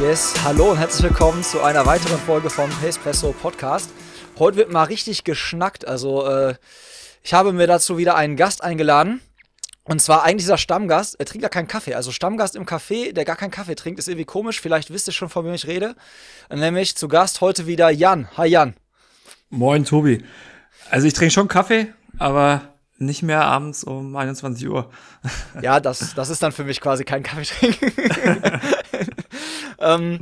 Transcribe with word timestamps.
Yes, 0.00 0.34
hallo 0.44 0.72
und 0.72 0.76
herzlich 0.76 1.04
willkommen 1.04 1.42
zu 1.42 1.62
einer 1.62 1.86
weiteren 1.86 2.18
Folge 2.18 2.50
vom 2.50 2.68
Pacepresso 2.68 3.32
Podcast. 3.32 3.90
Heute 4.38 4.58
wird 4.58 4.70
mal 4.70 4.84
richtig 4.84 5.24
geschnackt. 5.24 5.88
Also, 5.88 6.26
äh, 6.26 6.56
ich 7.22 7.32
habe 7.32 7.54
mir 7.54 7.66
dazu 7.66 7.96
wieder 7.96 8.14
einen 8.14 8.36
Gast 8.36 8.62
eingeladen. 8.62 9.22
Und 9.84 10.02
zwar 10.02 10.22
eigentlich 10.22 10.44
dieser 10.44 10.58
Stammgast, 10.58 11.18
er 11.18 11.24
trinkt 11.24 11.42
gar 11.42 11.50
keinen 11.50 11.66
Kaffee. 11.66 11.94
Also 11.94 12.12
Stammgast 12.12 12.56
im 12.56 12.66
Café, 12.66 13.12
der 13.14 13.24
gar 13.24 13.36
keinen 13.36 13.50
Kaffee 13.50 13.74
trinkt, 13.74 13.98
ist 13.98 14.08
irgendwie 14.08 14.26
komisch. 14.26 14.60
Vielleicht 14.60 14.92
wisst 14.92 15.08
ihr 15.08 15.14
schon, 15.14 15.30
von 15.30 15.46
wem 15.46 15.54
ich 15.54 15.66
rede. 15.66 15.96
Nämlich 16.50 16.94
zu 16.94 17.08
Gast 17.08 17.40
heute 17.40 17.66
wieder 17.66 17.88
Jan. 17.88 18.28
Hi 18.36 18.48
Jan. 18.48 18.74
Moin 19.48 19.86
Tobi. 19.86 20.22
Also 20.90 21.06
ich 21.06 21.14
trinke 21.14 21.32
schon 21.32 21.48
Kaffee, 21.48 21.86
aber 22.18 22.74
nicht 22.98 23.22
mehr 23.22 23.44
abends 23.44 23.82
um 23.82 24.14
21 24.14 24.68
Uhr. 24.68 24.90
Ja, 25.62 25.80
das, 25.80 26.14
das 26.14 26.28
ist 26.28 26.42
dann 26.42 26.52
für 26.52 26.64
mich 26.64 26.82
quasi 26.82 27.04
kein 27.04 27.22
Kaffee 27.22 27.44
trinken. 27.44 27.92
ähm, 29.78 30.20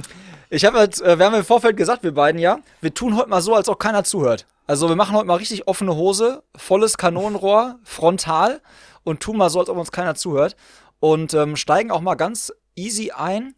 ich 0.50 0.64
habe 0.64 0.78
halt, 0.78 1.00
äh, 1.00 1.18
wir 1.18 1.26
haben 1.26 1.34
im 1.34 1.44
Vorfeld 1.44 1.76
gesagt, 1.76 2.02
wir 2.02 2.12
beiden 2.12 2.40
ja, 2.40 2.58
wir 2.80 2.94
tun 2.94 3.16
heute 3.16 3.28
mal 3.28 3.42
so, 3.42 3.54
als 3.54 3.68
ob 3.68 3.78
keiner 3.78 4.04
zuhört. 4.04 4.46
Also 4.66 4.88
wir 4.88 4.96
machen 4.96 5.14
heute 5.16 5.26
mal 5.26 5.36
richtig 5.36 5.68
offene 5.68 5.94
Hose, 5.94 6.42
volles 6.56 6.96
Kanonenrohr, 6.96 7.78
frontal 7.82 8.62
und 9.02 9.20
tun 9.20 9.36
mal 9.36 9.50
so, 9.50 9.60
als 9.60 9.68
ob 9.68 9.76
uns 9.76 9.92
keiner 9.92 10.14
zuhört. 10.14 10.56
Und 11.00 11.34
ähm, 11.34 11.56
steigen 11.56 11.90
auch 11.90 12.00
mal 12.00 12.14
ganz 12.14 12.52
easy 12.76 13.10
ein 13.10 13.54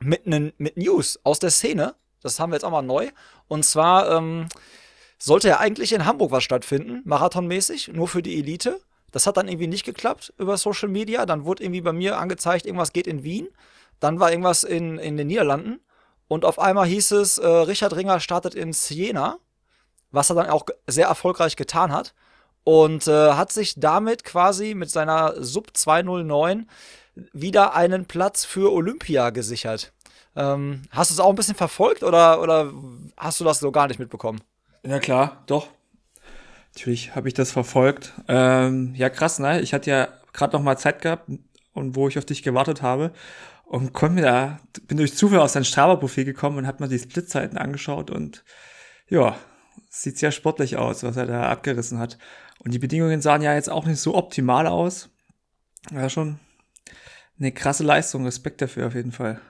mit, 0.00 0.26
ne, 0.26 0.52
mit 0.56 0.76
News 0.76 1.18
aus 1.24 1.40
der 1.40 1.50
Szene. 1.50 1.94
Das 2.22 2.38
haben 2.38 2.50
wir 2.50 2.56
jetzt 2.56 2.64
auch 2.64 2.70
mal 2.70 2.82
neu. 2.82 3.08
Und 3.48 3.64
zwar 3.64 4.10
ähm, 4.12 4.46
sollte 5.18 5.48
ja 5.48 5.58
eigentlich 5.58 5.92
in 5.92 6.04
Hamburg 6.04 6.30
was 6.30 6.44
stattfinden, 6.44 7.02
marathonmäßig, 7.04 7.88
nur 7.88 8.06
für 8.08 8.22
die 8.22 8.38
Elite. 8.38 8.80
Das 9.10 9.26
hat 9.26 9.36
dann 9.36 9.48
irgendwie 9.48 9.66
nicht 9.66 9.84
geklappt 9.84 10.32
über 10.38 10.56
Social 10.56 10.88
Media. 10.88 11.26
Dann 11.26 11.44
wurde 11.44 11.64
irgendwie 11.64 11.80
bei 11.80 11.92
mir 11.92 12.18
angezeigt, 12.18 12.66
irgendwas 12.66 12.92
geht 12.92 13.06
in 13.06 13.24
Wien. 13.24 13.48
Dann 14.00 14.18
war 14.18 14.30
irgendwas 14.30 14.64
in, 14.64 14.98
in 14.98 15.16
den 15.16 15.28
Niederlanden. 15.28 15.80
Und 16.28 16.44
auf 16.44 16.58
einmal 16.58 16.86
hieß 16.86 17.12
es, 17.12 17.38
äh, 17.38 17.46
Richard 17.46 17.94
Ringer 17.94 18.20
startet 18.20 18.54
in 18.54 18.72
Siena, 18.72 19.38
was 20.10 20.30
er 20.30 20.36
dann 20.36 20.50
auch 20.50 20.64
sehr 20.86 21.06
erfolgreich 21.06 21.56
getan 21.56 21.92
hat. 21.92 22.14
Und 22.64 23.06
äh, 23.08 23.32
hat 23.32 23.52
sich 23.52 23.74
damit 23.78 24.24
quasi 24.24 24.74
mit 24.74 24.90
seiner 24.90 25.42
Sub 25.42 25.76
209 25.76 26.68
wieder 27.32 27.74
einen 27.74 28.06
Platz 28.06 28.44
für 28.44 28.72
Olympia 28.72 29.30
gesichert. 29.30 29.92
Ähm, 30.36 30.82
hast 30.90 31.10
du 31.10 31.14
es 31.14 31.20
auch 31.20 31.30
ein 31.30 31.34
bisschen 31.34 31.56
verfolgt 31.56 32.02
oder, 32.02 32.40
oder 32.40 32.72
hast 33.16 33.40
du 33.40 33.44
das 33.44 33.58
so 33.58 33.72
gar 33.72 33.88
nicht 33.88 33.98
mitbekommen? 33.98 34.40
Ja 34.84 34.98
klar, 34.98 35.42
doch. 35.46 35.68
Natürlich 36.74 37.16
habe 37.16 37.28
ich 37.28 37.34
das 37.34 37.50
verfolgt. 37.50 38.12
Ähm, 38.28 38.94
ja 38.94 39.10
krass, 39.10 39.38
ne? 39.40 39.60
Ich 39.60 39.74
hatte 39.74 39.90
ja 39.90 40.08
gerade 40.32 40.56
noch 40.56 40.62
mal 40.62 40.78
Zeit 40.78 41.02
gehabt 41.02 41.28
und 41.74 41.96
wo 41.96 42.08
ich 42.08 42.16
auf 42.16 42.24
dich 42.24 42.42
gewartet 42.42 42.82
habe 42.82 43.10
und 43.70 43.92
konnte 43.92 44.16
mir 44.16 44.22
da, 44.22 44.60
bin 44.88 44.96
durch 44.96 45.14
Zufall 45.14 45.38
aus 45.38 45.52
deinem 45.52 45.62
Strava-Profil 45.62 46.24
gekommen 46.24 46.58
und 46.58 46.66
hab 46.66 46.80
mir 46.80 46.88
die 46.88 46.98
Splitzeiten 46.98 47.56
angeschaut 47.56 48.10
und 48.10 48.44
ja, 49.08 49.36
sieht 49.88 50.18
sehr 50.18 50.32
sportlich 50.32 50.76
aus, 50.76 51.04
was 51.04 51.16
er 51.16 51.26
da 51.26 51.48
abgerissen 51.48 52.00
hat. 52.00 52.18
Und 52.58 52.74
die 52.74 52.80
Bedingungen 52.80 53.20
sahen 53.20 53.42
ja 53.42 53.54
jetzt 53.54 53.70
auch 53.70 53.86
nicht 53.86 54.00
so 54.00 54.16
optimal 54.16 54.66
aus. 54.66 55.08
Ja, 55.92 56.10
schon 56.10 56.40
eine 57.38 57.52
krasse 57.52 57.84
Leistung, 57.84 58.24
Respekt 58.24 58.60
dafür 58.60 58.88
auf 58.88 58.94
jeden 58.96 59.12
Fall. 59.12 59.40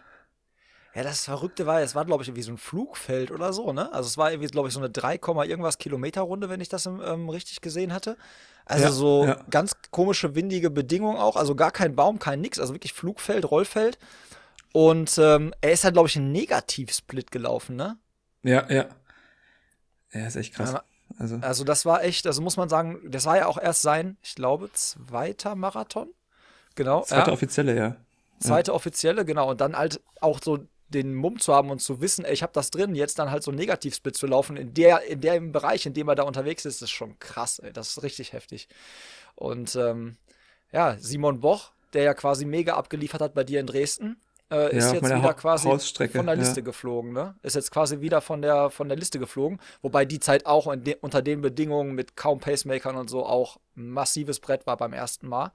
Ja, 0.95 1.05
das 1.05 1.25
Verrückte 1.25 1.67
war, 1.67 1.81
es 1.81 1.95
war, 1.95 2.05
glaube 2.05 2.23
ich, 2.23 2.29
irgendwie 2.29 2.43
so 2.43 2.51
ein 2.51 2.59
Flugfeld 2.59 3.31
oder 3.31 3.53
so, 3.53 3.73
ne? 3.73 3.93
Also 3.93 4.09
es 4.09 4.19
war 4.19 4.33
irgendwie, 4.33 4.49
glaube 4.49 4.69
ich, 4.69 4.75
so 4.75 4.81
eine 4.81 4.91
3, 4.91 5.15
irgendwas 5.47 5.79
Kilometer 5.79 6.23
Runde, 6.23 6.49
wenn 6.49 6.61
ich 6.61 6.69
das 6.69 6.87
ähm, 6.87 7.29
richtig 7.29 7.61
gesehen 7.61 7.93
hatte. 7.93 8.17
Also 8.65 8.85
ja, 8.85 8.91
so 8.91 9.25
ja. 9.27 9.45
ganz 9.51 9.73
komische, 9.91 10.35
windige 10.35 10.71
Bedingungen 10.71 11.17
auch. 11.17 11.37
Also 11.37 11.55
gar 11.55 11.71
kein 11.71 11.95
Baum, 11.95 12.19
kein 12.19 12.41
nix. 12.41 12.59
Also 12.59 12.75
wirklich 12.75 12.93
Flugfeld, 12.93 13.49
Rollfeld. 13.51 13.99
Und 14.73 15.17
ähm, 15.19 15.55
er 15.61 15.73
ist 15.73 15.85
halt, 15.85 15.95
glaube 15.95 16.09
ich, 16.09 16.17
ein 16.17 16.33
Negativ-Split 16.33 17.31
gelaufen, 17.31 17.77
ne? 17.77 17.97
Ja, 18.43 18.69
ja. 18.69 18.87
Er 20.11 20.27
ist 20.27 20.37
echt 20.37 20.55
krass. 20.55 20.75
Also. 21.19 21.39
also 21.41 21.65
das 21.65 21.85
war 21.85 22.05
echt, 22.05 22.27
also 22.27 22.41
muss 22.41 22.57
man 22.57 22.69
sagen, 22.69 23.01
das 23.05 23.27
war 23.27 23.37
ja 23.37 23.47
auch 23.47 23.59
erst 23.59 23.83
sein, 23.83 24.17
ich 24.23 24.37
glaube, 24.37 24.71
zweiter 24.73 25.57
Marathon. 25.57 26.09
Genau. 26.77 27.03
Zweiter 27.03 27.29
ja. 27.29 27.33
offizielle, 27.33 27.77
ja. 27.77 27.97
Zweite 28.39 28.71
ja. 28.71 28.75
offizielle, 28.75 29.25
genau. 29.25 29.51
Und 29.51 29.61
dann 29.61 29.77
halt 29.77 30.01
auch 30.21 30.39
so 30.43 30.61
den 30.91 31.15
Mumm 31.15 31.39
zu 31.39 31.55
haben 31.55 31.71
und 31.71 31.81
zu 31.81 32.01
wissen, 32.01 32.25
ey, 32.25 32.33
ich 32.33 32.43
habe 32.43 32.53
das 32.53 32.71
drin, 32.71 32.95
jetzt 32.95 33.19
dann 33.19 33.31
halt 33.31 33.43
so 33.43 33.53
Negativsplit 33.53 34.17
zu 34.17 34.27
laufen, 34.27 34.57
in 34.57 34.75
der, 34.75 35.03
in 35.05 35.21
dem 35.21 35.53
Bereich, 35.53 35.87
in 35.87 35.95
dem 35.95 36.09
er 36.09 36.15
da 36.15 36.25
unterwegs 36.25 36.65
ist, 36.65 36.83
ist 36.83 36.91
schon 36.91 37.19
krass, 37.19 37.59
ey. 37.61 37.73
Das 37.73 37.91
ist 37.91 38.03
richtig 38.03 38.33
heftig. 38.33 38.69
Und 39.35 39.77
ähm, 39.77 40.17
ja, 40.73 40.97
Simon 40.99 41.41
Boch, 41.41 41.73
der 41.93 42.03
ja 42.03 42.15
quasi 42.15 42.45
mega 42.45 42.75
abgeliefert 42.75 43.21
hat 43.21 43.35
bei 43.35 43.45
dir 43.45 43.61
in 43.61 43.67
Dresden, 43.67 44.21
äh, 44.51 44.77
ist 44.77 44.87
ja, 44.87 44.95
jetzt 44.95 45.05
wieder 45.05 45.35
quasi 45.35 45.69
von 46.09 46.27
der 46.27 46.35
Liste 46.35 46.61
ja. 46.61 46.65
geflogen, 46.65 47.13
ne? 47.13 47.37
Ist 47.43 47.55
jetzt 47.55 47.71
quasi 47.71 48.01
wieder 48.01 48.21
von 48.21 48.43
der, 48.43 48.71
von 48.71 48.89
der 48.89 48.99
Liste 48.99 49.21
geflogen. 49.21 49.61
Wobei 49.81 50.05
die 50.05 50.19
Zeit 50.19 50.45
auch 50.47 50.75
de 50.77 50.97
unter 51.01 51.23
den 51.23 51.41
Bedingungen 51.41 51.95
mit 51.95 52.17
kaum 52.17 52.41
Pacemakern 52.41 52.97
und 52.97 53.09
so 53.09 53.25
auch 53.25 53.59
ein 53.77 53.91
massives 53.91 54.41
Brett 54.41 54.67
war 54.67 54.77
beim 54.77 54.93
ersten 54.93 55.29
Mal. 55.29 55.53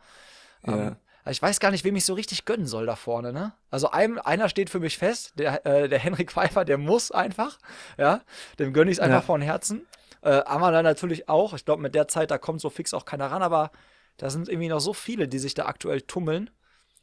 Ja. 0.66 0.88
Ähm, 0.88 0.96
ich 1.32 1.42
weiß 1.42 1.60
gar 1.60 1.72
nicht, 1.72 1.84
wem 1.84 1.96
ich 1.96 2.06
so 2.06 2.14
richtig 2.14 2.46
gönnen 2.46 2.68
soll 2.68 2.86
da 2.86 2.96
vorne, 2.96 3.34
ne? 3.34 3.54
Also 3.72 3.92
ein, 3.92 4.20
einer 4.20 4.50
steht 4.50 4.70
für 4.70 4.80
mich 4.80 4.98
fest, 4.98 5.34
der, 5.38 5.66
äh, 5.66 5.90
der 5.90 6.00
Henrik 6.00 6.32
Pfeiffer, 6.32 6.66
der 6.66 6.78
muss 6.78 7.12
einfach, 7.12 7.58
ja, 7.98 8.22
dem 8.60 8.74
gönne 8.74 8.92
ich 8.92 8.98
es 8.98 9.02
einfach 9.02 9.22
ja. 9.22 9.26
von 9.26 9.42
Herzen. 9.42 9.88
Äh, 10.22 10.42
Amala 10.46 10.84
natürlich 10.84 11.30
auch. 11.30 11.54
Ich 11.54 11.66
glaube, 11.66 11.82
mit 11.82 11.96
der 11.96 12.08
Zeit, 12.08 12.32
da 12.32 12.38
kommt 12.38 12.62
so 12.62 12.70
fix 12.70 12.94
auch 12.94 13.06
keiner 13.06 13.32
ran, 13.32 13.42
aber 13.42 13.72
da 14.18 14.30
sind 14.30 14.50
irgendwie 14.50 14.70
noch 14.70 14.80
so 14.80 14.94
viele, 14.94 15.28
die 15.28 15.40
sich 15.40 15.54
da 15.54 15.66
aktuell 15.66 16.02
tummeln 16.02 16.50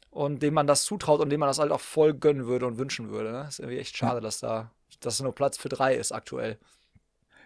und 0.09 0.41
denen 0.41 0.53
man 0.53 0.67
das 0.67 0.83
zutraut 0.83 1.19
und 1.19 1.29
denen 1.29 1.39
man 1.39 1.49
das 1.49 1.59
halt 1.59 1.71
auch 1.71 1.81
voll 1.81 2.13
gönnen 2.13 2.45
würde 2.45 2.65
und 2.65 2.77
wünschen 2.77 3.09
würde. 3.09 3.31
Ne? 3.31 3.45
Ist 3.47 3.59
irgendwie 3.59 3.79
echt 3.79 3.97
schade, 3.97 4.21
dass 4.21 4.39
da 4.39 4.71
dass 5.05 5.21
nur 5.21 5.35
Platz 5.35 5.57
für 5.57 5.69
drei 5.69 5.95
ist 5.95 6.11
aktuell. 6.11 6.57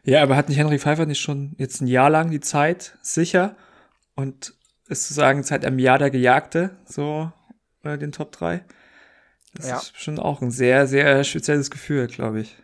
Ja, 0.03 0.23
aber 0.23 0.35
hat 0.35 0.49
nicht 0.49 0.57
Henrik 0.57 0.81
Pfeiffer 0.81 1.05
nicht 1.05 1.19
schon 1.19 1.53
jetzt 1.57 1.81
ein 1.81 1.87
Jahr 1.87 2.09
lang 2.09 2.29
die 2.31 2.39
Zeit 2.39 2.97
sicher 3.01 3.55
und 4.15 4.53
ist 4.87 5.07
zu 5.07 5.13
sagen, 5.13 5.43
seit 5.43 5.65
einem 5.65 5.79
Jahr 5.79 5.99
der 5.99 6.09
Gejagte, 6.09 6.77
so 6.85 7.31
bei 7.81 7.97
den 7.97 8.11
Top 8.11 8.31
3. 8.31 8.63
Das 9.53 9.67
ja. 9.67 9.77
ist 9.77 9.97
schon 9.97 10.19
auch 10.19 10.41
ein 10.41 10.51
sehr, 10.51 10.87
sehr 10.87 11.23
spezielles 11.23 11.71
Gefühl, 11.71 12.07
glaube 12.07 12.41
ich. 12.41 12.55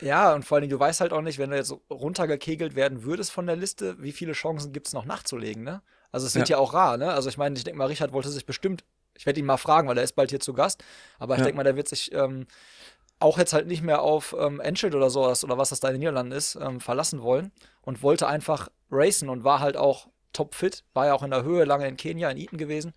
Ja, 0.00 0.34
und 0.34 0.44
vor 0.44 0.56
allen 0.56 0.62
Dingen, 0.62 0.72
du 0.72 0.80
weißt 0.80 1.00
halt 1.00 1.12
auch 1.12 1.20
nicht, 1.22 1.38
wenn 1.38 1.50
du 1.50 1.56
jetzt 1.56 1.74
runtergekegelt 1.88 2.74
werden 2.74 3.04
würdest 3.04 3.30
von 3.30 3.46
der 3.46 3.56
Liste, 3.56 3.96
wie 4.02 4.12
viele 4.12 4.32
Chancen 4.32 4.72
gibt 4.72 4.88
es 4.88 4.92
noch 4.92 5.04
nachzulegen, 5.04 5.62
ne? 5.62 5.80
Also 6.10 6.26
es 6.26 6.34
wird 6.34 6.48
ja. 6.48 6.56
ja 6.56 6.60
auch 6.60 6.74
rar, 6.74 6.96
ne? 6.96 7.12
Also 7.12 7.28
ich 7.28 7.38
meine, 7.38 7.56
ich 7.56 7.64
denke 7.64 7.78
mal, 7.78 7.86
Richard 7.86 8.12
wollte 8.12 8.28
sich 8.28 8.44
bestimmt, 8.44 8.84
ich 9.14 9.26
werde 9.26 9.38
ihn 9.38 9.46
mal 9.46 9.56
fragen, 9.56 9.88
weil 9.88 9.96
er 9.96 10.04
ist 10.04 10.14
bald 10.14 10.30
hier 10.30 10.40
zu 10.40 10.52
Gast, 10.52 10.82
aber 11.18 11.34
ich 11.34 11.38
ja. 11.38 11.44
denke 11.44 11.56
mal, 11.56 11.62
der 11.62 11.76
wird 11.76 11.88
sich 11.88 12.12
ähm, 12.12 12.46
auch 13.20 13.38
jetzt 13.38 13.52
halt 13.52 13.68
nicht 13.68 13.82
mehr 13.82 14.02
auf 14.02 14.34
ähm, 14.38 14.60
Enschede 14.60 14.96
oder 14.96 15.08
sowas 15.08 15.44
oder 15.44 15.56
was 15.56 15.70
das 15.70 15.80
da 15.80 15.88
in 15.88 15.94
den 15.94 16.00
Niederlanden 16.00 16.32
ist, 16.32 16.56
ähm, 16.56 16.80
verlassen 16.80 17.22
wollen 17.22 17.52
und 17.82 18.02
wollte 18.02 18.26
einfach 18.26 18.68
racen 18.90 19.28
und 19.28 19.44
war 19.44 19.60
halt 19.60 19.76
auch 19.76 20.08
topfit, 20.32 20.84
war 20.94 21.06
ja 21.06 21.14
auch 21.14 21.22
in 21.22 21.30
der 21.30 21.44
Höhe 21.44 21.64
lange 21.64 21.86
in 21.88 21.96
Kenia, 21.96 22.30
in 22.30 22.38
Eton 22.38 22.58
gewesen 22.58 22.94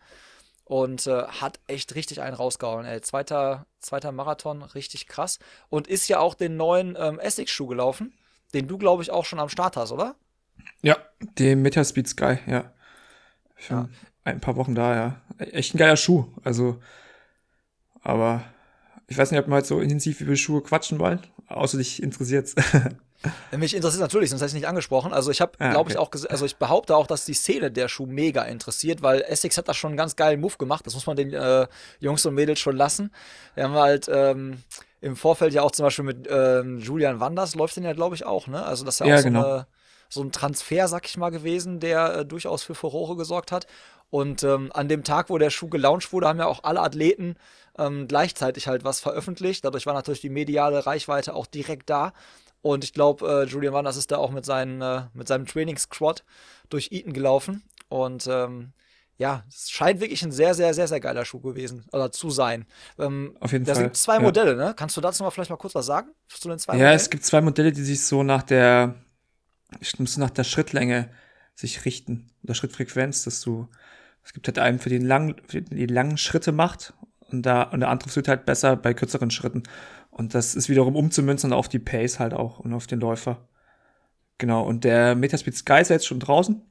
und 0.65 1.05
äh, 1.07 1.23
hat 1.23 1.59
echt 1.67 1.95
richtig 1.95 2.21
einen 2.21 2.35
rausgehauen. 2.35 2.85
Ey. 2.85 2.99
Zweiter, 3.01 3.67
zweiter 3.79 4.11
Marathon, 4.11 4.63
richtig 4.63 5.07
krass. 5.07 5.39
Und 5.69 5.87
ist 5.87 6.07
ja 6.07 6.19
auch 6.19 6.33
den 6.33 6.57
neuen 6.57 6.97
ähm, 6.99 7.19
Essex-Schuh 7.19 7.67
gelaufen, 7.67 8.13
den 8.53 8.67
du, 8.67 8.77
glaube 8.77 9.03
ich, 9.03 9.11
auch 9.11 9.25
schon 9.25 9.39
am 9.39 9.49
Start 9.49 9.77
hast, 9.77 9.91
oder? 9.91 10.15
Ja, 10.81 10.97
den 11.37 11.61
Metaspeed 11.61 12.07
Sky, 12.07 12.39
ja. 12.47 12.71
Ja. 13.69 13.87
ein 14.23 14.41
paar 14.41 14.55
Wochen 14.57 14.75
da, 14.75 14.95
ja. 14.95 15.21
Echt 15.37 15.75
ein 15.75 15.77
geiler 15.77 15.97
Schuh, 15.97 16.25
also. 16.43 16.81
Aber 18.01 18.43
ich 19.07 19.17
weiß 19.17 19.31
nicht, 19.31 19.39
ob 19.39 19.47
wir 19.47 19.55
halt 19.55 19.65
so 19.65 19.79
intensiv 19.79 20.21
über 20.21 20.35
Schuhe 20.35 20.61
quatschen 20.61 20.99
wollen, 20.99 21.19
außer 21.47 21.77
dich 21.77 22.01
interessiert's. 22.01 22.55
Mich 23.51 23.75
interessiert 23.75 24.01
natürlich, 24.01 24.29
sonst 24.29 24.41
hätte 24.41 24.49
ich 24.49 24.55
nicht 24.55 24.67
angesprochen. 24.67 25.13
Also 25.13 25.31
ich 25.31 25.41
habe, 25.41 25.53
ah, 25.59 25.71
glaube 25.71 25.91
ich, 25.91 25.97
auch, 25.97 26.11
also 26.29 26.45
ich 26.45 26.57
behaupte 26.57 26.95
auch, 26.95 27.07
dass 27.07 27.25
die 27.25 27.33
Szene 27.33 27.71
der 27.71 27.87
Schuh 27.87 28.05
mega 28.05 28.43
interessiert, 28.43 29.01
weil 29.01 29.21
Essex 29.21 29.57
hat 29.57 29.67
da 29.67 29.73
schon 29.73 29.89
einen 29.89 29.97
ganz 29.97 30.15
geilen 30.15 30.39
Move 30.41 30.57
gemacht. 30.57 30.85
Das 30.85 30.93
muss 30.93 31.07
man 31.07 31.15
den 31.15 31.33
äh, 31.33 31.67
Jungs 31.99 32.25
und 32.25 32.35
Mädels 32.35 32.59
schon 32.59 32.75
lassen. 32.75 33.11
Wir 33.55 33.65
haben 33.65 33.73
halt 33.73 34.09
ähm, 34.11 34.63
im 35.01 35.15
Vorfeld 35.15 35.53
ja 35.53 35.61
auch 35.61 35.71
zum 35.71 35.85
Beispiel 35.85 36.05
mit 36.05 36.27
ähm, 36.29 36.79
Julian 36.79 37.19
Wanders 37.19 37.55
läuft 37.55 37.75
den 37.75 37.83
ja, 37.83 37.93
glaube 37.93 38.15
ich, 38.15 38.25
auch, 38.25 38.47
ne? 38.47 38.63
Also 38.65 38.83
das 38.85 38.95
ist 38.95 38.99
ja, 39.01 39.07
ja 39.07 39.15
auch 39.15 39.19
so, 39.19 39.23
genau. 39.25 39.45
eine, 39.45 39.67
so 40.09 40.21
ein 40.23 40.31
Transfer, 40.31 40.87
sag 40.87 41.05
ich 41.05 41.17
mal, 41.17 41.29
gewesen, 41.29 41.79
der 41.79 42.15
äh, 42.15 42.25
durchaus 42.25 42.63
für 42.63 42.75
Furore 42.75 43.15
gesorgt 43.15 43.51
hat. 43.51 43.67
Und 44.09 44.43
ähm, 44.43 44.71
an 44.73 44.87
dem 44.87 45.03
Tag, 45.03 45.29
wo 45.29 45.37
der 45.37 45.49
Schuh 45.49 45.67
gelauncht 45.67 46.13
wurde, 46.13 46.27
haben 46.27 46.39
ja 46.39 46.45
auch 46.45 46.63
alle 46.63 46.81
Athleten 46.81 47.35
ähm, 47.77 48.07
gleichzeitig 48.07 48.67
halt 48.67 48.83
was 48.83 48.99
veröffentlicht. 48.99 49.65
Dadurch 49.65 49.85
war 49.85 49.93
natürlich 49.93 50.21
die 50.21 50.29
mediale 50.29 50.85
Reichweite 50.85 51.33
auch 51.33 51.45
direkt 51.45 51.89
da. 51.89 52.13
Und 52.65 52.83
ich 52.83 52.93
glaube, 52.93 53.43
äh, 53.43 53.45
Julian 53.45 53.75
Wanders 53.75 53.95
ist 53.95 54.09
da 54.09 54.17
auch 54.17 54.31
mit, 54.31 54.43
seinen, 54.43 54.81
äh, 54.81 55.03
mit 55.13 55.27
seinem 55.27 55.45
Training-Squad 55.45 56.23
durch 56.69 56.87
Eton 56.91 57.13
gelaufen. 57.13 57.61
Und 57.89 58.25
ähm, 58.25 58.73
ja, 59.17 59.43
es 59.47 59.69
scheint 59.69 60.01
wirklich 60.01 60.23
ein 60.23 60.31
sehr, 60.31 60.55
sehr, 60.55 60.73
sehr, 60.73 60.87
sehr 60.87 60.99
geiler 60.99 61.25
Schuh 61.25 61.39
gewesen 61.41 61.85
oder 61.91 62.11
zu 62.11 62.31
sein. 62.31 62.65
Ähm, 62.97 63.37
Auf 63.39 63.51
jeden 63.51 63.65
da 63.65 63.75
Fall. 63.75 63.83
sind 63.83 63.95
zwei 63.95 64.15
ja. 64.15 64.19
Modelle, 64.19 64.55
ne? 64.55 64.73
Kannst 64.75 64.97
du 64.97 65.01
dazu 65.01 65.21
mal 65.21 65.29
vielleicht 65.29 65.51
mal 65.51 65.57
kurz 65.57 65.75
was 65.75 65.85
sagen? 65.85 66.09
Zu 66.27 66.49
den 66.49 66.57
zwei 66.57 66.73
Ja, 66.73 66.77
Modellen? 66.79 66.95
es 66.95 67.11
gibt 67.11 67.23
zwei 67.23 67.39
Modelle, 67.39 67.71
die 67.71 67.83
sich 67.83 68.03
so 68.03 68.23
nach 68.23 68.41
der, 68.41 68.95
müssen 69.99 70.21
nach 70.21 70.31
der 70.31 70.43
Schrittlänge 70.43 71.11
sich 71.53 71.85
richten 71.85 72.31
oder 72.43 72.55
Schrittfrequenz, 72.55 73.25
dass 73.25 73.41
du, 73.41 73.67
es 74.23 74.33
gibt 74.33 74.47
halt 74.47 74.57
einen 74.57 74.79
für 74.79 74.89
den 74.89 75.05
langen, 75.05 75.35
für 75.47 75.61
den 75.61 75.77
die 75.77 75.85
langen 75.85 76.17
Schritte 76.17 76.51
macht 76.51 76.95
und 77.29 77.43
da 77.43 77.61
und 77.61 77.81
der 77.81 77.89
andere 77.89 78.15
wird 78.15 78.27
halt 78.27 78.47
besser 78.47 78.75
bei 78.75 78.95
kürzeren 78.95 79.29
Schritten 79.29 79.61
und 80.17 80.33
das 80.33 80.55
ist 80.55 80.69
wiederum 80.69 80.95
umzumünzen 80.95 81.51
auf 81.51 81.67
die 81.67 81.79
Pace 81.79 82.19
halt 82.19 82.33
auch 82.33 82.59
und 82.59 82.73
auf 82.73 82.87
den 82.87 82.99
Läufer. 83.01 83.47
Genau 84.37 84.63
und 84.63 84.83
der 84.83 85.15
Metaspeed 85.15 85.55
Sky 85.55 85.81
ist 85.81 85.89
jetzt 85.89 86.07
schon 86.07 86.19
draußen, 86.19 86.61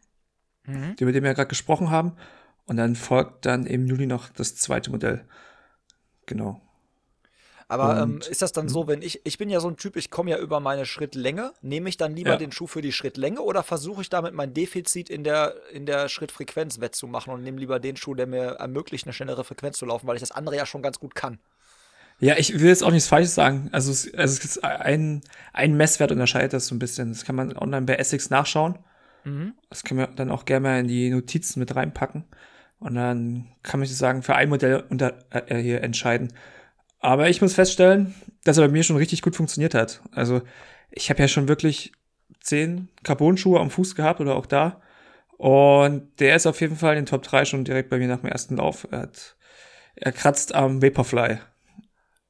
Mhm. 0.66 0.96
über 0.98 1.12
den 1.12 1.22
wir 1.22 1.28
ja 1.30 1.34
gerade 1.34 1.48
gesprochen 1.48 1.90
haben 1.90 2.16
und 2.64 2.78
dann 2.78 2.96
folgt 2.96 3.44
dann 3.44 3.66
im 3.66 3.86
Juli 3.86 4.06
noch 4.06 4.30
das 4.30 4.56
zweite 4.56 4.90
Modell. 4.90 5.26
Genau. 6.26 6.60
Aber 7.68 7.96
ähm, 8.02 8.14
Und- 8.14 8.26
ist 8.26 8.42
das 8.42 8.52
dann 8.52 8.68
so, 8.68 8.86
wenn 8.86 9.00
ich, 9.02 9.24
ich 9.26 9.38
bin 9.38 9.48
ja 9.50 9.58
so 9.60 9.68
ein 9.68 9.76
Typ, 9.76 9.96
ich 9.96 10.10
komme 10.10 10.30
ja 10.30 10.38
über 10.38 10.60
meine 10.60 10.84
Schrittlänge, 10.86 11.52
nehme 11.62 11.88
ich 11.88 11.96
dann 11.96 12.14
lieber 12.14 12.30
Ja. 12.32 12.36
den 12.36 12.52
Schuh 12.52 12.66
für 12.66 12.82
die 12.82 12.92
Schrittlänge 12.92 13.40
oder 13.40 13.62
versuche 13.62 14.02
ich 14.02 14.10
damit 14.10 14.34
mein 14.34 14.52
Defizit 14.54 15.08
in 15.10 15.24
der, 15.24 15.54
in 15.72 15.86
der 15.86 16.08
Schrittfrequenz 16.08 16.80
wettzumachen 16.80 17.32
und 17.32 17.42
nehme 17.42 17.58
lieber 17.58 17.80
den 17.80 17.96
Schuh, 17.96 18.14
der 18.14 18.26
mir 18.26 18.42
ermöglicht, 18.58 19.06
eine 19.06 19.12
schnellere 19.14 19.44
Frequenz 19.44 19.78
zu 19.78 19.86
laufen, 19.86 20.06
weil 20.06 20.16
ich 20.16 20.20
das 20.22 20.30
andere 20.30 20.56
ja 20.56 20.66
schon 20.66 20.82
ganz 20.82 21.00
gut 21.00 21.14
kann. 21.14 21.38
Ja, 22.20 22.36
ich 22.36 22.58
will 22.60 22.68
jetzt 22.68 22.82
auch 22.82 22.90
nichts 22.90 23.08
Falsches 23.08 23.34
sagen. 23.34 23.68
Also 23.72 23.90
es, 23.90 24.12
also 24.14 24.38
es 24.38 24.44
ist 24.44 24.64
ein, 24.64 25.22
ein 25.52 25.76
Messwert 25.76 26.12
unterscheidet 26.12 26.52
das 26.52 26.66
so 26.66 26.74
ein 26.74 26.78
bisschen. 26.78 27.10
Das 27.10 27.24
kann 27.24 27.36
man 27.36 27.56
online 27.56 27.86
bei 27.86 27.96
Essex 27.96 28.30
nachschauen. 28.30 28.78
Mhm. 29.24 29.54
Das 29.68 29.84
können 29.84 30.00
wir 30.00 30.06
dann 30.06 30.30
auch 30.30 30.44
gerne 30.44 30.68
mal 30.68 30.80
in 30.80 30.88
die 30.88 31.10
Notizen 31.10 31.60
mit 31.60 31.74
reinpacken. 31.74 32.24
Und 32.78 32.94
dann 32.94 33.48
kann 33.62 33.80
man 33.80 33.88
sich 33.88 33.96
sagen, 33.96 34.22
für 34.22 34.34
ein 34.34 34.48
Modell 34.48 34.84
unter, 34.88 35.14
äh, 35.30 35.56
hier 35.56 35.82
entscheiden. 35.82 36.32
Aber 37.00 37.28
ich 37.28 37.40
muss 37.40 37.54
feststellen, 37.54 38.14
dass 38.44 38.58
er 38.58 38.66
bei 38.66 38.72
mir 38.72 38.82
schon 38.82 38.96
richtig 38.96 39.22
gut 39.22 39.36
funktioniert 39.36 39.74
hat. 39.74 40.02
Also 40.12 40.42
ich 40.90 41.10
habe 41.10 41.20
ja 41.20 41.28
schon 41.28 41.48
wirklich 41.48 41.92
zehn 42.40 42.88
Carbon-Schuhe 43.02 43.60
am 43.60 43.70
Fuß 43.70 43.94
gehabt 43.94 44.20
oder 44.20 44.36
auch 44.36 44.46
da. 44.46 44.80
Und 45.36 46.20
der 46.20 46.36
ist 46.36 46.46
auf 46.46 46.60
jeden 46.60 46.76
Fall 46.76 46.94
in 46.94 47.00
den 47.00 47.06
Top 47.06 47.22
3 47.22 47.44
schon 47.44 47.64
direkt 47.64 47.90
bei 47.90 47.98
mir 47.98 48.08
nach 48.08 48.20
dem 48.20 48.30
ersten 48.30 48.56
Lauf. 48.56 48.86
Er, 48.90 49.00
hat, 49.00 49.36
er 49.96 50.12
kratzt 50.12 50.54
am 50.54 50.82
Vaporfly. 50.82 51.38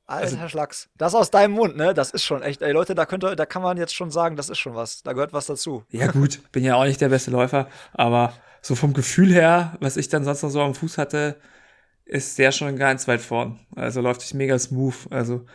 Alter 0.06 0.36
Also- 0.36 0.48
Schlacks. 0.48 0.88
Das 0.98 1.14
aus 1.14 1.30
deinem 1.30 1.52
Mund, 1.54 1.76
ne? 1.76 1.94
Das 1.94 2.10
ist 2.10 2.24
schon 2.24 2.42
echt. 2.42 2.60
Ey 2.62 2.72
Leute, 2.72 2.94
da 2.94 3.06
könnt 3.06 3.24
ihr, 3.24 3.36
da 3.36 3.46
kann 3.46 3.62
man 3.62 3.76
jetzt 3.78 3.94
schon 3.94 4.10
sagen, 4.10 4.36
das 4.36 4.50
ist 4.50 4.58
schon 4.58 4.74
was. 4.74 5.02
Da 5.02 5.12
gehört 5.14 5.32
was 5.32 5.46
dazu. 5.46 5.84
Ja, 5.90 6.08
gut, 6.08 6.40
bin 6.52 6.62
ja 6.64 6.76
auch 6.76 6.84
nicht 6.84 7.00
der 7.00 7.08
beste 7.08 7.30
Läufer, 7.30 7.68
aber 7.92 8.32
so 8.60 8.74
vom 8.74 8.92
Gefühl 8.92 9.32
her, 9.32 9.76
was 9.80 9.96
ich 9.96 10.08
dann 10.08 10.24
sonst 10.24 10.42
noch 10.42 10.50
so 10.50 10.60
am 10.62 10.74
Fuß 10.74 10.98
hatte, 10.98 11.40
ist 12.04 12.38
der 12.38 12.52
schon 12.52 12.76
ganz 12.76 13.08
weit 13.08 13.20
vorn. 13.22 13.60
Also 13.76 14.00
läuft 14.02 14.20
sich 14.20 14.34
mega 14.34 14.58
smooth. 14.58 14.94
Also 15.10 15.46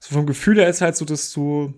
so 0.00 0.14
vom 0.14 0.26
Gefühl 0.26 0.58
her 0.58 0.68
ist 0.68 0.82
halt 0.82 0.96
so, 0.96 1.04
dass 1.06 1.32
du 1.32 1.72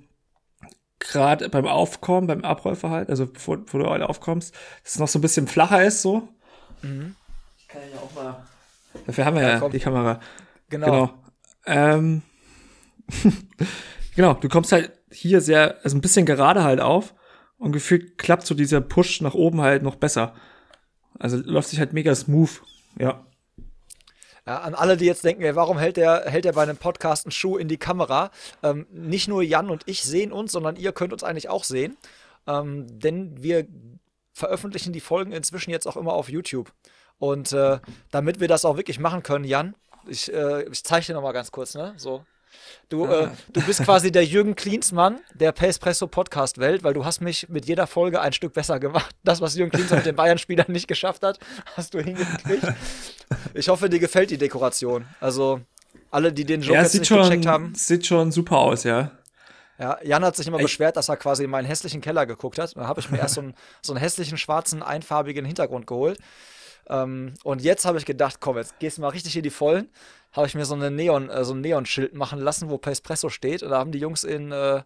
gerade 0.98 1.48
beim 1.48 1.66
Aufkommen, 1.66 2.26
beim 2.26 2.44
Abläufer 2.44 2.90
halt, 2.90 3.08
also 3.10 3.26
bevor, 3.26 3.58
bevor 3.58 3.80
du 3.84 3.90
halt 3.90 4.02
aufkommst, 4.02 4.52
dass 4.82 4.94
es 4.94 4.98
noch 4.98 5.08
so 5.08 5.18
ein 5.18 5.22
bisschen 5.22 5.46
flacher 5.46 5.84
ist 5.84 6.02
so. 6.02 6.28
Ich 6.82 7.68
kann 7.68 7.82
ja 7.92 7.98
auch 8.00 8.12
mal. 8.14 8.44
Dafür 9.06 9.24
haben 9.24 9.36
wir 9.36 9.42
Ja, 9.42 9.58
ja, 9.60 9.68
die 9.68 9.78
Kamera. 9.78 10.20
Genau. 10.68 10.86
Genau. 10.86 11.14
Ähm, 11.66 12.22
genau, 14.16 14.34
du 14.34 14.48
kommst 14.48 14.72
halt 14.72 14.92
hier 15.10 15.40
sehr, 15.40 15.78
also 15.82 15.96
ein 15.96 16.00
bisschen 16.00 16.26
gerade 16.26 16.64
halt 16.64 16.80
auf 16.80 17.14
und 17.58 17.72
gefühlt 17.72 18.18
klappt 18.18 18.46
so 18.46 18.54
dieser 18.54 18.80
Push 18.80 19.20
nach 19.20 19.34
oben 19.34 19.60
halt 19.60 19.82
noch 19.82 19.96
besser. 19.96 20.34
Also 21.18 21.36
läuft 21.38 21.68
sich 21.68 21.78
halt 21.78 21.92
mega 21.92 22.14
smooth. 22.14 22.62
Ja. 22.98 23.26
Ja, 24.46 24.60
an 24.60 24.74
alle, 24.74 24.96
die 24.96 25.06
jetzt 25.06 25.24
denken, 25.24 25.42
ey, 25.42 25.56
warum 25.56 25.76
hält 25.76 25.96
der, 25.96 26.24
hält 26.26 26.44
der 26.44 26.52
bei 26.52 26.62
einem 26.62 26.76
Podcast 26.76 27.26
einen 27.26 27.32
Schuh 27.32 27.56
in 27.56 27.66
die 27.66 27.78
Kamera? 27.78 28.30
Ähm, 28.62 28.86
nicht 28.92 29.26
nur 29.26 29.42
Jan 29.42 29.70
und 29.70 29.82
ich 29.86 30.04
sehen 30.04 30.30
uns, 30.30 30.52
sondern 30.52 30.76
ihr 30.76 30.92
könnt 30.92 31.12
uns 31.12 31.24
eigentlich 31.24 31.48
auch 31.48 31.64
sehen. 31.64 31.96
Ähm, 32.46 32.86
denn 33.00 33.42
wir 33.42 33.66
veröffentlichen 34.32 34.92
die 34.92 35.00
Folgen 35.00 35.32
inzwischen 35.32 35.70
jetzt 35.70 35.88
auch 35.88 35.96
immer 35.96 36.12
auf 36.12 36.28
YouTube. 36.28 36.72
Und 37.18 37.52
äh, 37.52 37.80
damit 38.12 38.38
wir 38.38 38.46
das 38.46 38.64
auch 38.64 38.76
wirklich 38.76 39.00
machen 39.00 39.24
können, 39.24 39.44
Jan, 39.44 39.74
ich, 40.08 40.32
äh, 40.32 40.62
ich 40.70 40.82
zeige 40.84 41.06
dir 41.06 41.14
nochmal 41.14 41.32
ganz 41.32 41.50
kurz, 41.50 41.74
ne? 41.74 41.94
So. 41.96 42.24
Du, 42.88 43.06
äh, 43.06 43.28
du 43.52 43.60
bist 43.62 43.82
quasi 43.84 44.10
der 44.10 44.24
Jürgen 44.24 44.54
Klinsmann 44.54 45.18
der 45.34 45.52
Pacepresso 45.52 46.06
Podcast 46.06 46.58
Welt, 46.58 46.84
weil 46.84 46.94
du 46.94 47.04
hast 47.04 47.20
mich 47.20 47.48
mit 47.48 47.66
jeder 47.66 47.86
Folge 47.86 48.20
ein 48.20 48.32
Stück 48.32 48.54
besser 48.54 48.80
gemacht. 48.80 49.14
Das, 49.24 49.40
was 49.40 49.56
Jürgen 49.56 49.72
Klinsmann 49.72 49.98
mit 49.98 50.06
den 50.06 50.16
Bayern-Spielern 50.16 50.70
nicht 50.72 50.88
geschafft 50.88 51.22
hat, 51.22 51.38
hast 51.76 51.92
du 51.94 52.00
hingekriegt. 52.00 52.66
Ich 53.54 53.68
hoffe, 53.68 53.90
dir 53.90 53.98
gefällt 53.98 54.30
die 54.30 54.38
Dekoration. 54.38 55.04
Also, 55.20 55.60
alle, 56.10 56.32
die 56.32 56.44
den 56.44 56.62
Joke 56.62 56.74
Ja, 56.76 56.82
jetzt 56.82 56.94
nicht 56.94 57.06
schon, 57.08 57.22
gecheckt 57.22 57.46
haben. 57.46 57.74
sieht 57.74 58.06
schon 58.06 58.32
super 58.32 58.58
aus, 58.58 58.84
ja. 58.84 59.10
Ja, 59.78 59.98
Jan 60.02 60.24
hat 60.24 60.36
sich 60.36 60.46
immer 60.46 60.56
Ich- 60.58 60.62
beschwert, 60.64 60.96
dass 60.96 61.10
er 61.10 61.16
quasi 61.18 61.44
in 61.44 61.50
meinen 61.50 61.66
hässlichen 61.66 62.00
Keller 62.00 62.24
geguckt 62.24 62.58
hat. 62.58 62.74
Da 62.76 62.86
habe 62.86 63.00
ich 63.00 63.10
mir 63.10 63.18
erst 63.18 63.34
so 63.34 63.42
einen, 63.42 63.54
so 63.82 63.92
einen 63.92 64.00
hässlichen, 64.00 64.38
schwarzen, 64.38 64.82
einfarbigen 64.82 65.44
Hintergrund 65.44 65.86
geholt. 65.86 66.18
Ähm, 66.88 67.34
und 67.44 67.62
jetzt 67.62 67.84
habe 67.84 67.98
ich 67.98 68.04
gedacht, 68.04 68.40
komm, 68.40 68.56
jetzt 68.56 68.78
gehst 68.78 68.98
du 68.98 69.02
mal 69.02 69.08
richtig 69.08 69.36
in 69.36 69.42
die 69.42 69.50
Vollen. 69.50 69.88
Habe 70.32 70.46
ich 70.46 70.54
mir 70.54 70.64
so, 70.64 70.74
eine 70.74 70.90
Neon, 70.90 71.30
äh, 71.30 71.44
so 71.44 71.54
ein 71.54 71.60
Neonschild 71.60 72.14
machen 72.14 72.40
lassen, 72.40 72.70
wo 72.70 72.80
Espresso 72.84 73.28
steht. 73.28 73.62
Und 73.62 73.70
da 73.70 73.78
haben 73.78 73.92
die 73.92 73.98
Jungs 73.98 74.24
in 74.24 74.52
äh, 74.52 74.82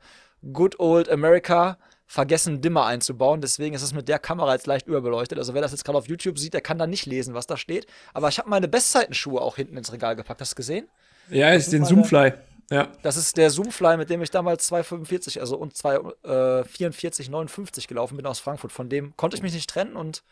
Good 0.53 0.79
Old 0.79 1.09
America 1.09 1.79
vergessen, 2.07 2.61
Dimmer 2.61 2.87
einzubauen. 2.87 3.41
Deswegen 3.41 3.75
ist 3.75 3.83
es 3.83 3.93
mit 3.93 4.09
der 4.09 4.19
Kamera 4.19 4.55
jetzt 4.55 4.67
leicht 4.67 4.87
überbeleuchtet. 4.87 5.39
Also 5.39 5.55
wer 5.55 5.63
das 5.63 5.73
jetzt 5.73 5.85
gerade 5.85 5.99
auf 5.99 6.09
YouTube 6.09 6.39
sieht, 6.39 6.55
der 6.55 6.61
kann 6.61 6.79
da 6.79 6.87
nicht 6.87 7.07
lesen, 7.07 7.35
was 7.35 7.47
da 7.47 7.57
steht. 7.57 7.87
Aber 8.15 8.29
ich 8.29 8.39
habe 8.39 8.51
meine 8.51 8.69
Bestzeitenschuhe 8.69 9.41
auch 9.41 9.57
hinten 9.57 9.77
ins 9.77 9.93
Regal 9.93 10.17
gepackt. 10.17 10.41
Hast 10.41 10.53
du 10.53 10.57
gesehen? 10.57 10.89
Ja, 11.31 11.51
ist 11.51 11.67
ist 11.67 11.73
den 11.73 11.85
Zoomfly. 11.85 12.33
Ja. 12.71 12.89
Das 13.03 13.17
ist 13.17 13.37
der 13.37 13.51
Zoomfly, 13.51 13.97
mit 13.97 14.11
dem 14.11 14.23
ich 14.23 14.31
damals 14.31 14.71
2,45, 14.71 15.41
also 15.41 15.57
und 15.57 15.75
2,44,59 15.75 17.89
gelaufen 17.89 18.17
bin 18.17 18.27
aus 18.27 18.39
Frankfurt. 18.41 18.73
Von 18.73 18.89
dem 18.89 19.17
konnte 19.17 19.37
ich 19.37 19.43
mich 19.43 19.55
nicht 19.55 19.69
trennen 19.69 19.97
und 19.97 20.23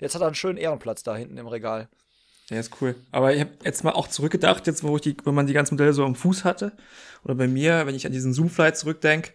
jetzt 0.00 0.14
hat 0.14 0.22
er 0.22 0.26
einen 0.26 0.34
schönen 0.34 0.58
Ehrenplatz 0.58 1.02
da 1.02 1.16
hinten 1.16 1.38
im 1.38 1.46
Regal. 1.46 1.88
Ja, 2.50 2.60
ist 2.60 2.80
cool. 2.80 2.94
Aber 3.10 3.34
ich 3.34 3.40
habe 3.40 3.50
jetzt 3.64 3.82
mal 3.82 3.92
auch 3.92 4.08
zurückgedacht, 4.08 4.66
jetzt 4.66 4.84
wo 4.84 4.96
ich 4.96 5.02
die, 5.02 5.16
wenn 5.24 5.34
man 5.34 5.46
die 5.46 5.52
ganzen 5.52 5.74
Modelle 5.74 5.92
so 5.92 6.04
am 6.04 6.14
Fuß 6.14 6.44
hatte, 6.44 6.72
oder 7.24 7.34
bei 7.34 7.48
mir, 7.48 7.86
wenn 7.86 7.94
ich 7.94 8.06
an 8.06 8.12
diesen 8.12 8.32
Zoomfly 8.32 8.72
zurückdenke, 8.72 9.32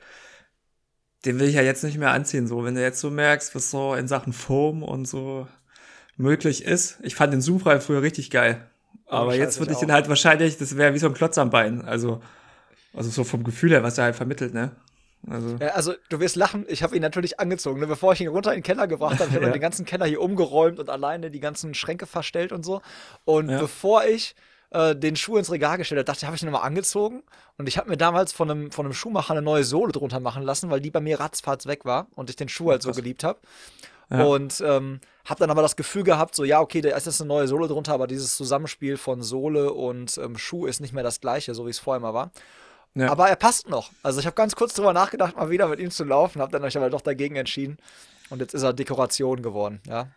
den 1.25 1.39
will 1.39 1.47
ich 1.47 1.55
ja 1.55 1.61
jetzt 1.61 1.83
nicht 1.83 1.97
mehr 1.97 2.11
anziehen. 2.11 2.47
So, 2.47 2.63
wenn 2.63 2.75
du 2.75 2.81
jetzt 2.81 2.99
so 2.99 3.11
merkst, 3.11 3.53
was 3.53 3.69
so 3.69 3.93
in 3.95 4.07
Sachen 4.07 4.33
Foam 4.33 4.81
und 4.81 5.05
so 5.05 5.47
möglich 6.15 6.63
ist. 6.63 6.99
Ich 7.03 7.15
fand 7.15 7.33
den 7.33 7.41
Zoomfly 7.41 7.79
früher 7.81 8.01
richtig 8.01 8.31
geil. 8.31 8.65
Aber 9.07 9.31
Scheiße, 9.31 9.41
jetzt 9.41 9.55
ich 9.55 9.59
würde 9.59 9.71
ich 9.71 9.77
auch. 9.77 9.81
den 9.81 9.91
halt 9.91 10.09
wahrscheinlich, 10.09 10.57
das 10.57 10.77
wäre 10.77 10.93
wie 10.93 10.99
so 10.99 11.07
ein 11.07 11.13
Klotz 11.13 11.37
am 11.37 11.49
Bein. 11.49 11.81
Also, 11.81 12.21
also 12.93 13.09
so 13.09 13.23
vom 13.23 13.43
Gefühl 13.43 13.71
her, 13.71 13.83
was 13.83 13.97
er 13.97 14.05
halt 14.05 14.15
vermittelt, 14.15 14.53
ne? 14.53 14.71
Also, 15.29 15.55
Ja, 15.59 15.67
also 15.69 15.93
du 16.09 16.19
wirst 16.19 16.35
lachen, 16.35 16.65
ich 16.67 16.83
habe 16.83 16.95
ihn 16.95 17.01
natürlich 17.01 17.39
angezogen. 17.39 17.79
Ne? 17.79 17.87
Bevor 17.87 18.13
ich 18.13 18.21
ihn 18.21 18.27
runter 18.27 18.51
in 18.53 18.57
den 18.59 18.63
Keller 18.63 18.87
gebracht 18.87 19.19
habe, 19.19 19.29
ich 19.29 19.35
habe 19.35 19.45
Ja. 19.47 19.51
den 19.51 19.61
ganzen 19.61 19.85
Keller 19.85 20.05
hier 20.05 20.21
umgeräumt 20.21 20.79
und 20.79 20.89
alleine 20.89 21.29
die 21.31 21.39
ganzen 21.39 21.73
Schränke 21.73 22.05
verstellt 22.05 22.51
und 22.51 22.63
so. 22.63 22.81
Und 23.25 23.49
Ja. 23.49 23.59
bevor 23.59 24.03
ich 24.05 24.35
äh, 24.71 24.95
den 24.95 25.15
Schuh 25.17 25.37
ins 25.37 25.51
Regal 25.51 25.77
gestellt 25.77 25.99
habe, 25.99 26.05
dachte 26.05 26.19
ich, 26.19 26.25
habe 26.25 26.35
ich 26.35 26.41
ihn 26.43 26.49
nochmal 26.49 26.65
angezogen. 26.65 27.23
Und 27.57 27.67
ich 27.67 27.77
habe 27.77 27.89
mir 27.89 27.97
damals 27.97 28.31
von 28.33 28.49
einem, 28.49 28.71
von 28.71 28.85
einem 28.85 28.93
Schuhmacher 28.93 29.31
eine 29.33 29.41
neue 29.41 29.63
Sohle 29.65 29.91
drunter 29.91 30.19
machen 30.21 30.43
lassen, 30.43 30.69
weil 30.71 30.79
die 30.81 30.91
bei 30.91 31.01
mir 31.01 31.19
ratzfatz 31.19 31.65
weg 31.67 31.83
war 31.85 32.07
und 32.15 32.29
ich 32.29 32.35
den 32.37 32.47
Schuh 32.49 32.71
halt 32.71 32.81
so 32.81 32.91
geliebt 32.91 33.23
habe. 33.25 33.39
Ja. 34.09 34.23
Und 34.25 34.61
ähm, 34.65 34.99
habe 35.25 35.39
dann 35.39 35.51
aber 35.51 35.61
das 35.61 35.75
Gefühl 35.75 36.03
gehabt, 36.03 36.35
so 36.35 36.43
ja, 36.43 36.59
okay, 36.61 36.81
da 36.81 36.95
ist 36.95 37.05
jetzt 37.05 37.21
eine 37.21 37.27
neue 37.27 37.47
Sohle 37.47 37.67
drunter, 37.67 37.93
aber 37.93 38.07
dieses 38.07 38.35
Zusammenspiel 38.35 38.97
von 38.97 39.21
Sohle 39.21 39.71
und 39.73 40.17
ähm, 40.17 40.37
Schuh 40.37 40.65
ist 40.65 40.81
nicht 40.81 40.93
mehr 40.93 41.03
das 41.03 41.21
gleiche, 41.21 41.53
so 41.53 41.65
wie 41.65 41.69
es 41.69 41.79
vorher 41.79 41.99
mal 42.01 42.13
war. 42.13 42.31
Ja. 42.93 43.09
Aber 43.09 43.29
er 43.29 43.35
passt 43.35 43.69
noch. 43.69 43.91
Also 44.03 44.19
ich 44.19 44.25
habe 44.25 44.35
ganz 44.35 44.55
kurz 44.55 44.73
drüber 44.73 44.93
nachgedacht, 44.93 45.37
mal 45.37 45.49
wieder 45.49 45.67
mit 45.67 45.79
ihm 45.79 45.91
zu 45.91 46.03
laufen, 46.03 46.41
habe 46.41 46.51
dann 46.51 46.63
euch 46.63 46.75
aber 46.75 46.89
doch 46.89 47.01
dagegen 47.01 47.35
entschieden. 47.35 47.77
Und 48.29 48.39
jetzt 48.39 48.53
ist 48.53 48.63
er 48.63 48.73
Dekoration 48.73 49.41
geworden, 49.41 49.81
ja. 49.87 50.07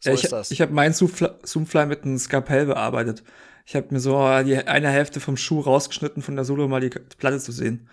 So 0.00 0.10
Ja, 0.10 0.14
ich 0.14 0.24
ist 0.24 0.32
das. 0.32 0.50
ich 0.50 0.60
habe 0.60 0.72
meinen 0.72 0.94
Zoomfly, 0.94 1.86
mit 1.86 2.04
einem 2.04 2.18
Skalpell 2.18 2.66
bearbeitet. 2.66 3.22
Ich 3.66 3.76
habe 3.76 3.88
mir 3.90 4.00
so 4.00 4.18
die 4.42 4.56
eine 4.56 4.88
Hälfte 4.88 5.20
vom 5.20 5.36
Schuh 5.36 5.60
rausgeschnitten, 5.60 6.22
von 6.22 6.34
der 6.34 6.44
Solo 6.44 6.66
mal 6.68 6.80
die 6.80 6.90
Platte 6.90 7.38
zu 7.38 7.52
sehen. 7.52 7.88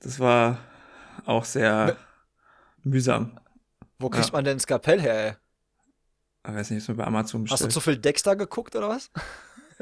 Das 0.00 0.20
war 0.20 0.58
auch 1.24 1.44
sehr 1.44 1.96
mühsam. 2.82 3.38
Wo 3.98 4.10
kriegt 4.10 4.26
ja. 4.26 4.32
man 4.32 4.44
denn 4.44 4.60
Skapell 4.60 5.00
her, 5.00 5.26
ey? 5.26 5.32
Ich 6.48 6.54
weiß 6.54 6.70
nicht, 6.70 6.78
ist 6.78 6.88
mir 6.88 6.96
bei 6.96 7.04
Amazon 7.04 7.42
Hast 7.42 7.50
du 7.50 7.54
bestellt. 7.54 7.72
zu 7.72 7.80
viel 7.80 7.96
Dexter 7.96 8.36
geguckt 8.36 8.74
oder 8.76 8.88
was? 8.88 9.10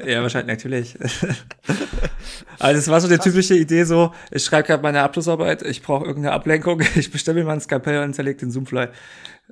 Ja, 0.05 0.21
wahrscheinlich, 0.21 0.57
natürlich. 0.57 0.97
also 2.59 2.79
es 2.79 2.87
war 2.87 3.01
so 3.01 3.07
die 3.07 3.17
typische 3.17 3.55
Idee 3.55 3.83
so, 3.83 4.13
ich 4.31 4.43
schreibe 4.43 4.67
gerade 4.67 4.83
meine 4.83 5.01
Abschlussarbeit, 5.01 5.61
ich 5.63 5.81
brauche 5.81 6.05
irgendeine 6.05 6.33
Ablenkung, 6.33 6.81
ich 6.95 7.11
bestelle 7.11 7.39
mir 7.39 7.45
mal 7.45 7.53
ein 7.53 7.61
Skalpell 7.61 8.03
und 8.03 8.13
zerlege 8.13 8.39
den 8.39 8.51
Zoomfly. 8.51 8.87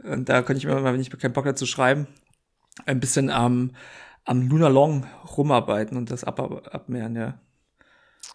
Und 0.03 0.29
da 0.29 0.41
könnte 0.41 0.59
ich 0.59 0.65
mir 0.65 0.79
mal, 0.79 0.93
wenn 0.93 1.01
ich 1.01 1.09
keinen 1.09 1.33
Bock 1.33 1.45
habe 1.45 1.55
zu 1.55 1.65
schreiben, 1.65 2.07
ein 2.85 2.99
bisschen 2.99 3.29
am, 3.29 3.71
am 4.25 4.47
Lunar 4.47 4.69
Long 4.69 5.05
rumarbeiten 5.37 5.97
und 5.97 6.09
das 6.11 6.23
ab, 6.23 6.39
abmehren, 6.73 7.15
ja. 7.15 7.39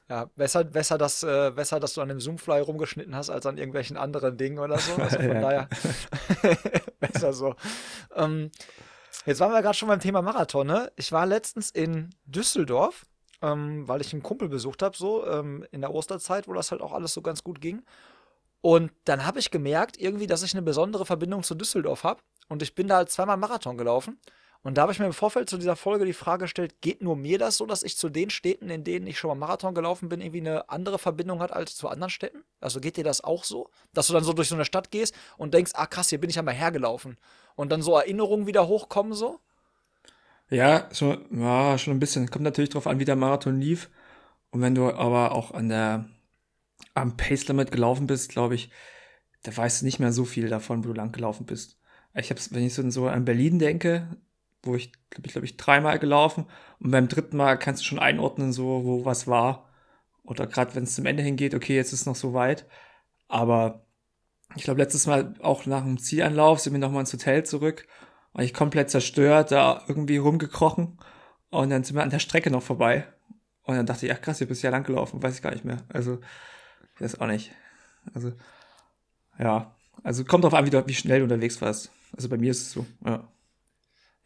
Ja, 0.09 0.26
besser, 0.37 0.64
besser, 0.64 0.99
dass, 0.99 1.23
äh, 1.23 1.50
besser, 1.54 1.80
dass 1.80 1.94
du 1.94 2.02
an 2.02 2.09
dem 2.09 2.21
Zoomfly 2.21 2.61
rumgeschnitten 2.61 3.14
hast, 3.14 3.30
als 3.30 3.47
an 3.47 3.56
irgendwelchen 3.56 3.97
anderen 3.97 4.37
Dingen 4.37 4.59
oder 4.59 4.78
so. 4.78 4.94
Also 4.97 5.16
von 5.23 5.40
daher 5.40 5.68
besser 7.00 7.33
so. 7.33 7.54
Ähm, 8.14 8.50
jetzt 9.26 9.40
waren 9.40 9.52
wir 9.52 9.62
gerade 9.62 9.76
schon 9.76 9.88
beim 9.88 10.00
Thema 10.00 10.23
Marathon, 10.23 10.66
ne? 10.66 10.92
Ich 10.97 11.12
war 11.12 11.26
letztens 11.26 11.71
in 11.71 12.11
Düsseldorf, 12.25 13.06
ähm, 13.42 13.87
weil 13.88 14.00
ich 14.00 14.12
einen 14.12 14.23
Kumpel 14.23 14.49
besucht 14.49 14.83
habe, 14.83 14.97
so 14.97 15.26
ähm, 15.26 15.66
in 15.71 15.80
der 15.80 15.92
Osterzeit, 15.92 16.49
wo 16.49 16.52
das 16.52 16.71
halt 16.71 16.80
auch 16.80 16.92
alles 16.92 17.12
so 17.14 17.23
ganz 17.23 17.44
gut 17.44 17.61
ging. 17.61 17.83
Und 18.61 18.92
dann 19.04 19.26
habe 19.26 19.38
ich 19.38 19.50
gemerkt, 19.50 19.99
irgendwie, 19.99 20.26
dass 20.26 20.42
ich 20.42 20.54
eine 20.54 20.62
besondere 20.62 21.04
Verbindung 21.04 21.42
zu 21.42 21.54
Düsseldorf 21.54 22.02
habe. 22.02 22.23
Und 22.49 22.62
ich 22.62 22.75
bin 22.75 22.88
da 22.88 22.97
halt 22.97 23.11
zweimal 23.11 23.37
Marathon 23.37 23.76
gelaufen. 23.76 24.18
Und 24.62 24.78
da 24.78 24.83
habe 24.83 24.92
ich 24.92 24.99
mir 24.99 25.04
im 25.04 25.12
Vorfeld 25.12 25.50
zu 25.50 25.59
dieser 25.59 25.76
Folge 25.76 26.06
die 26.06 26.14
Frage 26.14 26.44
gestellt, 26.44 26.80
geht 26.80 27.02
nur 27.02 27.16
mir 27.16 27.38
das 27.38 27.59
so, 27.59 27.66
dass 27.66 27.83
ich 27.83 27.99
zu 27.99 28.09
den 28.09 28.30
Städten, 28.30 28.71
in 28.71 28.83
denen 28.83 29.06
ich 29.06 29.18
schon 29.18 29.28
mal 29.28 29.35
Marathon 29.35 29.75
gelaufen 29.75 30.09
bin, 30.09 30.23
irgendwie 30.23 30.40
eine 30.40 30.71
andere 30.71 30.99
Verbindung 30.99 31.40
hat 31.40 31.52
als 31.52 31.76
zu 31.76 31.87
anderen 31.88 32.09
Städten? 32.09 32.42
Also 32.61 32.80
geht 32.80 32.97
dir 32.97 33.04
das 33.04 33.23
auch 33.23 33.44
so? 33.44 33.68
Dass 33.92 34.06
du 34.06 34.14
dann 34.14 34.25
so 34.25 34.33
durch 34.33 34.49
so 34.49 34.54
eine 34.54 34.64
Stadt 34.64 34.90
gehst 34.90 35.14
und 35.37 35.52
denkst, 35.52 35.73
ah 35.75 35.85
krass, 35.85 36.09
hier 36.09 36.18
bin 36.18 36.30
ich 36.30 36.37
ja 36.37 36.42
mal 36.42 36.54
hergelaufen. 36.54 37.18
Und 37.54 37.70
dann 37.70 37.82
so 37.82 37.96
Erinnerungen 37.96 38.46
wieder 38.46 38.66
hochkommen 38.66 39.12
so? 39.12 39.40
Ja, 40.50 40.88
so, 40.92 41.16
ja, 41.30 41.78
schon 41.78 41.94
ein 41.94 42.00
bisschen. 42.00 42.30
Kommt 42.30 42.44
natürlich 42.44 42.70
drauf 42.70 42.87
an, 42.87 42.99
wie 42.99 43.04
der 43.04 43.16
Marathon 43.16 43.61
lief. 43.61 43.90
Und 44.50 44.61
wenn 44.61 44.75
du 44.75 44.92
aber 44.92 45.32
auch 45.32 45.52
an 45.52 45.68
der, 45.68 46.08
am 46.94 47.16
Pace 47.16 47.49
Limit 47.49 47.73
gelaufen 47.73 48.06
bist, 48.06 48.30
glaube 48.30 48.54
ich, 48.54 48.70
da 49.42 49.56
weißt 49.56 49.82
du 49.82 49.84
nicht 49.87 49.99
mehr 49.99 50.12
so 50.12 50.25
viel 50.25 50.49
davon, 50.49 50.84
wo 50.84 50.88
du 50.88 50.94
lang 50.94 51.12
gelaufen 51.12 51.46
bist. 51.46 51.78
Ich 52.14 52.30
hab's, 52.30 52.52
wenn 52.52 52.64
ich 52.64 52.75
so, 52.75 52.88
so 52.90 53.08
an 53.08 53.25
Berlin 53.25 53.58
denke, 53.58 54.08
wo 54.62 54.75
ich, 54.75 54.92
glaube 55.11 55.26
ich, 55.26 55.32
glaube 55.32 55.46
ich, 55.46 55.56
dreimal 55.56 55.99
gelaufen. 55.99 56.46
Und 56.80 56.90
beim 56.90 57.08
dritten 57.08 57.37
Mal 57.37 57.58
kannst 57.58 57.82
du 57.82 57.87
schon 57.87 57.99
einordnen, 57.99 58.52
so, 58.52 58.84
wo 58.84 59.04
was 59.04 59.26
war. 59.26 59.68
Oder 60.23 60.46
gerade 60.46 60.75
wenn 60.75 60.84
es 60.84 60.94
zum 60.94 61.06
Ende 61.06 61.23
hingeht, 61.23 61.54
okay, 61.54 61.76
jetzt 61.76 61.92
ist 61.92 62.00
es 62.00 62.06
noch 62.06 62.16
so 62.16 62.32
weit. 62.32 62.66
Aber 63.28 63.84
ich 64.56 64.64
glaube, 64.64 64.80
letztes 64.80 65.06
Mal 65.06 65.34
auch 65.40 65.66
nach 65.66 65.82
dem 65.82 65.99
Zielanlauf 65.99 66.61
sind 66.61 66.73
wir 66.73 66.80
nochmal 66.80 67.00
ins 67.00 67.12
Hotel 67.12 67.44
zurück. 67.44 67.87
Und 68.32 68.42
ich 68.42 68.52
komplett 68.52 68.90
zerstört, 68.90 69.52
da 69.52 69.82
irgendwie 69.87 70.16
rumgekrochen. 70.16 70.99
Und 71.50 71.70
dann 71.70 71.84
sind 71.84 71.96
wir 71.96 72.02
an 72.02 72.11
der 72.11 72.18
Strecke 72.18 72.50
noch 72.50 72.62
vorbei. 72.62 73.06
Und 73.62 73.76
dann 73.76 73.87
dachte 73.87 74.06
ich, 74.06 74.12
ach 74.12 74.20
krass, 74.20 74.40
ihr 74.40 74.49
bist 74.49 74.62
ja 74.62 74.70
lang 74.70 74.84
gelaufen, 74.84 75.23
weiß 75.23 75.37
ich 75.37 75.42
gar 75.42 75.52
nicht 75.52 75.64
mehr. 75.64 75.78
Also, 75.88 76.20
weiß 76.99 77.20
auch 77.20 77.26
nicht. 77.26 77.52
Also, 78.12 78.32
ja. 79.38 79.75
Also 80.02 80.25
kommt 80.25 80.44
drauf 80.44 80.54
an, 80.54 80.66
wie, 80.66 80.70
du, 80.70 80.87
wie 80.87 80.94
schnell 80.94 81.20
du 81.20 81.25
unterwegs 81.25 81.61
warst. 81.62 81.90
Also 82.16 82.28
bei 82.28 82.37
mir 82.37 82.50
ist 82.50 82.62
es 82.62 82.73
so, 82.73 82.87
ja. 83.04 83.28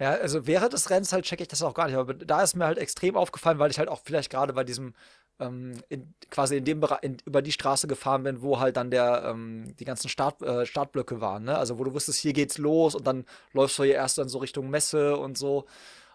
Ja, 0.01 0.13
also 0.13 0.47
während 0.47 0.73
des 0.73 0.91
Rennens 0.91 1.13
halt 1.13 1.25
checke 1.25 1.43
ich 1.43 1.49
das 1.49 1.63
auch 1.63 1.75
gar 1.75 1.87
nicht. 1.87 1.97
Aber 1.97 2.15
da 2.15 2.43
ist 2.43 2.55
mir 2.55 2.67
halt 2.67 2.79
extrem 2.79 3.17
aufgefallen, 3.17 3.59
weil 3.59 3.71
ich 3.71 3.79
halt 3.79 3.89
auch 3.89 4.01
vielleicht 4.05 4.31
gerade 4.31 4.53
bei 4.53 4.65
diesem, 4.65 4.95
ähm, 5.41 5.75
in, 5.89 6.15
quasi 6.31 6.57
in 6.57 6.65
dem 6.65 6.81
Bereich, 6.81 7.03
in, 7.03 7.19
über 7.25 7.43
die 7.43 7.53
Straße 7.53 7.87
gefahren 7.87 8.23
bin, 8.25 8.43
wo 8.43 8.59
halt 8.59 8.77
dann 8.77 8.91
der, 8.91 9.25
ähm, 9.27 9.75
die 9.79 9.85
ganzen 9.85 10.09
Start, 10.09 10.43
äh, 10.43 10.67
Startblöcke 10.67 11.21
waren, 11.21 11.45
ne? 11.45 11.57
Also 11.57 11.79
wo 11.79 11.85
du 11.85 11.95
wusstest, 11.95 12.19
hier 12.21 12.33
geht's 12.33 12.59
los 12.59 12.95
und 12.95 13.07
dann 13.07 13.25
läufst 13.53 13.79
du 13.79 13.85
hier 13.85 13.95
erst 13.95 14.19
dann 14.19 14.29
so 14.29 14.39
Richtung 14.39 14.71
Messe 14.71 15.17
und 15.17 15.39
so. 15.39 15.67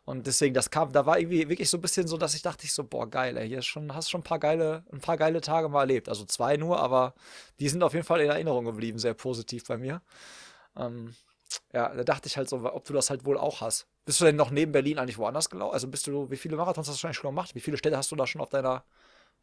Und 0.05 0.27
deswegen, 0.27 0.53
das 0.53 0.69
kam, 0.69 0.91
da 0.91 1.05
war 1.05 1.17
irgendwie 1.17 1.47
wirklich 1.47 1.69
so 1.69 1.77
ein 1.77 1.81
bisschen 1.81 2.07
so, 2.07 2.17
dass 2.17 2.35
ich 2.35 2.41
dachte 2.41 2.65
ich 2.65 2.73
so, 2.73 2.83
boah, 2.83 3.09
geil, 3.09 3.37
ey, 3.37 3.47
hier 3.47 3.61
schon, 3.61 3.95
hast 3.95 4.09
schon 4.09 4.19
ein 4.19 4.25
paar 4.25 4.39
geile, 4.39 4.83
ein 4.91 4.99
paar 4.99 5.15
geile 5.15 5.39
Tage 5.39 5.69
mal 5.69 5.81
erlebt. 5.81 6.09
Also 6.09 6.25
zwei 6.25 6.57
nur, 6.57 6.79
aber 6.79 7.13
die 7.59 7.69
sind 7.69 7.83
auf 7.83 7.93
jeden 7.93 8.05
Fall 8.05 8.19
in 8.19 8.29
Erinnerung 8.29 8.65
geblieben, 8.65 8.99
sehr 8.99 9.13
positiv 9.13 9.65
bei 9.65 9.77
mir. 9.77 10.01
Ähm, 10.75 11.15
ja, 11.71 11.93
da 11.95 12.03
dachte 12.03 12.27
ich 12.27 12.37
halt 12.37 12.49
so, 12.49 12.57
ob 12.57 12.85
du 12.85 12.93
das 12.93 13.09
halt 13.09 13.25
wohl 13.25 13.37
auch 13.37 13.61
hast. 13.61 13.87
Bist 14.05 14.19
du 14.19 14.25
denn 14.25 14.35
noch 14.35 14.51
neben 14.51 14.73
Berlin 14.73 14.99
eigentlich 14.99 15.17
woanders 15.17 15.49
gelaufen? 15.49 15.73
Also 15.73 15.87
bist 15.87 16.07
du, 16.07 16.29
wie 16.29 16.37
viele 16.37 16.57
Marathons 16.57 16.89
hast 16.89 17.01
du 17.01 17.07
eigentlich 17.07 17.17
schon 17.17 17.29
gemacht? 17.29 17.55
Wie 17.55 17.61
viele 17.61 17.77
Städte 17.77 17.95
hast 17.95 18.11
du 18.11 18.15
da 18.17 18.27
schon 18.27 18.41
auf 18.41 18.49
deiner, 18.49 18.83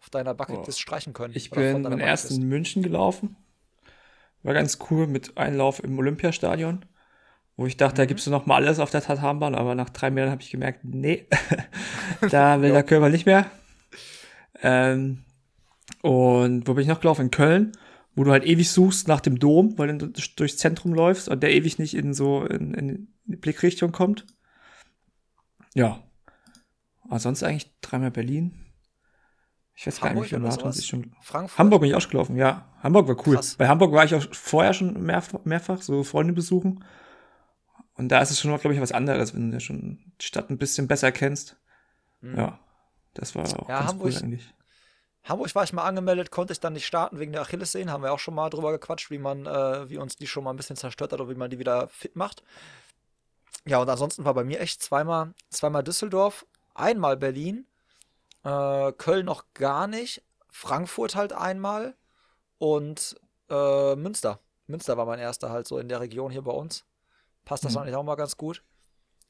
auf 0.00 0.10
deiner 0.10 0.34
Bucketlist 0.34 0.78
oh. 0.78 0.82
streichen 0.82 1.12
können? 1.12 1.34
Ich 1.36 1.50
bin 1.50 1.82
meinen 1.82 2.00
ersten 2.00 2.34
in 2.34 2.48
München 2.48 2.82
gelaufen. 2.82 3.36
War 4.42 4.54
ganz 4.54 4.78
cool 4.90 5.06
mit 5.06 5.36
Einlauf 5.36 5.84
im 5.84 5.98
Olympiastadion, 5.98 6.84
wo 7.56 7.66
ich 7.66 7.76
dachte, 7.76 7.94
mhm. 7.94 7.96
da 7.98 8.06
gibst 8.06 8.26
du 8.26 8.30
noch 8.30 8.46
mal 8.46 8.56
alles 8.56 8.78
auf 8.78 8.90
der 8.90 9.02
Tatanbahn, 9.02 9.54
aber 9.54 9.74
nach 9.74 9.90
drei 9.90 10.10
Metern 10.10 10.30
habe 10.30 10.42
ich 10.42 10.50
gemerkt, 10.50 10.80
nee, 10.84 11.26
da 12.30 12.62
will 12.62 12.72
der 12.72 12.82
Körper 12.82 13.10
nicht 13.10 13.26
mehr. 13.26 13.50
Ähm, 14.62 15.24
und 16.02 16.66
wo 16.66 16.74
bin 16.74 16.82
ich 16.82 16.88
noch 16.88 17.00
gelaufen? 17.00 17.26
In 17.26 17.30
Köln 17.30 17.72
wo 18.14 18.24
du 18.24 18.32
halt 18.32 18.44
ewig 18.44 18.70
suchst 18.70 19.08
nach 19.08 19.20
dem 19.20 19.38
Dom, 19.38 19.78
weil 19.78 19.96
du 19.96 20.08
durchs 20.08 20.56
Zentrum 20.56 20.92
läufst 20.92 21.28
und 21.28 21.42
der 21.42 21.52
ewig 21.52 21.78
nicht 21.78 21.94
in 21.94 22.12
so 22.12 22.44
in, 22.44 22.74
in 22.74 23.08
die 23.24 23.36
Blickrichtung 23.36 23.92
kommt. 23.92 24.26
Ja. 25.74 26.02
Aber 27.04 27.18
sonst 27.18 27.42
eigentlich 27.42 27.70
dreimal 27.80 28.10
Berlin. 28.10 28.52
Ich 29.74 29.86
weiß 29.86 30.02
Hamburg 30.02 30.14
gar 30.14 30.22
nicht, 30.22 30.32
wie 30.32 30.36
Marathons 30.38 30.78
ich 30.78 30.86
schon. 30.86 31.14
Frankfurt? 31.22 31.58
Hamburg 31.58 31.80
bin 31.80 31.90
ich 31.90 31.96
auch 31.96 32.00
schon 32.00 32.10
gelaufen, 32.10 32.36
ja. 32.36 32.68
Hamburg 32.82 33.08
war 33.08 33.26
cool. 33.26 33.36
Krass. 33.36 33.56
Bei 33.56 33.68
Hamburg 33.68 33.92
war 33.92 34.04
ich 34.04 34.14
auch 34.14 34.22
vorher 34.32 34.74
schon 34.74 35.00
mehr, 35.02 35.22
mehrfach, 35.44 35.80
so 35.82 36.04
Freunde 36.04 36.32
besuchen. 36.32 36.84
Und 37.94 38.08
da 38.08 38.20
ist 38.20 38.30
es 38.30 38.40
schon, 38.40 38.56
glaube 38.58 38.74
ich, 38.74 38.80
was 38.80 38.92
anderes, 38.92 39.34
wenn 39.34 39.50
du 39.50 39.56
ja 39.56 39.60
schon 39.60 40.12
die 40.20 40.26
Stadt 40.26 40.50
ein 40.50 40.58
bisschen 40.58 40.88
besser 40.88 41.12
kennst. 41.12 41.56
Mhm. 42.20 42.36
Ja. 42.36 42.58
Das 43.14 43.34
war 43.34 43.44
auch 43.44 43.68
ja, 43.68 43.78
ganz 43.78 43.90
Hamburg, 43.90 44.12
cool 44.12 44.22
eigentlich. 44.22 44.54
Hamburg 45.24 45.54
war 45.54 45.64
ich 45.64 45.72
mal 45.72 45.84
angemeldet, 45.84 46.30
konnte 46.30 46.52
ich 46.52 46.60
dann 46.60 46.72
nicht 46.72 46.86
starten 46.86 47.18
wegen 47.18 47.32
der 47.32 47.42
Achillessehnen. 47.42 47.90
Haben 47.90 48.02
wir 48.02 48.12
auch 48.12 48.18
schon 48.18 48.34
mal 48.34 48.48
drüber 48.50 48.72
gequatscht, 48.72 49.10
wie 49.10 49.18
man, 49.18 49.46
äh, 49.46 49.88
wie 49.90 49.98
uns 49.98 50.16
die 50.16 50.26
schon 50.26 50.44
mal 50.44 50.50
ein 50.50 50.56
bisschen 50.56 50.76
zerstört 50.76 51.12
hat 51.12 51.20
oder 51.20 51.30
wie 51.30 51.38
man 51.38 51.50
die 51.50 51.58
wieder 51.58 51.88
fit 51.88 52.16
macht. 52.16 52.42
Ja, 53.66 53.78
und 53.78 53.88
ansonsten 53.88 54.24
war 54.24 54.34
bei 54.34 54.44
mir 54.44 54.60
echt 54.60 54.82
zweimal, 54.82 55.34
zweimal 55.50 55.84
Düsseldorf, 55.84 56.46
einmal 56.74 57.16
Berlin, 57.16 57.66
äh, 58.44 58.92
Köln 58.92 59.26
noch 59.26 59.44
gar 59.54 59.86
nicht, 59.86 60.22
Frankfurt 60.48 61.14
halt 61.14 61.32
einmal 61.32 61.94
und 62.58 63.16
äh, 63.48 63.96
Münster. 63.96 64.40
Münster 64.66 64.96
war 64.96 65.06
mein 65.06 65.18
erster 65.18 65.50
halt 65.50 65.66
so 65.66 65.78
in 65.78 65.88
der 65.88 66.00
Region 66.00 66.30
hier 66.30 66.42
bei 66.42 66.52
uns. 66.52 66.84
Passt 67.44 67.64
das 67.64 67.72
mhm. 67.72 67.78
eigentlich 67.78 67.96
auch 67.96 68.04
mal 68.04 68.14
ganz 68.16 68.36
gut. 68.36 68.62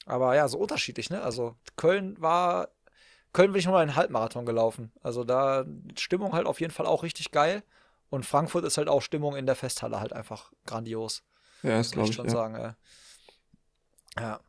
Aber 0.07 0.35
ja, 0.35 0.49
so 0.49 0.59
unterschiedlich, 0.59 1.11
ne? 1.11 1.23
Also 1.23 1.57
Köln 1.77 2.21
war 2.21 2.69
Köln 3.33 3.53
bin 3.53 3.61
ich 3.61 3.67
nochmal 3.67 3.83
einen 3.83 3.97
Halbmarathon 3.97 4.45
gelaufen. 4.45 4.93
Also 5.03 5.25
da 5.25 5.65
Stimmung 5.97 6.33
halt 6.33 6.47
auf 6.47 6.61
jeden 6.61 6.73
Fall 6.73 6.87
auch 6.87 7.03
richtig 7.03 7.31
geil. 7.31 7.63
Und 8.09 8.27
Frankfurt 8.27 8.65
ist 8.65 8.77
halt 8.77 8.89
auch 8.89 9.03
Stimmung 9.03 9.37
in 9.37 9.47
der 9.47 9.55
Festhalle 9.55 10.01
halt 10.01 10.13
einfach 10.13 10.53
grandios. 10.67 11.23
Ja, 11.63 11.79
das 11.79 11.93
glaube 11.93 12.09
ich. 12.09 12.15
schon 12.17 12.27
ja. 12.27 12.33
sagen, 12.33 12.55
ey. 12.57 12.73
Ja. 14.19 14.41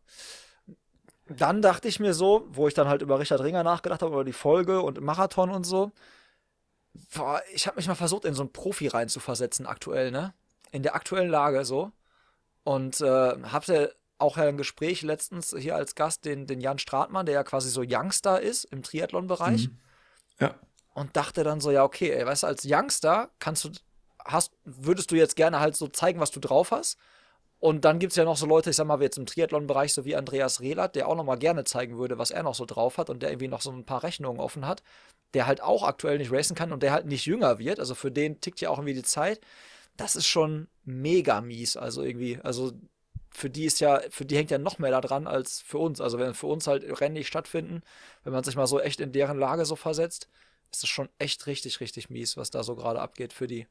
Dann 1.38 1.61
dachte 1.61 1.88
ich 1.88 2.00
mir 2.00 2.13
so, 2.13 2.47
wo 2.50 2.67
ich 2.67 2.73
dann 2.73 2.88
halt 2.88 3.01
über 3.01 3.19
Richard 3.19 3.41
Ringer 3.41 3.63
nachgedacht 3.63 4.01
habe, 4.01 4.13
über 4.13 4.23
die 4.23 4.33
Folge 4.33 4.81
und 4.81 5.00
Marathon 5.01 5.50
und 5.50 5.63
so. 5.63 5.91
Boah, 7.15 7.41
ich 7.53 7.67
habe 7.67 7.77
mich 7.77 7.88
mal 7.88 7.95
versucht, 7.95 8.25
in 8.25 8.33
so 8.33 8.41
einen 8.43 8.51
Profi 8.51 8.88
reinzuversetzen, 8.88 9.65
aktuell, 9.65 10.11
ne? 10.11 10.33
In 10.71 10.83
der 10.83 10.95
aktuellen 10.95 11.29
Lage 11.29 11.65
so. 11.65 11.91
Und 12.63 13.01
äh, 13.01 13.33
hab's 13.43 13.71
auch 14.17 14.38
ein 14.38 14.57
Gespräch 14.57 15.01
letztens 15.01 15.55
hier 15.57 15.75
als 15.75 15.95
Gast, 15.95 16.25
den, 16.25 16.45
den 16.45 16.61
Jan 16.61 16.79
Stratmann, 16.79 17.25
der 17.25 17.35
ja 17.35 17.43
quasi 17.43 17.69
so 17.69 17.83
Youngster 17.85 18.39
ist 18.39 18.65
im 18.65 18.83
Triathlon-Bereich. 18.83 19.67
Mhm. 19.69 19.77
Ja. 20.39 20.55
Und 20.93 21.15
dachte 21.15 21.43
dann 21.43 21.61
so, 21.61 21.71
ja, 21.71 21.83
okay, 21.83 22.11
ey, 22.11 22.25
weißt 22.25 22.43
du, 22.43 22.47
als 22.47 22.63
Youngster 22.65 23.31
kannst 23.39 23.63
du, 23.63 23.71
hast, 24.23 24.53
würdest 24.63 25.11
du 25.11 25.15
jetzt 25.15 25.35
gerne 25.35 25.59
halt 25.59 25.75
so 25.75 25.88
zeigen, 25.88 26.19
was 26.19 26.31
du 26.31 26.39
drauf 26.39 26.71
hast. 26.71 26.97
Und 27.62 27.86
dann 27.86 28.00
gibt 28.00 28.12
es 28.12 28.18
ja 28.18 28.25
noch 28.25 28.38
so 28.38 28.48
Leute, 28.48 28.72
ich 28.72 28.75
sag 28.75 28.88
mal, 28.88 29.00
jetzt 29.03 29.20
im 29.20 29.27
Triathlon-Bereich, 29.27 29.94
so 29.94 30.03
wie 30.03 30.15
Andreas 30.15 30.62
Rehlert, 30.62 30.96
der 30.96 31.08
auch 31.08 31.15
noch 31.15 31.24
mal 31.24 31.38
gerne 31.38 31.63
zeigen 31.63 31.96
würde, 32.00 32.18
was 32.18 32.32
er 32.32 32.41
noch 32.41 32.56
so 32.56 32.65
drauf 32.65 32.98
hat 32.98 33.12
und 33.12 33.22
der 33.22 33.30
irgendwie 33.30 33.50
noch 33.50 33.62
so 33.62 33.72
ein 33.72 33.86
paar 33.86 34.01
Rechnungen 34.01 34.41
offen 34.41 34.65
hat, 34.65 34.82
der 35.36 35.46
halt 35.46 35.62
auch 35.62 35.84
aktuell 35.84 36.18
nicht 36.18 36.32
racen 36.32 36.56
kann 36.56 36.74
und 36.74 36.82
der 36.82 36.91
halt 36.91 37.06
nicht 37.06 37.27
jünger 37.27 37.60
wird. 37.60 37.80
Also 37.80 37.94
für 37.94 38.12
den 38.12 38.41
tickt 38.41 38.62
ja 38.62 38.72
auch 38.72 38.80
irgendwie 38.80 38.96
die 38.96 39.03
Zeit. 39.03 39.41
Das 39.96 40.15
ist 40.15 40.25
schon 40.25 40.70
mega 40.86 41.39
mies. 41.39 41.77
Also 41.77 42.01
irgendwie, 42.01 42.39
also 42.41 42.72
für 43.30 43.51
die 43.51 43.65
ist 43.65 43.80
ja, 43.80 44.01
für 44.10 44.25
die 44.25 44.38
hängt 44.38 44.50
ja 44.50 44.58
noch 44.58 44.80
mehr 44.80 45.00
daran 45.00 45.27
als 45.27 45.62
für 45.62 45.77
uns. 45.77 46.01
Also 46.01 46.18
wenn 46.18 46.34
für 46.34 46.48
uns 46.48 46.65
halt 46.65 46.84
Rennen 47.00 47.13
nicht 47.13 47.27
stattfinden, 47.27 47.84
wenn 48.24 48.34
man 48.34 48.44
sich 48.44 48.56
mal 48.56 48.65
so 48.65 48.80
echt 48.80 49.00
in 49.00 49.12
deren 49.12 49.38
Lage 49.38 49.65
so 49.65 49.75
versetzt, 49.75 50.30
ist 50.72 50.84
es 50.84 50.89
schon 50.89 51.10
echt 51.20 51.46
richtig, 51.46 51.80
richtig 51.80 52.10
mies, 52.10 52.38
was 52.38 52.50
da 52.50 52.63
so 52.63 52.75
gerade 52.75 53.01
abgeht 53.01 53.34
für 53.34 53.46
die. 53.46 53.68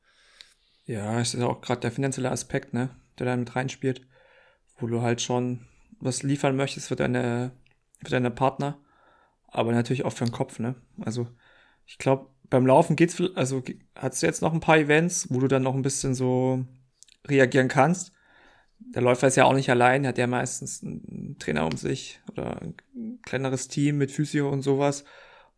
Ja, 0.86 1.20
es 1.20 1.34
ist 1.34 1.42
auch 1.42 1.60
gerade 1.60 1.80
der 1.80 1.92
finanzielle 1.92 2.30
Aspekt, 2.30 2.72
ne, 2.72 2.90
der 3.20 3.26
da 3.26 3.36
mit 3.36 3.54
reinspielt, 3.54 4.06
wo 4.78 4.86
du 4.86 5.02
halt 5.02 5.20
schon 5.20 5.66
was 6.00 6.22
liefern 6.22 6.56
möchtest 6.56 6.88
für 6.88 6.96
deine, 6.96 7.52
für 8.02 8.10
deine 8.10 8.30
Partner, 8.30 8.78
aber 9.48 9.72
natürlich 9.72 10.04
auch 10.04 10.12
für 10.12 10.24
den 10.24 10.32
Kopf, 10.32 10.58
ne. 10.58 10.74
Also 11.00 11.28
ich 11.86 11.98
glaube, 11.98 12.30
beim 12.48 12.66
Laufen 12.66 12.96
geht's, 12.96 13.22
also 13.34 13.62
hast 13.94 14.22
du 14.22 14.26
jetzt 14.26 14.42
noch 14.42 14.52
ein 14.52 14.60
paar 14.60 14.78
Events, 14.78 15.28
wo 15.30 15.40
du 15.40 15.48
dann 15.48 15.62
noch 15.62 15.74
ein 15.74 15.82
bisschen 15.82 16.14
so 16.14 16.64
reagieren 17.26 17.68
kannst 17.68 18.12
der 18.80 19.02
Läufer 19.02 19.26
ist 19.28 19.36
ja 19.36 19.44
auch 19.44 19.52
nicht 19.52 19.70
allein, 19.70 20.06
hat 20.06 20.18
ja 20.18 20.26
meistens 20.26 20.82
einen 20.82 21.36
Trainer 21.38 21.66
um 21.66 21.76
sich 21.76 22.20
oder 22.30 22.60
ein 22.60 22.74
kleineres 23.22 23.68
Team 23.68 23.98
mit 23.98 24.10
Physio 24.10 24.50
und 24.50 24.62
sowas, 24.62 25.04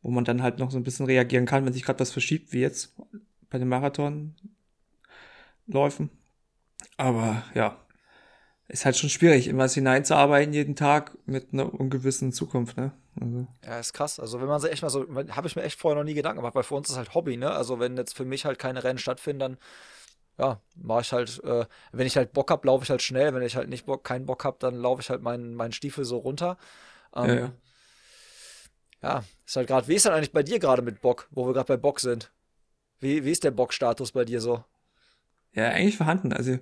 wo 0.02 0.10
man 0.10 0.24
dann 0.24 0.42
halt 0.42 0.58
noch 0.58 0.70
so 0.70 0.76
ein 0.78 0.82
bisschen 0.82 1.06
reagieren 1.06 1.46
kann, 1.46 1.64
wenn 1.64 1.72
sich 1.72 1.84
gerade 1.84 2.00
was 2.00 2.12
verschiebt, 2.12 2.52
wie 2.52 2.60
jetzt 2.60 2.94
bei 3.48 3.58
den 3.58 3.68
Marathonläufen. 3.68 4.34
Aber 6.96 7.42
ja, 7.54 7.76
ist 8.68 8.84
halt 8.84 8.96
schon 8.96 9.10
schwierig, 9.10 9.48
immer 9.48 9.64
was 9.64 9.74
hineinzuarbeiten 9.74 10.54
jeden 10.54 10.76
Tag 10.76 11.16
mit 11.26 11.52
einer 11.52 11.72
ungewissen 11.78 12.32
Zukunft, 12.32 12.76
ne? 12.76 12.92
Also. 13.20 13.46
Ja, 13.64 13.78
ist 13.78 13.92
krass. 13.92 14.18
Also 14.18 14.40
wenn 14.40 14.48
man 14.48 14.60
sich 14.60 14.72
echt 14.72 14.82
mal 14.82 14.88
so, 14.88 15.06
habe 15.30 15.46
ich 15.46 15.56
mir 15.56 15.62
echt 15.62 15.78
vorher 15.78 15.98
noch 15.98 16.04
nie 16.04 16.14
Gedanken 16.14 16.38
gemacht, 16.38 16.54
weil 16.54 16.62
für 16.62 16.74
uns 16.74 16.88
ist 16.88 16.96
halt 16.96 17.14
Hobby, 17.14 17.36
ne? 17.36 17.50
Also 17.50 17.80
wenn 17.80 17.96
jetzt 17.96 18.16
für 18.16 18.24
mich 18.24 18.44
halt 18.44 18.58
keine 18.58 18.82
Rennen 18.82 18.98
stattfinden, 18.98 19.40
dann 19.40 19.58
ja, 20.38 20.60
mache 20.74 21.02
ich 21.02 21.12
halt, 21.12 21.44
äh, 21.44 21.66
wenn 21.92 22.06
ich 22.06 22.16
halt 22.16 22.32
Bock 22.32 22.50
habe, 22.50 22.66
laufe 22.66 22.84
ich 22.84 22.90
halt 22.90 23.02
schnell. 23.02 23.34
Wenn 23.34 23.42
ich 23.42 23.56
halt 23.56 23.68
nicht 23.68 23.84
Bock, 23.84 24.04
keinen 24.04 24.24
Bock 24.24 24.44
habe, 24.44 24.56
dann 24.60 24.76
laufe 24.76 25.02
ich 25.02 25.10
halt 25.10 25.22
meinen 25.22 25.54
mein 25.54 25.72
Stiefel 25.72 26.04
so 26.04 26.18
runter. 26.18 26.56
Ähm, 27.14 27.28
ja, 27.28 27.34
ja. 27.34 27.52
ja, 29.02 29.24
ist 29.46 29.56
halt 29.56 29.68
gerade, 29.68 29.88
wie 29.88 29.94
ist 29.94 30.06
denn 30.06 30.12
eigentlich 30.12 30.32
bei 30.32 30.42
dir 30.42 30.58
gerade 30.58 30.80
mit 30.80 31.02
Bock, 31.02 31.28
wo 31.30 31.46
wir 31.46 31.52
gerade 31.52 31.68
bei 31.68 31.76
Bock 31.76 32.00
sind? 32.00 32.32
Wie, 33.00 33.24
wie 33.24 33.32
ist 33.32 33.44
der 33.44 33.50
Bock-Status 33.50 34.12
bei 34.12 34.24
dir 34.24 34.40
so? 34.40 34.64
Ja, 35.54 35.68
eigentlich 35.68 35.96
vorhanden. 35.96 36.32
Also 36.32 36.58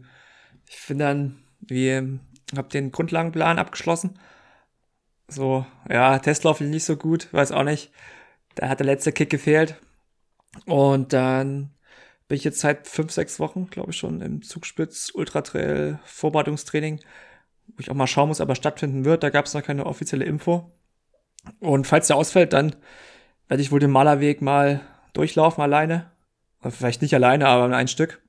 ich 0.68 0.76
finde 0.76 1.04
dann, 1.04 1.42
wir 1.61 2.18
habe 2.56 2.68
den 2.68 2.90
Grundlagenplan 2.90 3.59
abgeschlossen. 3.59 4.18
So, 5.28 5.64
ja, 5.88 6.18
Testlauf 6.18 6.61
nicht 6.61 6.85
so 6.85 6.97
gut, 6.97 7.32
weiß 7.32 7.52
auch 7.52 7.62
nicht. 7.62 7.92
Da 8.56 8.68
hat 8.68 8.80
der 8.80 8.87
letzte 8.87 9.12
Kick 9.12 9.30
gefehlt. 9.30 9.76
Und 10.66 11.12
dann 11.12 11.70
bin 12.26 12.37
ich 12.37 12.44
jetzt 12.44 12.61
seit 12.61 12.88
fünf, 12.88 13.12
sechs 13.12 13.38
Wochen, 13.38 13.68
glaube 13.70 13.90
ich, 13.92 13.97
schon 13.97 14.20
im 14.20 14.42
Zugspitz 14.42 15.12
Ultra 15.14 15.42
Trail 15.42 16.00
Vorbereitungstraining, 16.04 17.00
wo 17.68 17.75
ich 17.78 17.90
auch 17.90 17.94
mal 17.94 18.09
schauen 18.09 18.28
muss, 18.28 18.40
aber 18.40 18.56
stattfinden 18.56 19.04
wird. 19.04 19.23
Da 19.23 19.30
gab 19.30 19.47
es 19.47 19.54
noch 19.54 19.62
keine 19.62 19.87
offizielle 19.87 20.25
Info. 20.25 20.73
Und 21.61 21.87
falls 21.87 22.09
der 22.09 22.16
ausfällt, 22.16 22.52
dann 22.52 22.75
werde 23.49 23.62
ich 23.62 23.73
wohl 23.73 23.80
den 23.80 23.90
Malerweg 23.90 24.42
mal 24.42 24.80
durchlaufen 25.12 25.62
alleine. 25.62 26.11
Oder 26.61 26.73
vielleicht 26.73 27.02
nicht 27.02 27.14
alleine, 27.14 27.49
aber 27.49 27.75
ein 27.75 27.88
Stück. 27.88 28.20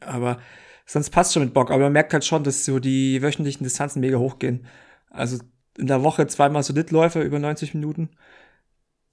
Aber 0.00 0.38
sonst 0.86 1.10
passt 1.10 1.32
schon 1.32 1.44
mit 1.44 1.54
Bock. 1.54 1.70
Aber 1.70 1.84
man 1.84 1.92
merkt 1.92 2.12
halt 2.12 2.24
schon, 2.24 2.44
dass 2.44 2.64
so 2.64 2.78
die 2.78 3.22
wöchentlichen 3.22 3.64
Distanzen 3.64 4.00
mega 4.00 4.18
hochgehen. 4.18 4.66
Also 5.10 5.38
in 5.78 5.86
der 5.86 6.02
Woche 6.02 6.26
zweimal 6.26 6.62
so 6.62 6.72
Litläufe 6.72 7.22
über 7.22 7.38
90 7.38 7.74
Minuten. 7.74 8.10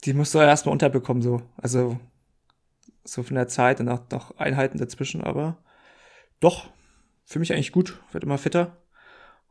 Die 0.04 0.14
musst 0.14 0.34
du 0.34 0.40
erstmal 0.40 0.74
unterbekommen, 0.74 1.24
so. 1.24 1.42
Also, 1.58 2.00
so 3.04 3.24
von 3.24 3.36
der 3.36 3.48
Zeit 3.48 3.80
und 3.80 3.90
auch 3.90 4.10
noch 4.12 4.38
Einheiten 4.38 4.78
dazwischen, 4.78 5.22
aber 5.24 5.58
doch, 6.40 6.70
für 7.26 7.40
mich 7.40 7.54
eigentlich 7.54 7.72
gut, 7.72 8.00
wird 8.12 8.24
immer 8.24 8.38
fitter. 8.38 8.78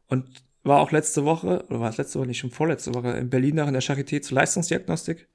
Und 0.06 0.45
war 0.62 0.80
auch 0.80 0.92
letzte 0.92 1.25
Woche, 1.25 1.64
oder 1.68 1.80
war 1.80 1.90
es 1.90 1.97
letzte 1.97 2.18
Woche 2.18 2.28
nicht 2.28 2.38
schon 2.38 2.50
vorletzte 2.50 2.95
Woche, 2.95 3.11
in 3.11 3.30
Berlin 3.30 3.56
nach 3.56 3.66
in 3.66 3.73
der 3.73 3.83
Charité 3.83 4.21
zur 4.21 4.37
Leistungsdiagnostik. 4.37 5.28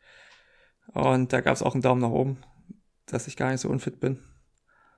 Und 0.93 1.33
da 1.33 1.41
gab 1.41 1.55
es 1.55 1.63
auch 1.63 1.73
einen 1.73 1.81
Daumen 1.81 2.01
nach 2.01 2.09
oben, 2.09 2.37
dass 3.05 3.27
ich 3.27 3.37
gar 3.37 3.51
nicht 3.51 3.61
so 3.61 3.69
unfit 3.69 3.99
bin. 3.99 4.19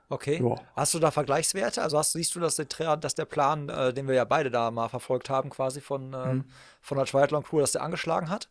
Okay. 0.09 0.41
Ja. 0.43 0.55
Hast 0.75 0.93
du 0.93 0.99
da 0.99 1.11
Vergleichswerte? 1.11 1.81
Also 1.81 1.97
hast, 1.97 2.13
siehst 2.13 2.35
du, 2.35 2.39
dass 2.39 2.55
der, 2.55 2.97
dass 2.97 3.15
der 3.15 3.25
Plan, 3.25 3.69
äh, 3.69 3.93
den 3.93 4.07
wir 4.07 4.15
ja 4.15 4.25
beide 4.25 4.51
da 4.51 4.69
mal 4.71 4.89
verfolgt 4.89 5.29
haben, 5.29 5.49
quasi 5.49 5.81
von, 5.81 6.13
äh, 6.13 6.33
mhm. 6.33 6.45
von 6.81 6.97
der 6.97 7.07
Triathlon 7.07 7.43
Crew, 7.43 7.59
dass 7.59 7.71
der 7.71 7.81
angeschlagen 7.81 8.29
hat? 8.29 8.49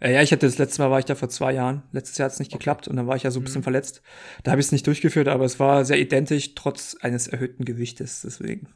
Äh, 0.00 0.14
ja, 0.14 0.22
ich 0.22 0.32
hatte 0.32 0.46
das 0.46 0.58
letzte 0.58 0.82
Mal 0.82 0.90
war 0.90 0.98
ich 0.98 1.04
da 1.04 1.14
vor 1.14 1.28
zwei 1.28 1.52
Jahren. 1.52 1.82
Letztes 1.92 2.18
Jahr 2.18 2.26
hat 2.26 2.32
es 2.32 2.38
nicht 2.38 2.50
okay. 2.50 2.58
geklappt 2.58 2.88
und 2.88 2.96
dann 2.96 3.06
war 3.06 3.16
ich 3.16 3.22
ja 3.22 3.30
so 3.30 3.40
ein 3.40 3.44
bisschen 3.44 3.60
mhm. 3.60 3.64
verletzt. 3.64 4.02
Da 4.42 4.50
habe 4.50 4.60
ich 4.60 4.66
es 4.66 4.72
nicht 4.72 4.86
durchgeführt, 4.86 5.28
aber 5.28 5.44
es 5.44 5.60
war 5.60 5.84
sehr 5.84 5.98
identisch, 5.98 6.54
trotz 6.54 6.96
eines 7.00 7.26
erhöhten 7.26 7.64
Gewichtes. 7.64 8.22
Deswegen. 8.22 8.68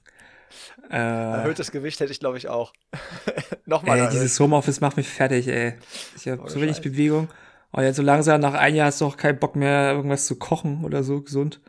Äh, 0.91 0.97
Erhöhtes 0.97 1.71
Gewicht 1.71 2.01
hätte 2.01 2.13
ich, 2.13 2.21
glaube 2.21 2.39
ich, 2.39 2.49
auch. 2.49 2.73
Nochmal. 3.67 3.99
Ey, 3.99 4.11
dieses 4.11 4.39
Homeoffice 4.41 4.81
macht 4.81 4.97
mich 4.97 5.09
fertig, 5.09 5.49
ey. 5.49 5.75
Ich 6.17 6.29
habe 6.29 6.49
so 6.49 6.61
wenig. 6.61 6.81
Bewegung. 6.81 7.29
Und 7.73 7.85
jetzt 7.85 7.97
so 7.97 8.03
langsam 8.03 8.41
nach 8.41 8.55
einem 8.55 8.77
Jahr 8.77 8.87
hast 8.87 9.01
du 9.01 9.07
auch 9.07 9.17
keinen 9.17 9.39
Bock 9.39 9.57
mehr, 9.57 9.93
irgendwas 9.93 10.27
zu 10.27 10.37
kochen 10.37 10.85
oder 10.85 11.03
so 11.03 11.21
gesund. 11.21 11.61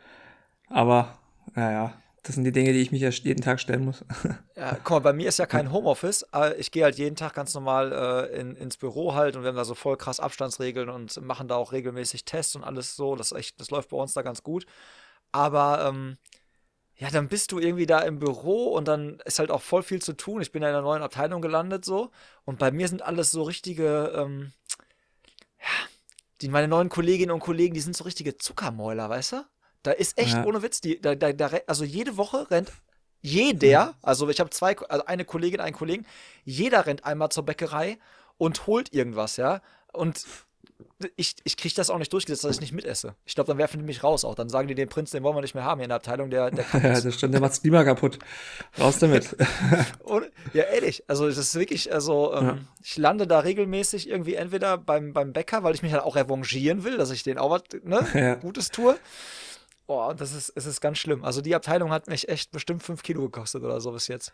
Aber, 0.68 1.18
naja, 1.54 1.94
das 2.22 2.34
sind 2.34 2.44
die 2.44 2.52
Dinge, 2.52 2.72
die 2.72 2.80
ich 2.80 2.92
mich 2.92 3.00
ja 3.00 3.08
jeden 3.08 3.40
Tag 3.40 3.60
stellen 3.60 3.84
muss. 3.84 4.04
Ja, 4.56 4.76
guck 4.84 4.90
mal, 4.90 4.98
bei 4.98 5.12
mir 5.14 5.26
ist 5.26 5.38
ja 5.38 5.46
kein 5.46 5.72
Homeoffice. 5.72 6.26
Ich 6.58 6.70
gehe 6.70 6.84
halt 6.84 6.98
jeden 6.98 7.16
Tag 7.16 7.32
ganz 7.32 7.54
normal 7.54 7.92
äh, 8.30 8.38
in, 8.38 8.56
ins 8.56 8.76
Büro 8.76 9.14
halt 9.14 9.34
und 9.34 9.42
wir 9.42 9.48
haben 9.48 9.56
da 9.56 9.64
so 9.64 9.74
voll 9.74 9.96
krass 9.96 10.20
Abstandsregeln 10.20 10.90
und 10.90 11.18
machen 11.22 11.48
da 11.48 11.56
auch 11.56 11.72
regelmäßig 11.72 12.26
Tests 12.26 12.54
und 12.56 12.62
alles 12.62 12.94
so. 12.94 13.16
Das, 13.16 13.32
echt, 13.32 13.58
das 13.58 13.70
läuft 13.70 13.88
bei 13.88 13.96
uns 13.96 14.12
da 14.12 14.20
ganz 14.20 14.42
gut. 14.42 14.66
Aber 15.32 15.86
ähm, 15.88 16.18
ja, 16.96 17.08
dann 17.10 17.28
bist 17.28 17.52
du 17.52 17.58
irgendwie 17.58 17.86
da 17.86 18.00
im 18.00 18.18
Büro 18.18 18.66
und 18.66 18.86
dann 18.86 19.20
ist 19.24 19.38
halt 19.38 19.50
auch 19.50 19.62
voll 19.62 19.82
viel 19.82 20.02
zu 20.02 20.12
tun. 20.12 20.42
Ich 20.42 20.52
bin 20.52 20.62
ja 20.62 20.68
in 20.68 20.74
einer 20.74 20.84
neuen 20.84 21.02
Abteilung 21.02 21.40
gelandet 21.40 21.82
so 21.82 22.10
und 22.44 22.58
bei 22.58 22.70
mir 22.70 22.88
sind 22.88 23.00
alles 23.00 23.30
so 23.30 23.42
richtige, 23.44 24.12
ähm, 24.14 24.52
ja, 25.58 25.88
die, 26.40 26.48
meine 26.48 26.68
neuen 26.68 26.88
Kolleginnen 26.88 27.32
und 27.32 27.40
Kollegen, 27.40 27.74
die 27.74 27.80
sind 27.80 27.96
so 27.96 28.04
richtige 28.04 28.36
Zuckermäuler, 28.36 29.08
weißt 29.08 29.32
du? 29.32 29.44
Da 29.82 29.92
ist 29.92 30.18
echt 30.18 30.34
ja. 30.34 30.44
ohne 30.44 30.62
Witz, 30.62 30.80
die, 30.80 31.00
da, 31.00 31.14
da, 31.14 31.32
da, 31.32 31.50
also 31.66 31.84
jede 31.84 32.16
Woche 32.16 32.50
rennt 32.50 32.70
jeder, 33.22 33.94
also 34.02 34.28
ich 34.30 34.40
habe 34.40 34.50
zwei, 34.50 34.76
also 34.76 35.04
eine 35.04 35.24
Kollegin, 35.24 35.60
einen 35.60 35.76
Kollegen, 35.76 36.06
jeder 36.44 36.86
rennt 36.86 37.04
einmal 37.04 37.28
zur 37.28 37.44
Bäckerei 37.44 37.98
und 38.38 38.66
holt 38.66 38.94
irgendwas, 38.94 39.36
ja. 39.36 39.60
Und 39.92 40.24
ich, 41.16 41.36
ich 41.44 41.56
kriege 41.56 41.74
das 41.74 41.90
auch 41.90 41.98
nicht 41.98 42.12
durchgesetzt, 42.12 42.44
dass 42.44 42.56
ich 42.56 42.60
nicht 42.60 42.72
mitesse. 42.72 43.14
Ich 43.24 43.34
glaube, 43.34 43.48
dann 43.48 43.58
werfen 43.58 43.78
die 43.78 43.86
mich 43.86 44.02
raus 44.02 44.24
auch. 44.24 44.34
Dann 44.34 44.48
sagen 44.48 44.68
die, 44.68 44.74
den 44.74 44.88
Prinz, 44.88 45.10
den 45.10 45.22
wollen 45.22 45.36
wir 45.36 45.40
nicht 45.40 45.54
mehr 45.54 45.64
haben 45.64 45.78
hier 45.78 45.84
in 45.84 45.90
der 45.90 45.96
Abteilung, 45.96 46.30
der, 46.30 46.50
der 46.50 46.64
kann 46.70 46.82
Ja, 46.82 47.00
das 47.00 47.14
stimmt, 47.14 47.34
der 47.34 47.40
macht's 47.40 47.62
Klima 47.62 47.84
kaputt. 47.84 48.18
Raus 48.78 48.98
damit. 48.98 49.36
Und, 50.00 50.30
ja, 50.52 50.64
ehrlich. 50.64 51.04
Also, 51.08 51.26
das 51.26 51.38
ist 51.38 51.54
wirklich, 51.54 51.92
also, 51.92 52.34
ähm, 52.34 52.46
ja. 52.46 52.58
ich 52.82 52.96
lande 52.96 53.26
da 53.26 53.40
regelmäßig 53.40 54.08
irgendwie 54.08 54.34
entweder 54.34 54.78
beim, 54.78 55.12
beim 55.12 55.32
Bäcker, 55.32 55.62
weil 55.62 55.74
ich 55.74 55.82
mich 55.82 55.92
halt 55.92 56.02
auch 56.02 56.16
revanchieren 56.16 56.84
will, 56.84 56.96
dass 56.96 57.10
ich 57.10 57.22
den 57.22 57.38
auch 57.38 57.50
was 57.50 57.62
ne, 57.82 58.06
ja. 58.14 58.34
Gutes 58.34 58.70
tue. 58.70 58.96
Boah, 59.86 60.14
das 60.14 60.32
ist, 60.32 60.52
es 60.54 60.66
ist 60.66 60.80
ganz 60.80 60.98
schlimm. 60.98 61.24
Also, 61.24 61.40
die 61.40 61.54
Abteilung 61.54 61.90
hat 61.90 62.08
mich 62.08 62.28
echt 62.28 62.52
bestimmt 62.52 62.82
fünf 62.82 63.02
Kilo 63.02 63.22
gekostet 63.22 63.62
oder 63.62 63.80
so 63.80 63.92
bis 63.92 64.08
jetzt. 64.08 64.32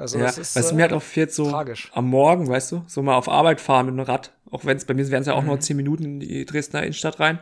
Also 0.00 0.18
ja, 0.18 0.24
das 0.24 0.38
ist, 0.38 0.56
was 0.56 0.72
äh, 0.72 0.74
mir 0.74 0.82
halt 0.82 0.92
auch 0.92 1.02
fehlt, 1.02 1.32
so 1.32 1.50
tragisch. 1.50 1.90
am 1.92 2.08
Morgen, 2.08 2.48
weißt 2.48 2.72
du, 2.72 2.84
so 2.86 3.02
mal 3.02 3.16
auf 3.16 3.28
Arbeit 3.28 3.60
fahren 3.60 3.86
mit 3.86 3.92
einem 3.92 4.04
Rad. 4.04 4.32
Auch 4.50 4.64
wenn 4.64 4.76
es 4.76 4.86
bei 4.86 4.94
mir 4.94 5.08
wären 5.10 5.20
es 5.20 5.26
ja 5.26 5.34
auch 5.34 5.42
mhm. 5.42 5.48
nur 5.48 5.60
zehn 5.60 5.76
Minuten 5.76 6.04
in 6.04 6.20
die 6.20 6.44
Dresdner 6.46 6.82
Innenstadt 6.82 7.20
rein. 7.20 7.38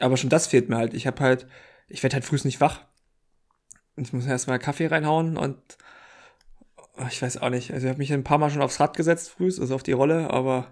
Aber 0.00 0.16
schon 0.16 0.30
das 0.30 0.46
fehlt 0.46 0.68
mir 0.68 0.76
halt. 0.76 0.94
Ich 0.94 1.06
habe 1.06 1.20
halt, 1.20 1.46
ich 1.88 2.02
werde 2.02 2.14
halt 2.14 2.24
früh 2.24 2.38
nicht 2.44 2.60
wach. 2.60 2.80
Ich 3.96 4.12
muss 4.12 4.26
erstmal 4.26 4.58
Kaffee 4.58 4.86
reinhauen 4.86 5.36
und 5.36 5.58
oh, 6.96 7.06
ich 7.08 7.20
weiß 7.20 7.38
auch 7.38 7.50
nicht. 7.50 7.72
Also 7.72 7.86
ich 7.86 7.90
habe 7.90 7.98
mich 7.98 8.12
ein 8.12 8.24
paar 8.24 8.38
Mal 8.38 8.50
schon 8.50 8.62
aufs 8.62 8.80
Rad 8.80 8.96
gesetzt 8.96 9.30
früh, 9.30 9.46
also 9.46 9.74
auf 9.74 9.82
die 9.82 9.92
Rolle, 9.92 10.30
aber 10.30 10.68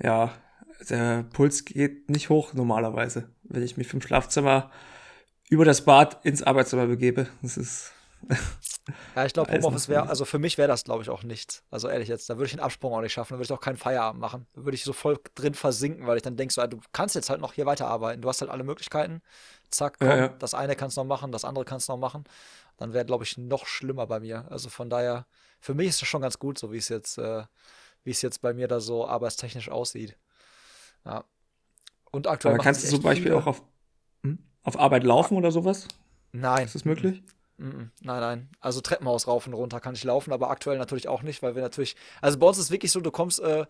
ja, 0.00 0.32
der 0.88 1.24
Puls 1.32 1.64
geht 1.64 2.08
nicht 2.08 2.28
hoch 2.28 2.54
normalerweise, 2.54 3.28
wenn 3.42 3.62
ich 3.62 3.76
mich 3.76 3.88
vom 3.88 4.00
Schlafzimmer 4.00 4.70
über 5.48 5.64
das 5.64 5.84
Bad 5.84 6.24
ins 6.24 6.42
Arbeitszimmer 6.42 6.86
begebe. 6.86 7.28
Das 7.42 7.56
ist 7.56 7.92
ja, 9.16 9.24
ich 9.24 9.32
glaube, 9.32 9.52
Homeoffice 9.52 9.88
wäre, 9.88 10.08
also 10.08 10.24
für 10.24 10.38
mich 10.38 10.58
wäre 10.58 10.68
das, 10.68 10.84
glaube 10.84 11.02
ich, 11.02 11.10
auch 11.10 11.22
nichts. 11.22 11.62
Also 11.70 11.88
ehrlich 11.88 12.08
jetzt, 12.08 12.28
da 12.28 12.36
würde 12.36 12.46
ich 12.46 12.52
einen 12.52 12.62
Absprung 12.62 12.92
auch 12.92 13.00
nicht 13.00 13.12
schaffen, 13.12 13.34
da 13.34 13.38
würde 13.38 13.44
ich 13.44 13.52
auch 13.52 13.60
keinen 13.60 13.76
Feierabend 13.76 14.20
machen. 14.20 14.46
Da 14.54 14.64
würde 14.64 14.74
ich 14.74 14.84
so 14.84 14.92
voll 14.92 15.18
drin 15.34 15.54
versinken, 15.54 16.06
weil 16.06 16.16
ich 16.16 16.22
dann 16.22 16.36
denke, 16.36 16.52
so, 16.52 16.66
du 16.66 16.80
kannst 16.92 17.14
jetzt 17.14 17.30
halt 17.30 17.40
noch 17.40 17.52
hier 17.52 17.66
weiterarbeiten. 17.66 18.22
Du 18.22 18.28
hast 18.28 18.40
halt 18.40 18.50
alle 18.50 18.64
Möglichkeiten. 18.64 19.22
Zack, 19.70 19.98
komm, 19.98 20.08
ja, 20.08 20.16
ja. 20.16 20.28
das 20.28 20.54
eine 20.54 20.76
kannst 20.76 20.96
du 20.96 21.02
noch 21.02 21.08
machen, 21.08 21.32
das 21.32 21.44
andere 21.44 21.64
kannst 21.64 21.88
du 21.88 21.92
noch 21.92 21.98
machen. 21.98 22.24
Dann 22.76 22.92
wäre, 22.92 23.04
glaube 23.04 23.24
ich, 23.24 23.36
noch 23.36 23.66
schlimmer 23.66 24.06
bei 24.06 24.20
mir. 24.20 24.46
Also 24.50 24.68
von 24.68 24.88
daher, 24.88 25.26
für 25.60 25.74
mich 25.74 25.88
ist 25.88 26.02
es 26.02 26.08
schon 26.08 26.22
ganz 26.22 26.38
gut, 26.38 26.58
so 26.58 26.72
wie 26.72 26.78
es 26.78 26.88
jetzt, 26.88 27.18
äh, 27.18 27.44
wie 28.04 28.10
es 28.10 28.22
jetzt 28.22 28.40
bei 28.40 28.54
mir 28.54 28.68
da 28.68 28.80
so 28.80 29.06
arbeitstechnisch 29.06 29.68
aussieht. 29.68 30.16
Ja. 31.04 31.24
Und 32.10 32.26
aktuell. 32.26 32.54
Aber 32.54 32.62
kannst 32.62 32.84
du 32.84 32.88
zum 32.88 33.02
Beispiel 33.02 33.24
viele... 33.24 33.36
auch 33.36 33.46
auf, 33.46 33.62
hm? 34.22 34.38
auf 34.62 34.78
Arbeit 34.78 35.04
laufen 35.04 35.36
oder 35.36 35.50
sowas? 35.50 35.88
Nein. 36.32 36.66
Ist 36.66 36.74
das 36.74 36.84
möglich? 36.84 37.22
Nein, 37.58 38.20
nein. 38.20 38.48
Also 38.60 38.80
Treppenhaus 38.80 39.26
rauf 39.26 39.46
und 39.46 39.54
runter 39.54 39.80
kann 39.80 39.94
ich 39.94 40.04
laufen, 40.04 40.32
aber 40.32 40.50
aktuell 40.50 40.78
natürlich 40.78 41.08
auch 41.08 41.22
nicht, 41.22 41.42
weil 41.42 41.56
wir 41.56 41.62
natürlich. 41.62 41.96
Also 42.20 42.38
bei 42.38 42.46
uns 42.46 42.58
ist 42.58 42.66
es 42.66 42.70
wirklich 42.70 42.92
so, 42.92 43.00
du 43.00 43.10
kommst 43.10 43.40
äh, 43.40 43.66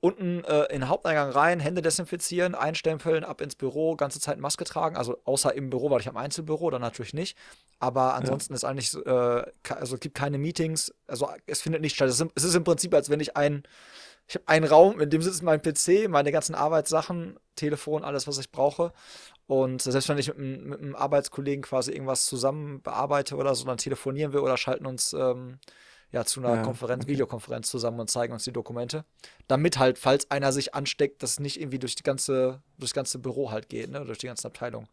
unten 0.00 0.42
äh, 0.44 0.64
in 0.64 0.80
den 0.80 0.88
Haupteingang 0.88 1.30
rein, 1.30 1.60
Hände 1.60 1.80
desinfizieren, 1.80 2.56
einstempeln, 2.56 3.22
ab 3.22 3.40
ins 3.40 3.54
Büro, 3.54 3.94
ganze 3.94 4.18
Zeit 4.18 4.38
Maske 4.38 4.64
tragen. 4.64 4.96
Also 4.96 5.18
außer 5.24 5.54
im 5.54 5.70
Büro, 5.70 5.90
weil 5.90 6.00
ich 6.00 6.08
am 6.08 6.16
Einzelbüro, 6.16 6.70
dann 6.70 6.80
natürlich 6.80 7.14
nicht. 7.14 7.38
Aber 7.78 8.14
ansonsten 8.14 8.52
ja. 8.52 8.56
ist 8.56 8.64
eigentlich, 8.64 8.94
äh, 9.06 9.44
also 9.68 9.94
es 9.94 10.00
gibt 10.00 10.16
keine 10.16 10.38
Meetings, 10.38 10.92
also 11.06 11.28
es 11.46 11.62
findet 11.62 11.82
nicht 11.82 11.94
statt. 11.94 12.08
Es 12.08 12.20
ist, 12.20 12.30
es 12.34 12.44
ist 12.44 12.54
im 12.54 12.64
Prinzip, 12.64 12.92
als 12.94 13.10
wenn 13.10 13.20
ich 13.20 13.36
ein, 13.36 13.62
ich 14.26 14.34
habe 14.34 14.48
einen 14.48 14.66
Raum, 14.66 15.00
in 15.00 15.10
dem 15.10 15.22
sitzt 15.22 15.42
mein 15.42 15.62
PC, 15.62 16.08
meine 16.08 16.32
ganzen 16.32 16.54
Arbeitssachen, 16.54 17.38
Telefon, 17.54 18.02
alles, 18.02 18.26
was 18.26 18.38
ich 18.38 18.50
brauche. 18.50 18.92
Und 19.46 19.82
selbst 19.82 20.08
wenn 20.08 20.18
ich 20.18 20.28
mit, 20.34 20.64
mit 20.64 20.80
einem 20.80 20.94
Arbeitskollegen 20.94 21.62
quasi 21.62 21.92
irgendwas 21.92 22.26
zusammen 22.26 22.80
bearbeite 22.82 23.36
oder 23.36 23.54
so, 23.54 23.64
dann 23.64 23.76
telefonieren 23.76 24.32
wir 24.32 24.42
oder 24.42 24.56
schalten 24.56 24.86
uns 24.86 25.12
ähm, 25.12 25.58
ja 26.10 26.24
zu 26.24 26.40
einer 26.40 26.56
ja, 26.56 26.62
Konferenz, 26.62 27.04
okay. 27.04 27.12
Videokonferenz 27.12 27.68
zusammen 27.68 28.00
und 28.00 28.08
zeigen 28.08 28.32
uns 28.32 28.44
die 28.44 28.52
Dokumente. 28.52 29.04
Damit 29.48 29.78
halt, 29.78 29.98
falls 29.98 30.30
einer 30.30 30.52
sich 30.52 30.74
ansteckt, 30.74 31.22
das 31.22 31.40
nicht 31.40 31.60
irgendwie 31.60 31.78
durch 31.78 31.94
die 31.94 32.02
ganze, 32.02 32.62
durch 32.78 32.90
das 32.90 32.94
ganze 32.94 33.18
Büro 33.18 33.50
halt 33.50 33.68
geht, 33.68 33.90
ne? 33.90 34.04
Durch 34.04 34.18
die 34.18 34.26
ganze 34.26 34.46
Abteilung. 34.46 34.88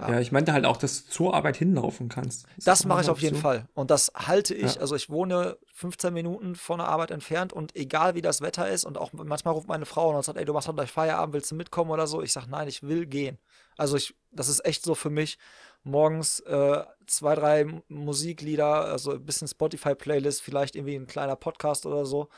Ja. 0.00 0.18
ich 0.18 0.32
meinte 0.32 0.52
halt 0.52 0.64
auch, 0.64 0.78
dass 0.78 1.04
du 1.04 1.10
zur 1.10 1.34
Arbeit 1.34 1.56
hinlaufen 1.56 2.08
kannst. 2.08 2.46
Das, 2.56 2.64
das 2.64 2.84
mache 2.86 3.02
ich 3.02 3.10
auf 3.10 3.20
jeden 3.20 3.36
Fall. 3.36 3.68
Und 3.74 3.90
das 3.90 4.10
halte 4.14 4.54
ich. 4.54 4.74
Ja. 4.74 4.80
Also 4.80 4.96
ich 4.96 5.10
wohne 5.10 5.58
15 5.74 6.12
Minuten 6.12 6.56
von 6.56 6.78
der 6.78 6.88
Arbeit 6.88 7.10
entfernt 7.10 7.52
und 7.52 7.76
egal 7.76 8.14
wie 8.14 8.22
das 8.22 8.40
Wetter 8.40 8.68
ist 8.68 8.84
und 8.84 8.98
auch 8.98 9.12
manchmal 9.12 9.54
ruft 9.54 9.68
meine 9.68 9.86
Frau 9.86 10.14
und 10.14 10.24
sagt, 10.24 10.38
ey, 10.38 10.44
du 10.44 10.52
machst 10.52 10.66
doch 10.66 10.74
gleich 10.74 10.90
Feierabend, 10.90 11.34
willst 11.34 11.50
du 11.50 11.54
mitkommen 11.54 11.90
oder 11.90 12.06
so? 12.06 12.22
Ich 12.22 12.32
sage, 12.32 12.50
nein, 12.50 12.68
ich 12.68 12.82
will 12.82 13.06
gehen. 13.06 13.38
Also 13.82 13.96
ich, 13.96 14.14
das 14.30 14.48
ist 14.48 14.64
echt 14.64 14.84
so 14.84 14.94
für 14.94 15.10
mich 15.10 15.38
morgens 15.82 16.38
äh, 16.40 16.84
zwei, 17.08 17.34
drei 17.34 17.66
Musiklieder, 17.88 18.84
also 18.84 19.10
ein 19.10 19.26
bisschen 19.26 19.48
Spotify-Playlist, 19.48 20.40
vielleicht 20.40 20.76
irgendwie 20.76 20.94
ein 20.94 21.08
kleiner 21.08 21.34
Podcast 21.34 21.84
oder 21.84 22.06
so 22.06 22.28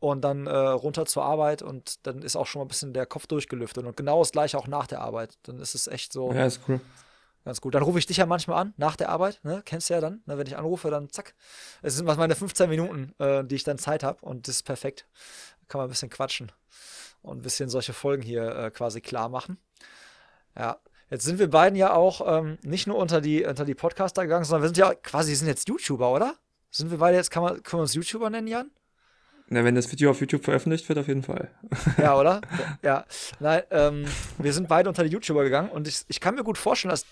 und 0.00 0.20
dann 0.20 0.46
äh, 0.46 0.54
runter 0.54 1.06
zur 1.06 1.24
Arbeit 1.24 1.62
und 1.62 2.06
dann 2.06 2.20
ist 2.20 2.36
auch 2.36 2.46
schon 2.46 2.60
mal 2.60 2.66
ein 2.66 2.68
bisschen 2.68 2.92
der 2.92 3.06
Kopf 3.06 3.26
durchgelüftet 3.26 3.86
und 3.86 3.96
genau 3.96 4.18
das 4.18 4.32
gleiche 4.32 4.58
auch 4.58 4.66
nach 4.66 4.86
der 4.86 5.00
Arbeit. 5.00 5.38
Dann 5.44 5.60
ist 5.60 5.74
es 5.74 5.86
echt 5.86 6.12
so. 6.12 6.30
Ja, 6.30 6.44
ist 6.44 6.60
cool. 6.68 6.78
Ganz 7.46 7.62
gut. 7.62 7.74
Dann 7.74 7.82
rufe 7.82 7.98
ich 7.98 8.04
dich 8.04 8.18
ja 8.18 8.26
manchmal 8.26 8.58
an, 8.58 8.74
nach 8.76 8.94
der 8.94 9.08
Arbeit, 9.08 9.40
ne? 9.44 9.62
Kennst 9.64 9.88
du 9.88 9.94
ja 9.94 10.00
dann, 10.02 10.20
ne? 10.26 10.36
wenn 10.36 10.46
ich 10.46 10.58
anrufe, 10.58 10.90
dann 10.90 11.08
zack. 11.08 11.34
Es 11.80 11.96
sind 11.96 12.04
meine 12.04 12.36
15 12.36 12.68
Minuten, 12.68 13.14
äh, 13.18 13.42
die 13.44 13.54
ich 13.54 13.64
dann 13.64 13.78
Zeit 13.78 14.02
habe 14.02 14.18
und 14.20 14.46
das 14.46 14.56
ist 14.56 14.62
perfekt. 14.64 15.06
Da 15.60 15.66
kann 15.68 15.78
man 15.78 15.88
ein 15.88 15.90
bisschen 15.90 16.10
quatschen 16.10 16.52
und 17.22 17.38
ein 17.38 17.42
bisschen 17.42 17.70
solche 17.70 17.94
Folgen 17.94 18.22
hier 18.22 18.54
äh, 18.54 18.70
quasi 18.70 19.00
klar 19.00 19.30
machen. 19.30 19.56
Ja, 20.56 20.78
Jetzt 21.12 21.26
sind 21.26 21.38
wir 21.38 21.50
beiden 21.50 21.76
ja 21.76 21.92
auch 21.92 22.22
ähm, 22.26 22.56
nicht 22.62 22.86
nur 22.86 22.96
unter 22.96 23.20
die, 23.20 23.44
unter 23.44 23.66
die 23.66 23.74
Podcaster 23.74 24.22
gegangen, 24.22 24.46
sondern 24.46 24.62
wir 24.62 24.68
sind 24.68 24.78
ja 24.78 24.94
quasi, 24.94 25.34
sind 25.34 25.46
jetzt 25.46 25.68
YouTuber, 25.68 26.10
oder? 26.10 26.36
Sind 26.70 26.90
wir 26.90 26.96
beide 26.96 27.18
jetzt, 27.18 27.30
kann 27.30 27.42
man, 27.42 27.62
können 27.62 27.80
wir 27.80 27.82
uns 27.82 27.92
YouTuber 27.92 28.30
nennen, 28.30 28.46
Jan? 28.46 28.70
Na, 29.48 29.62
wenn 29.62 29.74
das 29.74 29.92
Video 29.92 30.10
auf 30.10 30.20
YouTube 30.20 30.42
veröffentlicht 30.42 30.88
wird, 30.88 30.98
auf 30.98 31.08
jeden 31.08 31.22
Fall. 31.22 31.50
Ja, 31.98 32.18
oder? 32.18 32.40
Ja. 32.82 33.04
Nein, 33.40 33.62
ähm, 33.70 34.06
wir 34.38 34.54
sind 34.54 34.68
beide 34.68 34.88
unter 34.88 35.04
die 35.04 35.10
YouTuber 35.10 35.44
gegangen 35.44 35.68
und 35.68 35.86
ich, 35.86 36.00
ich 36.08 36.18
kann 36.18 36.34
mir 36.34 36.44
gut 36.44 36.56
vorstellen, 36.56 36.88
dass 36.88 37.04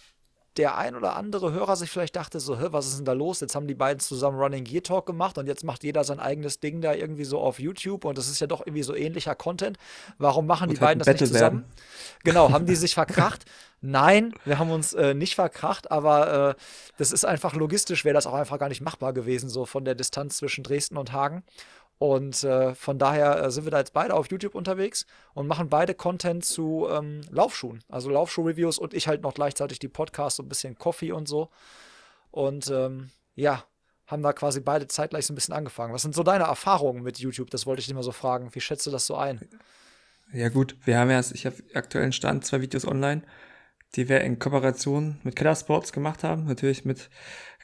der 0.57 0.77
ein 0.77 0.97
oder 0.97 1.17
andere 1.17 1.53
Hörer 1.53 1.77
sich 1.77 1.91
vielleicht 1.91 2.17
dachte, 2.17 2.41
so, 2.41 2.59
was 2.73 2.89
ist 2.89 2.99
denn 2.99 3.05
da 3.05 3.13
los? 3.13 3.41
Jetzt 3.41 3.55
haben 3.55 3.69
die 3.69 3.75
beiden 3.75 4.01
zusammen 4.01 4.39
Running 4.39 4.65
Gear 4.65 4.83
Talk 4.83 5.07
gemacht 5.07 5.39
und 5.39 5.47
jetzt 5.47 5.65
macht 5.65 5.85
jeder 5.85 6.03
sein 6.03 6.19
eigenes 6.19 6.59
Ding 6.61 6.81
da 6.81 6.93
irgendwie 6.93 7.25
so 7.25 7.39
auf 7.39 7.61
YouTube 7.61 8.05
und 8.05 8.19
das 8.19 8.29
ist 8.29 8.41
ja 8.41 8.47
doch 8.47 8.61
irgendwie 8.67 8.83
so 8.83 8.95
ähnlicher 8.95 9.35
Content. 9.35 9.79
Warum 10.19 10.47
machen 10.47 10.69
und 10.69 10.77
die 10.77 10.81
beiden 10.81 10.99
das 10.99 11.07
Battle 11.07 11.27
nicht 11.27 11.33
zusammen? 11.33 11.61
Werden. 11.61 11.73
Genau, 12.25 12.51
haben 12.51 12.67
die 12.67 12.77
sich 12.77 12.95
verkracht? 12.95 13.45
Nein, 13.81 14.35
wir 14.45 14.59
haben 14.59 14.71
uns 14.71 14.93
äh, 14.93 15.15
nicht 15.15 15.37
verkracht, 15.37 15.91
aber 15.91 16.51
äh, 16.51 16.55
das 16.99 17.13
ist 17.13 17.25
einfach 17.25 17.55
logistisch, 17.55 18.05
wäre 18.05 18.15
das 18.15 18.27
auch 18.27 18.35
einfach 18.35 18.59
gar 18.59 18.69
nicht 18.69 18.83
machbar 18.83 19.15
gewesen, 19.15 19.49
so 19.49 19.65
von 19.65 19.85
der 19.85 19.95
Distanz 19.95 20.37
zwischen 20.37 20.65
Dresden 20.65 20.99
und 20.99 21.13
Hagen. 21.13 21.43
Und 22.01 22.45
äh, 22.45 22.75
von 22.75 22.99
daher 22.99 23.43
äh, 23.43 23.51
sind 23.51 23.67
wir 23.67 23.71
da 23.71 23.79
jetzt 23.79 23.93
beide 23.93 24.15
auf 24.15 24.31
YouTube 24.31 24.55
unterwegs 24.55 25.05
und 25.35 25.47
machen 25.47 25.69
beide 25.69 25.93
Content 25.95 26.47
zu 26.47 26.89
ähm, 26.91 27.21
Laufschuhen. 27.29 27.85
Also 27.91 28.09
Laufschuh-Reviews 28.09 28.79
und 28.79 28.95
ich 28.95 29.07
halt 29.07 29.21
noch 29.21 29.35
gleichzeitig 29.35 29.81
die 29.81 29.89
Podcasts, 29.89 30.39
so 30.39 30.43
ein 30.43 30.49
bisschen 30.49 30.79
Coffee 30.79 31.13
und 31.13 31.29
so. 31.29 31.51
Und 32.31 32.71
ähm, 32.71 33.11
ja, 33.35 33.65
haben 34.07 34.23
da 34.23 34.33
quasi 34.33 34.61
beide 34.61 34.87
zeitgleich 34.87 35.27
so 35.27 35.35
ein 35.35 35.35
bisschen 35.35 35.53
angefangen. 35.53 35.93
Was 35.93 36.01
sind 36.01 36.15
so 36.15 36.23
deine 36.23 36.45
Erfahrungen 36.45 37.03
mit 37.03 37.19
YouTube? 37.19 37.51
Das 37.51 37.67
wollte 37.67 37.81
ich 37.81 37.87
dich 37.87 37.95
mal 37.95 38.03
so 38.03 38.13
fragen. 38.13 38.49
Wie 38.55 38.63
schätzt 38.63 38.87
du 38.87 38.91
das 38.91 39.05
so 39.05 39.17
ein? 39.17 39.47
Ja, 40.33 40.49
gut, 40.49 40.79
wir 40.87 40.99
haben 40.99 41.11
ja, 41.11 41.21
ich 41.21 41.45
habe 41.45 41.57
aktuellen 41.75 42.13
Stand 42.13 42.47
zwei 42.47 42.63
Videos 42.63 42.87
online, 42.87 43.25
die 43.95 44.09
wir 44.09 44.23
in 44.23 44.39
Kooperation 44.39 45.21
mit 45.23 45.37
Keller 45.37 45.55
Sports 45.55 45.93
gemacht 45.93 46.25
haben. 46.25 46.47
Natürlich 46.47 46.87
mit 46.87 47.11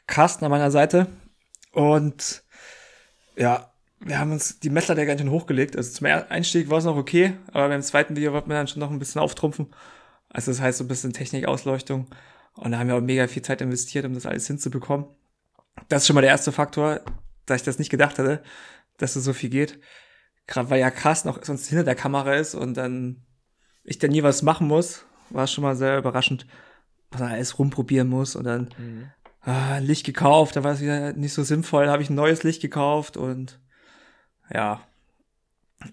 Carsten 0.05 0.45
an 0.45 0.51
meiner 0.51 0.69
Seite. 0.69 1.07
Und 1.71 2.43
ja, 3.35 3.71
wir 3.99 4.19
haben 4.19 4.31
uns 4.31 4.59
die 4.59 4.69
Messlatte 4.69 5.05
ganz 5.05 5.21
schön 5.21 5.31
hochgelegt. 5.31 5.75
Also 5.75 5.91
zum 5.91 6.07
Einstieg 6.07 6.69
war 6.69 6.77
es 6.77 6.85
noch 6.85 6.97
okay, 6.97 7.33
aber 7.51 7.69
beim 7.69 7.81
zweiten 7.81 8.15
Video 8.15 8.33
wollten 8.33 8.49
wir 8.49 8.55
dann 8.55 8.67
schon 8.67 8.79
noch 8.79 8.91
ein 8.91 8.99
bisschen 8.99 9.21
auftrumpfen. 9.21 9.67
Also 10.29 10.51
das 10.51 10.61
heißt 10.61 10.77
so 10.77 10.83
ein 10.83 10.87
bisschen 10.87 11.13
Technikausleuchtung. 11.13 12.07
Und 12.55 12.71
da 12.71 12.79
haben 12.79 12.87
wir 12.87 12.95
auch 12.95 13.01
mega 13.01 13.27
viel 13.27 13.41
Zeit 13.41 13.61
investiert, 13.61 14.05
um 14.05 14.13
das 14.13 14.25
alles 14.25 14.47
hinzubekommen. 14.47 15.07
Das 15.89 16.03
ist 16.03 16.07
schon 16.07 16.15
mal 16.15 16.21
der 16.21 16.31
erste 16.31 16.51
Faktor, 16.51 17.01
da 17.45 17.55
ich 17.55 17.63
das 17.63 17.79
nicht 17.79 17.89
gedacht 17.89 18.17
hatte, 18.17 18.41
dass 18.97 19.15
es 19.15 19.23
so 19.23 19.33
viel 19.33 19.49
geht. 19.49 19.79
Gerade 20.47 20.69
weil 20.69 20.79
ja 20.79 20.89
krass 20.89 21.25
noch 21.25 21.43
sonst 21.43 21.67
hinter 21.67 21.83
der 21.83 21.95
Kamera 21.95 22.35
ist 22.35 22.55
und 22.55 22.75
dann 22.75 23.23
ich 23.83 23.99
dann 23.99 24.11
nie 24.11 24.23
was 24.23 24.41
machen 24.41 24.67
muss, 24.67 25.05
war 25.29 25.45
es 25.45 25.51
schon 25.51 25.63
mal 25.63 25.75
sehr 25.75 25.97
überraschend, 25.97 26.45
was 27.11 27.21
man 27.21 27.31
alles 27.31 27.57
rumprobieren 27.57 28.07
muss 28.07 28.35
und 28.35 28.43
dann 28.43 28.69
mhm. 28.77 29.11
ah, 29.41 29.77
Licht 29.77 30.05
gekauft, 30.05 30.55
da 30.55 30.63
war 30.63 30.73
es 30.73 30.81
wieder 30.81 31.13
nicht 31.13 31.33
so 31.33 31.43
sinnvoll, 31.43 31.87
habe 31.87 32.03
ich 32.03 32.09
ein 32.09 32.15
neues 32.15 32.43
Licht 32.43 32.61
gekauft 32.61 33.17
und 33.17 33.59
ja. 34.53 34.81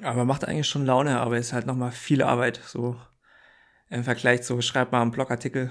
Aber 0.02 0.24
macht 0.24 0.46
eigentlich 0.46 0.68
schon 0.68 0.86
Laune, 0.86 1.20
aber 1.20 1.36
ist 1.36 1.52
halt 1.52 1.66
nochmal 1.66 1.92
viel 1.92 2.22
Arbeit, 2.22 2.60
so 2.66 2.96
im 3.90 4.02
Vergleich 4.02 4.42
zu, 4.42 4.60
schreibt 4.62 4.92
mal 4.92 5.02
einen 5.02 5.10
Blogartikel. 5.10 5.70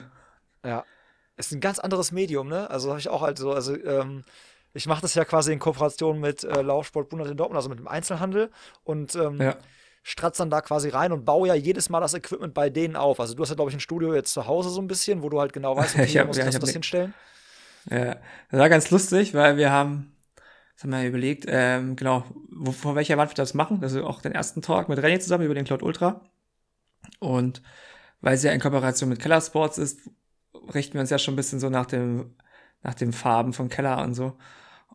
Ja. 0.64 0.86
Ist 1.36 1.52
ein 1.52 1.60
ganz 1.60 1.80
anderes 1.80 2.12
Medium, 2.12 2.48
ne? 2.48 2.70
Also 2.70 2.90
habe 2.90 3.00
ich 3.00 3.10
auch 3.10 3.22
halt 3.22 3.40
so, 3.40 3.52
also 3.52 3.76
ähm, 3.76 4.24
ich 4.74 4.86
mache 4.86 5.02
das 5.02 5.16
ja 5.16 5.26
quasi 5.26 5.52
in 5.52 5.60
Kooperation 5.60 6.20
mit 6.20 6.44
äh, 6.44 6.62
Laufsport 6.62 7.10
Bundert 7.10 7.30
in 7.30 7.38
Dortmund, 7.38 7.58
also 7.58 7.70
mit 7.70 7.80
dem 7.80 7.88
Einzelhandel 7.88 8.52
und 8.84 9.16
ähm, 9.16 9.42
ja. 9.42 9.56
stratz 10.04 10.38
dann 10.38 10.52
da 10.52 10.62
quasi 10.62 10.90
rein 10.90 11.12
und 11.12 11.26
baue 11.26 11.48
ja 11.48 11.56
jedes 11.56 11.90
Mal 11.90 12.02
das 12.02 12.14
Equipment 12.14 12.54
bei 12.54 12.70
denen 12.70 12.96
auf. 12.96 13.20
Also 13.20 13.34
du 13.34 13.42
hast 13.42 13.50
ja, 13.50 13.56
glaube 13.56 13.72
ich, 13.72 13.78
ein 13.78 13.80
Studio 13.80 14.14
jetzt 14.14 14.32
zu 14.32 14.46
Hause 14.46 14.70
so 14.70 14.80
ein 14.80 14.88
bisschen, 14.88 15.24
wo 15.24 15.30
du 15.30 15.40
halt 15.40 15.54
genau 15.54 15.76
weißt, 15.76 15.96
okay, 15.96 16.06
ich 16.06 16.18
hab, 16.18 16.28
muss 16.28 16.38
ja, 16.38 16.46
das, 16.46 16.60
das 16.60 16.70
hinstellen. 16.70 17.16
Ja, 17.90 18.16
das 18.52 18.60
war 18.60 18.70
ganz 18.70 18.92
lustig, 18.92 19.34
weil 19.34 19.58
wir 19.58 19.72
haben 19.72 20.13
haben 20.82 20.92
wir 20.92 21.08
überlegt, 21.08 21.46
ähm, 21.48 21.96
genau, 21.96 22.26
wo, 22.50 22.72
vor 22.72 22.96
welcher 22.96 23.18
Wand 23.18 23.32
wir 23.32 23.36
das 23.36 23.54
machen. 23.54 23.80
Also 23.82 24.06
auch 24.06 24.22
den 24.22 24.34
ersten 24.34 24.62
Talk 24.62 24.90
mit 24.90 25.00
René 25.00 25.20
zusammen 25.20 25.46
über 25.46 25.54
den 25.54 25.66
Cloud 25.66 25.84
Ultra. 25.84 26.22
Und 27.20 27.62
weil 28.22 28.36
es 28.36 28.44
ja 28.44 28.52
in 28.52 28.60
Kooperation 28.60 29.10
mit 29.10 29.20
Keller 29.20 29.42
Sports 29.42 29.78
ist, 29.78 30.10
richten 30.74 30.96
wir 30.96 31.02
uns 31.02 31.10
ja 31.10 31.20
schon 31.20 31.34
ein 31.34 31.38
bisschen 31.38 31.60
so 31.60 31.70
nach 31.70 31.86
dem, 31.86 32.36
nach 32.82 32.96
den 32.96 33.14
Farben 33.14 33.54
von 33.54 33.70
Keller 33.70 34.02
und 34.04 34.14
so. 34.14 34.38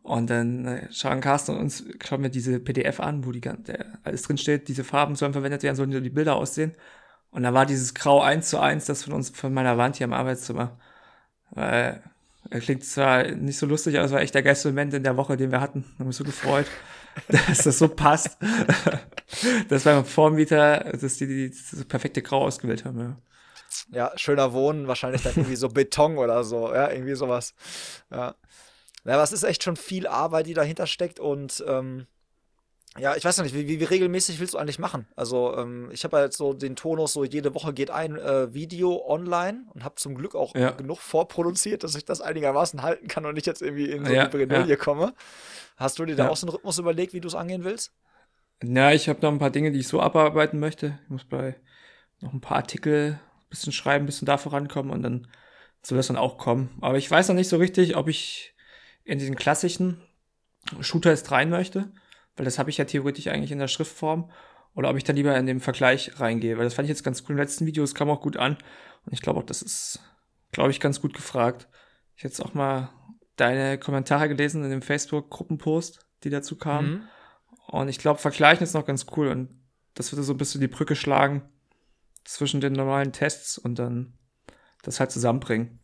Und 0.02 0.30
dann 0.30 0.64
äh, 0.66 0.88
schauen 0.92 1.20
Carsten 1.20 1.52
und 1.52 1.60
uns, 1.60 1.84
schauen 2.02 2.22
wir 2.22 2.30
diese 2.30 2.60
PDF 2.60 3.00
an, 3.00 3.26
wo 3.26 3.32
die 3.32 3.40
der, 3.40 3.98
alles 4.04 4.22
drinsteht, 4.22 4.68
diese 4.68 4.84
Farben 4.84 5.16
sollen 5.16 5.32
verwendet 5.32 5.62
werden, 5.62 5.76
sollen 5.76 5.90
die 5.90 6.10
Bilder 6.10 6.36
aussehen. 6.36 6.74
Und 7.30 7.42
da 7.42 7.52
war 7.52 7.66
dieses 7.66 7.94
Grau 7.94 8.22
eins 8.22 8.48
zu 8.48 8.58
eins, 8.58 8.86
das 8.86 9.04
von 9.04 9.12
uns, 9.12 9.30
von 9.30 9.52
meiner 9.52 9.76
Wand 9.76 9.96
hier 9.96 10.06
im 10.06 10.14
Arbeitszimmer. 10.14 10.78
Weil 11.50 12.02
klingt 12.50 12.84
zwar 12.84 13.24
nicht 13.24 13.58
so 13.58 13.66
lustig, 13.66 13.96
aber 13.96 14.06
es 14.06 14.12
war 14.12 14.20
echt 14.20 14.34
der 14.34 14.42
geilste 14.42 14.68
Moment 14.68 14.94
in 14.94 15.02
der 15.02 15.16
Woche, 15.16 15.37
den 15.37 15.50
wir 15.50 15.61
hatten. 15.61 15.84
Ich 15.87 15.94
habe 15.94 16.04
mich 16.04 16.16
so 16.16 16.24
gefreut, 16.24 16.66
dass 17.28 17.64
das 17.64 17.78
so 17.78 17.88
passt. 17.88 18.38
dass 19.68 19.84
beim 19.84 20.04
Vormieter, 20.04 20.92
dass 20.98 21.16
die, 21.16 21.26
die 21.26 21.50
das 21.50 21.84
perfekte 21.84 22.22
Grau 22.22 22.44
ausgewählt 22.44 22.84
haben. 22.84 23.00
Ja. 23.00 23.16
Ja, 23.90 24.12
schöner 24.16 24.52
Wohnen, 24.52 24.88
wahrscheinlich 24.88 25.22
dann 25.22 25.34
irgendwie 25.37 25.56
so 25.56 25.68
Beton 25.68 26.18
oder 26.18 26.42
so, 26.44 26.72
ja, 26.72 26.90
irgendwie 26.90 27.14
sowas. 27.14 27.54
Ja. 28.11 28.34
Ja, 29.04 29.14
aber 29.14 29.22
es 29.22 29.32
ist 29.32 29.42
echt 29.42 29.62
schon 29.62 29.76
viel 29.76 30.06
Arbeit, 30.06 30.46
die 30.46 30.54
dahinter 30.54 30.87
steckt 30.87 31.20
und 31.20 31.64
ähm, 31.66 32.06
ja, 32.96 33.14
ich 33.16 33.24
weiß 33.24 33.37
noch 33.37 33.44
nicht, 33.44 33.55
wie, 33.55 33.68
wie, 33.68 33.85
regelmäßig 33.85 34.40
willst 34.40 34.55
du 34.55 34.59
eigentlich 34.59 34.79
machen? 34.79 35.07
Also, 35.14 35.57
ähm, 35.57 35.90
ich 35.92 36.05
habe 36.05 36.16
halt 36.16 36.33
so 36.33 36.53
den 36.55 36.74
Tonus, 36.74 37.12
so 37.12 37.22
jede 37.22 37.55
Woche 37.55 37.72
geht 37.72 37.90
ein 37.90 38.16
äh, 38.16 38.53
Video 38.55 39.05
online 39.07 39.66
und 39.74 39.85
habe 39.85 39.96
zum 39.96 40.14
Glück 40.14 40.35
auch 40.35 40.55
ja. 40.55 40.70
genug 40.70 40.98
vorproduziert, 40.98 41.85
dass 41.85 41.94
ich 41.94 42.05
das 42.05 42.20
einigermaßen 42.20 42.83
halten 42.83 43.07
kann 43.07 43.27
und 43.27 43.35
nicht 43.35 43.46
jetzt 43.46 43.62
irgendwie 43.62 43.90
in 43.90 44.05
so 44.05 44.12
ja, 44.12 44.22
eine 44.22 44.31
Bredouille 44.31 44.70
ja. 44.70 44.77
komme. 44.77 45.14
Hast 45.77 45.98
du 45.98 46.07
dir 46.07 46.16
da 46.16 46.29
auch 46.29 46.37
so 46.37 46.46
einen 46.46 46.55
Rhythmus 46.55 46.79
überlegt, 46.79 47.12
wie 47.12 47.20
du 47.20 47.29
es 47.29 47.35
angehen 47.35 47.62
willst? 47.62 47.92
Ja, 48.64 48.90
ich 48.90 49.09
habe 49.09 49.20
noch 49.20 49.31
ein 49.31 49.38
paar 49.38 49.51
Dinge, 49.51 49.70
die 49.70 49.79
ich 49.79 49.88
so 49.88 50.01
abarbeiten 50.01 50.59
möchte. 50.59 50.98
Ich 51.05 51.11
muss 51.11 51.24
bei 51.24 51.57
noch 52.20 52.33
ein 52.33 52.40
paar 52.40 52.57
Artikel 52.57 53.20
ein 53.20 53.48
bisschen 53.51 53.72
schreiben, 53.72 54.05
ein 54.05 54.07
bisschen 54.07 54.27
da 54.27 54.38
vorankommen 54.38 54.90
und 54.90 55.03
dann 55.03 55.29
soll 55.83 55.96
das 55.96 56.09
dann 56.09 56.16
auch 56.16 56.38
kommen. 56.38 56.70
Aber 56.81 56.98
ich 56.98 57.09
weiß 57.09 57.29
noch 57.29 57.37
nicht 57.37 57.48
so 57.48 57.59
richtig, 57.59 57.96
ob 57.96 58.09
ich 58.09 58.55
in 59.05 59.18
diesen 59.18 59.37
klassischen 59.37 60.03
Shooter 60.81 61.11
jetzt 61.11 61.31
rein 61.31 61.51
möchte 61.51 61.92
weil 62.38 62.44
das 62.44 62.59
habe 62.59 62.70
ich 62.70 62.79
ja 62.79 62.87
theoretisch 62.87 63.27
eigentlich 63.27 63.53
in 63.53 63.59
der 63.59 63.68
Schriftform, 63.68 64.31
oder 64.74 64.90
ob 64.90 64.96
ich 64.96 65.05
dann 65.05 65.16
lieber 65.16 65.37
in 65.37 65.46
den 65.46 65.61
Vergleich 65.61 66.20
reingehe, 66.20 66.57
weil 66.57 66.64
das 66.64 66.74
fand 66.74 66.87
ich 66.87 66.90
jetzt 66.90 67.03
ganz 67.03 67.22
cool. 67.22 67.33
Im 67.33 67.38
letzten 67.38 67.66
Video, 67.66 67.83
es 67.83 67.94
kam 67.94 68.09
auch 68.11 68.20
gut 68.20 68.37
an 68.37 68.57
und 69.05 69.12
ich 69.12 69.20
glaube 69.20 69.40
auch, 69.40 69.44
das 69.44 69.61
ist, 69.61 70.01
glaube 70.53 70.70
ich, 70.70 70.79
ganz 70.79 71.01
gut 71.01 71.14
gefragt. 71.14 71.68
Ich 72.14 72.22
hätte 72.22 72.33
jetzt 72.33 72.40
auch 72.40 72.55
mal 72.55 72.90
deine 73.37 73.79
Kommentare 73.79 74.29
gelesen 74.29 74.62
in 74.62 74.70
dem 74.70 74.83
Facebook-Gruppenpost, 74.83 76.07
die 76.22 76.31
dazu 76.31 76.57
kamen. 76.57 76.90
Mhm. 76.90 77.09
Und 77.66 77.88
ich 77.88 77.98
glaube, 77.98 78.20
Vergleichen 78.20 78.62
ist 78.62 78.74
noch 78.74 78.87
ganz 78.87 79.07
cool 79.16 79.29
und 79.29 79.51
das 79.94 80.12
würde 80.12 80.22
so 80.22 80.33
ein 80.33 80.38
bisschen 80.38 80.61
die 80.61 80.68
Brücke 80.68 80.94
schlagen 80.94 81.42
zwischen 82.24 82.61
den 82.61 82.72
normalen 82.72 83.12
Tests 83.12 83.59
und 83.59 83.79
dann 83.79 84.16
das 84.83 85.01
halt 85.01 85.11
zusammenbringen. 85.11 85.81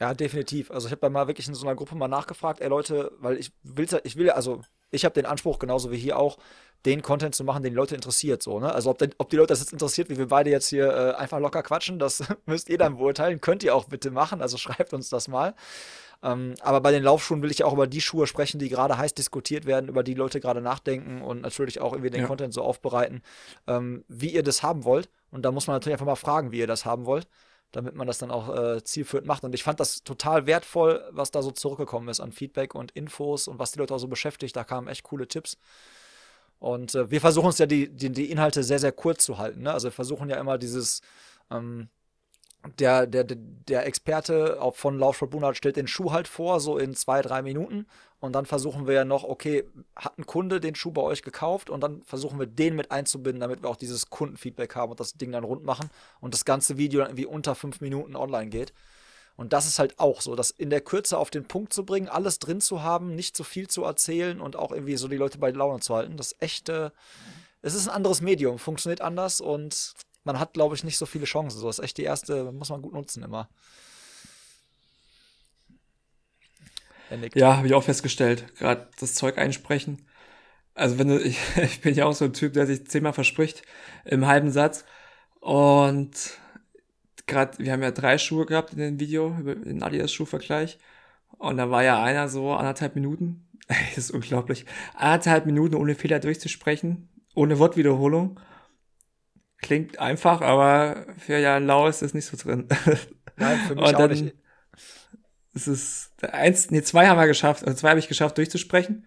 Ja, 0.00 0.14
definitiv. 0.14 0.70
Also 0.70 0.88
ich 0.88 0.90
habe 0.90 1.00
da 1.00 1.08
mal 1.08 1.28
wirklich 1.28 1.46
in 1.46 1.54
so 1.54 1.64
einer 1.64 1.76
Gruppe 1.76 1.94
mal 1.94 2.08
nachgefragt, 2.08 2.60
ey 2.60 2.68
Leute, 2.68 3.12
weil 3.20 3.36
ich 3.36 3.52
will, 3.62 3.86
ich 4.02 4.16
will 4.16 4.26
ja, 4.26 4.34
also 4.34 4.62
ich 4.94 5.04
habe 5.04 5.14
den 5.14 5.26
Anspruch, 5.26 5.58
genauso 5.58 5.90
wie 5.90 5.98
hier 5.98 6.18
auch, 6.18 6.38
den 6.84 7.02
Content 7.02 7.34
zu 7.34 7.44
machen, 7.44 7.62
den 7.62 7.72
die 7.72 7.76
Leute 7.76 7.94
interessiert. 7.94 8.42
So, 8.42 8.60
ne? 8.60 8.72
Also 8.72 8.90
ob, 8.90 8.98
den, 8.98 9.14
ob 9.18 9.30
die 9.30 9.36
Leute 9.36 9.48
das 9.48 9.60
jetzt 9.60 9.72
interessiert, 9.72 10.10
wie 10.10 10.18
wir 10.18 10.28
beide 10.28 10.50
jetzt 10.50 10.68
hier 10.68 10.88
äh, 10.88 11.14
einfach 11.14 11.38
locker 11.38 11.62
quatschen, 11.62 11.98
das 11.98 12.22
müsst 12.46 12.68
ihr 12.68 12.78
dann 12.78 12.98
beurteilen. 12.98 13.40
Könnt 13.40 13.62
ihr 13.62 13.74
auch 13.74 13.86
bitte 13.86 14.10
machen, 14.10 14.42
also 14.42 14.58
schreibt 14.58 14.92
uns 14.92 15.08
das 15.08 15.28
mal. 15.28 15.54
Ähm, 16.22 16.54
aber 16.60 16.80
bei 16.80 16.90
den 16.90 17.02
Laufschuhen 17.02 17.42
will 17.42 17.50
ich 17.50 17.58
ja 17.58 17.66
auch 17.66 17.72
über 17.72 17.86
die 17.86 18.00
Schuhe 18.00 18.26
sprechen, 18.26 18.58
die 18.58 18.68
gerade 18.68 18.96
heiß 18.96 19.14
diskutiert 19.14 19.66
werden, 19.66 19.88
über 19.88 20.02
die 20.02 20.14
Leute 20.14 20.40
gerade 20.40 20.60
nachdenken 20.60 21.22
und 21.22 21.42
natürlich 21.42 21.80
auch 21.80 21.92
irgendwie 21.92 22.10
den 22.10 22.22
ja. 22.22 22.26
Content 22.26 22.54
so 22.54 22.62
aufbereiten, 22.62 23.22
ähm, 23.66 24.04
wie 24.08 24.30
ihr 24.30 24.42
das 24.42 24.62
haben 24.62 24.84
wollt. 24.84 25.08
Und 25.30 25.42
da 25.42 25.52
muss 25.52 25.66
man 25.66 25.76
natürlich 25.76 25.94
einfach 25.94 26.06
mal 26.06 26.16
fragen, 26.16 26.52
wie 26.52 26.58
ihr 26.58 26.66
das 26.66 26.84
haben 26.84 27.06
wollt. 27.06 27.26
Damit 27.76 27.94
man 27.94 28.06
das 28.06 28.18
dann 28.18 28.30
auch 28.30 28.54
äh, 28.56 28.84
zielführend 28.84 29.26
macht. 29.26 29.44
Und 29.44 29.54
ich 29.54 29.64
fand 29.64 29.80
das 29.80 30.04
total 30.04 30.46
wertvoll, 30.46 31.04
was 31.10 31.30
da 31.30 31.42
so 31.42 31.50
zurückgekommen 31.50 32.08
ist 32.08 32.20
an 32.20 32.32
Feedback 32.32 32.74
und 32.74 32.92
Infos 32.92 33.48
und 33.48 33.58
was 33.58 33.72
die 33.72 33.80
Leute 33.80 33.94
auch 33.94 33.98
so 33.98 34.08
beschäftigt. 34.08 34.54
Da 34.54 34.64
kamen 34.64 34.88
echt 34.88 35.02
coole 35.02 35.26
Tipps. 35.26 35.58
Und 36.60 36.94
äh, 36.94 37.10
wir 37.10 37.20
versuchen 37.20 37.46
uns 37.46 37.58
ja 37.58 37.66
die, 37.66 37.88
die, 37.88 38.10
die, 38.10 38.30
Inhalte 38.30 38.62
sehr, 38.62 38.78
sehr 38.78 38.92
kurz 38.92 39.24
zu 39.24 39.38
halten. 39.38 39.62
Ne? 39.62 39.72
Also 39.72 39.88
wir 39.88 39.92
versuchen 39.92 40.30
ja 40.30 40.36
immer 40.36 40.56
dieses, 40.56 41.02
ähm, 41.50 41.88
der, 42.78 43.06
der, 43.06 43.24
der 43.24 43.86
Experte 43.86 44.58
von 44.72 44.98
Laufsport 44.98 45.30
Bunert 45.30 45.56
stellt 45.56 45.76
den 45.76 45.86
Schuh 45.86 46.12
halt 46.12 46.28
vor, 46.28 46.60
so 46.60 46.78
in 46.78 46.94
zwei, 46.94 47.22
drei 47.22 47.42
Minuten. 47.42 47.86
Und 48.20 48.32
dann 48.32 48.46
versuchen 48.46 48.86
wir 48.86 48.94
ja 48.94 49.04
noch, 49.04 49.24
okay, 49.24 49.64
hat 49.94 50.18
ein 50.18 50.24
Kunde 50.24 50.58
den 50.58 50.74
Schuh 50.74 50.90
bei 50.90 51.02
euch 51.02 51.22
gekauft? 51.22 51.68
Und 51.68 51.82
dann 51.82 52.02
versuchen 52.04 52.38
wir 52.38 52.46
den 52.46 52.74
mit 52.74 52.90
einzubinden, 52.90 53.40
damit 53.40 53.62
wir 53.62 53.68
auch 53.68 53.76
dieses 53.76 54.08
Kundenfeedback 54.08 54.74
haben 54.76 54.92
und 54.92 55.00
das 55.00 55.14
Ding 55.14 55.30
dann 55.30 55.44
rund 55.44 55.64
machen 55.64 55.90
und 56.20 56.32
das 56.32 56.46
ganze 56.46 56.78
Video 56.78 57.00
dann 57.00 57.10
irgendwie 57.10 57.26
unter 57.26 57.54
fünf 57.54 57.80
Minuten 57.80 58.16
online 58.16 58.48
geht. 58.48 58.72
Und 59.36 59.52
das 59.52 59.66
ist 59.66 59.78
halt 59.78 59.98
auch 59.98 60.20
so, 60.20 60.36
das 60.36 60.50
in 60.50 60.70
der 60.70 60.80
Kürze 60.80 61.18
auf 61.18 61.28
den 61.28 61.46
Punkt 61.46 61.72
zu 61.72 61.84
bringen, 61.84 62.08
alles 62.08 62.38
drin 62.38 62.60
zu 62.60 62.82
haben, 62.82 63.14
nicht 63.14 63.36
zu 63.36 63.44
viel 63.44 63.68
zu 63.68 63.82
erzählen 63.84 64.40
und 64.40 64.56
auch 64.56 64.70
irgendwie 64.70 64.96
so 64.96 65.08
die 65.08 65.16
Leute 65.16 65.38
bei 65.38 65.50
Laune 65.50 65.80
zu 65.80 65.94
halten. 65.94 66.16
Das 66.16 66.32
ist 66.32 66.42
echt, 66.42 66.68
äh, 66.68 66.90
es 67.60 67.74
ist 67.74 67.88
ein 67.88 67.94
anderes 67.94 68.20
Medium, 68.20 68.58
funktioniert 68.58 69.00
anders 69.00 69.40
und 69.40 69.94
man 70.24 70.38
hat, 70.38 70.54
glaube 70.54 70.74
ich, 70.74 70.84
nicht 70.84 70.98
so 70.98 71.06
viele 71.06 71.26
Chancen. 71.26 71.58
So 71.58 71.66
das 71.66 71.78
ist 71.78 71.84
echt 71.84 71.98
die 71.98 72.04
erste, 72.04 72.50
muss 72.52 72.70
man 72.70 72.82
gut 72.82 72.92
nutzen 72.92 73.22
immer. 73.22 73.48
Ja, 77.34 77.58
habe 77.58 77.66
ich 77.66 77.74
auch 77.74 77.84
festgestellt. 77.84 78.46
Gerade 78.58 78.88
das 78.98 79.14
Zeug 79.14 79.38
einsprechen. 79.38 80.06
Also 80.74 80.98
wenn 80.98 81.08
du, 81.08 81.20
ich, 81.24 81.38
ich 81.56 81.80
bin 81.80 81.94
ja 81.94 82.06
auch 82.06 82.14
so 82.14 82.24
ein 82.24 82.32
Typ, 82.32 82.54
der 82.54 82.66
sich 82.66 82.86
zehnmal 82.86 83.12
verspricht 83.12 83.62
im 84.04 84.26
halben 84.26 84.50
Satz. 84.50 84.84
Und 85.40 86.38
gerade, 87.26 87.58
wir 87.58 87.72
haben 87.72 87.82
ja 87.82 87.90
drei 87.90 88.18
Schuhe 88.18 88.46
gehabt 88.46 88.72
in 88.72 88.78
dem 88.78 89.00
Video, 89.00 89.36
über 89.38 89.54
den 89.54 89.82
Adidas-Schuhvergleich. 89.82 90.78
Und 91.38 91.58
da 91.58 91.70
war 91.70 91.82
ja 91.82 92.02
einer 92.02 92.28
so 92.28 92.52
anderthalb 92.52 92.94
Minuten. 92.94 93.48
das 93.68 93.98
ist 93.98 94.10
unglaublich. 94.10 94.64
Anderthalb 94.94 95.46
Minuten 95.46 95.74
ohne 95.74 95.94
Fehler 95.94 96.20
durchzusprechen, 96.20 97.08
ohne 97.34 97.58
Wortwiederholung. 97.58 98.40
Klingt 99.64 99.98
einfach, 99.98 100.42
aber 100.42 101.06
für 101.16 101.38
Jan 101.38 101.64
Lau 101.64 101.88
ist 101.88 102.02
das 102.02 102.12
nicht 102.12 102.26
so 102.26 102.36
drin. 102.36 102.68
Nein, 103.38 103.58
für 103.66 103.74
mich 103.76 103.96
auch 103.96 104.08
nicht. 104.08 104.34
Es 105.54 105.66
ist 105.66 106.12
eins, 106.22 106.70
nee, 106.70 106.82
zwei 106.82 107.06
haben 107.06 107.18
wir 107.18 107.26
geschafft, 107.26 107.64
also 107.64 107.74
zwei 107.74 107.88
habe 107.88 107.98
ich 107.98 108.08
geschafft 108.08 108.36
durchzusprechen. 108.36 109.06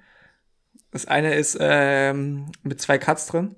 Das 0.89 1.06
eine 1.06 1.36
ist 1.36 1.60
ähm, 1.62 2.52
mit 2.63 2.82
zwei 2.82 2.98
Cuts 2.98 3.28
drin. 3.28 3.56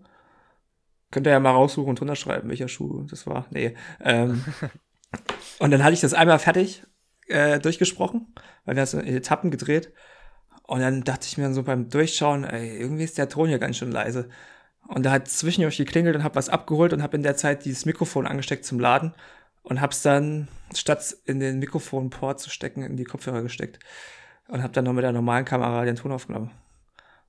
Könnt 1.10 1.26
ihr 1.26 1.32
ja 1.32 1.40
mal 1.40 1.52
raussuchen 1.52 1.92
und 1.92 2.02
drunter 2.02 2.18
schreiben, 2.18 2.50
welcher 2.50 2.68
Schuh 2.68 3.06
das 3.10 3.26
war. 3.26 3.46
Nee. 3.50 3.78
Ähm, 4.04 4.44
und 5.60 5.72
dann 5.72 5.86
hatte 5.86 5.94
ich 5.94 6.02
das 6.02 6.14
einmal 6.14 6.38
fertig 6.38 6.84
äh, 7.30 7.60
durchgesprochen, 7.60 8.36
weil 8.66 8.76
wir 8.76 8.86
haben 8.86 9.00
in 9.00 9.16
Etappen 9.16 9.52
gedreht. 9.52 9.94
Und 10.64 10.82
dann 10.82 11.06
dachte 11.06 11.28
ich 11.28 11.38
mir 11.38 11.54
so 11.54 11.64
beim 11.64 11.90
Durchschauen, 11.90 12.44
ey, 12.44 12.78
irgendwie 12.78 13.06
ist 13.06 13.18
der 13.18 13.30
Ton 13.30 13.48
hier 13.48 13.58
ganz 13.58 13.78
schön 13.78 13.90
leise. 13.90 14.28
Und 14.90 15.04
da 15.04 15.12
hat 15.12 15.28
zwischendurch 15.28 15.78
geklingelt 15.78 16.16
und 16.16 16.24
hab 16.24 16.36
was 16.36 16.50
abgeholt 16.50 16.94
und 16.94 17.04
hab 17.04 17.14
in 17.14 17.22
der 17.22 17.38
Zeit 17.38 17.64
dieses 17.64 17.86
Mikrofon 17.86 18.26
angesteckt 18.26 18.66
zum 18.66 18.80
Laden 18.80 19.14
und 19.62 19.82
hab's 19.82 20.02
dann, 20.02 20.48
statt 20.74 21.16
in 21.26 21.40
den 21.40 21.60
Mikrofonport 21.60 22.40
zu 22.40 22.50
stecken, 22.50 22.82
in 22.82 22.98
die 22.98 23.04
Kopfhörer 23.04 23.44
gesteckt. 23.44 23.78
Und 24.48 24.64
hab 24.64 24.74
dann 24.74 24.86
noch 24.86 24.94
mit 24.94 25.04
der 25.04 25.12
normalen 25.12 25.46
Kamera 25.46 25.86
den 25.86 25.96
Ton 25.96 26.12
aufgenommen. 26.12 26.50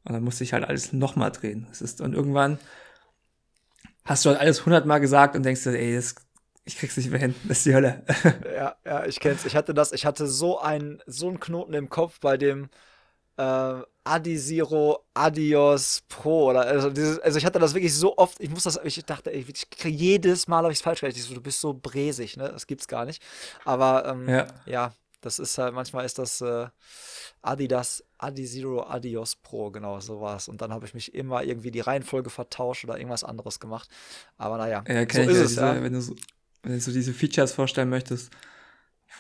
Und 0.05 0.15
dann 0.15 0.25
musste 0.25 0.43
ich 0.43 0.55
halt 0.55 0.65
alles 0.65 0.95
nochmal 0.95 1.33
drehen. 1.33 1.67
Es 1.71 1.83
ist, 1.83 2.01
und 2.01 2.15
irgendwann 2.15 2.59
hast 4.07 4.25
du 4.25 4.31
halt 4.31 4.41
alles 4.41 4.65
hundertmal 4.65 5.01
gesagt 5.01 5.37
und 5.37 5.43
denkst 5.43 5.65
dir, 5.65 5.79
ey, 5.79 5.95
das, 5.95 6.15
ich 6.65 6.79
krieg's 6.79 6.97
nicht 6.97 7.11
mehr 7.11 7.21
hin, 7.21 7.35
das 7.47 7.59
ist 7.59 7.67
die 7.67 7.75
Hölle. 7.75 8.07
ja, 8.55 8.75
ja, 8.87 9.05
ich 9.05 9.21
kenn's. 9.21 9.45
Ich 9.45 9.55
hatte 9.55 9.75
das, 9.75 9.93
ich 9.93 10.07
hatte 10.07 10.27
so 10.27 10.59
einen, 10.59 11.03
so 11.07 11.29
einen 11.29 11.41
Knoten 11.41 11.75
im 11.75 11.91
Kopf 11.91 12.21
bei 12.21 12.39
dem, 12.39 12.71
äh, 13.37 13.81
Adizero 14.05 15.05
Adios 15.15 16.03
Pro 16.09 16.51
oder 16.51 16.63
also, 16.63 16.91
dieses, 16.91 17.19
also 17.19 17.39
ich 17.39 17.45
hatte 17.45 17.59
das 17.59 17.75
wirklich 17.75 17.95
so 17.95 18.17
oft, 18.17 18.41
ich 18.41 18.51
muss 18.51 18.63
das, 18.63 18.81
ich 18.83 19.05
dachte, 19.05 19.33
ey, 19.33 19.45
ich 19.47 19.71
kriege 19.71 19.97
jedes 19.97 20.49
Mal 20.49 20.63
habe 20.63 20.73
ich 20.73 20.79
es 20.79 20.83
falsch 20.83 21.01
gerechnet. 21.01 21.25
So, 21.25 21.35
du 21.35 21.41
bist 21.41 21.61
so 21.61 21.75
bresig, 21.75 22.37
ne? 22.37 22.49
Das 22.49 22.67
gibt's 22.67 22.89
gar 22.89 23.05
nicht. 23.05 23.23
Aber 23.65 24.07
ähm, 24.07 24.29
ja. 24.29 24.47
ja. 24.67 24.93
das 25.21 25.39
ist 25.39 25.59
halt, 25.59 25.75
manchmal 25.75 26.07
ist 26.07 26.19
das 26.19 26.41
äh, 26.41 26.69
Adidas 27.43 28.03
Adizero 28.19 28.83
Adios 28.83 29.37
Pro, 29.37 29.71
genau, 29.71 30.01
so 30.01 30.21
war 30.21 30.37
es. 30.37 30.49
Und 30.49 30.63
dann 30.63 30.73
habe 30.73 30.87
ich 30.87 30.95
mich 30.95 31.15
immer 31.15 31.43
irgendwie 31.43 31.71
die 31.71 31.81
Reihenfolge 31.81 32.31
vertauscht 32.31 32.85
oder 32.85 32.97
irgendwas 32.97 33.25
anderes 33.25 33.61
gemacht. 33.61 33.89
Aber 34.39 34.57
naja, 34.57 34.83
ja, 34.89 35.07
so 35.11 35.21
ist 35.21 35.37
es, 35.37 35.49
diese, 35.49 35.61
ja. 35.61 35.83
Wenn 35.83 35.93
du, 35.93 36.01
so, 36.01 36.15
wenn 36.63 36.73
du 36.73 36.81
so 36.81 36.93
diese 36.93 37.13
Features 37.13 37.53
vorstellen 37.53 37.91
möchtest, 37.91 38.31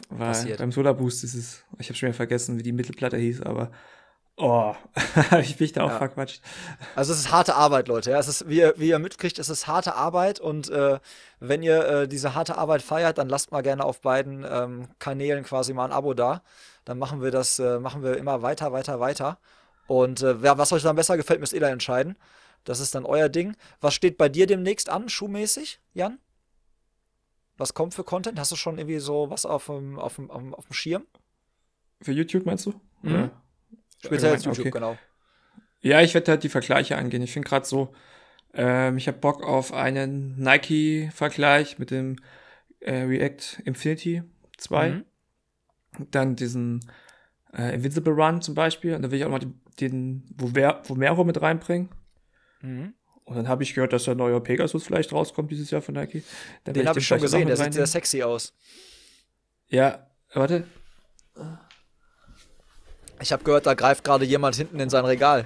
weil 0.08 0.28
Passiert. 0.28 0.58
beim 0.58 0.72
Solar 0.72 0.94
Boost 0.94 1.24
ist 1.24 1.34
es, 1.34 1.64
ich 1.78 1.88
habe 1.88 1.96
schon 1.96 2.08
wieder 2.08 2.16
vergessen, 2.16 2.58
wie 2.58 2.62
die 2.62 2.72
Mittelplatte 2.72 3.18
hieß, 3.18 3.42
aber 3.42 3.70
Oh, 4.42 4.74
ich 5.42 5.58
bin 5.58 5.70
da 5.72 5.84
auch 5.84 5.90
ja. 5.90 5.98
verquatscht. 5.98 6.40
Also 6.96 7.12
es 7.12 7.18
ist 7.18 7.30
harte 7.30 7.54
Arbeit, 7.56 7.88
Leute. 7.88 8.10
Ja, 8.10 8.18
es 8.18 8.26
ist, 8.26 8.48
wie 8.48 8.58
ihr, 8.58 8.72
wie 8.78 8.88
ihr 8.88 8.98
mitkriegt, 8.98 9.38
es 9.38 9.50
ist 9.50 9.66
harte 9.66 9.96
Arbeit 9.96 10.40
und 10.40 10.70
äh, 10.70 10.98
wenn 11.40 11.62
ihr 11.62 11.84
äh, 11.86 12.08
diese 12.08 12.34
harte 12.34 12.56
Arbeit 12.56 12.80
feiert, 12.80 13.18
dann 13.18 13.28
lasst 13.28 13.52
mal 13.52 13.60
gerne 13.60 13.84
auf 13.84 14.00
beiden 14.00 14.46
ähm, 14.48 14.88
Kanälen 14.98 15.44
quasi 15.44 15.74
mal 15.74 15.84
ein 15.84 15.92
Abo 15.92 16.14
da. 16.14 16.42
Dann 16.86 16.98
machen 16.98 17.20
wir 17.20 17.30
das, 17.30 17.58
äh, 17.58 17.78
machen 17.78 18.02
wir 18.02 18.16
immer 18.16 18.40
weiter, 18.40 18.72
weiter, 18.72 18.98
weiter. 18.98 19.38
Und 19.86 20.22
äh, 20.22 20.40
wer, 20.40 20.56
was 20.56 20.72
euch 20.72 20.82
dann 20.82 20.96
besser 20.96 21.18
gefällt, 21.18 21.40
müsst 21.40 21.52
ihr 21.52 21.60
dann 21.60 21.72
entscheiden. 21.72 22.16
Das 22.64 22.80
ist 22.80 22.94
dann 22.94 23.04
euer 23.04 23.28
Ding. 23.28 23.56
Was 23.82 23.92
steht 23.92 24.16
bei 24.16 24.30
dir 24.30 24.46
demnächst 24.46 24.88
an, 24.88 25.10
schuhmäßig, 25.10 25.80
Jan? 25.92 26.18
Was 27.58 27.74
kommt 27.74 27.92
für 27.92 28.04
Content? 28.04 28.38
Hast 28.38 28.52
du 28.52 28.56
schon 28.56 28.78
irgendwie 28.78 29.00
so 29.00 29.28
was 29.28 29.44
auf 29.44 29.66
dem, 29.66 29.98
auf 29.98 30.16
dem, 30.16 30.30
auf 30.30 30.66
dem 30.66 30.72
Schirm? 30.72 31.06
Für 32.00 32.12
YouTube 32.12 32.46
meinst 32.46 32.64
du? 32.64 32.80
Mhm. 33.02 33.14
Ja. 33.14 33.30
Speziell 34.04 34.32
als 34.32 34.44
YouTube, 34.44 34.66
okay. 34.66 34.70
genau. 34.70 34.98
Ja, 35.82 36.00
ich 36.02 36.14
werde 36.14 36.32
halt 36.32 36.42
die 36.42 36.48
Vergleiche 36.48 36.96
angehen. 36.96 37.22
Ich 37.22 37.32
finde 37.32 37.48
gerade 37.48 37.66
so, 37.66 37.94
ähm, 38.52 38.96
ich 38.96 39.08
habe 39.08 39.18
Bock 39.18 39.42
auf 39.42 39.72
einen 39.72 40.38
Nike-Vergleich 40.38 41.78
mit 41.78 41.90
dem 41.90 42.16
äh, 42.80 43.02
React 43.02 43.62
Infinity 43.64 44.22
2. 44.58 44.90
Mhm. 44.90 45.04
Dann 46.10 46.36
diesen 46.36 46.80
äh, 47.56 47.74
Invisible 47.74 48.12
Run 48.12 48.42
zum 48.42 48.54
Beispiel. 48.54 48.94
Und 48.94 49.02
da 49.02 49.10
will 49.10 49.18
ich 49.18 49.24
auch 49.24 49.30
mal 49.30 49.38
den, 49.38 49.60
den 49.80 50.24
Vomero 50.36 51.24
mit 51.24 51.40
reinbringen. 51.40 51.88
Mhm. 52.60 52.94
Und 53.24 53.36
dann 53.36 53.48
habe 53.48 53.62
ich 53.62 53.74
gehört, 53.74 53.92
dass 53.92 54.04
der 54.04 54.16
neue 54.16 54.40
Pegasus 54.40 54.84
vielleicht 54.84 55.12
rauskommt 55.12 55.50
dieses 55.50 55.70
Jahr 55.70 55.82
von 55.82 55.94
Nike. 55.94 56.24
Dann 56.64 56.74
den 56.74 56.88
habe 56.88 56.98
ich 56.98 57.06
schon 57.06 57.20
gesehen, 57.20 57.46
der 57.46 57.56
sieht 57.56 57.74
sehr 57.74 57.86
sexy 57.86 58.22
aus. 58.22 58.52
Ja, 59.68 60.08
warte. 60.34 60.66
Ich 63.20 63.32
habe 63.32 63.44
gehört, 63.44 63.66
da 63.66 63.74
greift 63.74 64.02
gerade 64.02 64.24
jemand 64.24 64.56
hinten 64.56 64.80
in 64.80 64.88
sein 64.88 65.04
Regal. 65.04 65.44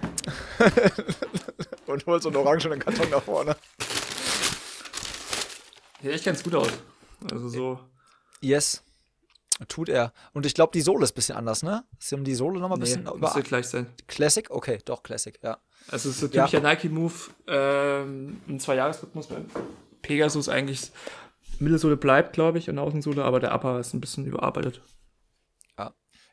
Und 1.86 2.06
holt 2.06 2.22
so 2.22 2.28
einen 2.28 2.36
orangenen 2.36 2.78
Karton 2.78 3.10
nach 3.10 3.22
vorne. 3.22 3.56
Sieht 6.00 6.12
echt 6.12 6.24
ganz 6.24 6.42
gut 6.42 6.54
aus. 6.54 6.70
Also 7.30 7.48
so. 7.48 7.80
Yes. 8.40 8.82
Tut 9.68 9.88
er. 9.88 10.12
Und 10.32 10.46
ich 10.46 10.54
glaube, 10.54 10.72
die 10.72 10.80
Sohle 10.80 11.04
ist 11.04 11.12
ein 11.12 11.14
bisschen 11.14 11.36
anders, 11.36 11.62
ne? 11.62 11.84
Ist 11.98 12.12
um 12.12 12.24
die 12.24 12.34
Sohle 12.34 12.60
nochmal 12.60 12.78
ein 12.78 12.80
bisschen 12.80 13.04
nee, 13.04 13.10
über. 13.10 13.28
Müsste 13.28 13.42
gleich 13.42 13.66
sein. 13.66 13.86
Classic? 14.08 14.50
Okay, 14.50 14.78
doch, 14.84 15.02
Classic, 15.02 15.38
ja. 15.42 15.58
Also 15.88 16.08
es 16.08 16.16
ist 16.16 16.22
natürlich 16.22 16.52
ja. 16.52 16.60
der 16.60 16.70
Nike-Move 16.70 17.14
ähm, 17.46 18.40
im 18.48 18.58
Zwei-Jahres-Rhythmus 18.58 19.28
beim 19.28 19.46
Pegasus 20.02 20.48
eigentlich 20.48 20.90
Mittelsohle 21.60 21.96
bleibt, 21.96 22.32
glaube 22.32 22.58
ich, 22.58 22.68
und 22.68 22.78
Außensohle, 22.78 23.24
aber 23.24 23.40
der 23.40 23.54
Upper 23.54 23.78
ist 23.78 23.94
ein 23.94 24.00
bisschen 24.00 24.26
überarbeitet. 24.26 24.80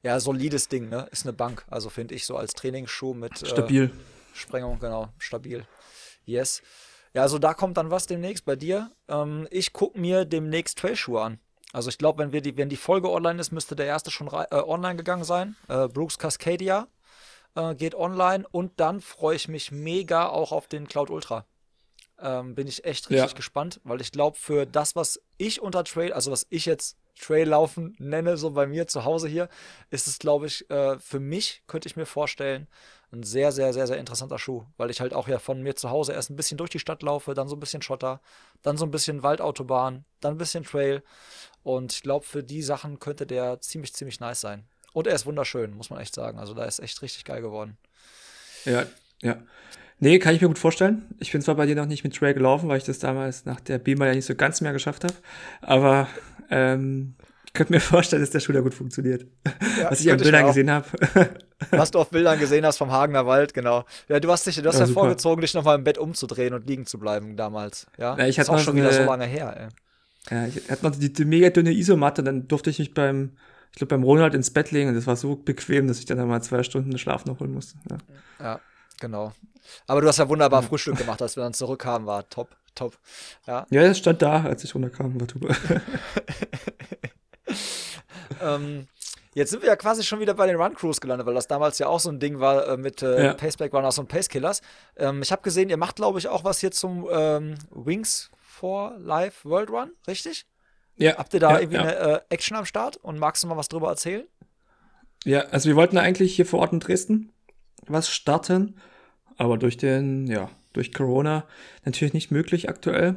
Ja, 0.04 0.20
solides 0.20 0.68
Ding, 0.68 0.90
ne? 0.90 1.08
Ist 1.12 1.26
eine 1.26 1.34
Bank. 1.34 1.64
Also 1.70 1.90
finde 1.90 2.16
ich 2.16 2.26
so 2.26 2.36
als 2.36 2.54
Trainingsschuh 2.54 3.14
mit 3.14 3.42
äh, 3.42 3.46
stabil. 3.46 3.86
Äh, 3.86 4.36
Sprengung, 4.36 4.80
genau, 4.80 5.10
stabil. 5.18 5.66
Yes. 6.26 6.62
Ja, 7.14 7.24
also 7.24 7.40
da 7.40 7.54
kommt 7.54 7.78
dann 7.78 7.92
was 7.92 8.08
demnächst 8.08 8.46
bei 8.46 8.56
dir. 8.56 8.92
Ähm, 9.08 9.48
ich 9.52 9.74
gucke 9.74 10.00
mir 10.00 10.26
demnächst 10.26 10.78
Trailschuhe 10.80 11.22
an. 11.22 11.40
Also 11.74 11.90
ich 11.90 11.98
glaube, 11.98 12.20
wenn 12.20 12.32
wir 12.32 12.42
die, 12.42 12.58
wenn 12.58 12.70
die 12.70 12.78
Folge 12.78 13.10
online 13.10 13.40
ist, 13.40 13.52
müsste 13.52 13.76
der 13.76 13.86
erste 13.86 14.12
schon 14.12 14.28
äh, 14.28 14.56
online 14.56 14.96
gegangen 14.96 15.24
sein. 15.24 15.56
Äh, 15.68 15.88
Brooks 15.88 16.18
Cascadia 16.18 16.88
äh, 17.56 17.76
geht 17.76 17.96
online 17.96 18.46
und 18.52 18.80
dann 18.80 19.02
freue 19.02 19.36
ich 19.36 19.48
mich 19.48 19.72
mega 19.72 20.28
auch 20.28 20.52
auf 20.52 20.68
den 20.68 20.88
Cloud 20.88 21.10
Ultra. 21.10 21.46
Ähm, 22.20 22.56
bin 22.56 22.68
ich 22.68 22.86
echt 22.86 23.10
richtig 23.10 23.32
ja. 23.32 23.36
gespannt, 23.36 23.80
weil 23.84 24.00
ich 24.00 24.12
glaube, 24.12 24.38
für 24.38 24.66
das, 24.66 24.96
was 24.96 25.22
ich 25.38 25.62
unter 25.62 25.84
Trail, 25.84 26.14
also 26.14 26.32
was 26.32 26.46
ich 26.50 26.66
jetzt 26.66 26.98
Traillaufen 27.20 27.96
nenne, 28.00 28.38
so 28.38 28.52
bei 28.52 28.68
mir 28.68 28.88
zu 28.88 29.06
Hause 29.06 29.28
hier, 29.28 29.50
ist 29.90 30.08
es, 30.08 30.20
glaube 30.20 30.48
ich, 30.48 30.70
äh, 30.70 31.00
für 31.00 31.20
mich, 31.20 31.64
könnte 31.68 31.88
ich 31.88 31.96
mir 31.96 32.06
vorstellen, 32.06 32.68
ein 33.12 33.24
sehr, 33.24 33.52
sehr, 33.52 33.74
sehr, 33.74 33.88
sehr 33.88 33.98
interessanter 33.98 34.40
Schuh, 34.40 34.64
weil 34.78 34.90
ich 34.90 35.02
halt 35.02 35.14
auch 35.14 35.28
ja 35.28 35.40
von 35.40 35.62
mir 35.62 35.76
zu 35.76 35.90
Hause 35.90 36.14
erst 36.14 36.30
ein 36.30 36.36
bisschen 36.36 36.58
durch 36.58 36.70
die 36.70 36.80
Stadt 36.80 37.04
laufe, 37.04 37.34
dann 37.34 37.50
so 37.50 37.56
ein 37.56 37.60
bisschen 37.60 37.82
Schotter, 37.82 38.22
dann 38.62 38.78
so 38.78 38.86
ein 38.86 38.92
bisschen 38.92 39.22
Waldautobahn, 39.22 40.06
dann 40.22 40.36
ein 40.36 40.38
bisschen 40.38 40.64
Trail. 40.64 41.04
Und 41.64 41.92
ich 41.92 42.02
glaube, 42.04 42.26
für 42.26 42.44
die 42.44 42.64
Sachen 42.64 43.00
könnte 43.00 43.28
der 43.28 43.60
ziemlich, 43.60 43.94
ziemlich 43.94 44.20
nice 44.20 44.42
sein. 44.42 44.66
Und 44.94 45.08
er 45.08 45.16
ist 45.16 45.26
wunderschön, 45.26 45.74
muss 45.74 45.90
man 45.90 46.00
echt 46.00 46.16
sagen. 46.16 46.40
Also 46.40 46.54
da 46.54 46.66
ist 46.66 46.80
echt 46.80 47.02
richtig 47.02 47.26
geil 47.26 47.42
geworden. 47.42 47.78
Ja, 48.66 48.86
ja. 49.22 49.38
Nee, 50.04 50.18
kann 50.18 50.34
ich 50.34 50.42
mir 50.42 50.48
gut 50.48 50.58
vorstellen. 50.58 51.04
Ich 51.20 51.32
bin 51.32 51.44
zwar 51.44 51.54
bei 51.54 51.68
dir 51.68 51.76
noch 51.76 51.86
nicht 51.86 52.04
mit 52.04 52.16
Trail 52.16 52.34
gelaufen, 52.34 52.68
weil 52.68 52.80
ich 52.80 52.84
das 52.84 52.98
damals 52.98 53.46
nach 53.46 53.60
der 53.60 53.78
Beamer 53.78 54.08
ja 54.08 54.16
nicht 54.16 54.26
so 54.26 54.34
ganz 54.34 54.60
mehr 54.60 54.74
geschafft 54.74 55.04
habe. 55.04 55.14
Aber 55.62 56.08
ähm, 56.50 57.14
ich 57.46 57.54
könnte 57.54 57.72
mir 57.72 57.80
vorstellen, 57.80 58.24
dass 58.24 58.32
der 58.32 58.40
Schuh 58.40 58.52
da 58.52 58.62
gut 58.62 58.74
funktioniert. 58.74 59.28
Ja, 59.80 59.92
Was 59.92 60.02
ich 60.02 60.12
an 60.12 60.18
Bildern 60.18 60.48
gesehen 60.48 60.72
habe. 60.72 60.88
Was 61.70 61.92
du 61.92 62.00
auf 62.00 62.10
Bildern 62.10 62.40
gesehen 62.40 62.66
hast 62.66 62.80
vom 62.80 62.92
Hagener 62.92 63.28
Wald, 63.28 63.54
genau. 63.54 63.86
Ja, 64.10 64.20
du 64.20 64.32
hast 64.32 64.48
dich, 64.48 64.56
du 64.56 64.68
hast 64.68 64.80
ja, 64.80 64.88
ja 64.88 64.92
vorgezogen, 64.92 65.40
dich 65.40 65.54
nochmal 65.54 65.78
im 65.78 65.84
Bett 65.84 66.00
umzudrehen 66.00 66.56
und 66.56 66.68
liegen 66.68 66.88
zu 66.88 66.98
bleiben 66.98 67.38
damals. 67.38 67.86
Ja, 68.00 68.18
ja 68.18 68.26
ich 68.26 68.40
hatte 68.40 68.52
ist 68.52 68.58
auch 68.58 68.60
schon 68.60 68.76
wieder 68.76 68.92
so 68.92 69.04
lange 69.04 69.26
her, 69.26 69.56
ey. 69.56 70.36
Ja, 70.36 70.48
ich 70.48 70.68
hatte 70.68 70.84
noch 70.84 70.96
die, 70.96 71.14
die 71.14 71.26
mega 71.26 71.52
dünne 71.52 71.74
Isomatte, 71.74 72.24
dann 72.24 72.48
durfte 72.48 72.72
ich 72.72 72.80
mich 72.80 72.96
beim, 72.96 73.34
ich 73.72 73.78
glaube, 73.78 73.90
beim 73.90 74.04
Ronald 74.04 74.34
ins 74.34 74.50
Bett 74.50 74.72
legen 74.72 74.90
und 74.90 74.96
das 74.96 75.06
war 75.06 75.16
so 75.16 75.36
bequem, 75.36 75.88
dass 75.88 76.00
ich 76.00 76.06
dann 76.06 76.28
mal 76.28 76.42
zwei 76.42 76.64
Stunden 76.64 76.98
Schlaf 76.98 77.26
noch 77.26 77.40
holen 77.40 77.54
musste. 77.54 77.78
Ja, 77.88 77.98
ja 78.40 78.62
genau. 79.02 79.34
Aber 79.88 80.00
du 80.00 80.08
hast 80.08 80.18
ja 80.18 80.30
wunderbar 80.30 80.64
Frühstück 80.64 80.98
gemacht, 80.98 81.22
als 81.22 81.36
wir 81.36 81.44
dann 81.44 81.54
zurückkamen, 81.54 82.08
war 82.08 82.28
top, 82.30 82.56
top. 82.74 82.98
Ja, 83.46 83.66
ja 83.70 83.82
es 83.82 83.98
stand 83.98 84.22
da, 84.22 84.44
als 84.44 84.64
ich 84.64 84.74
runterkam, 84.74 85.20
war 85.20 85.28
super. 85.30 85.54
ähm, 88.42 88.88
jetzt 89.34 89.52
sind 89.52 89.62
wir 89.62 89.70
ja 89.70 89.76
quasi 89.76 90.04
schon 90.04 90.22
wieder 90.22 90.34
bei 90.34 90.48
den 90.48 90.56
Run 90.56 90.74
Crews 90.74 91.02
gelandet, 91.02 91.28
weil 91.28 91.34
das 91.34 91.48
damals 91.48 91.78
ja 91.80 91.88
auch 91.88 92.00
so 92.00 92.10
ein 92.10 92.20
Ding 92.20 92.40
war 92.40 92.68
äh, 92.68 92.78
mit 92.78 93.02
äh, 93.02 93.26
ja. 93.26 93.34
Paceback 93.34 93.74
Runners 93.74 94.00
und 94.00 94.08
Pacekillers. 94.08 94.62
Ähm, 94.96 95.22
ich 95.22 95.32
habe 95.32 95.42
gesehen, 95.42 95.70
ihr 95.70 95.78
macht, 95.78 95.98
glaube 95.98 96.20
ich, 96.20 96.30
auch 96.30 96.46
was 96.46 96.60
hier 96.60 96.72
zum 96.72 97.08
ähm, 97.12 97.56
Wings 97.70 98.32
for 98.40 98.96
Life 98.98 99.48
World 99.48 99.70
Run, 99.70 99.92
richtig? 100.08 100.46
Ja. 100.96 101.18
Habt 101.18 101.34
ihr 101.34 101.40
da 101.40 101.52
ja, 101.52 101.60
irgendwie 101.60 101.78
ja. 101.78 101.84
eine 101.84 101.96
äh, 101.96 102.20
Action 102.30 102.56
am 102.56 102.66
Start 102.66 102.98
und 102.98 103.18
magst 103.18 103.44
du 103.44 103.48
mal 103.48 103.58
was 103.58 103.70
drüber 103.70 103.90
erzählen? 103.90 104.28
Ja, 105.24 105.42
also 105.50 105.70
wir 105.70 105.76
wollten 105.76 105.98
eigentlich 105.98 106.36
hier 106.36 106.46
vor 106.46 106.60
Ort 106.60 106.74
in 106.74 106.80
Dresden 106.80 107.32
was 107.88 108.10
starten, 108.10 108.76
aber 109.42 109.58
durch 109.58 109.76
den, 109.76 110.28
ja, 110.28 110.50
durch 110.74 110.94
Corona 110.94 111.46
natürlich 111.84 112.14
nicht 112.14 112.30
möglich 112.30 112.70
aktuell. 112.70 113.16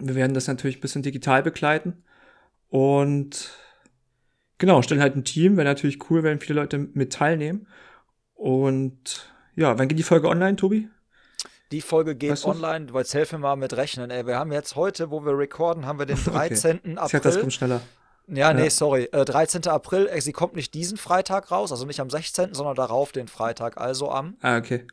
Wir 0.00 0.16
werden 0.16 0.34
das 0.34 0.48
natürlich 0.48 0.78
ein 0.78 0.80
bisschen 0.80 1.02
digital 1.02 1.42
begleiten 1.44 2.02
und 2.68 3.50
genau, 4.58 4.82
stellen 4.82 5.00
halt 5.00 5.14
ein 5.14 5.24
Team. 5.24 5.56
Wäre 5.56 5.68
natürlich 5.68 6.10
cool, 6.10 6.24
wenn 6.24 6.40
viele 6.40 6.60
Leute 6.60 6.78
mit 6.78 7.12
teilnehmen. 7.12 7.68
Und 8.34 9.30
ja, 9.54 9.78
wann 9.78 9.86
geht 9.86 9.98
die 9.98 10.02
Folge 10.02 10.28
online, 10.28 10.56
Tobi? 10.56 10.88
Die 11.70 11.80
Folge 11.80 12.16
geht 12.16 12.32
weißt 12.32 12.44
du? 12.44 12.48
online, 12.48 12.92
weil 12.92 13.04
helfen 13.04 13.40
mal 13.40 13.56
mit 13.56 13.76
rechnen. 13.76 14.10
Ey, 14.10 14.26
wir 14.26 14.38
haben 14.38 14.52
jetzt 14.52 14.74
heute, 14.74 15.10
wo 15.10 15.24
wir 15.24 15.38
recorden, 15.38 15.86
haben 15.86 16.00
wir 16.00 16.06
den 16.06 16.22
13. 16.22 16.80
Okay. 16.84 16.96
April. 16.96 17.20
das 17.20 17.40
kommt 17.40 17.52
schneller. 17.52 17.80
Ja, 18.26 18.52
nee, 18.52 18.64
ja. 18.64 18.70
sorry. 18.70 19.04
Äh, 19.12 19.24
13. 19.24 19.68
April, 19.68 20.08
äh, 20.08 20.20
sie 20.20 20.32
kommt 20.32 20.56
nicht 20.56 20.74
diesen 20.74 20.98
Freitag 20.98 21.52
raus, 21.52 21.70
also 21.70 21.86
nicht 21.86 22.00
am 22.00 22.10
16., 22.10 22.54
sondern 22.54 22.74
darauf 22.74 23.12
den 23.12 23.28
Freitag, 23.28 23.80
also 23.80 24.10
am 24.10 24.36
Ah, 24.42 24.58
okay. 24.58 24.86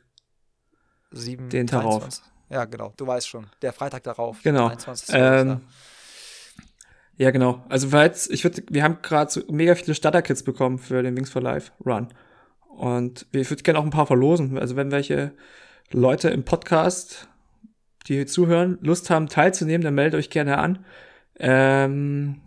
7. 1.14 1.48
Den 1.48 1.66
darauf. 1.66 2.08
Ja, 2.50 2.64
genau, 2.64 2.92
du 2.96 3.06
weißt 3.06 3.28
schon. 3.28 3.46
Der 3.62 3.72
Freitag 3.72 4.02
darauf. 4.04 4.42
Genau. 4.42 4.68
23. 4.68 5.14
Ähm, 5.16 5.60
ja, 7.16 7.30
genau. 7.30 7.64
Also 7.68 7.88
jetzt, 7.96 8.30
ich 8.30 8.44
würde, 8.44 8.62
wir 8.68 8.82
haben 8.82 8.98
gerade 9.02 9.30
so 9.30 9.42
mega 9.50 9.74
viele 9.74 9.94
Starter-Kits 9.94 10.42
bekommen 10.42 10.78
für 10.78 11.02
den 11.02 11.16
Wings 11.16 11.30
for 11.30 11.42
Life 11.42 11.72
Run. 11.84 12.08
Und 12.68 13.26
wir 13.30 13.48
würden 13.48 13.62
gerne 13.62 13.78
auch 13.78 13.84
ein 13.84 13.90
paar 13.90 14.06
verlosen. 14.06 14.58
Also 14.58 14.76
wenn 14.76 14.90
welche 14.90 15.32
Leute 15.90 16.30
im 16.30 16.44
Podcast, 16.44 17.28
die 18.08 18.14
hier 18.14 18.26
zuhören, 18.26 18.78
Lust 18.82 19.10
haben 19.10 19.28
teilzunehmen, 19.28 19.84
dann 19.84 19.94
meldet 19.94 20.18
euch 20.18 20.30
gerne 20.30 20.58
an. 20.58 20.84
Ähm, 21.38 22.42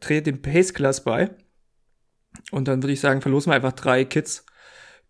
tretet 0.00 0.26
dem 0.26 0.42
Pace 0.42 0.72
Class 0.72 1.04
bei. 1.04 1.30
Und 2.50 2.68
dann 2.68 2.82
würde 2.82 2.92
ich 2.92 3.00
sagen, 3.00 3.20
verlosen 3.20 3.50
wir 3.50 3.56
einfach 3.56 3.72
drei 3.72 4.04
Kits 4.04 4.46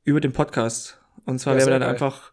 über 0.03 0.21
den 0.21 0.33
Podcast. 0.33 1.01
Und 1.25 1.39
zwar 1.39 1.55
ja, 1.55 1.61
werden 1.61 1.69
wir 1.69 1.79
dann 1.79 1.83
geil. 1.83 1.91
einfach 1.91 2.33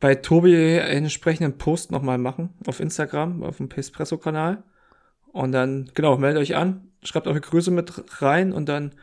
bei 0.00 0.14
Tobi 0.14 0.80
einen 0.80 1.04
entsprechenden 1.04 1.58
Post 1.58 1.90
nochmal 1.90 2.18
machen 2.18 2.54
auf 2.66 2.80
Instagram, 2.80 3.42
auf 3.42 3.56
dem 3.56 3.68
Pacepresso-Kanal. 3.68 4.62
Und 5.32 5.52
dann, 5.52 5.90
genau, 5.94 6.16
meldet 6.16 6.40
euch 6.42 6.56
an, 6.56 6.90
schreibt 7.02 7.26
eure 7.26 7.40
Grüße 7.40 7.70
mit 7.70 8.22
rein 8.22 8.52
und 8.52 8.68
dann 8.68 8.94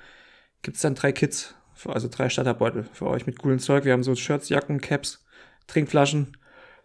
gibt's 0.61 0.81
dann 0.81 0.95
drei 0.95 1.11
Kits, 1.11 1.55
also 1.85 2.07
drei 2.09 2.29
Starterbeutel 2.29 2.85
für 2.93 3.07
euch 3.07 3.25
mit 3.27 3.39
coolen 3.39 3.59
Zeug. 3.59 3.85
Wir 3.85 3.93
haben 3.93 4.03
so 4.03 4.15
Shirts, 4.15 4.49
Jacken, 4.49 4.81
Caps, 4.81 5.23
Trinkflaschen, 5.67 6.37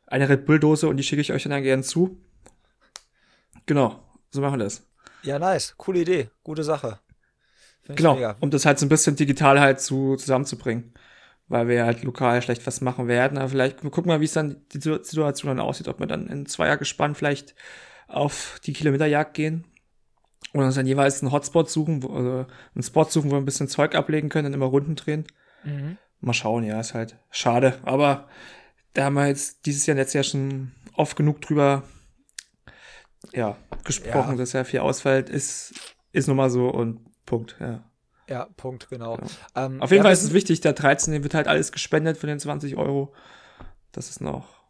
eine 0.06 0.28
Red 0.28 0.44
Bull-Dose 0.44 0.88
und 0.88 0.96
die 0.96 1.02
schicke 1.02 1.22
ich 1.22 1.32
euch 1.32 1.44
dann 1.44 1.62
gerne 1.62 1.82
zu. 1.82 2.20
Genau, 3.66 4.02
so 4.30 4.40
machen 4.40 4.58
wir 4.58 4.64
das. 4.64 4.86
Ja, 5.22 5.38
nice. 5.38 5.74
Coole 5.76 6.00
Idee. 6.00 6.30
Gute 6.42 6.64
Sache. 6.64 6.98
Find 7.82 7.96
genau, 7.96 8.34
um 8.40 8.50
das 8.50 8.66
halt 8.66 8.78
so 8.78 8.86
ein 8.86 8.88
bisschen 8.88 9.16
digital 9.16 9.60
halt 9.60 9.80
zu, 9.80 10.16
zusammenzubringen. 10.16 10.92
Weil 11.50 11.68
wir 11.68 11.84
halt 11.84 12.02
lokal 12.04 12.40
schlecht 12.40 12.66
was 12.66 12.80
machen 12.80 13.08
werden. 13.08 13.36
Aber 13.36 13.48
vielleicht, 13.48 13.82
wir 13.82 13.90
gucken 13.90 14.08
mal, 14.08 14.20
wie 14.20 14.24
es 14.24 14.32
dann 14.32 14.64
die 14.72 14.80
Situation 14.80 15.48
dann 15.48 15.60
aussieht. 15.60 15.88
Ob 15.88 15.98
wir 15.98 16.06
dann 16.06 16.28
in 16.28 16.46
Zweier 16.46 16.76
gespannt 16.78 17.18
vielleicht 17.18 17.54
auf 18.06 18.60
die 18.64 18.72
Kilometerjagd 18.72 19.34
gehen 19.34 19.64
und 20.52 20.62
uns 20.62 20.76
dann 20.76 20.86
jeweils 20.86 21.22
einen 21.22 21.32
Hotspot 21.32 21.68
suchen, 21.68 22.02
wo, 22.02 22.08
also 22.14 22.46
einen 22.74 22.82
Spot 22.82 23.04
suchen, 23.04 23.30
wo 23.30 23.34
wir 23.34 23.40
ein 23.40 23.44
bisschen 23.44 23.68
Zeug 23.68 23.94
ablegen 23.94 24.28
können 24.28 24.46
und 24.46 24.54
immer 24.54 24.66
Runden 24.66 24.94
drehen. 24.94 25.26
Mhm. 25.64 25.98
Mal 26.20 26.34
schauen, 26.34 26.64
ja, 26.64 26.80
ist 26.80 26.94
halt 26.94 27.16
schade. 27.30 27.78
Aber 27.82 28.28
da 28.94 29.04
haben 29.04 29.14
wir 29.14 29.26
jetzt 29.26 29.66
dieses 29.66 29.86
Jahr 29.86 29.96
letztes 29.96 30.14
Jahr 30.14 30.24
schon 30.24 30.72
oft 30.94 31.16
genug 31.16 31.40
drüber 31.40 31.82
ja, 33.32 33.56
gesprochen, 33.84 34.32
ja. 34.32 34.36
dass 34.36 34.52
ja 34.52 34.64
viel 34.64 34.80
ausfällt, 34.80 35.28
ist, 35.28 35.74
ist 36.12 36.28
nun 36.28 36.36
mal 36.36 36.50
so 36.50 36.68
und 36.68 37.00
Punkt, 37.26 37.56
ja. 37.60 37.89
Ja, 38.30 38.48
Punkt, 38.56 38.88
genau. 38.88 39.16
genau. 39.16 39.28
Ähm, 39.56 39.82
Auf 39.82 39.90
jeden 39.90 39.98
ja, 39.98 40.04
Fall 40.04 40.12
ist 40.12 40.22
es 40.22 40.32
wichtig, 40.32 40.60
der 40.60 40.72
13. 40.72 41.24
wird 41.24 41.34
halt 41.34 41.48
alles 41.48 41.72
gespendet 41.72 42.16
für 42.16 42.28
den 42.28 42.38
20 42.38 42.76
Euro. 42.76 43.12
Das 43.90 44.08
ist 44.08 44.20
noch 44.20 44.60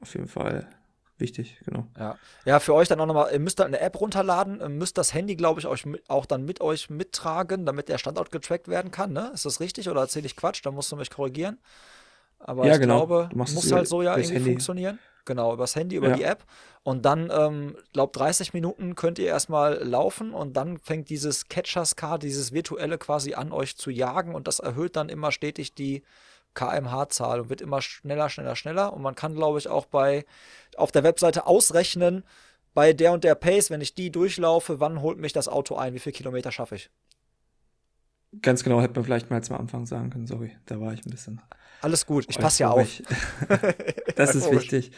auf 0.00 0.14
jeden 0.14 0.26
Fall 0.26 0.68
wichtig, 1.16 1.60
genau. 1.64 1.86
Ja, 1.96 2.18
ja 2.44 2.58
für 2.58 2.74
euch 2.74 2.88
dann 2.88 3.00
auch 3.00 3.06
nochmal, 3.06 3.32
ihr 3.32 3.38
müsst 3.38 3.60
dann 3.60 3.68
eine 3.68 3.80
App 3.80 4.00
runterladen, 4.00 4.76
müsst 4.76 4.98
das 4.98 5.14
Handy, 5.14 5.36
glaube 5.36 5.60
ich, 5.60 5.66
euch 5.66 5.84
auch 6.08 6.26
dann 6.26 6.44
mit 6.44 6.60
euch 6.60 6.90
mittragen, 6.90 7.64
damit 7.64 7.88
der 7.88 7.98
Standort 7.98 8.32
getrackt 8.32 8.66
werden 8.66 8.90
kann, 8.90 9.12
ne? 9.12 9.30
Ist 9.32 9.46
das 9.46 9.60
richtig 9.60 9.88
oder 9.88 10.00
erzähle 10.00 10.26
ich 10.26 10.34
Quatsch? 10.34 10.60
Da 10.64 10.72
musst 10.72 10.90
du 10.90 10.96
mich 10.96 11.10
korrigieren. 11.10 11.58
Aber 12.38 12.66
ja, 12.66 12.74
ich 12.74 12.80
genau. 12.80 13.06
glaube, 13.06 13.30
muss 13.34 13.72
halt 13.72 13.88
so 13.88 14.02
ja 14.02 14.16
irgendwie 14.16 14.34
Handy. 14.34 14.50
funktionieren. 14.50 14.98
Genau, 15.26 15.52
übers 15.52 15.76
Handy, 15.76 15.96
über 15.96 16.08
ja. 16.08 16.16
die 16.16 16.22
App. 16.22 16.44
Und 16.82 17.04
dann, 17.04 17.30
ähm, 17.30 17.76
glaub 17.92 18.12
30 18.12 18.54
Minuten 18.54 18.94
könnt 18.94 19.18
ihr 19.18 19.26
erstmal 19.26 19.82
laufen 19.82 20.32
und 20.32 20.56
dann 20.56 20.78
fängt 20.78 21.10
dieses 21.10 21.48
Catchers 21.48 21.96
Card, 21.96 22.22
dieses 22.22 22.52
virtuelle 22.52 22.96
quasi 22.96 23.34
an 23.34 23.52
euch 23.52 23.76
zu 23.76 23.90
jagen 23.90 24.34
und 24.34 24.46
das 24.46 24.60
erhöht 24.60 24.96
dann 24.96 25.08
immer 25.08 25.32
stetig 25.32 25.74
die 25.74 26.02
kmh-Zahl 26.54 27.40
und 27.40 27.50
wird 27.50 27.60
immer 27.60 27.82
schneller, 27.82 28.30
schneller, 28.30 28.56
schneller. 28.56 28.92
Und 28.92 29.02
man 29.02 29.14
kann, 29.14 29.34
glaube 29.34 29.58
ich, 29.58 29.68
auch 29.68 29.86
bei 29.86 30.24
auf 30.76 30.92
der 30.92 31.02
Webseite 31.02 31.46
ausrechnen, 31.46 32.24
bei 32.72 32.92
der 32.92 33.12
und 33.12 33.24
der 33.24 33.34
Pace, 33.34 33.70
wenn 33.70 33.80
ich 33.80 33.94
die 33.94 34.10
durchlaufe, 34.10 34.80
wann 34.80 35.02
holt 35.02 35.18
mich 35.18 35.32
das 35.32 35.48
Auto 35.48 35.76
ein, 35.76 35.94
wie 35.94 35.98
viele 35.98 36.14
Kilometer 36.14 36.52
schaffe 36.52 36.76
ich. 36.76 36.90
Ganz 38.42 38.64
genau, 38.64 38.80
hätte 38.80 38.94
man 38.94 39.04
vielleicht 39.04 39.30
mal 39.30 39.42
zum 39.42 39.56
Anfang 39.56 39.86
sagen 39.86 40.10
können, 40.10 40.26
sorry, 40.26 40.56
da 40.66 40.80
war 40.80 40.92
ich 40.92 41.04
ein 41.06 41.10
bisschen. 41.10 41.40
Alles 41.80 42.06
gut, 42.06 42.26
ich 42.28 42.38
passe 42.38 42.64
ja 42.64 42.70
auf. 42.70 42.88
das 44.16 44.34
ist 44.34 44.50
wichtig. 44.50 44.90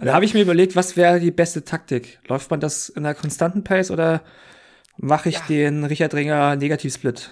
Da 0.00 0.14
habe 0.14 0.24
ich 0.24 0.34
mir 0.34 0.42
überlegt, 0.42 0.76
was 0.76 0.96
wäre 0.96 1.20
die 1.20 1.30
beste 1.30 1.64
Taktik? 1.64 2.20
Läuft 2.28 2.50
man 2.50 2.60
das 2.60 2.88
in 2.88 3.04
einer 3.04 3.14
konstanten 3.14 3.64
Pace 3.64 3.90
oder 3.90 4.22
mache 4.98 5.30
ich 5.30 5.36
ja. 5.36 5.44
den 5.48 5.84
Richard 5.84 6.14
Ringer 6.14 6.56
Negativsplit? 6.56 7.30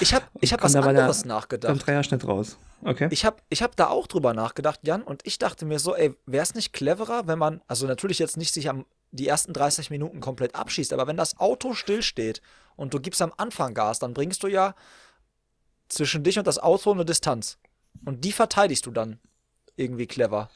Ich 0.00 0.14
habe 0.14 0.24
ich 0.40 0.52
hab 0.52 0.62
was 0.62 0.74
anderes 0.74 1.22
der, 1.22 1.28
nachgedacht. 1.28 1.70
Beim 1.70 1.78
Dreierschnitt 1.78 2.26
raus. 2.26 2.58
Okay. 2.82 3.08
Ich 3.10 3.24
habe 3.24 3.36
ich 3.50 3.62
hab 3.62 3.76
da 3.76 3.88
auch 3.88 4.06
drüber 4.06 4.34
nachgedacht, 4.34 4.80
Jan, 4.84 5.02
und 5.02 5.20
ich 5.24 5.38
dachte 5.38 5.66
mir 5.66 5.78
so, 5.78 5.94
ey, 5.94 6.14
wäre 6.26 6.42
es 6.42 6.54
nicht 6.54 6.72
cleverer, 6.72 7.26
wenn 7.26 7.38
man, 7.38 7.60
also 7.66 7.86
natürlich 7.86 8.18
jetzt 8.18 8.36
nicht 8.36 8.54
sich 8.54 8.68
am 8.68 8.86
die 9.10 9.26
ersten 9.26 9.52
30 9.52 9.90
Minuten 9.90 10.20
komplett 10.20 10.54
abschießt, 10.54 10.92
aber 10.92 11.06
wenn 11.06 11.16
das 11.16 11.38
Auto 11.38 11.72
stillsteht 11.72 12.42
und 12.78 12.94
du 12.94 13.00
gibst 13.00 13.20
am 13.20 13.32
Anfang 13.36 13.74
Gas, 13.74 13.98
dann 13.98 14.14
bringst 14.14 14.42
du 14.44 14.46
ja 14.46 14.74
zwischen 15.88 16.22
dich 16.22 16.38
und 16.38 16.46
das 16.46 16.58
Auto 16.58 16.92
eine 16.92 17.04
Distanz. 17.04 17.58
Und 18.04 18.24
die 18.24 18.30
verteidigst 18.30 18.86
du 18.86 18.92
dann 18.92 19.18
irgendwie 19.74 20.06
clever. 20.06 20.48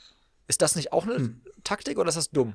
Ist 0.47 0.63
das 0.63 0.77
nicht 0.77 0.93
auch 0.93 1.05
eine 1.05 1.17
hm. 1.17 1.43
Taktik 1.65 1.99
oder 1.99 2.09
ist 2.09 2.15
das 2.15 2.31
dumm? 2.31 2.55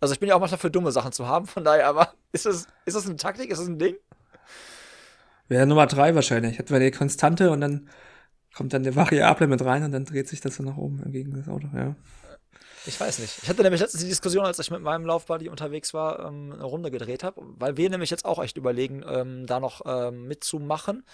Also 0.00 0.14
ich 0.14 0.20
bin 0.20 0.28
ja 0.28 0.36
auch 0.36 0.40
manchmal 0.40 0.60
für 0.60 0.70
dumme 0.70 0.92
Sachen 0.92 1.10
zu 1.10 1.26
haben, 1.26 1.46
von 1.46 1.64
daher, 1.64 1.88
aber 1.88 2.14
ist 2.32 2.46
das, 2.46 2.68
ist 2.84 2.96
das 2.96 3.06
eine 3.06 3.16
Taktik? 3.16 3.50
Ist 3.50 3.58
das 3.58 3.66
ein 3.66 3.80
Ding? 3.80 3.96
Wäre 5.48 5.66
Nummer 5.66 5.88
drei 5.88 6.14
wahrscheinlich. 6.14 6.58
Hätten 6.58 6.72
wir 6.72 6.78
die 6.78 6.92
Konstante 6.92 7.50
und 7.50 7.60
dann 7.60 7.90
kommt 8.54 8.72
dann 8.72 8.82
eine 8.82 8.94
Variable 8.94 9.48
mit 9.48 9.64
rein 9.64 9.82
und 9.82 9.90
dann 9.90 10.04
dreht 10.04 10.28
sich 10.28 10.40
das 10.40 10.54
so 10.54 10.62
nach 10.62 10.76
oben 10.76 11.10
gegen 11.10 11.34
das 11.34 11.48
Auto, 11.48 11.68
ja. 11.74 11.96
Ich 12.86 13.00
weiß 13.00 13.18
nicht. 13.18 13.42
Ich 13.42 13.48
hatte 13.48 13.62
nämlich 13.62 13.80
letztens 13.80 14.02
die 14.02 14.08
Diskussion, 14.08 14.44
als 14.44 14.58
ich 14.58 14.70
mit 14.70 14.82
meinem 14.82 15.06
Laufbuddy 15.06 15.48
unterwegs 15.48 15.94
war, 15.94 16.26
ähm, 16.26 16.52
eine 16.52 16.64
Runde 16.64 16.90
gedreht 16.90 17.24
habe, 17.24 17.40
weil 17.58 17.76
wir 17.76 17.88
nämlich 17.90 18.10
jetzt 18.10 18.24
auch 18.24 18.42
echt 18.42 18.56
überlegen, 18.56 19.04
ähm, 19.08 19.46
da 19.46 19.60
noch 19.60 19.82
ähm, 19.86 20.26
mitzumachen. 20.26 21.04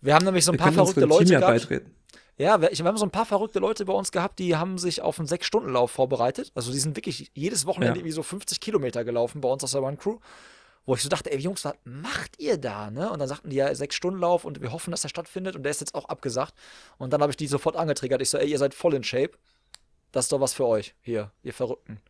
Wir 0.00 0.14
haben 0.14 0.24
nämlich 0.24 0.44
so 0.44 0.52
ein 0.52 0.58
wir 0.58 0.64
paar 0.64 0.72
verrückte 0.72 1.04
Leute 1.04 1.24
gehabt. 1.26 1.46
Beitreten. 1.46 1.94
Ja, 2.38 2.62
wir, 2.62 2.70
wir 2.70 2.84
haben 2.86 2.96
so 2.96 3.04
ein 3.04 3.10
paar 3.10 3.26
verrückte 3.26 3.58
Leute 3.58 3.84
bei 3.84 3.92
uns 3.92 4.12
gehabt, 4.12 4.38
die 4.38 4.56
haben 4.56 4.78
sich 4.78 5.02
auf 5.02 5.18
einen 5.18 5.28
Sechs-Stunden-Lauf 5.28 5.90
vorbereitet. 5.90 6.52
Also 6.54 6.72
die 6.72 6.78
sind 6.78 6.96
wirklich 6.96 7.30
jedes 7.34 7.66
Wochenende 7.66 7.96
ja. 7.96 8.00
irgendwie 8.00 8.12
so 8.12 8.22
50 8.22 8.60
Kilometer 8.60 9.04
gelaufen 9.04 9.42
bei 9.42 9.48
uns 9.50 9.62
aus 9.62 9.72
der 9.72 9.82
One 9.82 9.98
Crew. 9.98 10.16
Wo 10.86 10.94
ich 10.94 11.02
so 11.02 11.10
dachte, 11.10 11.30
ey 11.30 11.38
Jungs, 11.38 11.66
was 11.66 11.74
macht 11.84 12.40
ihr 12.40 12.56
da? 12.56 12.90
Ne? 12.90 13.10
Und 13.10 13.18
dann 13.18 13.28
sagten 13.28 13.50
die 13.50 13.56
ja 13.56 13.74
Sechs-Stunden-Lauf 13.74 14.46
und 14.46 14.62
wir 14.62 14.72
hoffen, 14.72 14.90
dass 14.90 15.02
der 15.02 15.10
stattfindet. 15.10 15.54
Und 15.54 15.64
der 15.64 15.70
ist 15.70 15.80
jetzt 15.80 15.94
auch 15.94 16.06
abgesagt. 16.06 16.54
Und 16.96 17.12
dann 17.12 17.20
habe 17.20 17.30
ich 17.30 17.36
die 17.36 17.46
sofort 17.46 17.76
angetriggert. 17.76 18.22
Ich 18.22 18.30
so, 18.30 18.38
ey, 18.38 18.50
ihr 18.50 18.58
seid 18.58 18.72
voll 18.72 18.94
in 18.94 19.04
Shape. 19.04 19.32
Das 20.12 20.26
ist 20.26 20.32
doch 20.32 20.40
was 20.40 20.54
für 20.54 20.66
euch 20.66 20.94
hier, 21.00 21.32
ihr 21.42 21.54
Verrückten. 21.54 22.00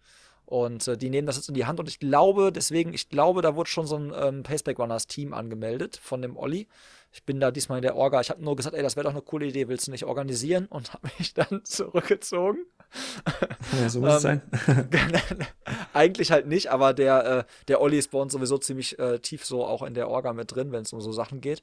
Und 0.50 0.88
äh, 0.88 0.96
die 0.96 1.10
nehmen 1.10 1.26
das 1.26 1.36
jetzt 1.36 1.48
in 1.48 1.54
die 1.54 1.66
Hand 1.66 1.78
und 1.78 1.88
ich 1.88 2.00
glaube, 2.00 2.50
deswegen, 2.50 2.92
ich 2.92 3.08
glaube, 3.08 3.40
da 3.40 3.54
wurde 3.54 3.70
schon 3.70 3.86
so 3.86 3.96
ein 3.96 4.12
ähm, 4.14 4.42
Paceback 4.42 4.80
Runners 4.80 5.06
Team 5.06 5.32
angemeldet 5.32 5.96
von 6.02 6.22
dem 6.22 6.36
Olli. 6.36 6.66
Ich 7.12 7.24
bin 7.24 7.38
da 7.38 7.52
diesmal 7.52 7.78
in 7.78 7.82
der 7.82 7.94
Orga. 7.94 8.20
Ich 8.20 8.30
habe 8.30 8.42
nur 8.42 8.56
gesagt, 8.56 8.74
ey, 8.74 8.82
das 8.82 8.96
wäre 8.96 9.04
doch 9.04 9.12
eine 9.12 9.22
coole 9.22 9.46
Idee, 9.46 9.68
willst 9.68 9.86
du 9.86 9.92
nicht 9.92 10.04
organisieren? 10.04 10.66
Und 10.66 10.92
habe 10.92 11.08
mich 11.18 11.34
dann 11.34 11.64
zurückgezogen. 11.64 12.66
Ja, 13.80 13.88
so 13.88 14.00
muss 14.00 14.14
es 14.14 14.22
sein. 14.22 14.42
Eigentlich 15.92 16.32
halt 16.32 16.48
nicht, 16.48 16.72
aber 16.72 16.94
der, 16.94 17.24
äh, 17.24 17.44
der 17.68 17.80
Olli 17.80 17.98
ist 17.98 18.10
bei 18.10 18.18
uns 18.18 18.32
sowieso 18.32 18.58
ziemlich 18.58 18.98
äh, 18.98 19.20
tief 19.20 19.44
so 19.44 19.64
auch 19.64 19.84
in 19.84 19.94
der 19.94 20.08
Orga 20.08 20.32
mit 20.32 20.52
drin, 20.52 20.72
wenn 20.72 20.82
es 20.82 20.92
um 20.92 21.00
so 21.00 21.12
Sachen 21.12 21.40
geht. 21.40 21.62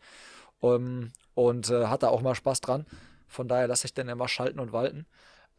Um, 0.60 1.12
und 1.36 1.70
äh, 1.70 1.88
hat 1.88 2.04
da 2.04 2.08
auch 2.08 2.22
mal 2.22 2.36
Spaß 2.36 2.62
dran. 2.62 2.86
Von 3.28 3.50
daher 3.50 3.68
lasse 3.68 3.86
ich 3.86 3.94
dann 3.94 4.08
immer 4.08 4.30
schalten 4.30 4.60
und 4.60 4.72
walten. 4.72 5.06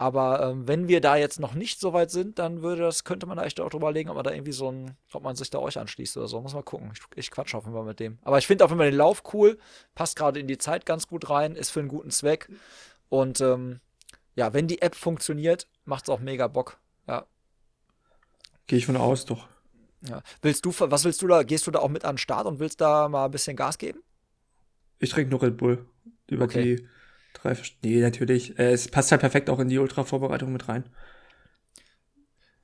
Aber 0.00 0.40
ähm, 0.48 0.68
wenn 0.68 0.86
wir 0.86 1.00
da 1.00 1.16
jetzt 1.16 1.40
noch 1.40 1.54
nicht 1.54 1.80
so 1.80 1.92
weit 1.92 2.12
sind, 2.12 2.38
dann 2.38 2.62
würde 2.62 2.82
das, 2.82 3.02
könnte 3.02 3.26
man 3.26 3.36
da 3.36 3.44
echt 3.44 3.58
auch 3.60 3.68
drüber 3.68 3.90
legen, 3.90 4.08
ob 4.10 4.14
man 4.14 4.24
da 4.24 4.30
irgendwie 4.30 4.52
so 4.52 4.70
ein, 4.70 4.96
ob 5.12 5.24
man 5.24 5.34
sich 5.34 5.50
da 5.50 5.58
euch 5.58 5.76
anschließt 5.76 6.16
oder 6.16 6.28
so. 6.28 6.40
Muss 6.40 6.54
mal 6.54 6.62
gucken. 6.62 6.92
Ich, 6.94 7.00
ich 7.16 7.30
quatsch 7.32 7.56
auf 7.56 7.64
jeden 7.64 7.74
Fall 7.74 7.84
mit 7.84 7.98
dem. 7.98 8.18
Aber 8.22 8.38
ich 8.38 8.46
finde 8.46 8.64
auf 8.64 8.70
jeden 8.70 8.78
Fall 8.78 8.90
den 8.90 8.96
Lauf 8.96 9.24
cool, 9.32 9.58
passt 9.96 10.14
gerade 10.14 10.38
in 10.38 10.46
die 10.46 10.56
Zeit 10.56 10.86
ganz 10.86 11.08
gut 11.08 11.28
rein, 11.28 11.56
ist 11.56 11.70
für 11.70 11.80
einen 11.80 11.88
guten 11.88 12.10
Zweck. 12.10 12.48
Und 13.08 13.40
ähm, 13.40 13.80
ja, 14.36 14.52
wenn 14.52 14.68
die 14.68 14.82
App 14.82 14.94
funktioniert, 14.94 15.66
macht 15.84 16.04
es 16.04 16.10
auch 16.10 16.20
mega 16.20 16.46
Bock. 16.46 16.78
Ja. 17.08 17.26
Gehe 18.68 18.78
ich 18.78 18.86
von 18.86 18.96
aus, 18.96 19.24
doch. 19.24 19.48
Ja. 20.08 20.22
Willst 20.42 20.64
du, 20.64 20.72
was 20.78 21.04
willst 21.04 21.22
du 21.22 21.26
da? 21.26 21.42
Gehst 21.42 21.66
du 21.66 21.72
da 21.72 21.80
auch 21.80 21.88
mit 21.88 22.04
an 22.04 22.14
den 22.14 22.18
Start 22.18 22.46
und 22.46 22.60
willst 22.60 22.80
da 22.80 23.08
mal 23.08 23.24
ein 23.24 23.32
bisschen 23.32 23.56
Gas 23.56 23.78
geben? 23.78 24.00
Ich 25.00 25.10
trinke 25.10 25.30
nur 25.32 25.42
Red 25.42 25.56
Bull. 25.56 25.86
Über 26.28 26.44
okay. 26.44 26.76
die 26.76 26.88
Drei, 27.42 27.56
nee, 27.82 28.00
natürlich. 28.00 28.58
Äh, 28.58 28.72
es 28.72 28.88
passt 28.88 29.10
halt 29.10 29.20
perfekt 29.20 29.50
auch 29.50 29.58
in 29.58 29.68
die 29.68 29.78
Ultra-Vorbereitung 29.78 30.52
mit 30.52 30.68
rein. 30.68 30.84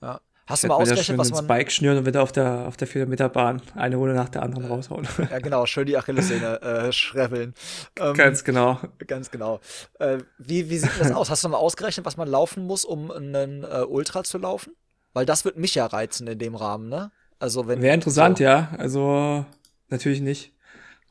Ja. 0.03 0.21
Hast 0.47 0.63
du 0.63 0.69
mal 0.69 0.75
ausgerechnet, 0.75 1.17
was 1.17 1.31
man. 1.31 1.47
Bike 1.47 1.73
schnüren 1.73 1.97
und 1.97 2.07
wieder 2.07 2.23
auf 2.23 2.31
der, 2.31 2.67
auf 2.67 2.77
der 2.77 2.87
4-Meter-Bahn 2.87 3.63
eine 3.77 3.97
Runde 3.97 4.15
nach 4.15 4.29
der 4.29 4.43
anderen 4.43 4.67
raushauen. 4.67 5.09
Ja, 5.31 5.39
genau, 5.39 5.65
schön 5.65 5.87
die 5.87 5.97
Achillessehne 5.97 6.61
äh, 6.63 6.93
schrebbeln. 6.93 7.55
Ähm, 7.99 8.15
ganz 8.15 8.45
genau. 8.45 8.79
Ganz 9.07 9.31
genau. 9.31 9.61
Äh, 9.99 10.19
wie, 10.39 10.69
wie 10.69 10.79
sieht 10.79 10.91
das 10.99 11.13
aus? 11.13 11.31
Hast 11.31 11.45
du 11.45 11.49
mal 11.49 11.57
ausgerechnet, 11.57 12.05
was 12.05 12.19
man 12.19 12.29
laufen 12.29 12.67
muss, 12.67 12.85
um 12.85 13.11
einen 13.11 13.65
äh, 13.65 13.85
Ultra 13.89 14.23
zu 14.23 14.37
laufen? 14.37 14.75
Weil 15.15 15.25
das 15.25 15.47
wird 15.47 15.57
mich 15.57 15.75
ja 15.75 15.87
reizen 15.87 16.27
in 16.27 16.39
dem 16.39 16.57
Rahmen, 16.57 16.89
ne? 16.89 17.11
Also 17.39 17.67
wenn. 17.67 17.81
Wäre 17.81 17.95
interessant, 17.95 18.39
so. 18.39 18.45
ja. 18.45 18.71
Also 18.77 19.47
natürlich 19.89 20.21
nicht. 20.21 20.53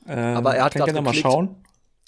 Ähm, 0.07 0.37
Aber 0.37 0.55
er 0.55 0.65
hat 0.65 0.75
gerade 0.75 1.01
mal 1.01 1.13
schauen. 1.13 1.63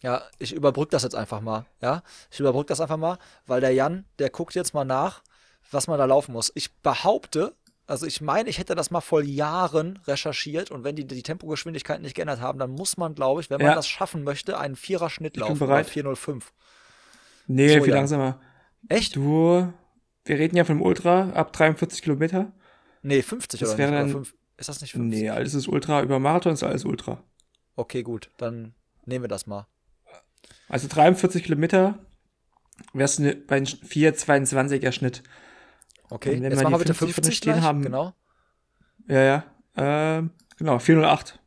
Ja, 0.05 0.21
ich 0.37 0.53
überbrück 0.53 0.91
das 0.91 1.01
jetzt 1.01 1.15
einfach 1.15 1.41
mal. 1.41 1.65
Ja, 1.81 2.03
ich 2.29 2.39
überbrück 2.39 2.67
das 2.67 2.79
einfach 2.79 2.97
mal, 2.97 3.17
weil 3.47 3.59
der 3.59 3.71
Jan, 3.71 4.05
der 4.19 4.29
guckt 4.29 4.53
jetzt 4.53 4.75
mal 4.75 4.85
nach, 4.85 5.23
was 5.71 5.87
man 5.87 5.97
da 5.97 6.05
laufen 6.05 6.31
muss. 6.31 6.51
Ich 6.53 6.71
behaupte, 6.75 7.55
also 7.87 8.05
ich 8.05 8.21
meine, 8.21 8.47
ich 8.47 8.59
hätte 8.59 8.75
das 8.75 8.91
mal 8.91 9.01
vor 9.01 9.23
Jahren 9.23 9.97
recherchiert 10.05 10.69
und 10.69 10.83
wenn 10.83 10.95
die 10.95 11.07
die 11.07 11.23
Tempogeschwindigkeit 11.23 12.03
nicht 12.03 12.13
geändert 12.13 12.39
haben, 12.39 12.59
dann 12.59 12.69
muss 12.69 12.97
man, 12.97 13.15
glaube 13.15 13.41
ich, 13.41 13.49
wenn 13.49 13.57
man 13.57 13.69
ja. 13.69 13.73
das 13.73 13.87
schaffen 13.87 14.23
möchte, 14.23 14.59
einen 14.59 14.75
Vierer 14.75 15.09
Schnitt 15.09 15.37
laufen. 15.37 15.57
Bereit. 15.57 15.89
405. 15.89 16.53
Nee, 17.47 17.69
so, 17.69 17.83
viel 17.83 17.89
ja. 17.89 17.95
langsamer. 17.95 18.39
Echt? 18.87 19.15
Du, 19.15 19.73
wir 20.23 20.37
reden 20.37 20.55
ja 20.55 20.65
von 20.65 20.75
einem 20.75 20.85
Ultra 20.85 21.31
ab 21.31 21.51
43 21.51 22.03
Kilometer. 22.03 22.51
Nee, 23.01 23.23
50 23.23 23.59
das 23.59 23.69
oder 23.69 23.77
wäre 23.79 24.03
nicht? 24.03 24.15
Dann, 24.15 24.27
ist 24.57 24.69
das 24.69 24.81
nicht 24.81 24.91
50? 24.91 25.19
Nee, 25.19 25.29
alles 25.31 25.55
ist 25.55 25.67
Ultra. 25.67 26.03
Über 26.03 26.19
Marathon 26.19 26.53
ist 26.53 26.61
alles 26.61 26.85
Ultra. 26.85 27.23
Okay, 27.75 28.03
gut. 28.03 28.29
Dann 28.37 28.75
nehmen 29.05 29.23
wir 29.23 29.29
das 29.29 29.47
mal. 29.47 29.65
Also 30.75 30.89
43 30.89 31.41
Kilometer 31.41 31.97
wäre 32.91 33.05
es 33.05 33.17
ne, 33.17 33.33
bei 33.33 33.59
4,22er 33.59 34.91
Schnitt. 34.91 35.23
Okay, 36.09 36.33
jetzt 36.35 36.61
machen 36.61 36.73
wir 36.73 36.79
bitte 36.79 36.93
50 36.93 37.37
stehen 37.37 37.61
haben. 37.61 37.81
Genau. 37.81 38.13
Ja, 39.07 39.21
ja. 39.23 39.43
Ähm, 39.77 40.31
genau, 40.57 40.77
408. 40.77 41.39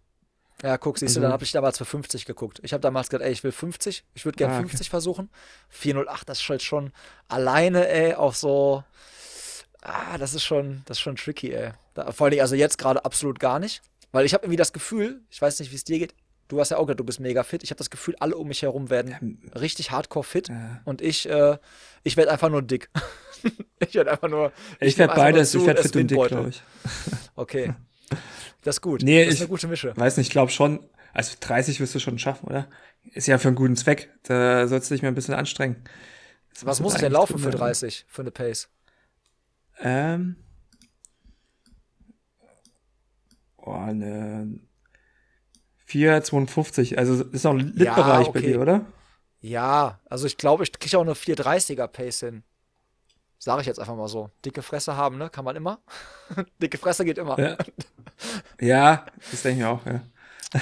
Ja, 0.62 0.79
guck, 0.79 0.97
siehst 0.97 1.14
du, 1.14 1.20
dann 1.20 1.26
also 1.26 1.33
habe 1.35 1.45
ich 1.45 1.53
damals 1.53 1.76
für 1.76 1.85
50 1.85 2.24
geguckt. 2.24 2.61
Ich 2.62 2.72
habe 2.72 2.81
damals 2.81 3.11
gesagt, 3.11 3.22
ey, 3.22 3.31
ich 3.31 3.45
will 3.45 3.53
50, 3.53 4.03
ich 4.14 4.24
würde 4.24 4.37
gerne 4.37 4.55
ah, 4.55 4.61
50 4.61 4.81
okay. 4.81 4.89
versuchen. 4.89 5.29
408, 5.68 6.26
das 6.26 6.41
ist 6.41 6.49
halt 6.49 6.62
schon 6.62 6.91
alleine, 7.29 7.87
ey, 7.87 8.14
auch 8.14 8.33
so. 8.33 8.83
Ah, 9.83 10.16
das 10.16 10.33
ist 10.33 10.45
schon, 10.45 10.85
das 10.87 10.97
ist 10.97 11.03
schon 11.03 11.16
tricky, 11.16 11.53
ey. 11.53 11.72
Da, 11.93 12.12
vor 12.12 12.29
allem, 12.29 12.41
also 12.41 12.55
jetzt 12.55 12.79
gerade 12.79 13.05
absolut 13.05 13.39
gar 13.41 13.59
nicht. 13.59 13.83
Weil 14.11 14.24
ich 14.24 14.33
habe 14.33 14.47
irgendwie 14.47 14.57
das 14.57 14.72
Gefühl, 14.72 15.20
ich 15.29 15.43
weiß 15.43 15.61
nicht, 15.61 15.70
wie 15.70 15.76
es 15.76 15.85
dir 15.85 15.99
geht, 15.99 16.14
du 16.49 16.61
hast 16.61 16.70
ja 16.70 16.78
auch 16.78 16.86
gesagt, 16.86 17.01
du 17.01 17.05
bist 17.05 17.20
mega 17.20 17.42
fit. 17.42 17.62
Ich 17.62 17.70
habe 17.70 17.78
das 17.78 17.90
Gefühl, 17.90 18.16
alle 18.18 18.36
um 18.36 18.49
mich 18.49 18.62
herum 18.62 18.90
werden 18.90 19.40
richtig 19.55 19.90
hardcore 19.90 20.24
fit 20.24 20.49
ja. 20.49 20.80
und 20.84 21.01
ich, 21.01 21.28
äh, 21.28 21.59
ich 22.03 22.16
werde 22.16 22.32
einfach 22.32 22.49
nur 22.49 22.62
dick. 22.62 22.90
ich 23.78 23.94
werde 23.94 24.11
einfach 24.12 24.28
nur. 24.28 24.53
Ich, 24.80 24.88
ich 24.88 24.99
werde 24.99 25.14
beides, 25.14 25.55
ich 25.55 25.64
werde 25.64 25.82
fit 25.82 25.94
und 25.94 26.11
dick, 26.11 26.26
glaube 26.26 26.49
ich. 26.51 26.62
okay. 27.36 27.74
Das 28.62 28.76
ist 28.76 28.80
gut. 28.80 29.03
Nee, 29.03 29.24
das 29.24 29.34
ist 29.34 29.40
eine 29.42 29.49
gute 29.49 29.68
Mische. 29.68 29.96
Weiß 29.96 30.16
nicht, 30.16 30.26
ich 30.26 30.32
glaube 30.32 30.51
schon, 30.51 30.80
also 31.12 31.36
30 31.38 31.80
wirst 31.80 31.94
du 31.94 32.01
schon 32.01 32.18
schaffen, 32.18 32.49
oder? 32.49 32.68
Ist 33.12 33.28
ja 33.28 33.38
für 33.38 33.49
einen 33.49 33.57
guten 33.57 33.76
Zweck. 33.76 34.11
Da 34.24 34.66
sollst 34.66 34.90
du 34.90 34.94
dich 34.94 35.03
mal 35.03 35.09
ein 35.09 35.14
bisschen 35.14 35.34
anstrengen. 35.34 35.84
Das 36.53 36.66
Was 36.66 36.80
muss 36.80 36.94
ich 36.94 37.01
denn 37.01 37.12
laufen 37.12 37.38
für 37.38 37.51
30, 37.51 38.07
für 38.09 38.22
eine 38.22 38.30
Pace? 38.30 38.68
Ähm. 39.80 40.36
Oh, 43.59 43.72
eine 43.72 44.59
4,52. 45.89 46.97
Also 46.97 47.24
ist 47.24 47.45
noch 47.45 47.53
ein 47.53 47.61
Litbereich 47.61 48.24
ja, 48.24 48.28
okay. 48.28 48.30
bei 48.32 48.41
dir, 48.41 48.61
oder? 48.61 48.86
Ja, 49.41 50.01
also 50.07 50.26
ich 50.26 50.36
glaube, 50.36 50.64
ich 50.64 50.72
kriege 50.72 50.99
auch 50.99 51.03
eine 51.03 51.14
4,30er 51.14 51.86
Pace 51.86 52.20
hin. 52.20 52.43
Sage 53.39 53.61
ich 53.61 53.66
jetzt 53.68 53.78
einfach 53.78 53.95
mal 53.95 54.09
so. 54.09 54.30
Dicke 54.45 54.62
Fresse 54.62 54.97
haben, 54.97 55.16
ne? 55.16 55.30
Kann 55.30 55.45
man 55.45 55.55
immer. 55.55 55.78
Dicke 56.62 56.76
Fresse 56.76 57.05
geht 57.05 57.18
immer. 57.18 57.39
Ja, 57.39 57.57
ja 58.61 59.07
das 59.30 59.43
denke 59.43 59.61
ich 59.61 59.66
auch, 59.66 59.86
ja. 59.86 60.03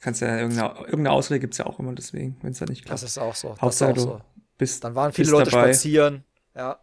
Kannst 0.00 0.22
ja 0.22 0.38
irgendeine, 0.38 0.74
irgendeine 0.80 1.12
Ausrede 1.12 1.40
gibt 1.40 1.54
es 1.54 1.58
ja 1.58 1.66
auch 1.66 1.78
immer 1.78 1.92
deswegen, 1.92 2.36
wenn 2.42 2.52
es 2.52 2.58
da 2.58 2.66
nicht 2.66 2.84
klappt. 2.84 3.02
Das 3.02 3.08
ist 3.08 3.18
auch 3.18 3.34
so. 3.34 3.56
Hauptsache, 3.60 3.94
das 3.94 4.04
ist 4.04 4.08
auch 4.08 4.18
so. 4.18 4.24
Bist, 4.56 4.82
Dann 4.84 4.94
waren 4.94 5.12
viele 5.12 5.30
Leute 5.30 5.50
dabei. 5.50 5.72
spazieren. 5.72 6.24
Ja. 6.54 6.80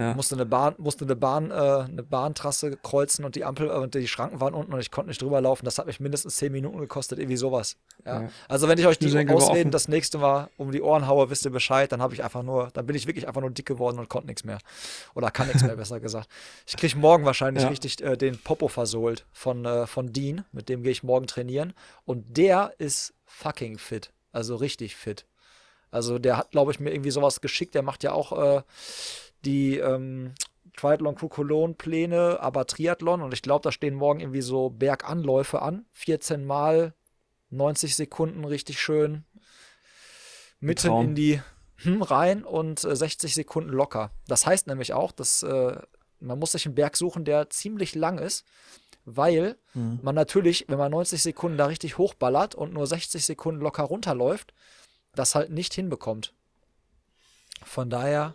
Ja. 0.00 0.14
Musste 0.14 0.34
eine 0.34 0.46
Bahn, 0.46 0.74
musste 0.78 1.04
eine 1.04 1.14
Bahn, 1.14 1.50
äh, 1.50 1.54
eine 1.54 2.02
Bahntrasse 2.02 2.78
kreuzen 2.78 3.22
und 3.26 3.34
die 3.34 3.44
Ampel 3.44 3.68
äh, 3.68 3.72
und 3.72 3.94
die 3.94 4.08
Schranken 4.08 4.40
waren 4.40 4.54
unten 4.54 4.72
und 4.72 4.80
ich 4.80 4.90
konnte 4.90 5.08
nicht 5.08 5.20
drüber 5.20 5.42
laufen. 5.42 5.66
Das 5.66 5.76
hat 5.76 5.86
mich 5.86 6.00
mindestens 6.00 6.36
zehn 6.36 6.50
Minuten 6.52 6.78
gekostet, 6.78 7.18
irgendwie 7.18 7.36
sowas. 7.36 7.76
Ja. 8.06 8.22
ja. 8.22 8.28
Also 8.48 8.66
wenn 8.66 8.78
ich 8.78 8.86
euch 8.86 8.98
die 8.98 9.28
Ausreden 9.28 9.70
das 9.70 9.88
nächste 9.88 10.16
Mal 10.16 10.48
um 10.56 10.72
die 10.72 10.80
Ohren 10.80 11.06
haue, 11.06 11.28
wisst 11.28 11.44
ihr 11.44 11.50
Bescheid, 11.50 11.92
dann 11.92 12.00
habe 12.00 12.14
ich 12.14 12.24
einfach 12.24 12.42
nur, 12.42 12.70
dann 12.72 12.86
bin 12.86 12.96
ich 12.96 13.06
wirklich 13.06 13.28
einfach 13.28 13.42
nur 13.42 13.50
dick 13.50 13.66
geworden 13.66 13.98
und 13.98 14.08
konnte 14.08 14.28
nichts 14.28 14.42
mehr. 14.42 14.58
Oder 15.14 15.30
kann 15.30 15.48
nichts 15.48 15.62
mehr, 15.62 15.76
besser 15.76 16.00
gesagt. 16.00 16.30
Ich 16.66 16.78
kriege 16.78 16.96
morgen 16.96 17.26
wahrscheinlich 17.26 17.68
richtig 17.68 18.02
äh, 18.02 18.16
den 18.16 18.38
Popo 18.38 18.68
versohlt 18.68 19.26
von, 19.32 19.66
äh, 19.66 19.86
von 19.86 20.14
Dean, 20.14 20.46
mit 20.50 20.70
dem 20.70 20.82
gehe 20.82 20.92
ich 20.92 21.02
morgen 21.02 21.26
trainieren. 21.26 21.74
Und 22.06 22.38
der 22.38 22.72
ist 22.78 23.12
fucking 23.26 23.76
fit. 23.76 24.12
Also 24.32 24.56
richtig 24.56 24.96
fit. 24.96 25.26
Also 25.90 26.18
der 26.18 26.36
hat, 26.36 26.52
glaube 26.52 26.72
ich, 26.72 26.80
mir 26.80 26.90
irgendwie 26.92 27.10
sowas 27.10 27.40
geschickt. 27.40 27.74
Der 27.74 27.82
macht 27.82 28.02
ja 28.02 28.12
auch 28.12 28.32
äh, 28.32 28.62
die 29.44 29.78
ähm, 29.78 30.34
Triathlon 30.76 31.14
Crew 31.14 31.28
Cologne 31.28 31.74
Pläne, 31.74 32.38
aber 32.40 32.66
Triathlon 32.66 33.22
und 33.22 33.34
ich 33.34 33.42
glaube, 33.42 33.62
da 33.62 33.72
stehen 33.72 33.94
morgen 33.94 34.20
irgendwie 34.20 34.42
so 34.42 34.70
Berganläufe 34.70 35.62
an. 35.62 35.84
14 35.92 36.44
mal 36.44 36.94
90 37.50 37.96
Sekunden 37.96 38.44
richtig 38.44 38.80
schön 38.80 39.24
mitten 40.60 40.92
in 41.00 41.14
die 41.14 41.40
hm, 41.76 42.02
rein 42.02 42.44
und 42.44 42.84
äh, 42.84 42.94
60 42.94 43.34
Sekunden 43.34 43.70
locker. 43.70 44.10
Das 44.26 44.46
heißt 44.46 44.66
nämlich 44.66 44.92
auch, 44.92 45.12
dass 45.12 45.42
äh, 45.42 45.76
man 46.20 46.38
muss 46.38 46.52
sich 46.52 46.66
einen 46.66 46.74
Berg 46.74 46.96
suchen, 46.96 47.24
der 47.24 47.50
ziemlich 47.50 47.94
lang 47.94 48.18
ist, 48.18 48.44
weil 49.04 49.56
mhm. 49.74 49.98
man 50.02 50.14
natürlich, 50.14 50.66
wenn 50.68 50.78
man 50.78 50.90
90 50.90 51.22
Sekunden 51.22 51.56
da 51.56 51.66
richtig 51.66 51.98
hochballert 51.98 52.54
und 52.54 52.72
nur 52.72 52.86
60 52.86 53.24
Sekunden 53.24 53.60
locker 53.60 53.84
runterläuft, 53.84 54.52
das 55.14 55.34
halt 55.34 55.50
nicht 55.50 55.74
hinbekommt. 55.74 56.34
Von 57.64 57.90
daher 57.90 58.34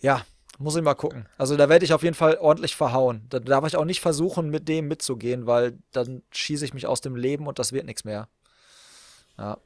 ja, 0.00 0.24
muss 0.58 0.76
ich 0.76 0.82
mal 0.82 0.94
gucken. 0.94 1.28
Also 1.38 1.56
da 1.56 1.68
werde 1.68 1.84
ich 1.84 1.92
auf 1.92 2.02
jeden 2.02 2.16
Fall 2.16 2.36
ordentlich 2.38 2.74
verhauen. 2.74 3.26
Da 3.28 3.38
darf 3.38 3.64
ich 3.66 3.76
auch 3.76 3.84
nicht 3.84 4.00
versuchen, 4.00 4.50
mit 4.50 4.68
dem 4.68 4.88
mitzugehen, 4.88 5.46
weil 5.46 5.78
dann 5.92 6.22
schieße 6.32 6.64
ich 6.64 6.74
mich 6.74 6.86
aus 6.86 7.00
dem 7.00 7.14
Leben 7.14 7.46
und 7.46 7.58
das 7.58 7.72
wird 7.72 7.86
nichts 7.86 8.04
mehr. 8.04 8.28
Ja. 9.38 9.58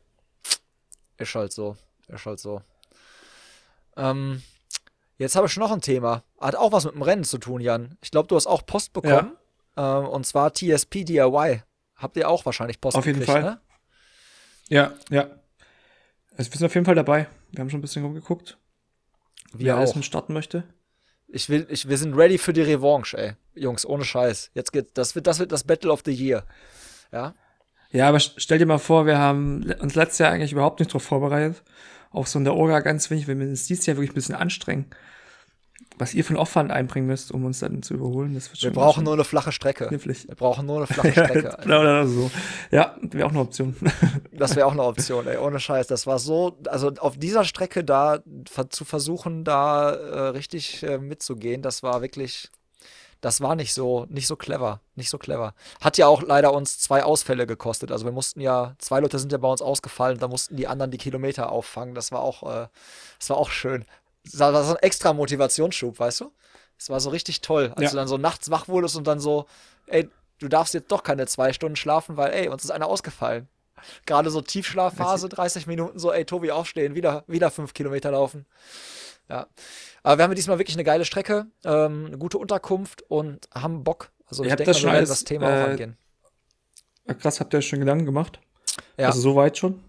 Ist 1.16 1.34
halt 1.34 1.52
so. 1.52 1.76
Ist 2.08 2.26
halt 2.26 2.40
so. 2.40 2.60
Ähm, 3.96 4.42
jetzt 5.16 5.34
habe 5.34 5.46
ich 5.46 5.56
noch 5.56 5.72
ein 5.72 5.80
Thema. 5.80 6.24
Hat 6.38 6.56
auch 6.56 6.72
was 6.72 6.84
mit 6.84 6.94
dem 6.94 7.02
Rennen 7.02 7.24
zu 7.24 7.38
tun, 7.38 7.60
Jan. 7.60 7.96
Ich 8.02 8.10
glaube, 8.10 8.28
du 8.28 8.36
hast 8.36 8.46
auch 8.46 8.66
Post 8.66 8.92
bekommen. 8.92 9.36
Ja. 9.76 10.00
Ähm, 10.00 10.08
und 10.08 10.26
zwar 10.26 10.52
TSP 10.52 11.04
DIY. 11.04 11.62
Habt 11.96 12.16
ihr 12.16 12.28
auch 12.28 12.44
wahrscheinlich 12.44 12.80
Post 12.80 12.96
Auf 12.96 13.06
jeden 13.06 13.20
gekriegt, 13.20 13.32
Fall. 13.38 13.42
Ne? 13.42 13.60
Ja, 14.68 14.92
ja. 15.08 15.30
Also 16.36 16.50
wir 16.50 16.58
sind 16.58 16.66
auf 16.66 16.74
jeden 16.74 16.84
Fall 16.84 16.94
dabei. 16.94 17.28
Wir 17.50 17.60
haben 17.60 17.70
schon 17.70 17.78
ein 17.78 17.82
bisschen 17.82 18.04
rumgeguckt. 18.04 18.58
Wie 19.54 19.70
alles 19.70 19.94
mit 19.94 20.04
starten 20.04 20.32
möchte. 20.32 20.64
Ich 21.28 21.48
will, 21.48 21.66
ich, 21.70 21.88
wir 21.88 21.96
sind 21.96 22.14
ready 22.14 22.38
für 22.38 22.52
die 22.52 22.62
Revanche, 22.62 23.16
ey. 23.16 23.32
Jungs, 23.54 23.86
ohne 23.86 24.04
Scheiß. 24.04 24.50
Jetzt 24.54 24.72
geht, 24.72 24.96
das 24.98 25.14
wird, 25.14 25.26
das 25.26 25.38
wird 25.38 25.52
das 25.52 25.64
Battle 25.64 25.90
of 25.90 26.02
the 26.04 26.12
Year. 26.12 26.44
Ja? 27.10 27.34
Ja, 27.90 28.08
aber 28.08 28.20
stell 28.20 28.58
dir 28.58 28.66
mal 28.66 28.78
vor, 28.78 29.06
wir 29.06 29.18
haben 29.18 29.72
uns 29.80 29.94
letztes 29.94 30.18
Jahr 30.18 30.30
eigentlich 30.30 30.52
überhaupt 30.52 30.80
nicht 30.80 30.92
drauf 30.92 31.02
vorbereitet. 31.02 31.62
auch 32.10 32.26
so 32.26 32.38
in 32.38 32.44
der 32.44 32.54
Orga 32.54 32.80
ganz 32.80 33.10
wenig, 33.10 33.28
wenn 33.28 33.40
wir 33.40 33.46
uns 33.46 33.66
dieses 33.66 33.86
Jahr 33.86 33.96
wirklich 33.96 34.10
ein 34.10 34.14
bisschen 34.14 34.34
anstrengen 34.34 34.86
was 36.02 36.14
ihr 36.14 36.24
für 36.24 36.30
einen 36.30 36.38
Aufwand 36.38 36.72
einbringen 36.72 37.06
müsst, 37.06 37.30
um 37.30 37.44
uns 37.44 37.60
dann 37.60 37.80
zu 37.82 37.94
überholen. 37.94 38.34
Das 38.34 38.50
wird 38.50 38.60
wir 38.62 38.72
brauchen 38.72 39.04
nur 39.04 39.14
eine 39.14 39.22
flache 39.22 39.52
Strecke. 39.52 39.86
Knifflig. 39.86 40.26
Wir 40.26 40.34
brauchen 40.34 40.66
nur 40.66 40.78
eine 40.78 40.88
flache 40.88 41.12
Strecke. 41.12 41.56
oder 41.64 42.08
so. 42.08 42.28
Ja, 42.72 42.96
wäre 43.00 43.26
auch 43.26 43.30
eine 43.30 43.38
Option. 43.38 43.76
das 44.32 44.56
wäre 44.56 44.66
auch 44.66 44.72
eine 44.72 44.82
Option, 44.82 45.28
ey, 45.28 45.36
ohne 45.36 45.60
Scheiß. 45.60 45.86
Das 45.86 46.08
war 46.08 46.18
so, 46.18 46.58
also 46.66 46.88
auf 46.98 47.16
dieser 47.16 47.44
Strecke 47.44 47.84
da 47.84 48.18
zu 48.70 48.84
versuchen, 48.84 49.44
da 49.44 49.92
äh, 49.92 50.20
richtig 50.30 50.82
äh, 50.82 50.98
mitzugehen, 50.98 51.62
das 51.62 51.84
war 51.84 52.02
wirklich, 52.02 52.50
das 53.20 53.40
war 53.40 53.54
nicht 53.54 53.72
so, 53.72 54.06
nicht 54.08 54.26
so 54.26 54.34
clever, 54.34 54.80
nicht 54.96 55.08
so 55.08 55.18
clever. 55.18 55.54
Hat 55.80 55.98
ja 55.98 56.08
auch 56.08 56.22
leider 56.22 56.52
uns 56.52 56.80
zwei 56.80 57.04
Ausfälle 57.04 57.46
gekostet. 57.46 57.92
Also 57.92 58.06
wir 58.06 58.12
mussten 58.12 58.40
ja, 58.40 58.74
zwei 58.78 58.98
Leute 58.98 59.20
sind 59.20 59.30
ja 59.30 59.38
bei 59.38 59.48
uns 59.48 59.62
ausgefallen, 59.62 60.18
da 60.18 60.26
mussten 60.26 60.56
die 60.56 60.66
anderen 60.66 60.90
die 60.90 60.98
Kilometer 60.98 61.52
auffangen. 61.52 61.94
Das 61.94 62.10
war 62.10 62.22
auch, 62.22 62.42
äh, 62.42 62.66
das 63.20 63.30
war 63.30 63.36
auch 63.36 63.50
schön 63.50 63.84
war 64.38 64.64
so 64.64 64.74
ein 64.74 64.82
extra 64.82 65.12
Motivationsschub, 65.12 65.98
weißt 65.98 66.20
du? 66.20 66.32
Es 66.78 66.90
war 66.90 67.00
so 67.00 67.10
richtig 67.10 67.40
toll, 67.40 67.72
als 67.76 67.84
ja. 67.84 67.90
du 67.90 67.96
dann 67.96 68.08
so 68.08 68.18
nachts 68.18 68.50
wach 68.50 68.68
wurdest 68.68 68.96
und 68.96 69.06
dann 69.06 69.20
so, 69.20 69.46
ey, 69.86 70.08
du 70.38 70.48
darfst 70.48 70.74
jetzt 70.74 70.90
doch 70.90 71.02
keine 71.02 71.26
zwei 71.26 71.52
Stunden 71.52 71.76
schlafen, 71.76 72.16
weil, 72.16 72.32
ey, 72.32 72.48
uns 72.48 72.64
ist 72.64 72.70
einer 72.70 72.88
ausgefallen. 72.88 73.48
Gerade 74.06 74.30
so 74.30 74.40
Tiefschlafphase, 74.40 75.28
30 75.28 75.66
Minuten 75.66 75.98
so, 75.98 76.12
ey, 76.12 76.24
Tobi, 76.24 76.50
aufstehen, 76.50 76.94
wieder, 76.94 77.24
wieder 77.26 77.50
fünf 77.50 77.74
Kilometer 77.74 78.10
laufen. 78.10 78.46
Ja. 79.28 79.46
Aber 80.02 80.18
wir 80.18 80.24
haben 80.24 80.34
diesmal 80.34 80.58
wirklich 80.58 80.76
eine 80.76 80.84
geile 80.84 81.04
Strecke, 81.04 81.46
ähm, 81.64 82.06
eine 82.06 82.18
gute 82.18 82.38
Unterkunft 82.38 83.02
und 83.08 83.48
haben 83.54 83.84
Bock. 83.84 84.10
Also, 84.26 84.44
ich, 84.44 84.54
denke, 84.54 84.74
wir 84.74 84.92
werden 84.92 85.08
das 85.08 85.24
Thema 85.24 85.50
äh, 85.50 85.62
auch 85.62 85.68
angehen. 85.68 85.96
Krass, 87.18 87.40
habt 87.40 87.54
ihr 87.54 87.58
euch 87.58 87.68
schon 87.68 87.80
Gedanken 87.80 88.06
gemacht? 88.06 88.40
Ja. 88.96 89.06
Also, 89.06 89.20
so 89.20 89.36
weit 89.36 89.58
schon? 89.58 89.82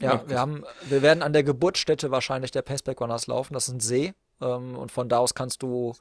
Ja, 0.00 0.22
wir 0.26 0.38
haben, 0.38 0.64
wir 0.88 1.02
werden 1.02 1.22
an 1.22 1.32
der 1.32 1.42
Geburtsstätte 1.42 2.10
wahrscheinlich 2.10 2.50
der 2.50 2.62
Paceback 2.62 3.00
Runners 3.00 3.26
laufen. 3.26 3.54
Das 3.54 3.68
ist 3.68 3.74
ein 3.74 3.80
See. 3.80 4.14
Ähm, 4.40 4.76
und 4.76 4.90
von 4.90 5.08
da 5.08 5.18
aus 5.18 5.34
kannst 5.34 5.62
du 5.62 5.94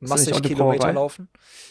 massig 0.00 0.40
Kilometer 0.42 0.92
laufen. 0.92 1.28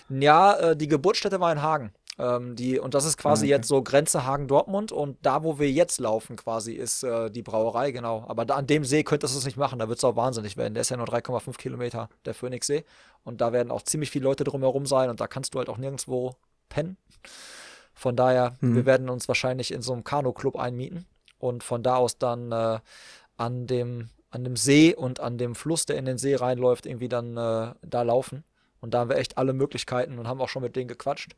Ja, 0.10 0.54
äh, 0.54 0.78
die 0.78 0.88
Geburtsstätte 0.88 1.40
war 1.40 1.52
in 1.52 1.62
Hagen. 1.62 1.94
Ähm, 2.18 2.56
die, 2.56 2.80
und 2.80 2.94
das 2.94 3.06
ist 3.06 3.18
quasi 3.18 3.46
ah, 3.46 3.48
okay. 3.48 3.56
jetzt 3.56 3.68
so 3.68 3.84
Grenze 3.84 4.26
Hagen-Dortmund. 4.26 4.92
Und 4.92 5.18
da, 5.22 5.44
wo 5.44 5.60
wir 5.60 5.72
jetzt 5.72 6.00
laufen, 6.00 6.36
quasi, 6.36 6.74
ist 6.74 7.04
äh, 7.04 7.30
die 7.30 7.42
Brauerei, 7.42 7.92
genau. 7.92 8.26
Aber 8.28 8.46
da, 8.46 8.56
an 8.56 8.68
dem 8.68 8.84
See 8.84 9.04
könntest 9.04 9.34
du 9.34 9.40
es 9.40 9.46
nicht 9.46 9.58
machen. 9.58 9.80
Da 9.80 9.88
wird 9.88 9.98
es 9.98 10.04
auch 10.04 10.16
wahnsinnig 10.16 10.58
werden. 10.58 10.74
Der 10.74 10.82
ist 10.82 10.90
ja 10.90 10.98
nur 10.98 11.08
3,5 11.08 11.58
Kilometer, 11.58 12.10
der 12.26 12.34
Phoenixsee. 12.34 12.84
Und 13.24 13.42
da 13.42 13.54
werden 13.54 13.72
auch 13.72 13.82
ziemlich 13.82 14.12
viele 14.12 14.26
Leute 14.26 14.44
drumherum 14.44 14.86
sein. 14.86 15.10
Und 15.10 15.20
da 15.22 15.28
kannst 15.28 15.54
du 15.54 15.60
halt 15.60 15.70
auch 15.70 15.78
nirgendwo 15.78 16.36
pennen. 16.70 16.98
Von 17.94 18.18
daher, 18.18 18.58
hm. 18.60 18.76
wir 18.76 18.86
werden 18.86 19.10
uns 19.10 19.28
wahrscheinlich 19.30 19.72
in 19.72 19.82
so 19.82 19.94
einem 19.94 20.04
Kanu-Club 20.04 20.58
einmieten 20.58 21.06
und 21.40 21.64
von 21.64 21.84
da 21.84 21.96
aus 21.96 22.18
dann 22.18 22.52
äh, 22.52 22.80
an 23.38 23.68
dem 23.68 24.10
an 24.36 24.44
dem 24.44 24.58
See 24.58 24.94
und 24.94 25.22
an 25.22 25.38
dem 25.38 25.56
Fluss, 25.56 25.86
der 25.86 25.98
in 25.98 26.06
den 26.06 26.18
See 26.18 26.36
reinläuft, 26.36 26.86
irgendwie 26.86 27.08
dann 27.08 27.38
äh, 27.38 27.74
da 27.82 28.02
laufen. 28.02 28.44
Und 28.82 28.94
da 28.94 29.00
haben 29.00 29.10
wir 29.10 29.16
echt 29.16 29.38
alle 29.38 29.54
Möglichkeiten 29.54 30.20
und 30.20 30.28
haben 30.28 30.42
auch 30.42 30.50
schon 30.50 30.62
mit 30.62 30.76
denen 30.76 30.90
gequatscht. 30.90 31.38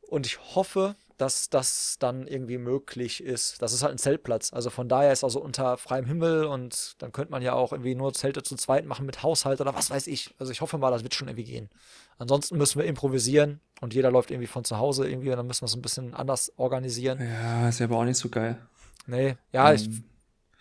Und 0.00 0.24
ich 0.24 0.38
hoffe, 0.54 0.96
dass 1.20 1.50
das 1.50 1.96
dann 1.98 2.26
irgendwie 2.26 2.56
möglich 2.56 3.22
ist. 3.22 3.60
Das 3.60 3.74
ist 3.74 3.82
halt 3.82 3.92
ein 3.92 3.98
Zeltplatz. 3.98 4.54
Also 4.54 4.70
von 4.70 4.88
daher 4.88 5.12
ist 5.12 5.22
also 5.22 5.42
unter 5.42 5.76
freiem 5.76 6.06
Himmel 6.06 6.44
und 6.44 6.94
dann 6.98 7.12
könnte 7.12 7.30
man 7.30 7.42
ja 7.42 7.52
auch 7.52 7.72
irgendwie 7.72 7.94
nur 7.94 8.14
Zelte 8.14 8.42
zu 8.42 8.56
zweit 8.56 8.86
machen 8.86 9.04
mit 9.04 9.22
Haushalt 9.22 9.60
oder 9.60 9.74
was 9.74 9.90
weiß 9.90 10.06
ich. 10.06 10.34
Also 10.38 10.50
ich 10.50 10.62
hoffe 10.62 10.78
mal, 10.78 10.90
das 10.90 11.02
wird 11.02 11.14
schon 11.14 11.28
irgendwie 11.28 11.44
gehen. 11.44 11.68
Ansonsten 12.16 12.56
müssen 12.56 12.78
wir 12.78 12.86
improvisieren 12.86 13.60
und 13.82 13.92
jeder 13.92 14.10
läuft 14.10 14.30
irgendwie 14.30 14.46
von 14.46 14.64
zu 14.64 14.78
Hause 14.78 15.08
irgendwie 15.08 15.30
und 15.30 15.36
dann 15.36 15.46
müssen 15.46 15.60
wir 15.62 15.66
es 15.66 15.76
ein 15.76 15.82
bisschen 15.82 16.14
anders 16.14 16.52
organisieren. 16.56 17.20
Ja, 17.20 17.68
ist 17.68 17.80
ja 17.80 17.86
aber 17.86 17.98
auch 17.98 18.04
nicht 18.04 18.18
so 18.18 18.30
geil. 18.30 18.56
Nee, 19.06 19.36
ja, 19.52 19.72
ähm. 19.72 20.04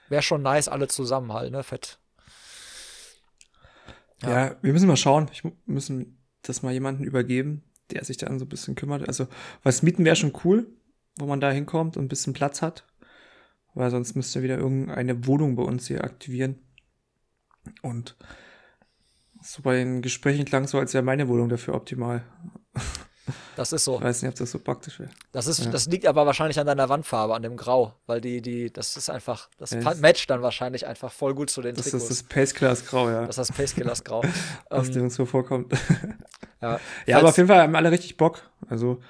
wäre 0.09 0.21
schon 0.21 0.41
nice, 0.41 0.67
alle 0.67 0.89
zusammen 0.89 1.31
halt, 1.31 1.53
ne? 1.53 1.63
Fett. 1.63 1.99
Ja. 4.23 4.29
ja, 4.29 4.55
wir 4.61 4.73
müssen 4.73 4.87
mal 4.87 4.97
schauen. 4.97 5.29
Ich 5.31 5.43
müssen 5.65 6.17
das 6.41 6.63
mal 6.63 6.73
jemanden 6.73 7.05
übergeben, 7.05 7.63
der 7.91 8.03
sich 8.03 8.17
dann 8.17 8.39
so 8.39 8.45
ein 8.45 8.49
bisschen 8.49 8.75
kümmert. 8.75 9.07
Also, 9.07 9.27
was 9.63 9.83
mieten 9.83 10.05
wäre 10.05 10.15
schon 10.15 10.33
cool, 10.43 10.67
wo 11.17 11.25
man 11.25 11.41
da 11.41 11.51
hinkommt 11.51 11.97
und 11.97 12.05
ein 12.05 12.09
bisschen 12.09 12.33
Platz 12.33 12.61
hat. 12.61 12.85
Weil 13.73 13.91
sonst 13.91 14.15
müsste 14.15 14.41
wieder 14.41 14.57
irgendeine 14.57 15.25
Wohnung 15.27 15.55
bei 15.55 15.63
uns 15.63 15.87
hier 15.87 16.03
aktivieren. 16.03 16.59
Und 17.81 18.17
so 19.41 19.61
bei 19.61 19.75
den 19.75 20.01
Gesprächen 20.01 20.45
klang 20.45 20.67
so, 20.67 20.79
als 20.79 20.93
wäre 20.93 21.03
meine 21.03 21.27
Wohnung 21.27 21.49
dafür 21.49 21.75
optimal. 21.75 22.23
Das 23.55 23.73
ist 23.73 23.83
so. 23.83 23.97
Ich 23.97 24.03
weiß 24.03 24.21
nicht, 24.21 24.29
ob 24.29 24.37
das 24.37 24.51
so 24.51 24.59
praktisch 24.59 24.99
wäre. 24.99 25.09
Das, 25.31 25.57
ja. 25.57 25.69
das 25.69 25.87
liegt 25.87 26.05
aber 26.05 26.25
wahrscheinlich 26.25 26.59
an 26.59 26.67
deiner 26.67 26.89
Wandfarbe, 26.89 27.35
an 27.35 27.41
dem 27.41 27.57
Grau, 27.57 27.93
weil 28.05 28.21
die, 28.21 28.41
die, 28.41 28.71
das 28.71 28.97
ist 28.97 29.09
einfach, 29.09 29.49
das 29.57 29.71
ja, 29.71 29.79
matcht 29.95 30.29
dann 30.29 30.41
wahrscheinlich 30.41 30.85
einfach 30.87 31.11
voll 31.11 31.33
gut 31.33 31.49
zu 31.49 31.61
den 31.61 31.75
das 31.75 31.85
Trikots. 31.85 32.03
Das 32.03 32.11
ist 32.11 32.21
das 32.21 32.29
Pace 32.29 32.53
Class 32.53 32.85
Grau, 32.85 33.09
ja. 33.09 33.25
Das 33.25 33.37
ist 33.37 33.49
das 33.49 33.51
Pace 33.51 33.75
Class 33.75 34.03
Grau. 34.03 34.23
Was 34.69 34.87
ähm, 34.87 34.93
dir 34.93 35.03
uns 35.03 35.15
so 35.15 35.25
vorkommt. 35.25 35.73
ja, 36.61 36.79
ja 37.05 37.17
aber 37.17 37.29
auf 37.29 37.37
jeden 37.37 37.47
Fall 37.47 37.61
haben 37.61 37.75
alle 37.75 37.91
richtig 37.91 38.17
Bock. 38.17 38.49
Also, 38.69 39.01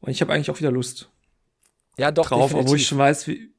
und 0.00 0.10
ich 0.10 0.20
habe 0.20 0.32
eigentlich 0.32 0.50
auch 0.50 0.58
wieder 0.58 0.70
Lust. 0.70 1.10
Ja, 1.96 2.10
doch. 2.10 2.28
Drauf, 2.28 2.42
definitiv. 2.42 2.64
obwohl 2.64 2.76
ich 2.76 2.86
schon 2.86 2.98
weiß, 2.98 3.26
wie, 3.26 3.52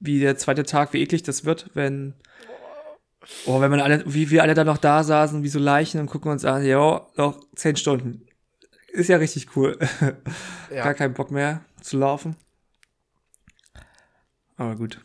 wie 0.00 0.20
der 0.20 0.36
zweite 0.36 0.64
Tag, 0.64 0.92
wie 0.92 1.02
eklig 1.02 1.22
das 1.22 1.44
wird, 1.44 1.70
wenn. 1.74 2.14
Oh, 3.46 3.58
wenn 3.60 3.70
man 3.70 3.80
alle, 3.80 4.04
wie 4.06 4.28
wir 4.28 4.42
alle 4.42 4.52
da 4.52 4.64
noch 4.64 4.76
da 4.76 5.02
saßen, 5.02 5.42
wie 5.42 5.48
so 5.48 5.58
Leichen 5.58 5.98
und 5.98 6.08
gucken 6.08 6.30
uns 6.30 6.44
an, 6.44 6.62
ja, 6.62 7.06
noch 7.16 7.40
zehn 7.54 7.74
Stunden 7.74 8.26
ist 8.94 9.08
ja 9.08 9.16
richtig 9.16 9.56
cool. 9.56 9.78
Ja. 10.70 10.84
Gar 10.84 10.94
keinen 10.94 11.14
Bock 11.14 11.30
mehr 11.30 11.64
zu 11.80 11.98
laufen. 11.98 12.36
Aber 14.56 14.74
gut. 14.76 15.00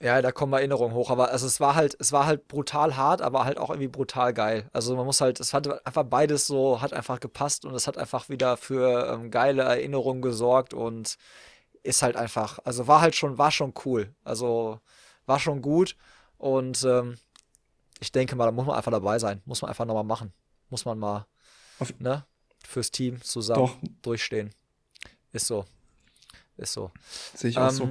Ja, 0.00 0.22
da 0.22 0.30
kommen 0.30 0.52
Erinnerungen 0.52 0.94
hoch. 0.94 1.10
Aber 1.10 1.30
also 1.30 1.46
es 1.46 1.58
war 1.60 1.74
halt, 1.74 1.96
es 1.98 2.12
war 2.12 2.26
halt 2.26 2.46
brutal 2.46 2.96
hart, 2.96 3.20
aber 3.22 3.44
halt 3.44 3.58
auch 3.58 3.70
irgendwie 3.70 3.88
brutal 3.88 4.32
geil. 4.32 4.68
Also 4.72 4.94
man 4.94 5.06
muss 5.06 5.20
halt, 5.20 5.40
es 5.40 5.54
hat 5.54 5.84
einfach 5.86 6.04
beides 6.04 6.46
so, 6.46 6.80
hat 6.80 6.92
einfach 6.92 7.18
gepasst 7.20 7.64
und 7.64 7.74
es 7.74 7.86
hat 7.86 7.98
einfach 7.98 8.28
wieder 8.28 8.56
für 8.56 9.12
ähm, 9.12 9.30
geile 9.30 9.62
Erinnerungen 9.62 10.22
gesorgt 10.22 10.74
und 10.74 11.16
ist 11.82 12.02
halt 12.02 12.16
einfach, 12.16 12.58
also 12.64 12.86
war 12.86 13.00
halt 13.00 13.16
schon, 13.16 13.38
war 13.38 13.50
schon 13.50 13.72
cool. 13.84 14.14
Also 14.22 14.80
war 15.26 15.40
schon 15.40 15.62
gut 15.62 15.96
und 16.36 16.84
ähm, 16.84 17.16
ich 18.00 18.12
denke 18.12 18.36
mal, 18.36 18.46
da 18.46 18.52
muss 18.52 18.66
man 18.66 18.76
einfach 18.76 18.92
dabei 18.92 19.18
sein. 19.18 19.42
Muss 19.46 19.62
man 19.62 19.70
einfach 19.70 19.84
nochmal 19.84 20.04
machen. 20.04 20.32
Muss 20.70 20.84
man 20.84 20.98
mal, 20.98 21.26
Auf 21.80 21.92
ne? 21.98 22.24
Fürs 22.66 22.90
Team 22.90 23.22
zusammen 23.22 23.66
Doch. 23.66 23.76
durchstehen. 24.02 24.50
Ist 25.32 25.46
so. 25.46 25.64
Ist 26.56 26.72
so. 26.72 26.90
Sehe 27.34 27.50
ich 27.50 27.58
auch 27.58 27.68
ähm, 27.68 27.74
so. 27.74 27.90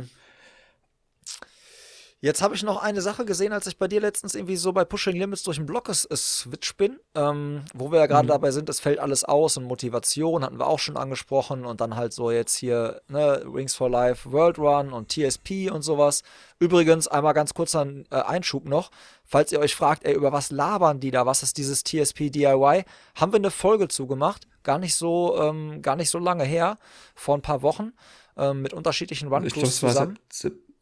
Jetzt 2.20 2.41
habe 2.41 2.55
ich 2.55 2.63
noch 2.63 2.82
eine 2.82 3.01
Sache 3.01 3.26
gesehen, 3.26 3.53
als 3.53 3.68
ich 3.68 3.78
bei 3.78 3.88
dir 3.88 4.01
letztens 4.01 4.34
irgendwie 4.34 4.55
so 4.55 4.74
bei 4.74 4.84
Pushing 4.84 5.15
Limits 5.15 5.43
durch 5.43 5.57
den 5.57 5.68
Block 5.68 5.88
switch 5.93 6.76
bin, 6.76 6.99
ähm, 7.13 7.63
wo 7.76 7.91
wir 7.91 7.99
ja 7.99 8.07
gerade 8.07 8.26
mhm. 8.26 8.30
dabei 8.30 8.49
sind, 8.49 8.68
es 8.70 8.80
fällt 8.80 8.97
alles 8.97 9.24
aus 9.24 9.55
und 9.55 9.65
Motivation 9.65 10.43
hatten 10.43 10.57
wir 10.57 10.65
auch 10.65 10.80
schon 10.80 10.97
angesprochen 10.97 11.63
und 11.63 11.80
dann 11.80 11.95
halt 11.95 12.13
so 12.13 12.32
jetzt 12.32 12.55
hier 12.55 13.01
ne, 13.07 13.43
Wings 13.45 13.76
for 13.76 13.88
Life 13.88 14.32
World 14.32 14.57
Run 14.57 14.93
und 14.93 15.11
TSP 15.11 15.70
und 15.72 15.84
sowas. 15.84 16.24
Übrigens, 16.57 17.07
einmal 17.07 17.36
ganz 17.36 17.53
kurz 17.53 17.76
ein 17.76 18.07
äh, 18.09 18.15
Einschub 18.15 18.65
noch, 18.65 18.89
falls 19.24 19.51
ihr 19.51 19.59
euch 19.59 19.76
fragt, 19.76 20.03
ey, 20.03 20.15
über 20.15 20.32
was 20.32 20.49
labern 20.49 20.99
die 20.99 21.11
da, 21.11 21.28
was 21.28 21.43
ist 21.43 21.55
dieses 21.57 21.84
TSP 21.84 22.32
DIY, 22.32 22.84
haben 23.13 23.32
wir 23.32 23.38
eine 23.38 23.51
Folge 23.51 23.89
zugemacht, 23.89 24.47
gar 24.68 24.80
nicht 24.80 24.95
so, 24.95 25.39
ähm, 25.41 25.82
gar 25.82 25.95
nicht 25.95 26.09
so 26.09 26.20
lange 26.20 26.43
her, 26.43 26.78
vor 27.15 27.38
ein 27.38 27.41
paar 27.41 27.61
Wochen, 27.61 27.93
ähm, 28.36 28.61
mit 28.61 28.74
unterschiedlichen 28.74 29.30
Run-Crews 29.30 29.80
zusammen. 29.80 30.20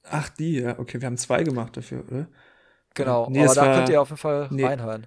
Ach, 0.10 0.28
die, 0.30 0.60
ja. 0.60 0.80
Okay, 0.80 1.00
wir 1.00 1.06
haben 1.06 1.18
zwei 1.18 1.44
gemacht 1.44 1.78
dafür, 1.78 2.04
oder? 2.10 2.28
Genau, 2.96 3.30
nee, 3.30 3.46
aber 3.46 3.54
da 3.54 3.62
war, 3.62 3.76
könnt 3.76 3.90
ihr 3.90 4.02
auf 4.02 4.10
jeden 4.10 4.18
Fall 4.18 4.48
nee, 4.50 4.66
reinhören. 4.66 5.06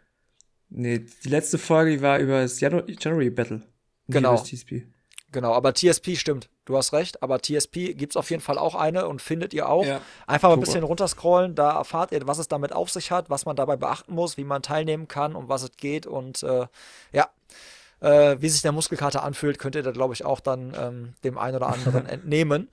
Nee, 0.70 1.06
die 1.24 1.28
letzte 1.28 1.58
Folge 1.58 1.90
die 1.90 2.02
war 2.02 2.18
über 2.18 2.42
das 2.42 2.60
January 2.60 3.30
Battle. 3.30 3.62
Genau. 4.06 4.36
TSP. 4.36 4.86
Genau, 5.32 5.52
aber 5.52 5.74
TSP 5.74 6.16
stimmt. 6.16 6.48
Du 6.64 6.76
hast 6.76 6.92
recht, 6.92 7.22
aber 7.22 7.40
TSP 7.40 7.94
gibt 7.94 8.12
es 8.12 8.16
auf 8.16 8.30
jeden 8.30 8.42
Fall 8.42 8.58
auch 8.58 8.74
eine 8.74 9.08
und 9.08 9.20
findet 9.20 9.52
ihr 9.54 9.68
auch. 9.68 9.84
Ja, 9.84 10.00
Einfach 10.26 10.50
mal 10.50 10.54
ein 10.54 10.60
bisschen 10.60 10.84
runterscrollen, 10.84 11.54
da 11.54 11.72
erfahrt 11.72 12.12
ihr, 12.12 12.26
was 12.26 12.38
es 12.38 12.46
damit 12.46 12.72
auf 12.72 12.90
sich 12.90 13.10
hat, 13.10 13.28
was 13.28 13.44
man 13.44 13.56
dabei 13.56 13.76
beachten 13.76 14.14
muss, 14.14 14.36
wie 14.36 14.44
man 14.44 14.62
teilnehmen 14.62 15.08
kann, 15.08 15.34
um 15.34 15.48
was 15.48 15.62
es 15.62 15.72
geht 15.76 16.06
und 16.06 16.42
äh, 16.42 16.66
ja, 17.12 17.28
äh, 18.01 18.36
wie 18.40 18.49
sich 18.49 18.62
der 18.62 18.72
Muskelkater 18.72 19.22
anfühlt, 19.22 19.59
könnt 19.59 19.74
ihr 19.74 19.82
da, 19.82 19.90
glaube 19.90 20.14
ich, 20.14 20.24
auch 20.24 20.40
dann 20.40 20.72
ähm, 20.78 21.14
dem 21.24 21.38
einen 21.38 21.57
oder 21.57 21.68
anderen 21.68 22.07
entnehmen. 22.09 22.68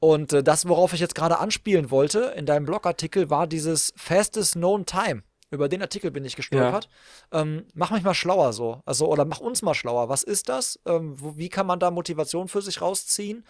Und 0.00 0.32
äh, 0.32 0.42
das, 0.42 0.68
worauf 0.68 0.92
ich 0.92 1.00
jetzt 1.00 1.14
gerade 1.14 1.38
anspielen 1.38 1.90
wollte 1.90 2.34
in 2.36 2.46
deinem 2.46 2.66
Blogartikel, 2.66 3.30
war 3.30 3.46
dieses 3.46 3.92
Fastest 3.96 4.54
Known 4.54 4.86
Time. 4.86 5.22
Über 5.50 5.68
den 5.68 5.82
Artikel 5.82 6.10
bin 6.10 6.24
ich 6.24 6.36
gestolpert. 6.36 6.88
Ja. 7.32 7.42
Ähm, 7.42 7.64
mach 7.74 7.90
mich 7.90 8.02
mal 8.02 8.14
schlauer 8.14 8.52
so. 8.52 8.82
Also, 8.84 9.06
oder 9.06 9.24
mach 9.24 9.40
uns 9.40 9.62
mal 9.62 9.74
schlauer. 9.74 10.08
Was 10.08 10.22
ist 10.22 10.48
das? 10.48 10.80
Ähm, 10.84 11.14
wo, 11.20 11.36
wie 11.36 11.48
kann 11.48 11.66
man 11.66 11.78
da 11.78 11.90
Motivation 11.90 12.48
für 12.48 12.60
sich 12.60 12.80
rausziehen? 12.82 13.44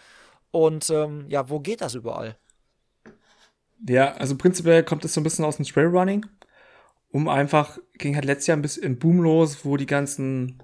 Und 0.51 0.89
ähm, 0.89 1.25
ja, 1.29 1.49
wo 1.49 1.59
geht 1.59 1.81
das 1.81 1.95
überall? 1.95 2.37
Ja, 3.87 4.13
also 4.13 4.37
prinzipiell 4.37 4.83
kommt 4.83 5.03
es 5.03 5.13
so 5.13 5.19
ein 5.19 5.23
bisschen 5.23 5.45
aus 5.45 5.57
dem 5.57 5.65
Trailrunning. 5.65 6.25
Um 7.11 7.27
einfach, 7.27 7.79
ging 7.97 8.15
halt 8.15 8.25
letztes 8.25 8.47
Jahr 8.47 8.57
ein 8.57 8.61
bisschen 8.61 8.83
im 8.83 8.99
Boom 8.99 9.21
los, 9.21 9.65
wo 9.65 9.75
die 9.77 9.85
ganzen 9.85 10.61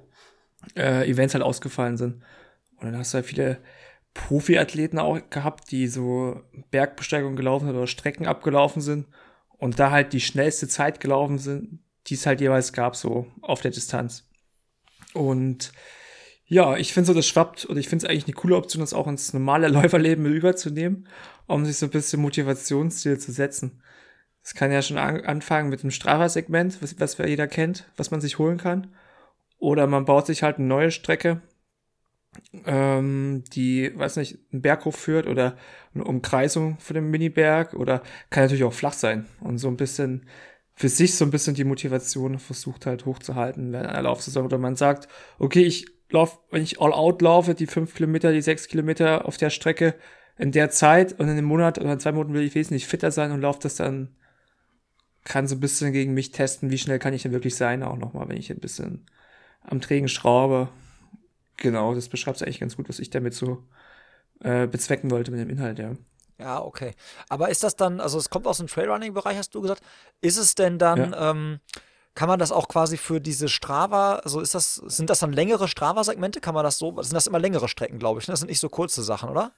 äh, 0.76 1.10
Events 1.10 1.34
halt 1.34 1.44
ausgefallen 1.44 1.98
sind. 1.98 2.24
Und 2.78 2.86
dann 2.86 2.98
hast 2.98 3.14
du 3.14 3.16
halt 3.16 3.26
viele 3.26 3.60
Profiathleten 4.14 5.00
auch 5.00 5.20
gehabt, 5.30 5.72
die 5.72 5.88
so 5.88 6.42
Bergbesteigung 6.72 7.36
gelaufen 7.36 7.68
sind 7.68 7.76
oder 7.76 7.88
Strecken 7.88 8.28
abgelaufen 8.28 8.82
sind 8.82 9.08
und 9.58 9.80
da 9.80 9.92
halt 9.92 10.14
die 10.14 10.20
schnellste 10.20 10.68
Zeit 10.68 11.00
gelaufen 11.00 11.38
sind, 11.38 11.80
die 12.08 12.16
es 12.16 12.26
halt 12.26 12.42
jeweils 12.42 12.74
gab, 12.74 12.96
so 12.96 13.28
auf 13.42 13.62
der 13.62 13.72
Distanz. 13.72 14.28
Und 15.14 15.72
ja, 16.46 16.76
ich 16.76 16.94
finde 16.94 17.08
so, 17.08 17.14
das 17.14 17.28
schwappt 17.28 17.64
und 17.66 17.78
ich 17.78 17.88
finde 17.88 18.06
es 18.06 18.10
eigentlich 18.10 18.26
eine 18.26 18.34
coole 18.34 18.58
Option, 18.58 18.82
das 18.82 18.94
auch 18.94 19.08
ins 19.08 19.34
normale 19.34 19.68
Läuferleben 19.70 20.26
überzunehmen, 20.26 21.08
um 21.48 21.66
sich 21.66 21.78
so 21.78 21.86
ein 21.86 21.92
bisschen 21.92 22.22
Motivationsziel 22.22 23.18
zu 23.20 23.32
setzen. 23.32 23.82
Das 24.44 24.56
kann 24.56 24.72
ja 24.72 24.82
schon 24.82 24.98
an 24.98 25.22
anfangen 25.22 25.70
mit 25.70 25.84
dem 25.84 25.92
Strava-Segment, 25.92 26.82
was, 26.82 27.00
was 27.00 27.18
jeder 27.20 27.48
kennt, 27.48 27.86
was 27.96 28.12
man 28.12 28.20
sich 28.20 28.40
holen 28.40 28.58
kann. 28.58 28.88
Oder 29.62 29.86
man 29.86 30.06
baut 30.06 30.26
sich 30.26 30.42
halt 30.42 30.58
eine 30.58 30.66
neue 30.66 30.90
Strecke, 30.90 31.44
ähm, 32.66 33.44
die, 33.54 33.96
weiß 33.96 34.16
nicht, 34.18 34.40
einen 34.52 34.64
Berg 34.64 34.86
hochführt 34.86 35.28
oder 35.28 35.56
eine 35.94 36.04
Umkreisung 36.04 36.80
von 36.80 36.96
dem 36.96 37.12
Miniberg 37.12 37.76
oder 37.76 38.02
kann 38.32 38.44
natürlich 38.44 38.64
auch 38.64 38.74
flach 38.74 38.94
sein 38.94 39.28
und 39.40 39.60
so 39.60 39.68
ein 39.68 39.78
bisschen 39.78 40.26
für 40.74 40.90
sich 40.90 41.14
so 41.16 41.26
ein 41.26 41.30
bisschen 41.30 41.54
die 41.54 41.64
Motivation 41.64 42.40
versucht 42.40 42.88
halt 42.88 43.06
hochzuhalten 43.06 43.72
während 43.72 43.90
einer 43.90 44.02
Laufsaison. 44.02 44.46
Oder 44.46 44.58
man 44.58 44.76
sagt, 44.76 45.08
okay, 45.38 45.62
ich 45.62 45.86
lauf, 46.10 46.40
wenn 46.50 46.64
ich 46.64 46.82
all 46.82 46.92
out 46.92 47.22
laufe, 47.22 47.54
die 47.54 47.68
fünf 47.68 47.94
Kilometer, 47.94 48.32
die 48.32 48.42
sechs 48.42 48.68
Kilometer 48.68 49.26
auf 49.28 49.38
der 49.38 49.52
Strecke 49.52 49.94
in 50.40 50.52
der 50.52 50.72
Zeit 50.72 51.14
und 51.14 51.28
in 51.28 51.34
einem 51.34 51.46
Monat 51.46 51.78
oder 51.78 51.94
in 51.94 52.00
zwei 52.00 52.14
Monaten 52.14 52.34
will 52.34 52.42
ich 52.42 52.56
wesentlich 52.56 52.88
fitter 52.88 53.12
sein 53.12 53.32
und 53.32 53.42
laufe 53.42 53.60
das 53.62 53.76
dann, 53.76 54.16
kann 55.24 55.48
so 55.48 55.56
ein 55.56 55.60
bisschen 55.60 55.94
gegen 55.94 56.16
mich 56.16 56.32
testen, 56.32 56.72
wie 56.72 56.80
schnell 56.80 56.98
kann 56.98 57.14
ich 57.14 57.22
denn 57.22 57.32
wirklich 57.32 57.56
sein, 57.56 57.84
auch 57.84 57.98
nochmal, 57.98 58.28
wenn 58.28 58.38
ich 58.38 58.50
ein 58.50 58.60
bisschen 58.60 59.06
am 59.62 59.82
Trägen 59.82 60.08
schraube. 60.08 60.70
Genau, 61.58 61.94
das 61.94 62.10
beschreibt 62.10 62.38
es 62.38 62.44
eigentlich 62.44 62.60
ganz 62.60 62.76
gut, 62.76 62.90
was 62.90 63.00
ich 63.00 63.10
damit 63.10 63.34
so 63.34 63.64
äh, 64.40 64.68
bezwecken 64.68 65.12
wollte 65.12 65.32
mit 65.32 65.40
dem 65.40 65.50
Inhalt, 65.50 65.80
ja. 65.80 65.94
Ja, 66.40 66.62
okay. 66.62 66.94
Aber 67.30 67.50
ist 67.50 67.64
das 67.64 67.76
dann, 67.76 68.00
also 68.00 68.18
es 68.18 68.30
kommt 68.32 68.48
aus 68.48 68.58
dem 68.58 68.68
Trailrunning-Bereich, 68.68 69.38
hast 69.38 69.54
du 69.54 69.62
gesagt. 69.62 69.84
Ist 70.22 70.38
es 70.38 70.56
denn 70.56 70.80
dann, 70.80 71.12
ja. 71.12 71.32
ähm, 71.32 71.60
kann 72.16 72.28
man 72.28 72.40
das 72.40 72.52
auch 72.52 72.68
quasi 72.68 72.98
für 72.98 73.22
diese 73.22 73.48
Strava, 73.48 74.16
also 74.16 74.42
ist 74.42 74.56
das, 74.56 74.76
sind 74.76 75.10
das 75.10 75.20
dann 75.20 75.32
längere 75.32 75.68
Strava-Segmente? 75.68 76.42
Kann 76.42 76.56
man 76.56 76.64
das 76.64 76.78
so, 76.78 77.02
sind 77.02 77.14
das 77.14 77.28
immer 77.28 77.40
längere 77.40 77.70
Strecken, 77.70 78.00
glaube 78.00 78.20
ich, 78.20 78.28
ne? 78.28 78.34
Das 78.34 78.40
sind 78.40 78.50
nicht 78.50 78.60
so 78.60 78.70
kurze 78.70 79.04
Sachen, 79.04 79.30
oder? 79.30 79.52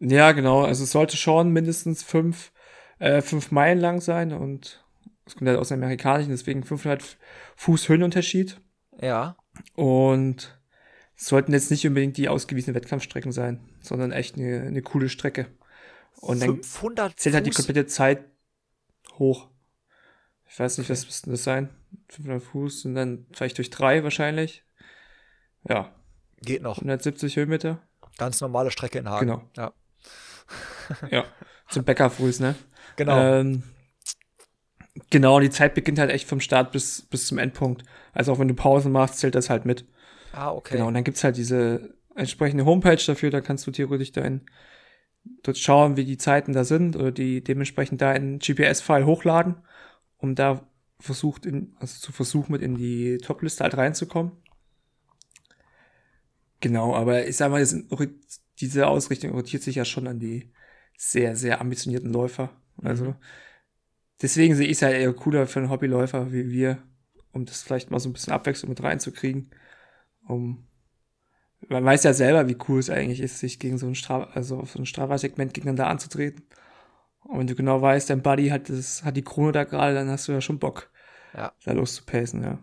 Ja, 0.00 0.32
genau. 0.32 0.64
Also 0.64 0.84
es 0.84 0.90
sollte 0.90 1.16
schon 1.16 1.50
mindestens 1.50 2.02
fünf, 2.02 2.52
äh, 2.98 3.22
fünf 3.22 3.50
Meilen 3.52 3.78
lang 3.78 4.00
sein 4.00 4.32
und 4.32 4.84
es 5.24 5.34
kommt 5.34 5.48
halt 5.48 5.58
aus 5.58 5.68
dem 5.68 5.82
Amerikanischen, 5.82 6.30
deswegen 6.30 6.62
500 6.62 7.16
Fuß 7.56 7.88
Höhenunterschied. 7.88 8.60
Ja. 9.00 9.36
Und 9.74 10.58
es 11.16 11.26
sollten 11.26 11.52
jetzt 11.52 11.70
nicht 11.70 11.86
unbedingt 11.86 12.16
die 12.16 12.28
ausgewiesenen 12.28 12.74
Wettkampfstrecken 12.74 13.32
sein, 13.32 13.60
sondern 13.80 14.12
echt 14.12 14.36
eine, 14.36 14.62
eine 14.62 14.82
coole 14.82 15.08
Strecke. 15.08 15.46
Und 16.20 16.40
dann 16.40 16.62
zählt 16.62 17.34
halt 17.34 17.46
die 17.46 17.50
komplette 17.50 17.86
Zeit 17.86 18.24
hoch. 19.18 19.48
Ich 20.48 20.58
weiß 20.58 20.78
nicht, 20.78 20.90
was 20.90 21.04
müsste 21.04 21.30
das 21.30 21.44
sein? 21.44 21.70
500 22.08 22.42
Fuß 22.42 22.84
und 22.86 22.94
dann 22.94 23.26
vielleicht 23.32 23.58
durch 23.58 23.70
drei 23.70 24.02
wahrscheinlich. 24.02 24.64
Ja. 25.68 25.94
Geht 26.40 26.62
noch. 26.62 26.78
170 26.78 27.36
Höhenmeter. 27.36 27.82
Ganz 28.16 28.40
normale 28.40 28.70
Strecke 28.70 28.98
in 28.98 29.08
Hagen. 29.08 29.26
Genau. 29.26 29.42
Ja. 29.56 29.72
ja. 31.10 31.24
Zum 31.68 31.84
Bäckerfuß, 31.84 32.40
ne? 32.40 32.54
Genau. 32.96 33.18
Ähm, 33.18 33.62
genau, 35.10 35.40
die 35.40 35.50
Zeit 35.50 35.74
beginnt 35.74 35.98
halt 35.98 36.10
echt 36.10 36.28
vom 36.28 36.40
Start 36.40 36.72
bis, 36.72 37.02
bis 37.02 37.26
zum 37.26 37.38
Endpunkt. 37.38 37.84
Also 38.12 38.32
auch 38.32 38.38
wenn 38.38 38.48
du 38.48 38.54
Pausen 38.54 38.92
machst, 38.92 39.18
zählt 39.18 39.34
das 39.34 39.50
halt 39.50 39.64
mit. 39.64 39.84
Ah, 40.32 40.52
okay. 40.52 40.74
Genau, 40.74 40.88
und 40.88 40.94
dann 40.94 41.04
gibt's 41.04 41.24
halt 41.24 41.36
diese 41.36 41.94
entsprechende 42.14 42.64
Homepage 42.64 43.02
dafür, 43.06 43.30
da 43.30 43.40
kannst 43.40 43.66
du 43.66 43.70
theoretisch 43.70 44.12
dein, 44.12 44.42
dort 45.42 45.58
schauen, 45.58 45.96
wie 45.96 46.04
die 46.04 46.18
Zeiten 46.18 46.52
da 46.52 46.64
sind 46.64 46.96
oder 46.96 47.12
die 47.12 47.42
dementsprechend 47.42 48.00
da 48.00 48.12
in 48.12 48.38
GPS-File 48.40 49.06
hochladen 49.06 49.56
um 50.18 50.34
da 50.34 50.68
versucht, 51.00 51.46
in, 51.46 51.74
also 51.78 51.98
zu 51.98 52.12
versuchen, 52.12 52.52
mit 52.52 52.62
in 52.62 52.74
die 52.74 53.18
Top-Liste 53.18 53.64
halt 53.64 53.76
reinzukommen. 53.76 54.32
Genau, 56.60 56.94
aber 56.94 57.26
ich 57.26 57.36
sag 57.36 57.52
mal, 57.52 57.64
diese 58.60 58.88
Ausrichtung 58.88 59.30
orientiert 59.30 59.62
sich 59.62 59.76
ja 59.76 59.84
schon 59.84 60.08
an 60.08 60.18
die 60.18 60.50
sehr, 60.96 61.36
sehr 61.36 61.60
ambitionierten 61.60 62.12
Läufer. 62.12 62.50
Also 62.82 63.04
mhm. 63.06 63.14
Deswegen 64.22 64.54
sehe 64.54 64.66
ich 64.66 64.72
es 64.72 64.80
ja 64.80 64.90
eher 64.90 65.12
cooler 65.12 65.46
für 65.46 65.60
einen 65.60 65.70
Hobbyläufer 65.70 66.32
wie 66.32 66.50
wir, 66.50 66.82
um 67.32 67.44
das 67.44 67.62
vielleicht 67.62 67.90
mal 67.90 68.00
so 68.00 68.08
ein 68.08 68.12
bisschen 68.12 68.32
Abwechslung 68.32 68.70
mit 68.70 68.82
reinzukriegen. 68.82 69.50
Um 70.26 70.68
man 71.66 71.84
weiß 71.84 72.04
ja 72.04 72.12
selber, 72.12 72.48
wie 72.48 72.56
cool 72.68 72.78
es 72.78 72.90
eigentlich 72.90 73.20
ist, 73.20 73.38
sich 73.38 73.58
gegen 73.58 73.78
so 73.78 73.86
ein 73.86 73.94
Strava, 73.94 74.30
also 74.34 74.58
auf 74.58 74.70
so 74.70 74.78
ein 74.78 74.86
Strava-Segment 74.86 75.54
gegeneinander 75.54 75.88
anzutreten. 75.88 76.44
Und 77.24 77.40
wenn 77.40 77.46
du 77.46 77.54
genau 77.54 77.82
weißt, 77.82 78.10
dein 78.10 78.22
Buddy 78.22 78.48
hat, 78.48 78.68
das, 78.68 79.04
hat 79.04 79.16
die 79.16 79.24
Krone 79.24 79.52
da 79.52 79.64
gerade, 79.64 79.94
dann 79.94 80.08
hast 80.08 80.28
du 80.28 80.32
ja 80.32 80.40
schon 80.40 80.58
Bock, 80.58 80.90
ja. 81.34 81.52
da 81.64 81.72
loszupacen, 81.72 82.42
ja. 82.42 82.58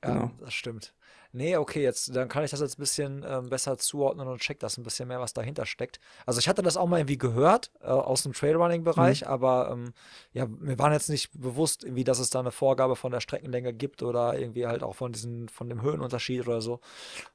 Genau. 0.00 0.20
Ja, 0.20 0.32
das 0.40 0.54
stimmt. 0.54 0.94
Nee, 1.36 1.58
okay, 1.58 1.82
jetzt, 1.82 2.16
dann 2.16 2.30
kann 2.30 2.44
ich 2.44 2.50
das 2.50 2.60
jetzt 2.60 2.78
ein 2.78 2.80
bisschen 2.80 3.22
ähm, 3.28 3.50
besser 3.50 3.76
zuordnen 3.76 4.26
und 4.26 4.40
check 4.40 4.58
das 4.58 4.78
ein 4.78 4.84
bisschen 4.84 5.06
mehr, 5.06 5.20
was 5.20 5.34
dahinter 5.34 5.66
steckt. 5.66 6.00
Also 6.24 6.40
ich 6.40 6.48
hatte 6.48 6.62
das 6.62 6.78
auch 6.78 6.86
mal 6.86 6.96
irgendwie 6.96 7.18
gehört 7.18 7.70
äh, 7.82 7.88
aus 7.88 8.22
dem 8.22 8.32
Trailrunning-Bereich, 8.32 9.20
mhm. 9.20 9.26
aber 9.26 9.68
ähm, 9.70 9.92
ja, 10.32 10.46
mir 10.46 10.78
war 10.78 10.90
jetzt 10.94 11.10
nicht 11.10 11.38
bewusst, 11.38 11.84
irgendwie, 11.84 12.04
dass 12.04 12.20
es 12.20 12.30
da 12.30 12.40
eine 12.40 12.52
Vorgabe 12.52 12.96
von 12.96 13.12
der 13.12 13.20
Streckenlänge 13.20 13.74
gibt 13.74 14.02
oder 14.02 14.38
irgendwie 14.38 14.66
halt 14.66 14.82
auch 14.82 14.94
von 14.94 15.12
diesen, 15.12 15.50
von 15.50 15.68
dem 15.68 15.82
Höhenunterschied 15.82 16.48
oder 16.48 16.62
so. 16.62 16.80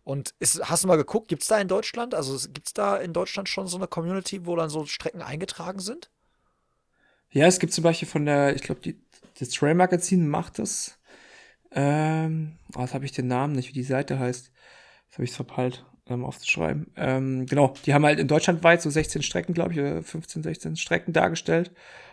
Und 0.04 0.34
ist, 0.39 0.68
hast 0.68 0.84
du 0.84 0.88
mal 0.88 0.97
geguckt, 0.97 1.28
gibt 1.28 1.43
es 1.43 1.47
da 1.47 1.60
in 1.60 1.68
Deutschland, 1.68 2.16
also 2.16 2.49
gibt 2.49 2.66
es 2.66 2.74
da 2.74 2.97
in 2.97 3.14
Deutschland 3.14 3.49
schon 3.49 3.68
so 3.68 3.78
eine 3.78 3.86
Community, 3.86 4.47
wo 4.47 4.56
dann 4.56 4.72
so 4.72 4.88
Strecken 4.88 5.22
eingetragen 5.22 5.78
sind? 5.80 6.10
Ja, 7.30 7.45
es 7.45 7.60
gibt 7.60 7.72
zum 7.72 7.84
Beispiel 7.84 8.08
von 8.08 8.26
der, 8.26 8.56
ich 8.56 8.64
glaube, 8.64 8.95
das 9.38 9.49
Trail 9.49 9.76
Magazin 9.76 10.28
macht 10.28 10.58
das. 10.58 10.97
Ähm, 11.74 12.58
oh, 12.76 12.82
jetzt 12.82 12.94
habe 12.94 13.06
ich 13.06 13.12
den 13.12 13.28
Namen 13.28 13.54
nicht, 13.54 13.70
wie 13.70 13.74
die 13.74 13.84
Seite 13.84 14.20
heißt. 14.20 14.52
Das 15.08 15.18
habe 15.18 15.24
ich 15.24 15.32
verpeilt, 15.32 15.86
ähm, 16.08 16.26
aufzuschreiben. 16.26 16.92
Ähm, 16.96 17.46
genau, 17.46 17.74
die 17.86 17.94
haben 17.94 18.06
halt 18.06 18.20
in 18.20 18.28
Deutschland 18.28 18.64
weit 18.64 18.82
so 18.82 18.90
16 18.90 19.22
Strecken, 19.24 19.54
glaube 19.54 19.74
ich, 19.74 20.06
15, 20.06 20.44
16 20.44 20.76
Strecken 20.76 21.14
dargestellt. 21.14 21.72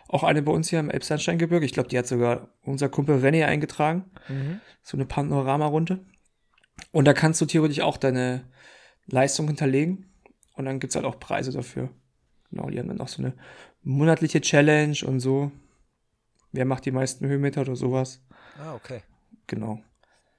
Auch 0.08 0.22
eine 0.22 0.42
bei 0.42 0.52
uns 0.52 0.70
hier 0.70 0.80
im 0.80 0.90
Elbsandsteingebirge. 0.90 1.66
Ich 1.66 1.72
glaube, 1.72 1.88
die 1.88 1.98
hat 1.98 2.06
sogar 2.06 2.48
unser 2.62 2.88
Kumpel 2.88 3.16
René 3.16 3.44
eingetragen. 3.44 4.04
Mhm. 4.28 4.60
So 4.82 4.96
eine 4.96 5.04
Panorama-Runde. 5.04 6.00
Und 6.92 7.04
da 7.04 7.12
kannst 7.12 7.40
du 7.40 7.46
theoretisch 7.46 7.80
auch 7.80 7.98
deine 7.98 8.44
Leistung 9.06 9.46
hinterlegen. 9.48 10.06
Und 10.54 10.64
dann 10.64 10.80
gibt's 10.80 10.96
halt 10.96 11.04
auch 11.04 11.20
Preise 11.20 11.52
dafür. 11.52 11.90
Genau, 12.50 12.70
die 12.70 12.78
haben 12.78 12.88
dann 12.88 13.00
auch 13.00 13.08
so 13.08 13.22
eine 13.22 13.34
monatliche 13.82 14.40
Challenge 14.40 14.96
und 15.04 15.20
so. 15.20 15.52
Wer 16.52 16.64
macht 16.64 16.86
die 16.86 16.90
meisten 16.90 17.26
Höhenmeter 17.26 17.60
oder 17.60 17.76
sowas. 17.76 18.22
Ah, 18.58 18.74
okay. 18.74 19.02
Genau. 19.48 19.82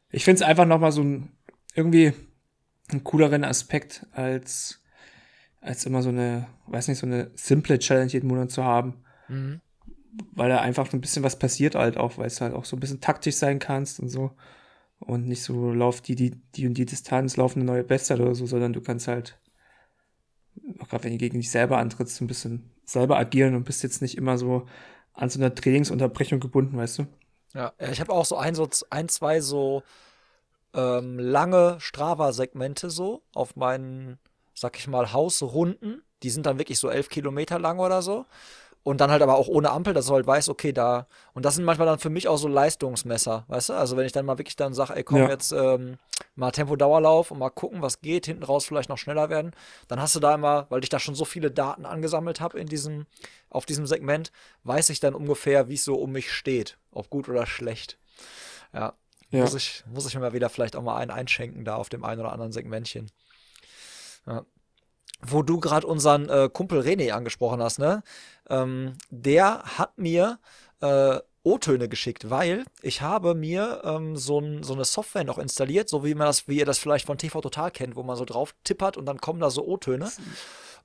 Ich 0.09 0.23
finde 0.23 0.41
es 0.41 0.49
einfach 0.49 0.65
nochmal 0.65 0.93
so 0.93 1.03
ein, 1.03 1.33
irgendwie 1.75 2.13
einen 2.87 3.03
cooleren 3.03 3.43
Aspekt 3.43 4.05
als, 4.13 4.81
als 5.59 5.85
immer 5.85 6.01
so 6.01 6.09
eine, 6.09 6.47
weiß 6.67 6.87
nicht, 6.87 6.99
so 6.99 7.05
eine 7.05 7.31
simple 7.35 7.77
Challenge 7.77 8.11
jeden 8.11 8.29
Monat 8.29 8.51
zu 8.51 8.63
haben. 8.63 9.03
Mhm. 9.27 9.59
Weil 10.31 10.49
da 10.49 10.61
einfach 10.61 10.91
ein 10.93 11.01
bisschen 11.01 11.23
was 11.23 11.37
passiert 11.37 11.75
halt 11.75 11.97
auch, 11.97 12.17
weil 12.17 12.27
es 12.27 12.41
halt 12.41 12.53
auch 12.53 12.65
so 12.65 12.77
ein 12.77 12.79
bisschen 12.79 13.01
taktisch 13.01 13.35
sein 13.35 13.59
kannst 13.59 13.99
und 13.99 14.09
so. 14.09 14.31
Und 14.99 15.27
nicht 15.27 15.43
so 15.43 15.71
lauft 15.73 16.07
die, 16.07 16.15
die, 16.15 16.31
die 16.55 16.67
und 16.67 16.73
die 16.75 16.85
Distanz, 16.85 17.37
laufen 17.37 17.59
eine 17.59 17.71
neue 17.71 17.83
Bestzeit 17.83 18.19
oder 18.19 18.35
so, 18.35 18.45
sondern 18.45 18.73
du 18.73 18.81
kannst 18.81 19.07
halt 19.07 19.39
auch 20.79 20.89
gerade 20.89 21.05
wenn 21.05 21.11
du 21.11 21.17
gegen 21.17 21.39
dich 21.39 21.51
selber 21.51 21.77
antrittst, 21.77 22.21
ein 22.21 22.27
bisschen 22.27 22.71
selber 22.85 23.17
agieren 23.17 23.55
und 23.55 23.63
bist 23.63 23.83
jetzt 23.83 24.01
nicht 24.01 24.17
immer 24.17 24.37
so 24.37 24.65
an 25.13 25.29
so 25.29 25.39
einer 25.39 25.53
Trainingsunterbrechung 25.53 26.39
gebunden, 26.39 26.77
weißt 26.77 26.99
du? 26.99 27.07
Ja, 27.53 27.73
ich 27.79 27.99
habe 27.99 28.13
auch 28.13 28.25
so 28.25 28.37
ein, 28.37 28.55
so 28.55 28.67
ein, 28.89 29.09
zwei 29.09 29.41
so 29.41 29.83
ähm, 30.73 31.19
lange 31.19 31.79
Strava-Segmente 31.79 32.89
so 32.89 33.23
auf 33.33 33.55
meinen, 33.55 34.19
sag 34.53 34.77
ich 34.77 34.87
mal, 34.87 35.13
Hausrunden. 35.13 36.03
Die 36.23 36.29
sind 36.29 36.45
dann 36.45 36.59
wirklich 36.59 36.79
so 36.79 36.89
elf 36.89 37.09
Kilometer 37.09 37.59
lang 37.59 37.79
oder 37.79 38.01
so. 38.01 38.25
Und 38.83 39.01
dann 39.01 39.11
halt 39.11 39.21
aber 39.21 39.35
auch 39.35 39.47
ohne 39.47 39.71
Ampel, 39.71 39.93
dass 39.93 40.07
du 40.07 40.13
halt 40.13 40.25
weißt, 40.25 40.47
okay, 40.47 40.71
da. 40.71 41.07
Und 41.33 41.43
das 41.43 41.55
sind 41.55 41.65
manchmal 41.65 41.87
dann 41.87 41.99
für 41.99 42.09
mich 42.09 42.27
auch 42.27 42.37
so 42.37 42.47
Leistungsmesser, 42.47 43.45
weißt 43.47 43.69
du? 43.69 43.73
Also 43.73 43.97
wenn 43.97 44.05
ich 44.05 44.13
dann 44.13 44.25
mal 44.25 44.37
wirklich 44.37 44.55
dann 44.55 44.73
sage, 44.73 44.95
ey, 44.95 45.03
komm, 45.03 45.17
ja. 45.17 45.29
jetzt 45.29 45.51
ähm, 45.51 45.97
mal 46.35 46.51
Tempo-Dauerlauf 46.51 47.31
und 47.31 47.39
mal 47.39 47.49
gucken, 47.49 47.81
was 47.81 48.01
geht, 48.01 48.25
hinten 48.25 48.43
raus 48.43 48.65
vielleicht 48.65 48.89
noch 48.89 48.97
schneller 48.97 49.29
werden, 49.29 49.51
dann 49.89 50.01
hast 50.01 50.15
du 50.15 50.19
da 50.19 50.33
immer, 50.33 50.65
weil 50.69 50.81
ich 50.83 50.89
da 50.89 50.97
schon 50.99 51.13
so 51.13 51.25
viele 51.25 51.51
Daten 51.51 51.85
angesammelt 51.85 52.39
habe 52.39 52.59
in 52.59 52.67
diesem, 52.67 53.05
auf 53.49 53.65
diesem 53.65 53.85
Segment, 53.85 54.31
weiß 54.63 54.89
ich 54.89 55.01
dann 55.01 55.13
ungefähr, 55.13 55.67
wie 55.67 55.75
es 55.75 55.83
so 55.83 55.95
um 55.95 56.11
mich 56.11 56.31
steht, 56.31 56.77
ob 56.91 57.09
gut 57.09 57.27
oder 57.27 57.45
schlecht. 57.45 57.99
Ja. 58.73 58.93
ja. 59.29 59.41
Muss, 59.41 59.55
ich, 59.55 59.83
muss 59.93 60.07
ich 60.07 60.15
mir 60.15 60.21
mal 60.21 60.33
wieder 60.33 60.49
vielleicht 60.49 60.77
auch 60.77 60.83
mal 60.83 60.97
einen 60.97 61.11
einschenken 61.11 61.65
da 61.65 61.75
auf 61.75 61.89
dem 61.89 62.05
einen 62.05 62.21
oder 62.21 62.31
anderen 62.31 62.53
Segmentchen. 62.53 63.11
Ja 64.25 64.45
wo 65.21 65.41
du 65.41 65.59
gerade 65.59 65.85
unseren 65.87 66.29
äh, 66.29 66.49
Kumpel 66.51 66.79
René 66.81 67.11
angesprochen 67.11 67.61
hast, 67.61 67.79
ne? 67.79 68.03
Ähm, 68.49 68.93
der 69.09 69.63
hat 69.77 69.97
mir 69.97 70.39
äh, 70.81 71.19
O-Töne 71.43 71.87
geschickt, 71.87 72.29
weil 72.29 72.65
ich 72.81 73.01
habe 73.01 73.33
mir 73.33 73.81
ähm, 73.83 74.15
so, 74.17 74.39
ein, 74.39 74.63
so, 74.63 74.73
eine 74.73 74.85
Software 74.85 75.23
noch 75.23 75.37
installiert, 75.37 75.87
so 75.89 76.03
wie 76.03 76.13
man 76.13 76.27
das, 76.27 76.47
wie 76.47 76.59
ihr 76.59 76.65
das 76.65 76.79
vielleicht 76.79 77.05
von 77.05 77.17
TV 77.17 77.39
Total 77.41 77.71
kennt, 77.71 77.95
wo 77.95 78.03
man 78.03 78.17
so 78.17 78.25
drauf 78.25 78.55
tippert 78.63 78.97
und 78.97 79.05
dann 79.05 79.19
kommen 79.19 79.39
da 79.39 79.49
so 79.49 79.65
O-Töne. 79.65 80.11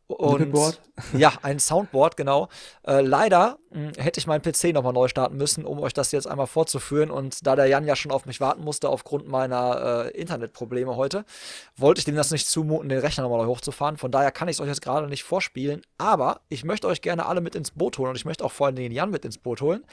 Und, 0.06 0.80
ja, 1.14 1.32
ein 1.42 1.58
Soundboard, 1.58 2.16
genau. 2.16 2.48
Äh, 2.86 3.00
leider 3.00 3.58
mh, 3.70 3.80
hm, 3.80 3.92
hätte 3.96 4.20
ich 4.20 4.26
meinen 4.26 4.42
PC 4.42 4.74
nochmal 4.74 4.92
neu 4.92 5.08
starten 5.08 5.36
müssen, 5.36 5.64
um 5.64 5.80
euch 5.80 5.94
das 5.94 6.12
jetzt 6.12 6.26
einmal 6.26 6.46
vorzuführen. 6.46 7.10
Und 7.10 7.46
da 7.46 7.56
der 7.56 7.66
Jan 7.66 7.86
ja 7.86 7.96
schon 7.96 8.12
auf 8.12 8.26
mich 8.26 8.40
warten 8.40 8.62
musste 8.62 8.90
aufgrund 8.90 9.26
meiner 9.28 10.04
äh, 10.06 10.20
Internetprobleme 10.20 10.94
heute, 10.96 11.24
wollte 11.76 12.00
ich 12.00 12.04
dem 12.04 12.16
das 12.16 12.30
nicht 12.30 12.46
zumuten, 12.46 12.90
den 12.90 12.98
Rechner 12.98 13.22
nochmal 13.22 13.46
hochzufahren. 13.46 13.96
Von 13.96 14.10
daher 14.10 14.30
kann 14.30 14.48
ich 14.48 14.56
es 14.56 14.60
euch 14.60 14.68
jetzt 14.68 14.82
gerade 14.82 15.08
nicht 15.08 15.24
vorspielen. 15.24 15.80
Aber 15.96 16.42
ich 16.50 16.64
möchte 16.64 16.86
euch 16.86 17.00
gerne 17.00 17.24
alle 17.24 17.40
mit 17.40 17.54
ins 17.54 17.70
Boot 17.70 17.96
holen 17.96 18.10
und 18.10 18.16
ich 18.16 18.26
möchte 18.26 18.44
auch 18.44 18.52
vor 18.52 18.66
allem 18.66 18.76
den 18.76 18.92
Jan 18.92 19.10
mit 19.10 19.24
ins 19.24 19.38
Boot 19.38 19.62
holen. 19.62 19.84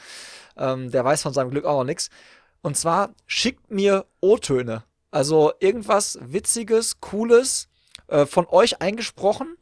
Ähm, 0.58 0.92
der 0.92 1.06
weiß 1.06 1.22
von 1.22 1.34
seinem 1.34 1.52
Glück 1.52 1.64
auch 1.64 1.80
noch 1.80 1.86
nichts. 1.86 2.10
Und 2.62 2.76
zwar 2.76 3.12
schickt 3.28 3.72
mir 3.72 4.06
O-Töne. 4.20 4.84
Also 5.10 5.54
irgendwas 5.60 6.20
Witziges, 6.22 7.00
Cooles, 7.00 7.70
äh, 8.08 8.26
von 8.26 8.46
euch 8.48 8.82
eingesprochen 8.82 9.58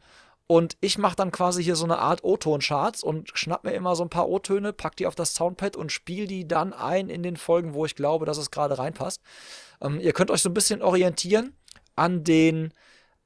und 0.51 0.77
ich 0.81 0.97
mache 0.97 1.15
dann 1.15 1.29
quasi 1.29 1.63
hier 1.63 1.75
so 1.75 1.85
eine 1.85 1.99
Art 1.99 2.23
O-Ton-Charts 2.23 3.03
und 3.03 3.29
schnapp 3.35 3.63
mir 3.63 3.73
immer 3.73 3.95
so 3.95 4.01
ein 4.01 4.09
paar 4.09 4.27
O-Töne, 4.27 4.73
pack 4.73 4.95
die 4.95 5.05
auf 5.05 5.13
das 5.13 5.35
Soundpad 5.35 5.75
und 5.75 5.91
spiele 5.91 6.25
die 6.25 6.47
dann 6.47 6.73
ein 6.73 7.09
in 7.09 7.21
den 7.21 7.37
Folgen, 7.37 7.75
wo 7.75 7.85
ich 7.85 7.95
glaube, 7.95 8.25
dass 8.25 8.39
es 8.39 8.49
gerade 8.49 8.79
reinpasst. 8.79 9.21
Ähm, 9.79 9.99
ihr 9.99 10.11
könnt 10.11 10.31
euch 10.31 10.41
so 10.41 10.49
ein 10.49 10.55
bisschen 10.55 10.81
orientieren 10.81 11.53
an 11.95 12.23
den 12.23 12.73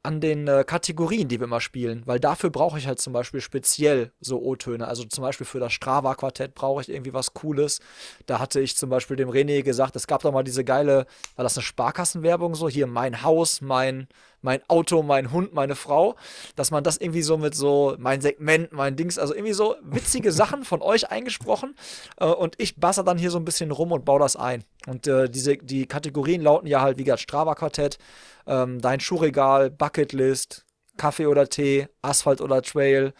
an 0.05 0.19
den 0.19 0.49
äh, 0.49 0.65
Kategorien, 0.67 1.29
die 1.29 1.39
wir 1.39 1.45
immer 1.45 1.61
spielen, 1.61 2.01
weil 2.05 2.19
dafür 2.19 2.49
brauche 2.49 2.77
ich 2.77 2.87
halt 2.87 2.99
zum 2.99 3.13
Beispiel 3.13 3.39
speziell 3.39 4.11
so 4.19 4.41
O-Töne. 4.41 4.85
Also 4.85 5.05
zum 5.05 5.21
Beispiel 5.21 5.47
für 5.47 5.61
das 5.61 5.71
Strava-Quartett 5.71 6.55
brauche 6.55 6.81
ich 6.81 6.89
irgendwie 6.89 7.13
was 7.13 7.33
Cooles. 7.33 7.79
Da 8.25 8.39
hatte 8.39 8.59
ich 8.59 8.75
zum 8.75 8.89
Beispiel 8.89 9.15
dem 9.15 9.29
René 9.29 9.63
gesagt, 9.63 9.95
es 9.95 10.05
gab 10.05 10.21
doch 10.21 10.33
mal 10.33 10.43
diese 10.43 10.65
geile, 10.65 11.05
war 11.37 11.43
das 11.43 11.55
eine 11.55 11.63
Sparkassenwerbung 11.63 12.53
so, 12.53 12.67
hier 12.67 12.85
mein 12.85 13.23
Haus, 13.23 13.61
mein, 13.61 14.09
mein 14.43 14.61
Auto, 14.67 15.01
mein 15.01 15.31
Hund, 15.31 15.53
meine 15.53 15.75
Frau, 15.75 16.15
dass 16.55 16.69
man 16.69 16.83
das 16.83 16.97
irgendwie 16.97 17.23
so 17.23 17.37
mit 17.37 17.55
so, 17.55 17.95
mein 17.97 18.21
Segment, 18.21 18.71
mein 18.71 18.95
Dings, 18.95 19.17
also 19.17 19.33
irgendwie 19.33 19.53
so 19.53 19.75
witzige 19.81 20.31
Sachen 20.43 20.63
von 20.65 20.81
euch 20.81 21.09
eingesprochen 21.09 21.75
äh, 22.17 22.25
und 22.25 22.55
ich 22.59 22.75
basser 22.75 23.03
dann 23.03 23.17
hier 23.17 23.31
so 23.31 23.39
ein 23.39 23.45
bisschen 23.45 23.71
rum 23.71 23.91
und 23.91 24.05
baue 24.05 24.19
das 24.19 24.35
ein. 24.35 24.63
Und 24.85 25.07
äh, 25.07 25.29
diese, 25.29 25.57
die 25.57 25.87
Kategorien 25.87 26.41
lauten 26.41 26.67
ja 26.67 26.81
halt, 26.81 26.97
wie 26.97 27.05
gesagt, 27.05 27.21
Strava-Quartett, 27.21 27.97
ähm, 28.45 28.81
dein 28.81 28.99
Schuhregal, 28.99 29.71
Bucketlist, 29.71 30.65
Kaffee 30.97 31.25
oder 31.25 31.47
Tee, 31.47 31.87
Asphalt 32.01 32.41
oder 32.41 32.61
Trail. 32.61 33.13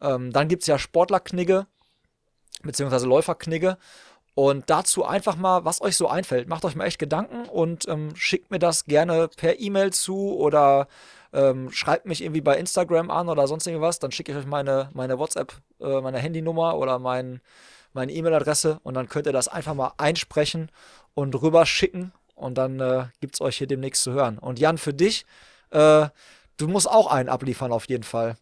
Ähm, 0.00 0.32
dann 0.32 0.48
gibt 0.48 0.62
es 0.62 0.66
ja 0.66 0.78
Sportlerknigge, 0.78 1.66
beziehungsweise 2.62 3.06
Läuferknigge. 3.06 3.76
Und 4.34 4.70
dazu 4.70 5.04
einfach 5.04 5.36
mal, 5.36 5.64
was 5.64 5.80
euch 5.80 5.96
so 5.96 6.08
einfällt. 6.08 6.48
Macht 6.48 6.64
euch 6.64 6.76
mal 6.76 6.86
echt 6.86 6.98
Gedanken 6.98 7.48
und 7.48 7.86
ähm, 7.88 8.14
schickt 8.14 8.50
mir 8.50 8.58
das 8.58 8.84
gerne 8.84 9.28
per 9.36 9.58
E-Mail 9.58 9.92
zu 9.92 10.34
oder 10.36 10.88
ähm, 11.32 11.70
schreibt 11.70 12.06
mich 12.06 12.22
irgendwie 12.22 12.40
bei 12.40 12.56
Instagram 12.56 13.10
an 13.10 13.28
oder 13.28 13.46
sonst 13.46 13.66
irgendwas. 13.66 13.98
Dann 13.98 14.12
schicke 14.12 14.32
ich 14.32 14.38
euch 14.38 14.46
meine, 14.46 14.88
meine 14.94 15.18
WhatsApp, 15.18 15.54
äh, 15.80 16.00
meine 16.00 16.18
Handynummer 16.18 16.76
oder 16.76 16.98
mein, 16.98 17.40
meine 17.92 18.12
E-Mail-Adresse 18.12 18.80
und 18.82 18.94
dann 18.94 19.08
könnt 19.08 19.26
ihr 19.26 19.32
das 19.32 19.48
einfach 19.48 19.74
mal 19.74 19.92
einsprechen 19.98 20.70
und 21.14 21.34
rüberschicken 21.34 22.12
und 22.34 22.56
dann 22.56 22.80
äh, 22.80 23.06
gibt 23.20 23.34
es 23.34 23.40
euch 23.40 23.58
hier 23.58 23.66
demnächst 23.66 24.02
zu 24.02 24.12
hören. 24.12 24.38
Und 24.38 24.58
Jan, 24.58 24.78
für 24.78 24.94
dich, 24.94 25.26
äh, 25.70 26.08
du 26.56 26.68
musst 26.68 26.88
auch 26.88 27.08
einen 27.08 27.28
abliefern 27.28 27.72
auf 27.72 27.88
jeden 27.88 28.04
Fall. 28.04 28.36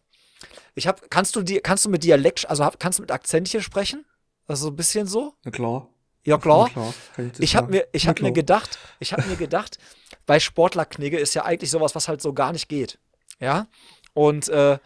Ich 0.75 0.87
hab, 0.87 1.09
kannst 1.09 1.35
du 1.35 1.41
die, 1.41 1.59
kannst 1.59 1.85
du 1.85 1.89
mit 1.89 2.03
Dialekt, 2.03 2.49
also 2.49 2.67
kannst 2.79 2.99
du 2.99 3.03
mit 3.03 3.11
Akzent 3.11 3.49
hier 3.49 3.61
sprechen? 3.61 4.05
Also 4.49 4.65
so 4.65 4.71
ein 4.71 4.75
bisschen 4.75 5.05
so? 5.05 5.35
Na 5.43 5.51
klar. 5.51 5.87
Ja 6.25 6.37
klar. 6.39 6.69
klar 6.69 6.91
ich, 7.17 7.39
ich 7.39 7.55
habe 7.55 7.71
mir, 7.71 7.87
ich 7.91 8.07
habe 8.07 8.21
mir 8.23 8.31
gedacht, 8.31 8.79
ich 8.99 9.13
habe 9.13 9.23
mir 9.27 9.35
gedacht, 9.35 9.77
bei 10.25 10.39
Sportlerknigge 10.39 11.17
ist 11.19 11.35
ja 11.35 11.45
eigentlich 11.45 11.69
sowas, 11.69 11.93
was 11.93 12.07
halt 12.07 12.19
so 12.21 12.33
gar 12.33 12.51
nicht 12.51 12.67
geht. 12.67 12.97
Ja. 13.39 13.67
Und 14.13 14.49
äh, 14.49 14.79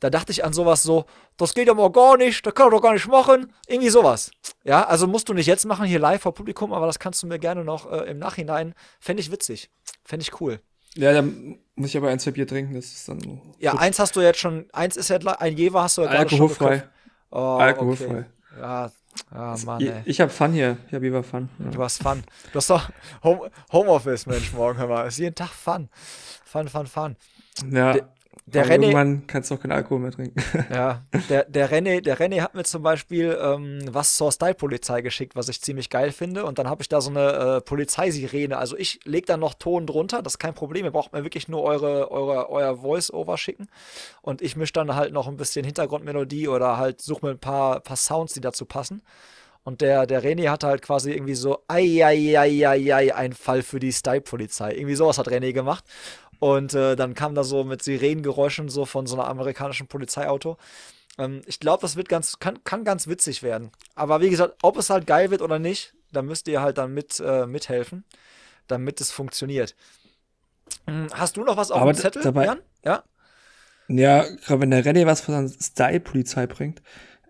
da 0.00 0.10
dachte 0.10 0.32
ich 0.32 0.42
an 0.42 0.54
sowas 0.54 0.82
so, 0.82 1.04
das 1.36 1.52
geht 1.52 1.68
ja 1.68 1.74
mal 1.74 1.92
gar 1.92 2.16
nicht, 2.16 2.44
das 2.46 2.54
kann 2.54 2.68
er 2.68 2.70
doch 2.70 2.80
gar 2.80 2.94
nicht 2.94 3.06
machen. 3.08 3.52
Irgendwie 3.68 3.90
sowas. 3.90 4.30
Ja, 4.64 4.84
also 4.86 5.06
musst 5.06 5.28
du 5.28 5.34
nicht 5.34 5.46
jetzt 5.46 5.66
machen, 5.66 5.84
hier 5.84 5.98
live 5.98 6.22
vor 6.22 6.32
Publikum, 6.32 6.72
aber 6.72 6.86
das 6.86 6.98
kannst 6.98 7.22
du 7.22 7.26
mir 7.26 7.38
gerne 7.38 7.62
noch 7.62 7.92
äh, 7.92 8.10
im 8.10 8.18
Nachhinein. 8.18 8.74
Fände 9.00 9.20
ich 9.20 9.30
witzig. 9.30 9.70
Fände 10.02 10.22
ich 10.22 10.40
cool. 10.40 10.60
Ja, 10.94 11.12
dann 11.12 11.58
muss 11.74 11.90
ich 11.90 11.96
aber 11.98 12.08
ein, 12.08 12.18
zwei 12.18 12.30
Bier 12.30 12.46
trinken, 12.46 12.74
das 12.74 12.86
ist 12.86 13.06
dann. 13.06 13.42
Ja, 13.58 13.74
eins 13.74 13.98
hast 13.98 14.16
du 14.16 14.22
jetzt 14.22 14.40
schon, 14.40 14.66
eins 14.72 14.96
ist 14.96 15.10
ja, 15.10 15.18
ein 15.18 15.56
Jever 15.58 15.82
hast 15.82 15.98
du 15.98 16.02
ja 16.02 16.08
gerade 16.08 16.20
Alkoholfrei. 16.20 16.78
schon 16.78 16.88
Oh, 17.30 17.58
Alkoholfrei. 17.58 18.06
Okay. 18.06 18.24
Ja, 18.60 18.90
ja, 19.32 19.56
Mann, 19.64 19.80
ey. 19.80 20.00
Ich, 20.00 20.08
ich 20.08 20.20
hab 20.20 20.30
Fun 20.30 20.52
hier. 20.52 20.76
Ich 20.88 20.94
hab 20.94 21.02
lieber 21.02 21.22
Fun. 21.22 21.48
Ja. 21.58 21.70
Du 21.70 21.82
hast 21.82 22.02
Fun. 22.02 22.22
Du 22.52 22.56
hast 22.56 22.70
doch 22.70 22.90
Home, 23.22 23.50
Homeoffice, 23.72 24.26
Mensch, 24.26 24.52
morgen, 24.52 24.78
hör 24.78 24.88
mal. 24.88 25.06
Ist 25.06 25.18
jeden 25.18 25.34
Tag 25.34 25.50
Fun. 25.50 25.88
Fun, 26.44 26.68
Fun, 26.68 26.86
Fun. 26.86 27.16
Ja. 27.70 27.92
De 27.92 28.02
der 28.52 28.64
Aber 28.64 28.74
René, 28.74 28.82
irgendwann 28.82 29.26
kannst 29.26 29.50
du 29.50 29.54
auch 29.54 29.60
keinen 29.60 29.72
Alkohol 29.72 30.00
mehr 30.00 30.12
trinken. 30.12 30.40
Ja, 30.70 31.04
der, 31.28 31.44
der, 31.44 31.70
René, 31.70 32.00
der 32.00 32.18
René 32.18 32.40
hat 32.40 32.54
mir 32.54 32.64
zum 32.64 32.82
Beispiel 32.82 33.38
ähm, 33.40 33.80
was 33.90 34.16
zur 34.16 34.30
Style-Polizei 34.30 35.02
geschickt, 35.02 35.36
was 35.36 35.48
ich 35.48 35.60
ziemlich 35.60 35.90
geil 35.90 36.12
finde. 36.12 36.44
Und 36.44 36.58
dann 36.58 36.68
habe 36.68 36.82
ich 36.82 36.88
da 36.88 37.00
so 37.00 37.10
eine 37.10 37.56
äh, 37.56 37.60
Polizeisirene. 37.60 38.56
Also 38.56 38.76
ich 38.76 39.00
lege 39.04 39.26
da 39.26 39.36
noch 39.36 39.54
Ton 39.54 39.86
drunter, 39.86 40.22
das 40.22 40.34
ist 40.34 40.38
kein 40.38 40.54
Problem. 40.54 40.84
Ihr 40.84 40.90
braucht 40.90 41.12
mir 41.12 41.24
wirklich 41.24 41.48
nur 41.48 41.62
eure, 41.62 42.10
eure, 42.10 42.50
euer 42.50 42.76
Voice-Over 42.76 43.38
schicken. 43.38 43.68
Und 44.22 44.42
ich 44.42 44.56
mische 44.56 44.72
dann 44.72 44.94
halt 44.94 45.12
noch 45.12 45.28
ein 45.28 45.36
bisschen 45.36 45.64
Hintergrundmelodie 45.64 46.48
oder 46.48 46.76
halt 46.76 47.00
suche 47.00 47.26
mir 47.26 47.32
ein 47.32 47.38
paar, 47.38 47.80
paar 47.80 47.96
Sounds, 47.96 48.34
die 48.34 48.40
dazu 48.40 48.64
passen. 48.64 49.02
Und 49.62 49.82
der, 49.82 50.06
der 50.06 50.24
René 50.24 50.48
hatte 50.48 50.66
halt 50.66 50.80
quasi 50.80 51.12
irgendwie 51.12 51.34
so, 51.34 51.58
ei, 51.68 52.02
ei, 52.02 52.38
ei, 52.38 52.66
ei, 52.66 52.94
ei, 52.94 53.14
ein 53.14 53.32
Fall 53.34 53.62
für 53.62 53.78
die 53.78 53.92
Style-Polizei. 53.92 54.72
Irgendwie 54.72 54.94
sowas 54.94 55.18
hat 55.18 55.28
René 55.28 55.52
gemacht. 55.52 55.84
Und 56.40 56.74
äh, 56.74 56.96
dann 56.96 57.14
kam 57.14 57.34
da 57.34 57.44
so 57.44 57.64
mit 57.64 57.82
Sirenengeräuschen 57.82 58.68
so 58.68 58.86
von 58.86 59.06
so 59.06 59.14
einer 59.14 59.28
amerikanischen 59.28 59.86
Polizeiauto. 59.86 60.56
Ähm, 61.18 61.42
ich 61.46 61.60
glaube, 61.60 61.82
das 61.82 61.96
wird 61.96 62.08
ganz, 62.08 62.38
kann, 62.38 62.64
kann 62.64 62.82
ganz 62.82 63.06
witzig 63.06 63.42
werden. 63.42 63.70
Aber 63.94 64.20
wie 64.20 64.30
gesagt, 64.30 64.56
ob 64.62 64.76
es 64.78 64.90
halt 64.90 65.06
geil 65.06 65.30
wird 65.30 65.42
oder 65.42 65.58
nicht, 65.58 65.94
da 66.12 66.22
müsst 66.22 66.48
ihr 66.48 66.62
halt 66.62 66.78
dann 66.78 66.94
mit, 66.94 67.20
äh, 67.20 67.46
mithelfen, 67.46 68.04
damit 68.66 69.00
es 69.00 69.10
funktioniert. 69.12 69.76
Hm, 70.86 71.08
hast 71.12 71.36
du 71.36 71.44
noch 71.44 71.56
was 71.56 71.70
auf 71.70 71.82
Aber 71.82 71.92
dem 71.92 71.98
Zettel, 71.98 72.22
dabei, 72.22 72.46
Jan? 72.46 72.60
Ja? 72.84 73.04
Ja, 73.88 74.22
gerade 74.22 74.60
wenn 74.62 74.70
der 74.70 74.84
René 74.84 75.04
was 75.04 75.20
von 75.20 75.34
seiner 75.34 75.48
Style-Polizei 75.48 76.46
bringt. 76.46 76.80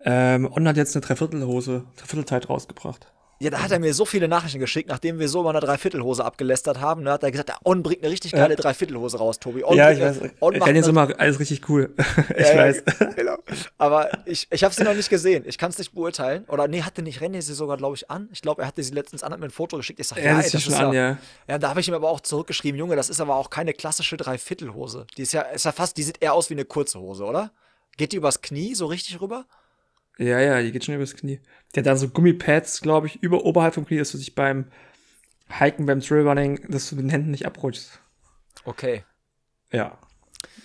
Ähm, 0.04 0.50
On 0.50 0.68
hat 0.68 0.76
jetzt 0.76 0.94
eine 0.94 1.04
Dreiviertelhose, 1.04 1.84
Dreiviertelzeit 1.96 2.48
rausgebracht. 2.48 3.10
Ja, 3.42 3.48
da 3.48 3.62
hat 3.62 3.70
er 3.70 3.78
mir 3.78 3.94
so 3.94 4.04
viele 4.04 4.28
Nachrichten 4.28 4.58
geschickt, 4.58 4.90
nachdem 4.90 5.18
wir 5.18 5.26
so 5.26 5.42
mal 5.42 5.50
eine 5.50 5.60
Dreiviertelhose 5.60 6.22
abgelästert 6.22 6.78
haben. 6.78 7.06
Da 7.06 7.12
hat 7.12 7.22
er 7.22 7.30
gesagt, 7.30 7.48
der 7.48 7.56
On 7.64 7.82
bringt 7.82 8.02
eine 8.02 8.12
richtig 8.12 8.32
geile 8.32 8.50
ja. 8.50 8.60
Dreiviertelhose 8.60 9.16
raus, 9.16 9.38
Tobi. 9.38 9.64
On 9.64 9.74
ja, 9.74 9.90
ich 9.90 9.98
weiß. 9.98 10.20
On 10.40 10.58
macht 10.58 10.70
ist 10.70 10.86
immer 10.86 11.18
alles 11.18 11.40
richtig 11.40 11.66
cool. 11.70 11.94
ich 12.36 12.46
ja, 12.46 12.56
weiß. 12.56 12.82
genau. 13.16 13.38
Aber 13.78 14.10
ich, 14.26 14.46
ich 14.50 14.62
habe 14.62 14.74
sie 14.74 14.84
noch 14.84 14.92
nicht 14.92 15.08
gesehen. 15.08 15.44
Ich 15.46 15.56
kann 15.56 15.70
es 15.70 15.78
nicht 15.78 15.94
beurteilen. 15.94 16.44
Oder 16.48 16.68
nee, 16.68 16.82
hatte 16.82 17.00
nicht 17.00 17.22
René 17.22 17.40
sie 17.40 17.54
sogar, 17.54 17.78
glaube 17.78 17.96
ich, 17.96 18.10
an. 18.10 18.28
Ich 18.30 18.42
glaube, 18.42 18.60
er 18.60 18.68
hatte 18.68 18.82
sie 18.82 18.92
letztens 18.92 19.22
an, 19.22 19.32
hat 19.32 19.40
mir 19.40 19.46
ein 19.46 19.50
Foto 19.50 19.78
geschickt. 19.78 20.00
Ich 20.00 20.08
sag, 20.08 20.18
ja, 20.18 20.24
ja 20.24 20.36
das, 20.36 20.50
das 20.50 20.66
ist 20.66 20.74
an, 20.74 20.92
ja. 20.92 21.16
Ja, 21.48 21.58
da 21.58 21.70
habe 21.70 21.80
ich 21.80 21.88
ihm 21.88 21.94
aber 21.94 22.10
auch 22.10 22.20
zurückgeschrieben, 22.20 22.78
Junge, 22.78 22.94
das 22.94 23.08
ist 23.08 23.22
aber 23.22 23.36
auch 23.36 23.48
keine 23.48 23.72
klassische 23.72 24.18
Dreiviertelhose. 24.18 25.06
Die 25.16 25.22
ist 25.22 25.32
ja, 25.32 25.40
ist 25.40 25.64
ja 25.64 25.72
fast, 25.72 25.96
die 25.96 26.02
sieht 26.02 26.22
eher 26.22 26.34
aus 26.34 26.50
wie 26.50 26.54
eine 26.54 26.66
kurze 26.66 27.00
Hose, 27.00 27.24
oder? 27.24 27.52
Geht 27.96 28.12
die 28.12 28.16
übers 28.16 28.42
Knie 28.42 28.74
so 28.74 28.84
richtig 28.84 29.18
rüber? 29.22 29.46
Ja, 30.20 30.38
ja, 30.38 30.60
die 30.60 30.70
geht 30.70 30.84
schon 30.84 30.94
übers 30.94 31.16
Knie. 31.16 31.40
Der 31.74 31.80
hat 31.80 31.86
da 31.86 31.96
so 31.96 32.10
Gummipads, 32.10 32.82
glaube 32.82 33.06
ich, 33.06 33.22
über 33.22 33.46
oberhalb 33.46 33.72
vom 33.72 33.86
Knie, 33.86 33.96
dass 33.96 34.12
du 34.12 34.18
dich 34.18 34.34
beim 34.34 34.66
Hiken, 35.48 35.86
beim 35.86 36.00
Trailrunning, 36.00 36.60
dass 36.68 36.90
du 36.90 36.96
mit 36.96 37.04
den 37.04 37.10
Händen 37.10 37.30
nicht 37.30 37.46
abrutschst. 37.46 37.98
Okay. 38.64 39.02
Ja. 39.72 39.96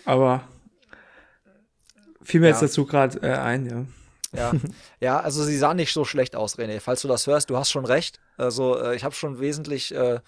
Aber 0.03 0.45
fiel 2.21 2.41
mir 2.41 2.47
ja. 2.47 2.51
jetzt 2.51 2.63
dazu 2.63 2.85
gerade 2.85 3.17
äh, 3.21 3.37
ein, 3.37 3.65
ja. 3.65 3.85
Ja. 4.37 4.51
ja, 4.99 5.19
also 5.21 5.41
sie 5.45 5.57
sah 5.57 5.73
nicht 5.73 5.93
so 5.93 6.03
schlecht 6.03 6.35
aus, 6.35 6.59
René. 6.59 6.81
Falls 6.81 7.01
du 7.01 7.07
das 7.07 7.25
hörst, 7.25 7.49
du 7.49 7.55
hast 7.55 7.71
schon 7.71 7.85
recht. 7.85 8.19
Also 8.35 8.77
äh, 8.77 8.93
ich 8.97 9.05
habe 9.05 9.15
schon 9.15 9.39
wesentlich 9.39 9.95
äh, 9.95 10.19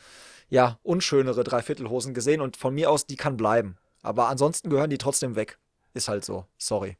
ja, 0.48 0.80
unschönere 0.84 1.44
Dreiviertelhosen 1.44 2.14
gesehen 2.14 2.40
und 2.40 2.56
von 2.56 2.74
mir 2.74 2.90
aus, 2.90 3.06
die 3.06 3.18
kann 3.18 3.36
bleiben. 3.36 3.78
Aber 4.02 4.30
ansonsten 4.30 4.70
gehören 4.70 4.90
die 4.90 4.98
trotzdem 4.98 5.36
weg. 5.36 5.58
Ist 5.94 6.08
halt 6.08 6.24
so. 6.24 6.46
Sorry. 6.58 6.96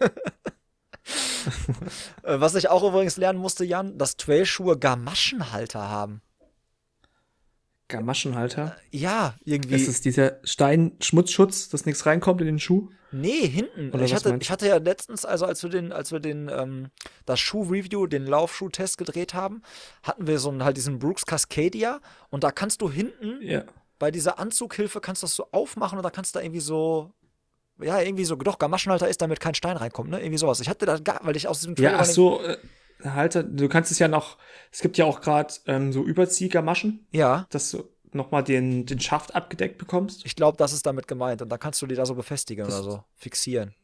Äh, 2.22 2.38
was 2.38 2.54
ich 2.54 2.68
auch 2.68 2.84
übrigens 2.84 3.16
lernen 3.16 3.40
musste, 3.40 3.64
Jan, 3.64 3.98
dass 3.98 4.16
Trailschuhe 4.16 4.78
Gamaschenhalter 4.78 5.88
haben. 5.88 6.22
Gamaschenhalter? 7.88 8.76
Äh, 8.92 8.96
ja, 8.96 9.34
irgendwie. 9.44 9.74
Ist 9.74 9.88
es 9.88 10.00
dieser 10.00 10.38
Steinschmutzschutz, 10.44 11.68
dass 11.68 11.84
nichts 11.84 12.06
reinkommt 12.06 12.40
in 12.40 12.46
den 12.46 12.58
Schuh? 12.60 12.88
Nee, 13.12 13.46
hinten. 13.46 13.90
Oder 13.90 14.04
ich, 14.04 14.14
hatte, 14.14 14.38
ich 14.40 14.50
hatte 14.50 14.66
ja 14.66 14.78
letztens, 14.78 15.26
also 15.26 15.44
als 15.44 15.62
wir 15.62 15.70
den, 15.70 15.92
als 15.92 16.12
wir 16.12 16.20
den, 16.20 16.48
ähm, 16.48 16.90
das 17.26 17.40
Schuh-Review, 17.40 18.06
den 18.06 18.26
Laufschuh-Test 18.26 18.96
gedreht 18.96 19.34
haben, 19.34 19.62
hatten 20.02 20.26
wir 20.26 20.38
so 20.38 20.48
einen, 20.48 20.64
halt 20.64 20.78
diesen 20.78 20.98
Brooks 20.98 21.26
Cascadia 21.26 22.00
und 22.30 22.42
da 22.42 22.50
kannst 22.50 22.80
du 22.80 22.90
hinten 22.90 23.42
ja. 23.42 23.64
bei 23.98 24.10
dieser 24.10 24.38
Anzughilfe 24.38 25.00
kannst 25.00 25.22
du 25.22 25.26
das 25.26 25.34
so 25.34 25.48
aufmachen 25.52 25.98
und 25.98 26.04
da 26.04 26.10
kannst 26.10 26.34
du 26.34 26.38
da 26.38 26.44
irgendwie 26.44 26.60
so 26.60 27.12
ja, 27.82 28.00
irgendwie 28.00 28.24
so, 28.24 28.36
doch, 28.36 28.58
Gamaschenhalter 28.58 29.08
ist, 29.08 29.22
damit 29.22 29.40
kein 29.40 29.54
Stein 29.54 29.76
reinkommt, 29.76 30.10
ne? 30.10 30.20
Irgendwie 30.20 30.38
sowas. 30.38 30.60
Ich 30.60 30.68
hatte 30.68 30.86
da 30.86 30.98
gar, 30.98 31.20
weil 31.22 31.36
ich 31.36 31.48
aus 31.48 31.60
diesem 31.60 31.76
Trailer 31.76 31.92
Ja, 31.92 31.98
ach 32.00 32.04
so, 32.04 32.40
äh, 32.42 32.56
Halter, 33.04 33.42
du 33.42 33.68
kannst 33.68 33.90
es 33.90 33.98
ja 33.98 34.08
noch, 34.08 34.38
es 34.70 34.80
gibt 34.80 34.96
ja 34.98 35.04
auch 35.04 35.20
gerade 35.20 35.52
ähm, 35.66 35.92
so 35.92 36.02
Überziehgamaschen. 36.02 37.06
Ja. 37.10 37.46
Dass 37.50 37.70
du 37.70 37.84
nochmal 38.12 38.44
den, 38.44 38.86
den 38.86 39.00
Schaft 39.00 39.34
abgedeckt 39.34 39.78
bekommst. 39.78 40.24
Ich 40.26 40.36
glaube, 40.36 40.56
das 40.56 40.72
ist 40.72 40.86
damit 40.86 41.08
gemeint. 41.08 41.42
Und 41.42 41.48
dann 41.48 41.58
kannst 41.58 41.80
du 41.82 41.86
die 41.86 41.94
da 41.94 42.06
so 42.06 42.14
befestigen 42.14 42.66
das, 42.66 42.80
oder 42.80 42.90
so, 42.90 43.04
fixieren. 43.16 43.74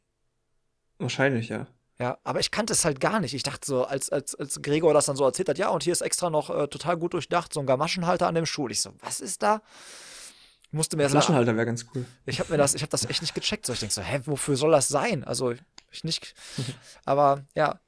Wahrscheinlich, 0.98 1.48
ja. 1.48 1.66
Ja, 1.98 2.18
aber 2.22 2.38
ich 2.38 2.52
kannte 2.52 2.74
es 2.74 2.84
halt 2.84 3.00
gar 3.00 3.18
nicht. 3.18 3.34
Ich 3.34 3.42
dachte 3.42 3.66
so, 3.66 3.84
als, 3.84 4.10
als, 4.10 4.34
als 4.36 4.62
Gregor 4.62 4.94
das 4.94 5.06
dann 5.06 5.16
so 5.16 5.24
erzählt 5.24 5.48
hat, 5.48 5.58
ja, 5.58 5.68
und 5.70 5.82
hier 5.82 5.92
ist 5.92 6.00
extra 6.00 6.30
noch 6.30 6.48
äh, 6.50 6.68
total 6.68 6.96
gut 6.96 7.14
durchdacht, 7.14 7.52
so 7.52 7.60
ein 7.60 7.66
Gamaschenhalter 7.66 8.28
an 8.28 8.36
dem 8.36 8.46
Schuh. 8.46 8.68
Ich 8.68 8.80
so, 8.80 8.90
was 9.00 9.20
ist 9.20 9.42
da? 9.42 9.62
Ich 10.68 10.74
musste 10.74 10.96
mir 10.96 11.04
das 11.04 11.12
Flaschenhalter 11.12 11.56
wäre 11.56 11.64
ganz 11.64 11.86
cool. 11.94 12.04
Ich 12.26 12.40
habe 12.40 12.52
mir 12.52 12.58
das, 12.58 12.74
ich 12.74 12.82
habe 12.82 12.90
das 12.90 13.06
echt 13.06 13.22
nicht 13.22 13.34
gecheckt. 13.34 13.64
So, 13.64 13.72
ich 13.72 13.80
denke 13.80 13.94
so, 13.94 14.02
hä, 14.02 14.20
wofür 14.26 14.56
soll 14.56 14.70
das 14.70 14.88
sein? 14.88 15.24
Also, 15.24 15.54
ich 15.90 16.04
nicht. 16.04 16.34
aber 17.06 17.46
ja, 17.54 17.80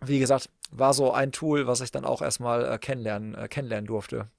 wie 0.00 0.18
gesagt, 0.18 0.48
war 0.70 0.94
so 0.94 1.12
ein 1.12 1.32
Tool, 1.32 1.66
was 1.66 1.80
ich 1.80 1.90
dann 1.90 2.04
auch 2.04 2.22
erstmal 2.22 2.64
äh, 2.64 2.78
kennenlernen, 2.78 3.34
äh, 3.34 3.48
kennenlernen 3.48 3.86
durfte. 3.86 4.30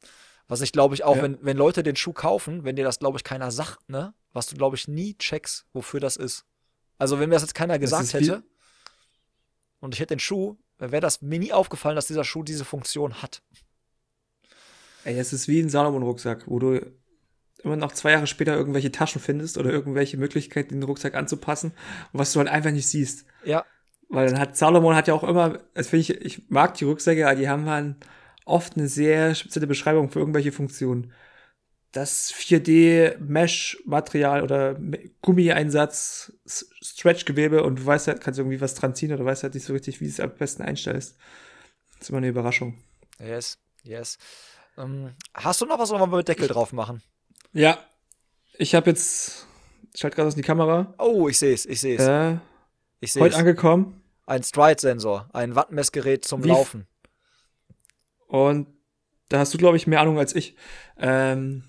Was 0.47 0.61
ich 0.61 0.71
glaube 0.71 0.95
ich 0.95 1.03
auch, 1.03 1.17
ja. 1.17 1.23
wenn, 1.23 1.37
wenn 1.41 1.57
Leute 1.57 1.83
den 1.83 1.95
Schuh 1.95 2.13
kaufen, 2.13 2.63
wenn 2.63 2.75
dir 2.75 2.85
das 2.85 2.99
glaube 2.99 3.17
ich 3.17 3.23
keiner 3.23 3.51
sagt, 3.51 3.89
ne, 3.89 4.13
was 4.33 4.47
du 4.47 4.55
glaube 4.55 4.75
ich 4.75 4.87
nie 4.87 5.15
checkst, 5.17 5.65
wofür 5.73 5.99
das 5.99 6.15
ist. 6.15 6.45
Also 6.97 7.19
wenn 7.19 7.29
mir 7.29 7.35
das 7.35 7.43
jetzt 7.43 7.55
keiner 7.55 7.79
gesagt 7.79 8.13
hätte 8.13 8.43
und 9.79 9.93
ich 9.93 9.99
hätte 9.99 10.15
den 10.15 10.19
Schuh, 10.19 10.57
wäre 10.79 11.01
das 11.01 11.21
mir 11.21 11.39
nie 11.39 11.53
aufgefallen, 11.53 11.95
dass 11.95 12.07
dieser 12.07 12.23
Schuh 12.23 12.43
diese 12.43 12.65
Funktion 12.65 13.21
hat. 13.21 13.41
Ey, 15.03 15.17
es 15.17 15.33
ist 15.33 15.47
wie 15.47 15.59
ein 15.59 15.69
Salomon-Rucksack, 15.69 16.47
wo 16.47 16.59
du 16.59 16.81
immer 17.63 17.75
noch 17.75 17.91
zwei 17.91 18.11
Jahre 18.11 18.27
später 18.27 18.55
irgendwelche 18.55 18.91
Taschen 18.91 19.19
findest 19.21 19.57
oder 19.57 19.71
irgendwelche 19.71 20.17
Möglichkeiten, 20.17 20.75
den 20.75 20.83
Rucksack 20.83 21.15
anzupassen, 21.15 21.71
was 22.13 22.33
du 22.33 22.39
halt 22.39 22.49
einfach 22.49 22.71
nicht 22.71 22.87
siehst. 22.87 23.25
Ja. 23.43 23.65
Weil 24.09 24.29
dann 24.29 24.39
hat 24.39 24.55
Salomon 24.55 24.95
hat 24.95 25.07
ja 25.07 25.13
auch 25.13 25.23
immer, 25.23 25.59
also 25.73 25.89
finde 25.89 26.01
ich, 26.01 26.21
ich 26.21 26.49
mag 26.49 26.75
die 26.75 26.85
Rucksäcke, 26.85 27.35
die 27.35 27.49
haben 27.49 27.69
halt 27.69 27.95
oft 28.45 28.77
eine 28.77 28.87
sehr 28.87 29.35
spezielle 29.35 29.67
Beschreibung 29.67 30.09
für 30.09 30.19
irgendwelche 30.19 30.53
Funktionen. 30.53 31.11
Das 31.91 32.33
4D-Mesh-Material 32.33 34.43
oder 34.43 34.79
Gummieinsatz, 35.21 36.33
Stretchgewebe 36.45 37.63
und 37.63 37.79
du 37.79 37.85
weißt 37.85 38.07
halt, 38.07 38.21
kannst 38.21 38.39
irgendwie 38.39 38.61
was 38.61 38.75
dran 38.75 38.95
ziehen 38.95 39.11
oder 39.11 39.23
du 39.23 39.25
weißt 39.25 39.43
halt 39.43 39.55
nicht 39.55 39.65
so 39.65 39.73
richtig, 39.73 39.99
wie 39.99 40.05
du 40.05 40.11
es 40.11 40.19
am 40.19 40.35
besten 40.35 40.63
einstellst. 40.63 41.17
Das 41.93 42.03
ist 42.03 42.09
immer 42.09 42.19
eine 42.19 42.27
Überraschung. 42.27 42.77
Yes, 43.19 43.57
yes. 43.83 44.19
Ähm, 44.77 45.15
hast 45.33 45.61
du 45.61 45.65
noch 45.65 45.79
was, 45.79 45.89
wo 45.89 45.97
wir 45.97 46.07
mit 46.07 46.27
Deckel 46.27 46.47
drauf 46.47 46.71
machen? 46.71 47.01
Ja. 47.53 47.79
Ich 48.57 48.75
habe 48.75 48.89
jetzt, 48.89 49.47
ich 49.93 49.99
schalte 49.99 50.15
gerade 50.15 50.27
aus 50.27 50.35
die 50.35 50.41
Kamera. 50.41 50.93
Oh, 50.97 51.27
ich 51.27 51.37
sehe 51.37 51.53
es, 51.53 51.65
ich 51.65 51.79
sehe 51.79 51.97
es. 51.97 52.07
Äh, 52.07 52.39
ich 52.99 53.13
sehe 53.13 53.21
Heute 53.21 53.37
angekommen. 53.37 54.01
Ein 54.25 54.43
Stride-Sensor, 54.43 55.29
ein 55.33 55.55
Wattmessgerät 55.55 56.25
zum 56.25 56.43
Wie 56.43 56.49
Laufen. 56.49 56.87
Und 58.27 58.67
da 59.29 59.39
hast 59.39 59.53
du, 59.53 59.57
glaube 59.57 59.77
ich, 59.77 59.87
mehr 59.87 60.01
Ahnung 60.01 60.19
als 60.19 60.35
ich. 60.35 60.55
Ähm, 60.97 61.63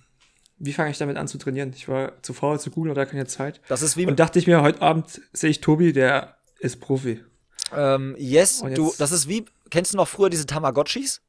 wie 0.58 0.72
fange 0.72 0.90
ich 0.90 0.98
damit 0.98 1.16
an 1.16 1.28
zu 1.28 1.38
trainieren? 1.38 1.72
Ich 1.74 1.88
war 1.88 2.20
zu 2.22 2.34
faul 2.34 2.58
zu 2.58 2.70
googeln 2.70 2.90
oder 2.90 3.06
keine 3.06 3.26
Zeit. 3.26 3.60
Das 3.68 3.82
ist 3.82 3.96
wie 3.96 4.06
Und 4.06 4.18
dachte 4.18 4.38
ich 4.38 4.46
mir, 4.46 4.62
heute 4.62 4.82
Abend 4.82 5.20
sehe 5.32 5.50
ich 5.50 5.60
Tobi, 5.60 5.92
der 5.92 6.36
ist 6.58 6.80
Profi. 6.80 7.24
Ähm, 7.72 8.16
yes, 8.18 8.62
du, 8.74 8.92
das 8.98 9.12
ist 9.12 9.28
wie, 9.28 9.44
kennst 9.70 9.92
du 9.92 9.96
noch 9.96 10.08
früher 10.08 10.30
diese 10.30 10.46
Tamagotchis? 10.46 11.20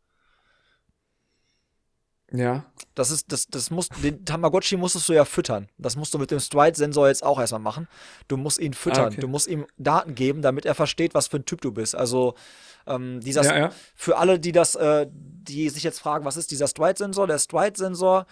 Ja. 2.32 2.66
Das 2.96 3.12
ist, 3.12 3.32
das, 3.32 3.48
das 3.48 3.72
muss, 3.72 3.90
den 3.90 4.26
Tamagotchi 4.26 4.78
musstest 4.78 5.10
du 5.10 5.14
ja 5.14 5.26
füttern. 5.26 5.68
Das 5.78 5.96
musst 5.96 6.14
du 6.14 6.20
mit 6.20 6.32
dem 6.32 6.40
Stride-Sensor 6.40 7.08
jetzt 7.08 7.24
auch 7.24 7.40
erstmal 7.40 7.62
machen. 7.62 7.88
Du 8.28 8.38
musst 8.38 8.60
ihn 8.60 8.74
füttern. 8.74 9.06
Ah, 9.06 9.08
okay. 9.08 9.22
Du 9.22 9.28
musst 9.28 9.48
ihm 9.48 9.66
Daten 9.78 10.16
geben, 10.16 10.42
damit 10.42 10.66
er 10.66 10.76
versteht, 10.76 11.14
was 11.14 11.28
für 11.28 11.38
ein 11.38 11.46
Typ 11.46 11.62
du 11.62 11.72
bist. 11.72 11.96
Also, 11.96 12.36
ähm, 12.88 13.20
dieser, 13.22 13.44
ja, 13.44 13.58
ja. 13.58 13.72
für 13.96 14.18
alle, 14.18 14.40
die 14.40 14.52
das, 14.52 14.76
äh, 14.76 15.08
die 15.10 15.70
sich 15.70 15.84
jetzt 15.84 16.00
fragen, 16.00 16.26
was 16.26 16.38
ist 16.38 16.52
dieser 16.52 16.68
Stride-Sensor? 16.68 17.28
Der 17.28 17.40
Stride-Sensor 17.40 18.26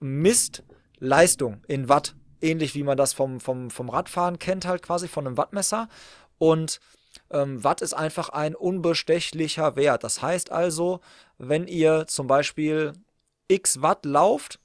misst 0.00 0.62
Leistung 0.98 1.62
in 1.68 1.88
Watt. 1.88 2.14
Ähnlich 2.40 2.74
wie 2.74 2.82
man 2.82 2.96
das 2.96 3.12
vom, 3.12 3.40
vom, 3.40 3.70
vom 3.70 3.88
Radfahren 3.88 4.38
kennt, 4.38 4.66
halt 4.66 4.82
quasi 4.82 5.08
von 5.08 5.26
einem 5.26 5.36
Wattmesser. 5.36 5.88
Und 6.38 6.80
ähm, 7.30 7.62
Watt 7.64 7.80
ist 7.80 7.94
einfach 7.94 8.28
ein 8.30 8.54
unbestechlicher 8.54 9.76
Wert. 9.76 10.04
Das 10.04 10.20
heißt 10.20 10.50
also, 10.52 11.00
wenn 11.38 11.66
ihr 11.66 12.06
zum 12.06 12.26
Beispiel 12.26 12.92
x 13.48 13.82
Watt 13.82 14.04
lauft, 14.04 14.58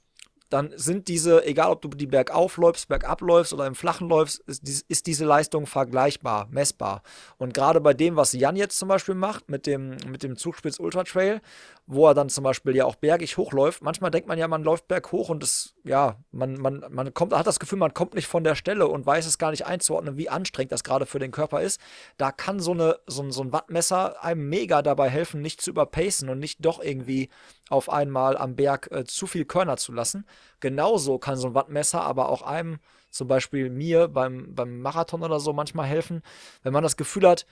dann 0.50 0.72
sind 0.74 1.06
diese, 1.06 1.46
egal 1.46 1.70
ob 1.70 1.80
du 1.80 1.88
die 1.88 2.08
bergauf 2.08 2.56
läufst, 2.56 2.88
bergab 2.88 3.20
läufst 3.20 3.52
oder 3.52 3.66
im 3.66 3.76
Flachen 3.76 4.08
läufst, 4.08 4.40
ist, 4.40 4.84
ist, 4.88 5.06
diese 5.06 5.24
Leistung 5.24 5.66
vergleichbar, 5.66 6.48
messbar. 6.50 7.02
Und 7.38 7.54
gerade 7.54 7.80
bei 7.80 7.94
dem, 7.94 8.16
was 8.16 8.32
Jan 8.32 8.56
jetzt 8.56 8.76
zum 8.76 8.88
Beispiel 8.88 9.14
macht, 9.14 9.48
mit 9.48 9.66
dem, 9.66 9.96
mit 10.08 10.24
dem 10.24 10.36
Zugspitz 10.36 10.80
Ultra 10.80 11.04
Trail, 11.04 11.40
wo 11.86 12.08
er 12.08 12.14
dann 12.14 12.28
zum 12.28 12.42
Beispiel 12.42 12.74
ja 12.74 12.84
auch 12.84 12.96
bergig 12.96 13.36
hochläuft, 13.36 13.82
manchmal 13.82 14.10
denkt 14.10 14.28
man 14.28 14.38
ja, 14.38 14.48
man 14.48 14.64
läuft 14.64 14.88
berghoch 14.88 15.28
und 15.28 15.42
das, 15.42 15.74
ja, 15.84 16.16
man, 16.32 16.54
man, 16.54 16.84
man 16.90 17.14
kommt, 17.14 17.32
hat 17.32 17.46
das 17.46 17.60
Gefühl, 17.60 17.78
man 17.78 17.94
kommt 17.94 18.14
nicht 18.14 18.26
von 18.26 18.42
der 18.42 18.56
Stelle 18.56 18.88
und 18.88 19.06
weiß 19.06 19.26
es 19.26 19.38
gar 19.38 19.52
nicht 19.52 19.66
einzuordnen, 19.66 20.16
wie 20.16 20.28
anstrengend 20.28 20.72
das 20.72 20.82
gerade 20.82 21.06
für 21.06 21.20
den 21.20 21.30
Körper 21.30 21.62
ist. 21.62 21.80
Da 22.16 22.32
kann 22.32 22.58
so, 22.58 22.72
eine, 22.72 22.98
so, 23.06 23.30
so 23.30 23.42
ein 23.42 23.52
Wattmesser 23.52 24.22
einem 24.22 24.48
mega 24.48 24.82
dabei 24.82 25.08
helfen, 25.08 25.42
nicht 25.42 25.60
zu 25.60 25.70
überpacen 25.70 26.28
und 26.28 26.40
nicht 26.40 26.64
doch 26.64 26.82
irgendwie 26.82 27.28
auf 27.70 27.88
einmal 27.88 28.36
am 28.36 28.56
Berg 28.56 28.90
äh, 28.90 29.04
zu 29.04 29.26
viel 29.26 29.46
Körner 29.46 29.78
zu 29.78 29.92
lassen. 29.92 30.26
Genauso 30.58 31.18
kann 31.18 31.36
so 31.36 31.48
ein 31.48 31.54
Wattmesser 31.54 32.02
aber 32.02 32.28
auch 32.28 32.42
einem, 32.42 32.78
zum 33.10 33.28
Beispiel 33.28 33.70
mir 33.70 34.08
beim, 34.08 34.54
beim 34.54 34.80
Marathon 34.80 35.22
oder 35.22 35.40
so, 35.40 35.52
manchmal 35.52 35.86
helfen, 35.86 36.22
wenn 36.62 36.72
man 36.72 36.82
das 36.82 36.96
Gefühl 36.96 37.26
hat, 37.26 37.46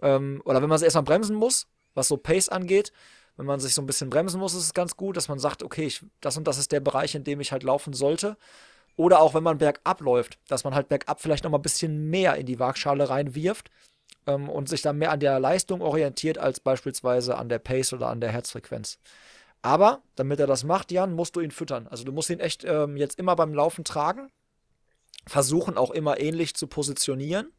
ähm, 0.00 0.40
oder 0.44 0.62
wenn 0.62 0.68
man 0.68 0.76
es 0.76 0.82
erstmal 0.82 1.04
bremsen 1.04 1.36
muss, 1.36 1.66
was 1.92 2.08
so 2.08 2.16
Pace 2.16 2.48
angeht, 2.48 2.92
wenn 3.36 3.46
man 3.46 3.60
sich 3.60 3.74
so 3.74 3.82
ein 3.82 3.86
bisschen 3.86 4.10
bremsen 4.10 4.38
muss, 4.38 4.54
ist 4.54 4.62
es 4.62 4.74
ganz 4.74 4.96
gut, 4.96 5.16
dass 5.16 5.28
man 5.28 5.40
sagt, 5.40 5.62
okay, 5.62 5.84
ich, 5.86 6.04
das 6.20 6.36
und 6.36 6.46
das 6.46 6.58
ist 6.58 6.70
der 6.70 6.80
Bereich, 6.80 7.14
in 7.16 7.24
dem 7.24 7.40
ich 7.40 7.50
halt 7.52 7.64
laufen 7.64 7.92
sollte. 7.92 8.36
Oder 8.96 9.20
auch 9.20 9.34
wenn 9.34 9.42
man 9.42 9.58
bergab 9.58 10.00
läuft, 10.00 10.38
dass 10.46 10.62
man 10.62 10.74
halt 10.74 10.88
bergab 10.88 11.20
vielleicht 11.20 11.42
noch 11.42 11.50
mal 11.50 11.58
ein 11.58 11.62
bisschen 11.62 12.10
mehr 12.10 12.36
in 12.36 12.46
die 12.46 12.60
Waagschale 12.60 13.08
reinwirft 13.10 13.70
ähm, 14.28 14.48
und 14.48 14.68
sich 14.68 14.82
dann 14.82 14.98
mehr 14.98 15.10
an 15.10 15.18
der 15.18 15.40
Leistung 15.40 15.80
orientiert 15.80 16.38
als 16.38 16.60
beispielsweise 16.60 17.36
an 17.36 17.48
der 17.48 17.58
Pace 17.58 17.92
oder 17.92 18.08
an 18.08 18.20
der 18.20 18.30
Herzfrequenz. 18.30 19.00
Aber 19.64 20.02
damit 20.14 20.38
er 20.40 20.46
das 20.46 20.62
macht, 20.62 20.92
Jan, 20.92 21.14
musst 21.14 21.36
du 21.36 21.40
ihn 21.40 21.50
füttern. 21.50 21.88
Also 21.88 22.04
du 22.04 22.12
musst 22.12 22.28
ihn 22.28 22.38
echt 22.38 22.64
ähm, 22.64 22.98
jetzt 22.98 23.18
immer 23.18 23.34
beim 23.34 23.54
Laufen 23.54 23.82
tragen. 23.82 24.30
Versuchen 25.26 25.78
auch 25.78 25.90
immer 25.90 26.20
ähnlich 26.20 26.54
zu 26.54 26.66
positionieren. 26.66 27.50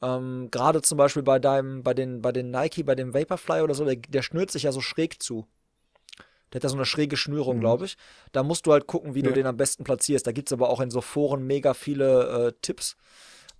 Ähm, 0.00 0.48
Gerade 0.50 0.80
zum 0.80 0.96
Beispiel 0.96 1.22
bei 1.22 1.38
deinem, 1.38 1.82
bei 1.82 1.92
den, 1.92 2.22
bei 2.22 2.32
den 2.32 2.50
Nike, 2.50 2.84
bei 2.84 2.94
dem 2.94 3.12
Vaporfly 3.12 3.60
oder 3.60 3.74
so, 3.74 3.84
der, 3.84 3.96
der 3.96 4.22
schnürt 4.22 4.50
sich 4.50 4.62
ja 4.62 4.72
so 4.72 4.80
schräg 4.80 5.22
zu. 5.22 5.46
Der 6.50 6.60
hat 6.60 6.62
ja 6.62 6.70
so 6.70 6.76
eine 6.76 6.86
schräge 6.86 7.18
Schnürung, 7.18 7.56
mhm. 7.56 7.60
glaube 7.60 7.84
ich. 7.84 7.98
Da 8.32 8.42
musst 8.42 8.66
du 8.66 8.72
halt 8.72 8.86
gucken, 8.86 9.14
wie 9.14 9.20
ja. 9.20 9.26
du 9.26 9.34
den 9.34 9.46
am 9.46 9.58
besten 9.58 9.84
platzierst. 9.84 10.26
Da 10.26 10.32
gibt 10.32 10.48
es 10.48 10.54
aber 10.54 10.70
auch 10.70 10.80
in 10.80 10.90
so 10.90 11.02
Foren 11.02 11.46
mega 11.46 11.74
viele 11.74 12.46
äh, 12.46 12.52
Tipps, 12.62 12.96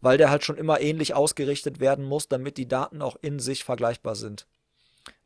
weil 0.01 0.16
der 0.16 0.31
halt 0.31 0.47
schon 0.47 0.57
immer 0.57 0.81
ähnlich 0.81 1.12
ausgerichtet 1.12 1.79
werden 1.79 2.07
muss, 2.07 2.27
damit 2.27 2.57
die 2.57 2.68
Daten 2.68 3.03
auch 3.03 3.16
in 3.20 3.39
sich 3.39 3.64
vergleichbar 3.64 4.14
sind. 4.14 4.47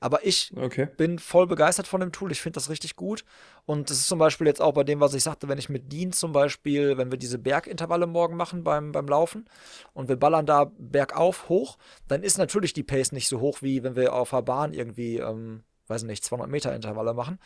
Aber 0.03 0.25
ich 0.25 0.51
okay. 0.57 0.89
bin 0.97 1.19
voll 1.19 1.47
begeistert 1.47 1.87
von 1.87 2.01
dem 2.01 2.11
Tool. 2.11 2.33
Ich 2.33 2.41
finde 2.41 2.55
das 2.55 2.71
richtig 2.71 2.97
gut. 2.97 3.23
Und 3.67 3.91
das 3.91 3.99
ist 3.99 4.09
zum 4.09 4.19
Beispiel 4.19 4.47
jetzt 4.47 4.63
auch 4.63 4.73
bei 4.73 4.83
dem, 4.83 4.99
was 4.99 5.13
ich 5.13 5.23
sagte, 5.23 5.47
wenn 5.49 5.59
ich 5.59 5.69
mit 5.69 5.93
Dean 5.93 6.13
zum 6.13 6.33
Beispiel, 6.33 6.97
wenn 6.97 7.11
wir 7.11 7.19
diese 7.19 7.39
Bergintervalle 7.39 8.07
morgen 8.07 8.35
machen 8.35 8.65
beim, 8.65 8.93
beim 8.93 9.07
Laufen 9.07 9.45
und 9.93 10.09
wir 10.09 10.17
ballern 10.17 10.47
da 10.47 10.73
bergauf 10.79 11.51
hoch, 11.51 11.77
dann 12.09 12.23
ist 12.23 12.39
natürlich 12.39 12.73
die 12.73 12.83
Pace 12.83 13.13
nicht 13.13 13.29
so 13.29 13.41
hoch, 13.41 13.61
wie 13.61 13.83
wenn 13.83 13.95
wir 13.95 14.15
auf 14.15 14.31
der 14.31 14.41
Bahn 14.41 14.73
irgendwie, 14.73 15.19
ähm, 15.19 15.65
weiß 15.89 16.05
nicht, 16.05 16.25
200 16.25 16.49
Meter 16.49 16.75
Intervalle 16.75 17.13
machen. 17.13 17.39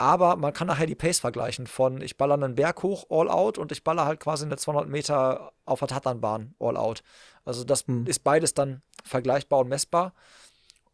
Aber 0.00 0.36
man 0.36 0.52
kann 0.52 0.68
nachher 0.68 0.86
die 0.86 0.94
Pace 0.94 1.18
vergleichen 1.18 1.66
von 1.66 2.00
ich 2.00 2.16
baller 2.16 2.34
einen 2.34 2.54
Berg 2.54 2.84
hoch, 2.84 3.06
all 3.10 3.28
out 3.28 3.58
und 3.58 3.72
ich 3.72 3.82
baller 3.82 4.04
halt 4.04 4.20
quasi 4.20 4.44
eine 4.44 4.56
200 4.56 4.88
Meter 4.88 5.52
auf 5.64 5.80
der 5.80 5.88
Tatanbahn, 5.88 6.54
all 6.60 6.76
out. 6.76 7.02
Also 7.44 7.64
das 7.64 7.84
hm. 7.88 8.06
ist 8.06 8.22
beides 8.22 8.54
dann 8.54 8.82
vergleichbar 9.02 9.58
und 9.58 9.68
messbar. 9.68 10.14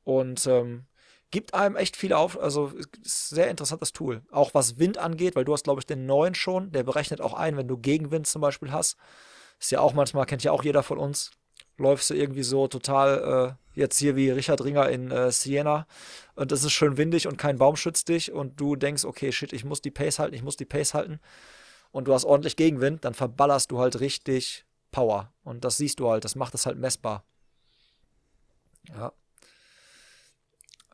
Und 0.05 0.47
ähm, 0.47 0.87
gibt 1.35 1.53
einem 1.53 1.75
echt 1.75 1.97
viele 1.97 2.17
auf, 2.17 2.41
also 2.41 2.71
ist 3.03 3.29
sehr 3.29 3.51
interessantes 3.51 3.93
Tool. 3.93 4.23
Auch 4.31 4.55
was 4.55 4.79
Wind 4.79 4.99
angeht, 4.99 5.35
weil 5.35 5.45
du 5.45 5.53
hast, 5.53 5.65
glaube 5.65 5.81
ich, 5.81 5.87
den 5.87 6.07
neuen 6.07 6.37
schon, 6.37 6.71
der 6.71 6.85
berechnet 6.85 7.21
auch 7.21 7.35
ein, 7.35 7.57
wenn 7.57 7.67
du 7.67 7.77
Gegenwind 7.77 8.29
zum 8.29 8.41
Beispiel 8.41 8.71
hast. 8.71 8.97
Ist 9.59 9.73
ja 9.73 9.81
auch 9.81 9.95
manchmal, 9.95 10.27
kennt 10.27 10.45
ja 10.45 10.53
auch 10.53 10.63
jeder 10.63 10.85
von 10.85 10.97
uns, 10.97 11.33
läufst 11.77 12.09
du 12.09 12.15
irgendwie 12.15 12.45
so 12.45 12.69
total, 12.69 13.57
äh, 13.75 13.79
jetzt 13.81 13.99
hier 13.99 14.15
wie 14.15 14.31
Richard 14.31 14.63
Ringer 14.63 14.89
in 14.89 15.11
äh, 15.11 15.33
Siena 15.33 15.89
und 16.37 16.53
es 16.53 16.63
ist 16.63 16.71
schön 16.71 16.99
windig 16.99 17.27
und 17.27 17.37
kein 17.37 17.59
Baum 17.59 17.75
schützt 17.75 18.09
dich 18.09 18.31
und 18.31 18.61
du 18.61 18.77
denkst, 18.77 19.05
okay, 19.05 19.33
shit, 19.33 19.53
ich 19.53 19.65
muss 19.65 19.83
die 19.83 19.91
Pace 19.91 20.21
halten, 20.21 20.37
ich 20.37 20.45
muss 20.45 20.57
die 20.57 20.65
Pace 20.65 20.95
halten 20.95 21.19
und 21.91 22.07
du 22.07 22.15
hast 22.15 22.25
ordentlich 22.25 22.55
Gegenwind, 22.55 23.05
dann 23.05 23.15
verballerst 23.15 23.73
du 23.73 23.81
halt 23.81 23.99
richtig 23.99 24.65
Power 24.93 25.33
und 25.43 25.65
das 25.65 25.79
siehst 25.79 25.99
du 25.99 26.09
halt, 26.09 26.25
das 26.25 26.37
macht 26.37 26.55
es 26.55 26.65
halt 26.65 26.79
messbar. 26.79 27.25
Ja. 28.91 29.13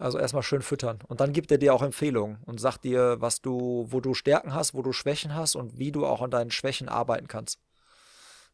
Also 0.00 0.18
erstmal 0.18 0.42
schön 0.42 0.62
füttern. 0.62 0.98
Und 1.08 1.20
dann 1.20 1.34
gibt 1.34 1.52
er 1.52 1.58
dir 1.58 1.74
auch 1.74 1.82
Empfehlungen 1.82 2.38
und 2.46 2.58
sagt 2.58 2.84
dir, 2.84 3.16
was 3.20 3.42
du, 3.42 3.86
wo 3.90 4.00
du 4.00 4.14
Stärken 4.14 4.54
hast, 4.54 4.72
wo 4.72 4.80
du 4.80 4.92
Schwächen 4.92 5.34
hast 5.34 5.56
und 5.56 5.78
wie 5.78 5.92
du 5.92 6.06
auch 6.06 6.22
an 6.22 6.30
deinen 6.30 6.50
Schwächen 6.50 6.88
arbeiten 6.88 7.28
kannst. 7.28 7.58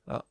Ja. 0.08 0.24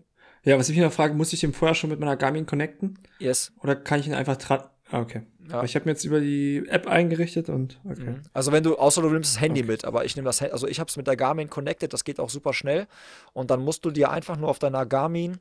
Ja, 0.43 0.59
was 0.59 0.69
ich 0.69 0.75
mich 0.75 0.83
noch 0.83 0.91
frage, 0.91 1.13
muss 1.13 1.33
ich 1.33 1.39
den 1.39 1.53
vorher 1.53 1.73
schon 1.73 1.89
mit 1.89 1.99
meiner 1.99 2.17
Garmin 2.17 2.45
connecten? 2.45 2.99
Yes. 3.17 3.53
Oder 3.61 3.75
kann 3.75 3.99
ich 3.99 4.07
ihn 4.07 4.13
einfach 4.13 4.35
dran. 4.35 4.65
Ah, 4.91 4.99
okay. 4.99 5.23
Ja. 5.49 5.63
ich 5.63 5.75
habe 5.75 5.85
mir 5.85 5.91
jetzt 5.91 6.03
über 6.03 6.19
die 6.19 6.63
App 6.67 6.87
eingerichtet 6.87 7.49
und 7.49 7.79
okay. 7.85 8.01
Mhm. 8.01 8.21
Also 8.33 8.51
wenn 8.51 8.63
du, 8.63 8.75
außer 8.75 9.01
du 9.01 9.09
nimmst 9.09 9.35
das 9.35 9.41
Handy 9.41 9.61
okay. 9.61 9.71
mit, 9.71 9.85
aber 9.85 10.05
ich 10.05 10.15
nehme 10.15 10.27
das 10.27 10.41
Handy, 10.41 10.53
also 10.53 10.67
ich 10.67 10.79
habe 10.79 10.89
es 10.89 10.97
mit 10.97 11.07
der 11.07 11.15
Garmin 11.15 11.49
connected, 11.49 11.93
das 11.93 12.03
geht 12.03 12.19
auch 12.19 12.29
super 12.29 12.53
schnell. 12.53 12.87
Und 13.33 13.51
dann 13.51 13.61
musst 13.61 13.85
du 13.85 13.91
dir 13.91 14.11
einfach 14.11 14.37
nur 14.37 14.49
auf 14.49 14.59
deiner 14.59 14.85
Garmin 14.85 15.39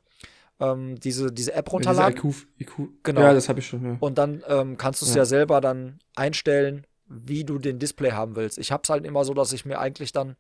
ähm, 0.61 0.99
diese, 1.01 1.33
diese 1.33 1.53
App 1.55 1.67
Diese 1.67 1.73
runterladen. 1.77 2.17
IQ, 2.17 2.35
IQ. 2.61 2.73
Genau. 3.03 3.21
Ja, 3.23 3.35
das 3.35 3.49
habe 3.49 3.59
ich 3.61 3.67
schon. 3.67 3.85
Ja. 3.85 3.97
Und 4.01 4.19
dann 4.19 4.43
ähm, 4.49 4.77
kannst 4.77 5.03
du 5.03 5.07
es 5.07 5.13
Ja. 5.15 5.23
ja. 5.23 5.25
selber 5.25 5.61
dann 5.61 5.99
einstellen, 6.15 6.87
wie 7.07 7.45
du 7.45 7.59
den 7.59 7.79
Display 7.79 8.13
haben 8.13 8.37
willst. 8.37 8.59
Ich 8.59 8.73
habe 8.73 8.83
es 8.85 8.89
halt 8.91 9.05
immer 9.05 9.25
so, 9.25 9.35
dass 9.35 9.53
ich 9.53 9.65
mir 9.65 9.79
eigentlich 9.79 10.13
dann, 10.13 10.37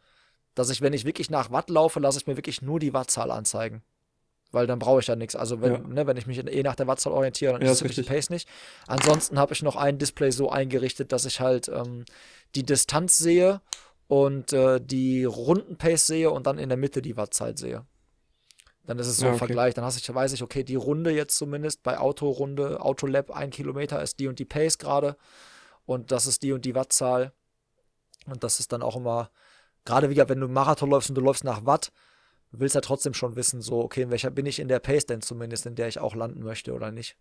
dass 0.55 0.71
ich, 0.71 0.81
wenn 0.81 0.93
ich 0.93 1.05
wirklich 1.05 1.31
nach 1.31 1.51
Watt 1.51 1.69
laufe, 1.69 2.01
lasse 2.01 2.19
ich 2.19 2.27
mir 2.27 2.37
wirklich 2.37 2.63
nur 2.63 2.79
die 2.81 2.95
Wattzahl 2.95 3.31
anzeigen. 3.31 3.83
Weil 4.53 4.69
dann 4.69 4.79
brauche 4.79 5.01
ich 5.01 5.09
ja 5.09 5.17
nichts. 5.17 5.35
Also 5.35 5.61
wenn, 5.61 5.73
Ja. 5.73 5.79
ne, 5.81 6.07
wenn 6.07 6.17
ich 6.17 6.29
mich 6.29 6.39
eh 6.39 6.63
nach 6.63 6.77
der 6.77 6.87
Wattzahl 6.87 7.13
orientiere, 7.13 7.55
dann 7.55 7.63
Ja, 7.63 7.73
ist 7.73 7.83
richtig. 7.83 8.07
Pace 8.07 8.31
nicht. 8.31 8.49
Ansonsten 8.87 9.37
habe 9.39 9.53
ich 9.53 9.63
noch 9.63 9.75
ein 9.75 9.99
Display 9.99 10.31
so 10.31 10.49
eingerichtet, 10.49 11.11
dass 11.11 11.25
ich 11.25 11.41
halt 11.41 11.69
ähm, 11.69 12.05
die 12.55 12.63
Distanz 12.63 13.19
sehe 13.19 13.61
und 14.07 14.53
äh, 14.53 14.81
die 14.81 15.25
Runden-Pace 15.25 16.07
sehe 16.07 16.31
und 16.31 16.47
dann 16.47 16.59
in 16.59 16.69
der 16.69 16.79
Mitte 16.79 17.03
die 17.03 17.17
Wattzeit 17.17 17.59
sehe. 17.59 17.85
Dann 18.87 18.99
ist 18.99 19.07
es 19.07 19.17
so 19.17 19.25
Ja, 19.25 19.31
ein 19.31 19.35
okay. 19.37 19.47
Vergleich. 19.47 19.75
Dann 19.75 19.85
hast 19.85 19.99
ich, 19.99 20.15
weiß 20.15 20.33
ich, 20.33 20.43
okay, 20.43 20.63
die 20.63 20.75
Runde 20.75 21.11
jetzt 21.11 21.37
zumindest 21.37 21.83
bei 21.83 21.99
Autorunde, 21.99 22.81
Autolab, 22.81 23.31
ein 23.31 23.51
Kilometer 23.51 24.03
ist 24.03 24.19
die 24.19 24.29
und 24.29 24.39
die 24.39 24.45
Pace 24.45 24.79
gerade. 24.79 25.17
Und 25.87 26.13
das 26.13 26.27
ist 26.27 26.43
die 26.43 26.53
und 26.53 26.65
die 26.65 26.75
Wattzahl. 26.75 27.33
Und 28.27 28.45
das 28.45 28.61
ist 28.61 28.73
dann 28.73 28.83
auch 28.83 28.97
immer, 28.97 29.31
gerade 29.85 30.11
wieder, 30.11 30.29
wenn 30.29 30.41
du 30.41 30.49
Marathon 30.49 30.91
läufst 30.91 31.11
und 31.11 31.15
du 31.17 31.21
läufst 31.23 31.45
nach 31.45 31.67
Watt, 31.67 31.93
du 32.53 32.61
willst 32.61 32.75
ja 32.75 32.81
trotzdem 32.81 33.15
schon 33.15 33.37
wissen, 33.37 33.61
so, 33.63 33.81
okay, 33.81 34.03
in 34.03 34.11
welcher 34.11 34.31
bin 34.31 34.47
ich 34.47 34.59
in 34.59 34.69
der 34.69 34.79
Pace 34.81 35.07
denn 35.07 35.21
zumindest, 35.23 35.67
in 35.67 35.75
der 35.75 35.89
ich 35.89 35.99
auch 35.99 36.15
landen 36.15 36.43
möchte 36.43 36.73
oder 36.75 36.91
nicht. 36.91 37.17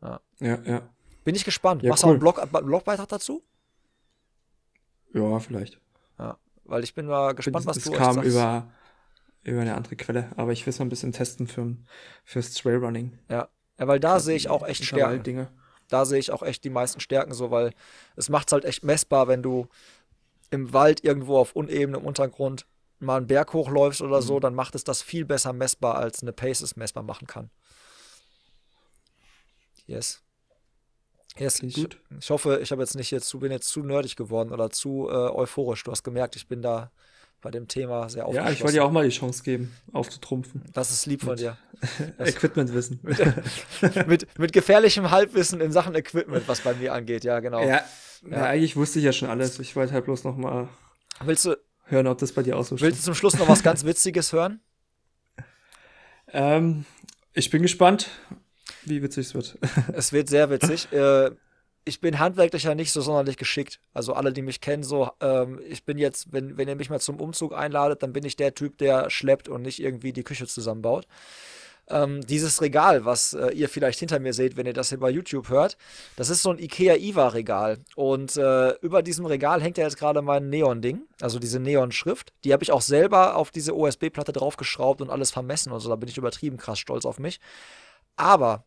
Ja, 0.00 0.20
ja. 0.40 0.88
Bin 1.24 1.34
ich 1.34 1.44
gespannt. 1.44 1.82
Ja, 1.82 1.90
Machst 1.90 2.02
du 2.04 2.06
auch 2.06 2.10
cool. 2.10 2.14
einen 2.14 2.50
Blog, 2.50 2.64
Blogbeitrag 2.64 3.08
dazu? 3.08 3.42
Ja, 5.12 5.38
vielleicht. 5.40 5.80
Weil 6.64 6.84
ich 6.84 6.94
bin 6.94 7.06
mal 7.06 7.34
gespannt, 7.34 7.64
was 7.64 7.76
das 7.76 7.84
du 7.84 7.92
euch 7.92 7.96
kam 7.96 8.16
sagst. 8.16 8.28
über, 8.30 8.70
über 9.44 9.60
eine 9.60 9.74
andere 9.74 9.96
Quelle, 9.96 10.30
aber 10.36 10.52
ich 10.52 10.66
will 10.66 10.70
es 10.72 10.78
mal 10.78 10.86
ein 10.86 10.90
bisschen 10.90 11.12
testen 11.12 11.46
für, 11.46 11.76
fürs 12.24 12.52
Trailrunning. 12.54 13.18
Ja. 13.30 13.48
ja, 13.78 13.86
weil 13.88 14.00
da 14.00 14.20
sehe 14.20 14.36
ich 14.36 14.48
auch 14.48 14.66
echt 14.66 14.84
Stärken. 14.84 15.22
Dinge. 15.22 15.48
da 15.88 16.04
sehe 16.04 16.18
ich 16.18 16.30
auch 16.32 16.42
echt 16.42 16.64
die 16.64 16.70
meisten 16.70 17.00
Stärken 17.00 17.32
so, 17.32 17.50
weil 17.50 17.72
es 18.16 18.28
macht 18.28 18.48
es 18.48 18.52
halt 18.52 18.64
echt 18.64 18.84
messbar, 18.84 19.26
wenn 19.28 19.42
du 19.42 19.68
im 20.50 20.72
Wald 20.72 21.04
irgendwo 21.04 21.38
auf 21.38 21.54
unebenem 21.56 22.04
Untergrund 22.04 22.66
mal 23.00 23.16
einen 23.18 23.26
Berg 23.26 23.52
hochläufst 23.52 24.02
oder 24.02 24.18
Mhm. 24.18 24.22
so, 24.24 24.40
dann 24.40 24.54
macht 24.54 24.74
es 24.74 24.82
das 24.84 25.02
viel 25.02 25.24
besser 25.24 25.52
messbar, 25.52 25.96
als 25.96 26.20
eine 26.22 26.32
Pace 26.32 26.62
es 26.62 26.76
messbar 26.76 27.02
machen 27.04 27.26
kann. 27.26 27.50
Yes. 29.86 30.22
Yes, 31.38 31.62
ich, 31.62 31.74
gut. 31.74 32.00
ich 32.20 32.30
hoffe, 32.30 32.58
ich 32.60 32.72
habe 32.72 32.82
jetzt 32.82 32.96
nicht 32.96 33.10
jetzt 33.12 33.28
zu, 33.28 33.38
bin 33.38 33.52
jetzt 33.52 33.68
zu 33.68 33.82
nerdig 33.84 34.16
geworden 34.16 34.52
oder 34.52 34.70
zu 34.70 35.08
äh, 35.08 35.12
euphorisch. 35.12 35.84
Du 35.84 35.92
hast 35.92 36.02
gemerkt, 36.02 36.34
ich 36.34 36.48
bin 36.48 36.62
da 36.62 36.90
bei 37.40 37.50
dem 37.50 37.68
Thema 37.68 38.08
sehr 38.08 38.20
Ja, 38.22 38.24
aufgeschlossen. 38.26 38.54
ich 38.54 38.62
wollte 38.62 38.74
dir 38.74 38.84
auch 38.84 38.90
mal 38.90 39.04
die 39.08 39.14
Chance 39.16 39.42
geben, 39.42 39.74
aufzutrumpfen. 39.92 40.64
Das 40.72 40.90
ist 40.90 41.06
lieb 41.06 41.20
von 41.22 41.30
Mit- 41.30 41.40
dir. 41.40 41.56
Equipmentwissen. 42.18 43.00
mit, 44.06 44.38
mit 44.38 44.52
gefährlichem 44.52 45.10
Halbwissen 45.10 45.60
in 45.60 45.70
Sachen 45.70 45.94
Equipment, 45.94 46.48
was 46.48 46.60
bei 46.62 46.74
mir 46.74 46.92
angeht, 46.92 47.22
ja, 47.24 47.38
genau. 47.40 47.62
ja, 47.62 47.82
ja, 48.28 48.44
eigentlich 48.44 48.74
wusste 48.76 48.98
ich 48.98 49.04
ja 49.04 49.12
schon 49.12 49.28
alles. 49.30 49.58
Ich 49.60 49.76
wollte 49.76 49.92
halt 49.92 50.04
bloß 50.06 50.24
noch 50.24 50.36
mal 50.36 50.68
Willst 51.24 51.44
du, 51.44 51.56
hören, 51.84 52.06
ob 52.08 52.18
das 52.18 52.32
bei 52.32 52.42
dir 52.42 52.56
auch 52.56 52.64
so 52.64 52.80
Willst 52.80 53.00
du 53.00 53.04
zum 53.04 53.14
Schluss 53.14 53.38
noch 53.38 53.48
was 53.48 53.62
ganz 53.62 53.84
Witziges 53.84 54.32
hören? 54.32 54.60
Ähm, 56.30 56.84
ich 57.32 57.48
bin 57.48 57.62
gespannt, 57.62 58.08
wie 58.84 59.02
witzig 59.02 59.28
es 59.28 59.34
wird. 59.34 59.58
Es 59.94 60.12
wird 60.12 60.28
sehr 60.28 60.50
witzig. 60.50 60.92
Äh, 60.92 61.30
ich 61.88 62.00
bin 62.00 62.18
handwerklich 62.18 62.64
ja 62.64 62.74
nicht 62.74 62.92
so 62.92 63.00
sonderlich 63.00 63.36
geschickt. 63.36 63.80
Also 63.94 64.12
alle, 64.12 64.32
die 64.32 64.42
mich 64.42 64.60
kennen, 64.60 64.82
so, 64.82 65.10
ähm, 65.20 65.60
ich 65.68 65.84
bin 65.84 65.98
jetzt, 65.98 66.32
wenn, 66.32 66.56
wenn 66.56 66.68
ihr 66.68 66.76
mich 66.76 66.90
mal 66.90 67.00
zum 67.00 67.18
Umzug 67.18 67.54
einladet, 67.54 68.02
dann 68.02 68.12
bin 68.12 68.24
ich 68.24 68.36
der 68.36 68.54
Typ, 68.54 68.78
der 68.78 69.10
schleppt 69.10 69.48
und 69.48 69.62
nicht 69.62 69.80
irgendwie 69.80 70.12
die 70.12 70.22
Küche 70.22 70.46
zusammenbaut. 70.46 71.06
Ähm, 71.90 72.20
dieses 72.26 72.60
Regal, 72.60 73.06
was 73.06 73.32
äh, 73.32 73.48
ihr 73.52 73.68
vielleicht 73.68 73.98
hinter 73.98 74.18
mir 74.18 74.34
seht, 74.34 74.58
wenn 74.58 74.66
ihr 74.66 74.74
das 74.74 74.90
hier 74.90 75.00
bei 75.00 75.08
YouTube 75.08 75.48
hört, 75.48 75.78
das 76.16 76.28
ist 76.28 76.42
so 76.42 76.50
ein 76.50 76.58
IKEA 76.58 76.96
IWA-Regal. 76.96 77.78
Und 77.96 78.36
äh, 78.36 78.72
über 78.82 79.02
diesem 79.02 79.24
Regal 79.24 79.62
hängt 79.62 79.78
ja 79.78 79.84
jetzt 79.84 79.96
gerade 79.96 80.20
mein 80.20 80.50
Neon-Ding, 80.50 81.00
also 81.20 81.38
diese 81.38 81.60
Neon-Schrift. 81.60 82.34
Die 82.44 82.52
habe 82.52 82.62
ich 82.62 82.72
auch 82.72 82.82
selber 82.82 83.36
auf 83.36 83.50
diese 83.50 83.74
OSB-Platte 83.74 84.32
draufgeschraubt 84.32 85.00
und 85.00 85.08
alles 85.08 85.30
vermessen 85.30 85.72
und 85.72 85.80
so. 85.80 85.88
Da 85.88 85.96
bin 85.96 86.10
ich 86.10 86.18
übertrieben 86.18 86.58
krass 86.58 86.78
stolz 86.78 87.06
auf 87.06 87.18
mich. 87.18 87.40
Aber 88.16 88.64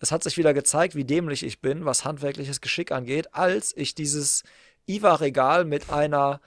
es 0.00 0.12
hat 0.12 0.22
sich 0.24 0.36
wieder 0.38 0.54
gezeigt, 0.54 0.94
wie 0.94 1.04
dämlich 1.04 1.44
ich 1.44 1.60
bin, 1.60 1.84
was 1.84 2.04
handwerkliches 2.04 2.60
Geschick 2.60 2.90
angeht, 2.90 3.34
als 3.34 3.76
ich 3.76 3.94
dieses 3.94 4.42
IWA-Regal 4.88 5.64
mit 5.64 5.90
einer 5.90 6.40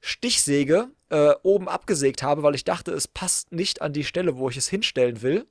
Stichsäge 0.00 0.88
äh, 1.08 1.32
oben 1.42 1.68
abgesägt 1.68 2.22
habe, 2.22 2.42
weil 2.42 2.54
ich 2.54 2.64
dachte, 2.64 2.92
es 2.92 3.08
passt 3.08 3.50
nicht 3.50 3.82
an 3.82 3.92
die 3.92 4.04
Stelle, 4.04 4.36
wo 4.36 4.48
ich 4.50 4.56
es 4.56 4.68
hinstellen 4.68 5.22
will, 5.22 5.46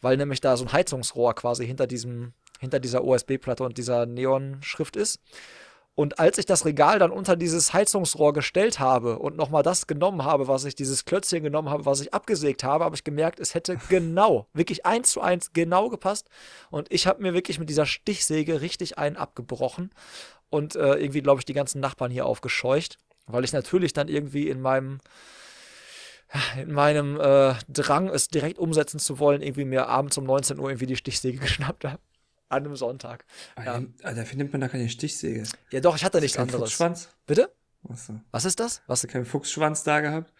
weil 0.00 0.16
nämlich 0.16 0.40
da 0.40 0.56
so 0.56 0.64
ein 0.64 0.72
Heizungsrohr 0.72 1.34
quasi 1.34 1.66
hinter 1.66 1.86
diesem, 1.86 2.32
hinter 2.60 2.78
dieser 2.78 3.04
OSB-Platte 3.04 3.64
und 3.64 3.76
dieser 3.76 4.06
Neon-Schrift 4.06 4.96
ist. 4.96 5.20
Und 5.94 6.18
als 6.18 6.38
ich 6.38 6.46
das 6.46 6.64
Regal 6.64 6.98
dann 6.98 7.10
unter 7.10 7.36
dieses 7.36 7.72
Heizungsrohr 7.72 8.32
gestellt 8.32 8.78
habe 8.78 9.18
und 9.18 9.36
nochmal 9.36 9.62
das 9.62 9.86
genommen 9.86 10.24
habe, 10.24 10.48
was 10.48 10.64
ich, 10.64 10.74
dieses 10.74 11.04
Klötzchen 11.04 11.42
genommen 11.42 11.68
habe, 11.68 11.84
was 11.84 12.00
ich 12.00 12.14
abgesägt 12.14 12.64
habe, 12.64 12.84
habe 12.84 12.96
ich 12.96 13.04
gemerkt, 13.04 13.38
es 13.40 13.54
hätte 13.54 13.76
genau, 13.88 14.46
wirklich 14.54 14.86
eins 14.86 15.10
zu 15.10 15.20
eins 15.20 15.52
genau 15.52 15.88
gepasst. 15.88 16.28
Und 16.70 16.90
ich 16.92 17.06
habe 17.06 17.22
mir 17.22 17.34
wirklich 17.34 17.58
mit 17.58 17.68
dieser 17.68 17.86
Stichsäge 17.86 18.60
richtig 18.60 18.98
einen 18.98 19.16
abgebrochen 19.16 19.90
und 20.48 20.74
äh, 20.76 20.94
irgendwie, 20.94 21.22
glaube 21.22 21.40
ich, 21.40 21.44
die 21.44 21.54
ganzen 21.54 21.80
Nachbarn 21.80 22.10
hier 22.10 22.26
aufgescheucht, 22.26 22.98
weil 23.26 23.44
ich 23.44 23.52
natürlich 23.52 23.92
dann 23.92 24.08
irgendwie 24.08 24.48
in 24.48 24.60
meinem 24.60 25.00
in 26.56 26.72
meinem 26.72 27.18
äh, 27.20 27.54
Drang, 27.68 28.08
es 28.08 28.28
direkt 28.28 28.58
umsetzen 28.58 29.00
zu 29.00 29.18
wollen, 29.18 29.42
irgendwie 29.42 29.64
mir 29.64 29.88
abends 29.88 30.16
um 30.16 30.24
19 30.24 30.58
Uhr 30.60 30.70
irgendwie 30.70 30.86
die 30.86 30.96
Stichsäge 30.96 31.38
geschnappt 31.40 31.84
habe. 31.84 31.98
An 32.50 32.64
einem 32.66 32.76
Sonntag. 32.76 33.24
Ah, 33.56 33.80
Dafür 34.02 34.36
nimmt 34.36 34.52
man 34.52 34.60
da 34.60 34.68
keine 34.68 34.88
Stichsäge. 34.90 35.44
Ja, 35.70 35.80
doch, 35.80 35.96
ich 35.96 36.04
hatte 36.04 36.20
nichts 36.20 36.36
anderes. 36.36 36.64
Fuchsschwanz? 36.70 37.08
Bitte? 37.26 37.50
Achso. 37.88 38.20
Was 38.32 38.44
ist 38.44 38.60
das? 38.60 38.82
Was? 38.86 38.98
Hast 38.98 39.04
du 39.04 39.08
keinen 39.08 39.24
Fuchsschwanz 39.24 39.84
da 39.84 40.00
gehabt? 40.00 40.32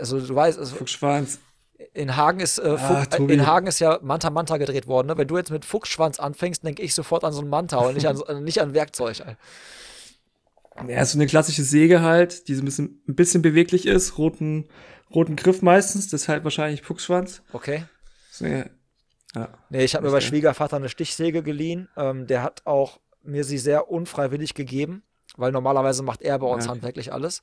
Also 0.00 0.20
du 0.20 0.34
weißt, 0.34 0.58
also 0.58 0.76
Fuchsschwanz. 0.76 1.38
in 1.94 2.16
Hagen 2.16 2.40
ist 2.40 2.58
äh, 2.58 2.62
Ah, 2.76 3.04
Fuch, 3.04 3.06
Tobi. 3.06 3.34
in 3.34 3.46
Hagen 3.46 3.68
ist 3.68 3.78
ja 3.78 3.98
Manta 4.02 4.30
Manta 4.30 4.56
gedreht 4.58 4.86
worden. 4.86 5.06
Ne? 5.06 5.16
Wenn 5.16 5.28
du 5.28 5.36
jetzt 5.38 5.50
mit 5.50 5.64
Fuchsschwanz 5.64 6.18
anfängst, 6.18 6.64
denke 6.64 6.82
ich 6.82 6.92
sofort 6.92 7.22
an 7.24 7.32
so 7.32 7.40
einen 7.40 7.48
Manta 7.50 7.78
und 7.78 7.94
nicht 7.94 8.06
an, 8.08 8.16
so- 8.16 8.26
nicht 8.40 8.60
an 8.60 8.74
Werkzeug. 8.74 9.20
ey. 9.20 9.36
Ja, 10.88 11.00
ist 11.02 11.12
so 11.12 11.18
eine 11.18 11.26
klassische 11.26 11.62
Säge 11.62 12.02
halt, 12.02 12.48
die 12.48 12.54
so 12.54 12.62
ein 12.62 12.66
bisschen, 12.66 13.00
ein 13.08 13.14
bisschen 13.14 13.40
beweglich 13.42 13.86
ist, 13.86 14.18
roten, 14.18 14.68
roten 15.14 15.36
Griff 15.36 15.62
meistens, 15.62 16.08
deshalb 16.08 16.44
wahrscheinlich 16.44 16.82
Fuchsschwanz. 16.82 17.42
Okay. 17.52 17.84
So, 18.30 18.44
ja. 18.44 18.66
Ja. 19.36 19.48
Nee, 19.70 19.84
ich 19.84 19.94
habe 19.94 20.04
mir 20.06 20.10
bei 20.10 20.18
Okay. 20.18 20.26
Schwiegervater 20.26 20.76
eine 20.76 20.88
Stichsäge 20.88 21.42
geliehen. 21.42 21.88
Ähm, 21.96 22.26
der 22.26 22.42
hat 22.42 22.62
auch 22.66 22.98
mir 23.22 23.44
sie 23.44 23.58
sehr 23.58 23.90
unfreiwillig 23.90 24.54
gegeben, 24.54 25.02
weil 25.36 25.52
normalerweise 25.52 26.02
macht 26.02 26.22
er 26.22 26.38
bei 26.38 26.46
uns 26.46 26.64
Ja. 26.64 26.70
handwerklich 26.72 27.12
alles. 27.12 27.42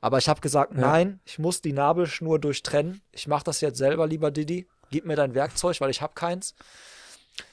Aber 0.00 0.18
ich 0.18 0.28
habe 0.28 0.40
gesagt, 0.40 0.74
Ja. 0.74 0.80
nein, 0.80 1.20
ich 1.24 1.38
muss 1.38 1.60
die 1.62 1.72
Nabelschnur 1.72 2.38
durchtrennen. 2.38 3.00
Ich 3.12 3.26
mache 3.26 3.44
das 3.44 3.60
jetzt 3.60 3.78
selber, 3.78 4.06
lieber 4.06 4.30
Didi. 4.30 4.66
Gib 4.90 5.04
mir 5.06 5.16
dein 5.16 5.34
Werkzeug, 5.34 5.80
weil 5.80 5.90
ich 5.90 6.02
habe 6.02 6.14
keins. 6.14 6.54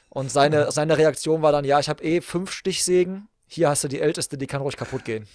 Und 0.09 0.31
seine, 0.31 0.71
seine 0.71 0.97
Reaktion 0.97 1.41
war 1.41 1.51
dann, 1.51 1.65
ja, 1.65 1.79
ich 1.79 1.89
habe 1.89 2.03
eh 2.03 2.21
fünf 2.21 2.51
Stichsägen. 2.51 3.27
Hier 3.49 3.69
hast 3.69 3.83
du 3.83 3.87
die 3.87 3.99
älteste, 4.01 4.37
die 4.37 4.47
kann 4.47 4.61
ruhig 4.61 4.75
kaputt 4.75 5.05
gehen. 5.05 5.27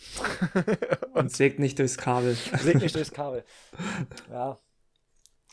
Und 1.15 1.31
sägt 1.33 1.59
nicht 1.59 1.79
durchs 1.79 1.97
Kabel. 1.97 2.37
Sägt 2.61 2.83
nicht 2.83 2.95
durchs 2.95 3.13
Kabel. 3.13 3.45
Ja. 4.31 4.59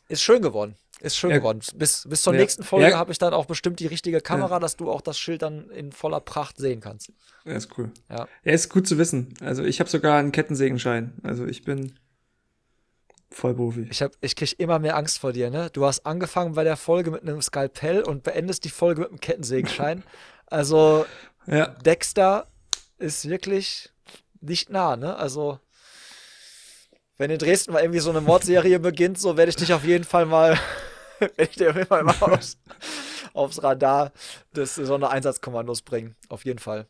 Ist 0.10 0.22
schön 0.22 0.42
geworden. 0.42 0.76
Ist 1.00 1.16
schön 1.16 1.30
Ja. 1.32 1.38
geworden. 1.38 1.62
Bis, 1.76 2.06
bis 2.10 2.24
zur 2.24 2.34
Ja. 2.34 2.40
nächsten 2.42 2.64
Folge 2.64 2.90
Ja. 2.90 2.98
habe 2.98 3.12
ich 3.14 3.18
dann 3.18 3.34
auch 3.34 3.46
bestimmt 3.46 3.80
die 3.80 3.88
richtige 3.88 4.20
Kamera, 4.20 4.60
dass 4.60 4.76
du 4.76 4.92
auch 4.92 5.00
das 5.00 5.18
Schild 5.18 5.42
dann 5.44 5.70
in 5.70 5.94
voller 5.94 6.20
Pracht 6.20 6.58
sehen 6.58 6.82
kannst. 6.82 7.14
Ja, 7.46 7.54
ist 7.54 7.78
cool. 7.78 7.92
Ja. 8.10 8.28
Ja, 8.44 8.52
ist 8.52 8.70
gut 8.70 8.86
zu 8.86 8.98
wissen. 8.98 9.34
Also 9.40 9.64
ich 9.64 9.80
habe 9.80 9.90
sogar 9.90 10.20
einen 10.20 10.34
Kettensägenschein. 10.34 11.14
Also 11.24 11.46
ich 11.46 11.64
bin 11.64 11.98
Vollprofi. 13.32 13.88
Ich, 13.92 14.02
hab, 14.02 14.12
ich 14.22 14.36
krieg 14.36 14.60
immer 14.60 14.80
mehr 14.80 14.98
Angst 14.98 15.20
vor 15.20 15.32
dir, 15.32 15.50
ne? 15.52 15.70
Du 15.72 15.86
hast 15.86 16.06
angefangen 16.06 16.56
bei 16.56 16.64
der 16.64 16.76
Folge 16.78 17.12
mit 17.12 17.22
einem 17.22 17.42
Skalpell 17.42 18.02
und 18.02 18.24
beendest 18.24 18.66
die 18.66 18.70
Folge 18.70 19.02
mit 19.02 19.10
einem 19.12 19.20
Kettensägenschein. 19.20 20.04
Also 20.52 21.06
Ja, 21.46 21.68
Dexter 21.68 22.48
ist 22.98 23.30
wirklich 23.30 23.92
nicht 24.42 24.72
nah, 24.72 24.96
ne? 24.98 25.16
Also 25.16 25.60
wenn 27.20 27.30
in 27.30 27.38
Dresden 27.38 27.74
mal 27.74 27.82
irgendwie 27.82 28.00
so 28.00 28.10
eine 28.10 28.22
Mordserie 28.22 28.80
beginnt, 28.80 29.20
so 29.20 29.38
werde 29.38 29.50
ich 29.52 29.56
dich 29.56 29.72
auf 29.74 29.84
jeden 29.84 30.04
Fall 30.06 30.26
mal, 30.26 30.58
werde 31.20 31.44
ich 31.44 31.56
dir 31.58 31.70
auf 31.70 31.76
jeden 31.76 31.88
Fall 31.88 32.04
mal 32.04 32.16
aufs, 32.22 32.58
aufs 33.34 33.62
Radar 33.62 34.12
des 34.56 34.74
Sondereinsatzkommandos 34.76 35.84
bringen. 35.84 36.16
Auf 36.30 36.46
jeden 36.46 36.60
Fall. 36.60 36.88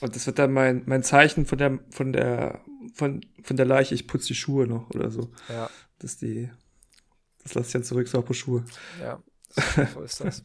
und 0.00 0.16
das 0.16 0.26
wird 0.26 0.38
dann 0.38 0.52
mein, 0.52 0.82
mein 0.86 1.02
Zeichen 1.02 1.44
von 1.44 1.58
der, 1.58 1.78
von 1.90 2.12
der, 2.12 2.60
von, 2.94 3.20
von 3.42 3.56
der 3.56 3.66
Leiche, 3.66 3.94
ich 3.94 4.06
putze 4.06 4.28
die 4.28 4.34
Schuhe 4.34 4.66
noch 4.66 4.88
oder 4.90 5.10
so. 5.10 5.30
Ja, 5.50 5.68
Das 5.98 6.16
die, 6.16 6.50
das 7.42 7.54
lasse 7.54 7.66
ich 7.66 7.72
dann 7.74 7.84
zurück, 7.84 8.08
saubere 8.08 8.34
Schuhe. 8.34 8.64
ja. 9.00 9.22
So 9.94 10.00
ist 10.02 10.20
das. 10.20 10.44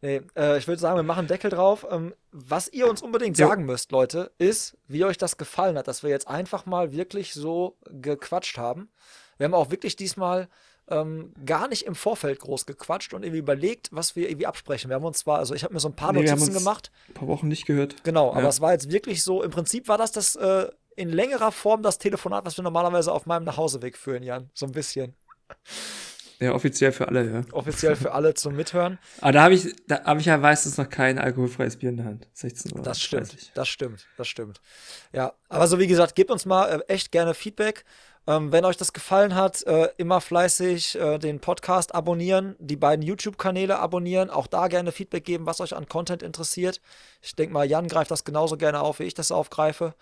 Nee, 0.00 0.22
äh, 0.36 0.58
ich 0.58 0.68
würde 0.68 0.80
sagen, 0.80 0.96
wir 0.96 1.02
machen 1.02 1.20
einen 1.20 1.28
Deckel 1.28 1.50
drauf. 1.50 1.86
Ähm, 1.90 2.14
was 2.30 2.68
ihr 2.68 2.88
uns 2.88 3.02
unbedingt 3.02 3.36
sagen 3.36 3.64
müsst, 3.64 3.90
Leute, 3.90 4.30
ist, 4.38 4.76
wie 4.86 5.04
euch 5.04 5.18
das 5.18 5.36
gefallen 5.36 5.76
hat, 5.76 5.88
dass 5.88 6.02
wir 6.02 6.10
jetzt 6.10 6.28
einfach 6.28 6.66
mal 6.66 6.92
wirklich 6.92 7.34
so 7.34 7.76
gequatscht 7.90 8.58
haben. 8.58 8.90
Wir 9.38 9.44
haben 9.46 9.54
auch 9.54 9.70
wirklich 9.70 9.96
diesmal 9.96 10.48
ähm, 10.88 11.32
gar 11.44 11.68
nicht 11.68 11.84
im 11.84 11.94
Vorfeld 11.94 12.38
groß 12.40 12.64
gequatscht 12.66 13.12
und 13.12 13.22
irgendwie 13.22 13.40
überlegt, 13.40 13.88
was 13.90 14.14
wir 14.16 14.28
irgendwie 14.30 14.46
absprechen. 14.46 14.88
Wir 14.88 14.94
haben 14.96 15.04
uns 15.04 15.18
zwar, 15.18 15.38
also 15.38 15.54
ich 15.54 15.64
habe 15.64 15.74
mir 15.74 15.80
so 15.80 15.88
ein 15.88 15.96
paar 15.96 16.12
Nee, 16.12 16.22
wir 16.22 16.30
haben 16.30 16.38
Notizen 16.38 16.54
uns 16.56 16.64
gemacht. 16.64 16.90
Ein 17.08 17.14
paar 17.14 17.28
Wochen 17.28 17.48
nicht 17.48 17.66
gehört. 17.66 18.02
Genau, 18.04 18.30
aber 18.30 18.42
Ja. 18.42 18.48
es 18.48 18.60
war 18.60 18.72
jetzt 18.72 18.90
wirklich 18.90 19.22
so, 19.22 19.42
im 19.42 19.50
Prinzip 19.50 19.88
war 19.88 19.98
das 19.98 20.12
das 20.12 20.36
äh, 20.36 20.68
in 20.96 21.10
längerer 21.10 21.52
Form 21.52 21.82
das 21.82 21.98
Telefonat, 21.98 22.44
was 22.44 22.56
wir 22.56 22.62
normalerweise 22.64 23.12
auf 23.12 23.26
meinem 23.26 23.44
Nachhauseweg 23.44 23.96
führen, 23.96 24.22
Jan. 24.22 24.50
So 24.54 24.66
ein 24.66 24.72
bisschen. 24.72 25.14
Ja, 26.40 26.54
offiziell 26.54 26.92
für 26.92 27.08
alle, 27.08 27.30
ja. 27.30 27.42
Offiziell 27.52 27.96
für 27.96 28.12
alle 28.12 28.34
zum 28.34 28.54
Mithören. 28.54 28.98
Aber 29.20 29.32
da 29.32 29.42
habe 29.42 29.54
ich, 29.54 29.74
da 29.88 30.04
habe 30.04 30.20
ich 30.20 30.26
ja 30.26 30.38
meistens 30.38 30.76
noch 30.76 30.88
kein 30.88 31.18
alkoholfreies 31.18 31.76
Bier 31.76 31.88
in 31.88 31.96
der 31.96 32.06
Hand. 32.06 32.28
16 32.32 32.76
Uhr. 32.76 32.82
Das 32.82 33.00
stimmt, 33.00 33.32
30. 33.32 33.52
das 33.54 33.68
stimmt, 33.68 34.06
das 34.16 34.28
stimmt. 34.28 34.60
Ja, 35.12 35.32
aber 35.48 35.66
so 35.66 35.78
wie 35.78 35.88
gesagt, 35.88 36.14
gebt 36.14 36.30
uns 36.30 36.46
mal 36.46 36.66
äh, 36.68 36.92
echt 36.92 37.10
gerne 37.10 37.34
Feedback. 37.34 37.84
Ähm, 38.28 38.52
wenn 38.52 38.66
euch 38.66 38.76
das 38.76 38.92
gefallen 38.92 39.34
hat, 39.34 39.66
äh, 39.66 39.88
immer 39.96 40.20
fleißig 40.20 40.96
äh, 40.96 41.18
den 41.18 41.40
Podcast 41.40 41.94
abonnieren, 41.94 42.56
die 42.58 42.76
beiden 42.76 43.02
YouTube-Kanäle 43.02 43.78
abonnieren, 43.78 44.28
auch 44.28 44.46
da 44.46 44.68
gerne 44.68 44.92
Feedback 44.92 45.24
geben, 45.24 45.46
was 45.46 45.62
euch 45.62 45.74
an 45.74 45.88
Content 45.88 46.22
interessiert. 46.22 46.82
Ich 47.22 47.34
denke 47.34 47.54
mal, 47.54 47.66
Jan 47.66 47.88
greift 47.88 48.10
das 48.10 48.24
genauso 48.24 48.58
gerne 48.58 48.82
auf, 48.82 48.98
wie 48.98 49.04
ich 49.04 49.14
das 49.14 49.32
aufgreife, 49.32 49.94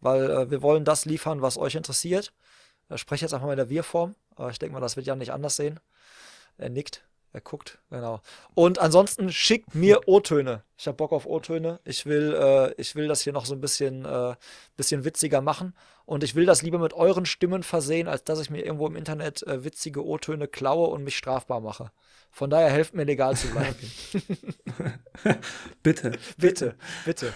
weil 0.00 0.30
äh, 0.30 0.50
wir 0.52 0.62
wollen 0.62 0.84
das 0.84 1.04
liefern, 1.04 1.42
was 1.42 1.58
euch 1.58 1.74
interessiert. 1.74 2.32
Ich 2.94 3.00
spreche 3.00 3.24
jetzt 3.24 3.34
einfach 3.34 3.46
mal 3.46 3.54
in 3.54 3.58
der 3.58 3.70
Wir-Form, 3.70 4.14
aber 4.36 4.50
ich 4.50 4.58
denke 4.58 4.74
mal, 4.74 4.80
das 4.80 4.96
wird 4.96 5.06
Jan 5.06 5.18
nicht 5.18 5.32
anders 5.32 5.56
sehen. 5.56 5.80
Er 6.58 6.70
nickt. 6.70 7.04
Er 7.34 7.40
guckt, 7.40 7.78
genau. 7.90 8.20
Und 8.54 8.78
ansonsten 8.78 9.32
schickt 9.32 9.74
mir 9.74 10.02
O-Töne. 10.06 10.62
Ich 10.78 10.86
habe 10.86 10.96
Bock 10.96 11.10
auf 11.10 11.26
O-Töne. 11.26 11.80
Ich 11.82 12.06
will, 12.06 12.32
äh, 12.32 12.80
ich 12.80 12.94
will 12.94 13.08
das 13.08 13.22
hier 13.22 13.32
noch 13.32 13.44
so 13.44 13.56
ein 13.56 13.60
bisschen, 13.60 14.04
äh, 14.04 14.36
bisschen 14.76 15.04
witziger 15.04 15.40
machen. 15.40 15.74
Und 16.06 16.22
ich 16.22 16.36
will 16.36 16.46
das 16.46 16.62
lieber 16.62 16.78
mit 16.78 16.92
euren 16.92 17.26
Stimmen 17.26 17.64
versehen, 17.64 18.06
als 18.06 18.22
dass 18.22 18.38
ich 18.38 18.50
mir 18.50 18.64
irgendwo 18.64 18.86
im 18.86 18.94
Internet 18.94 19.42
äh, 19.48 19.64
witzige 19.64 20.06
O-Töne 20.06 20.46
klaue 20.46 20.86
und 20.86 21.02
mich 21.02 21.16
strafbar 21.16 21.60
mache. 21.60 21.90
Von 22.30 22.50
daher 22.50 22.70
helft 22.70 22.94
mir 22.94 23.04
legal 23.04 23.36
zu 23.36 23.48
bleiben. 23.48 23.92
Bitte. 25.82 26.12
bitte, 26.36 26.74
bitte, 27.04 27.32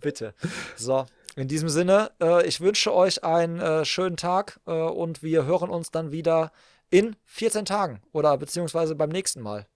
bitte. 0.00 0.34
So, 0.76 1.06
in 1.40 1.48
diesem 1.48 1.68
Sinne, 1.68 2.12
äh, 2.20 2.46
ich 2.46 2.60
wünsche 2.60 2.94
euch 2.94 3.24
einen 3.24 3.60
äh, 3.60 3.84
schönen 3.84 4.16
Tag 4.16 4.60
äh, 4.66 4.72
und 4.72 5.22
wir 5.22 5.44
hören 5.44 5.70
uns 5.70 5.90
dann 5.90 6.12
wieder 6.12 6.52
in 6.90 7.16
14 7.26 7.64
Tagen 7.64 8.02
oder 8.12 8.36
beziehungsweise 8.36 8.94
beim 8.94 9.10
nächsten 9.10 9.40
Mal. 9.40 9.66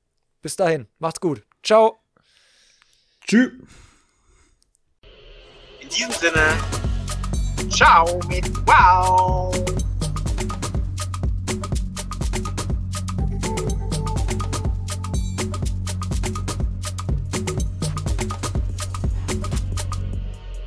Bis 0.42 0.56
dahin, 0.56 0.86
macht's 0.98 1.20
gut. 1.20 1.42
Ciao. 1.62 1.98
Tschüss. 3.26 3.52
In 5.80 5.88
diesem 5.88 6.12
Sinne, 6.12 6.58
ciao 7.70 8.18
mit 8.28 8.44
wow. 8.66 9.83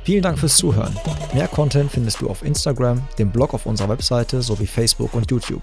Vielen 0.08 0.22
Dank 0.22 0.38
fürs 0.38 0.56
Zuhören. 0.56 0.96
Mehr 1.34 1.48
Content 1.48 1.90
findest 1.90 2.22
du 2.22 2.30
auf 2.30 2.42
Instagram, 2.42 3.06
dem 3.18 3.30
Blog 3.30 3.52
auf 3.52 3.66
unserer 3.66 3.90
Webseite 3.90 4.40
sowie 4.40 4.66
Facebook 4.66 5.12
und 5.12 5.30
YouTube. 5.30 5.60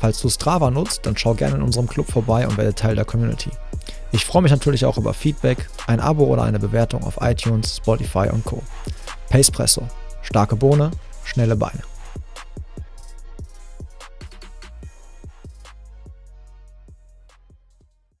Falls 0.00 0.20
du 0.20 0.28
Strava 0.28 0.72
nutzt, 0.72 1.06
dann 1.06 1.16
schau 1.16 1.34
gerne 1.34 1.54
in 1.54 1.62
unserem 1.62 1.86
Club 1.86 2.10
vorbei 2.10 2.48
und 2.48 2.56
werde 2.56 2.74
Teil 2.74 2.96
der 2.96 3.04
Community. 3.04 3.50
Ich 4.10 4.24
freue 4.24 4.42
mich 4.42 4.50
natürlich 4.50 4.84
auch 4.84 4.98
über 4.98 5.14
Feedback, 5.14 5.68
ein 5.86 6.00
Abo 6.00 6.24
oder 6.24 6.42
eine 6.42 6.58
Bewertung 6.58 7.04
auf 7.04 7.18
iTunes, 7.20 7.76
Spotify 7.76 8.28
und 8.32 8.44
Co. 8.44 8.60
Pacepresso. 9.30 9.86
Starke 10.22 10.56
Bohne, 10.56 10.90
schnelle 11.22 11.54
Beine. 11.54 11.82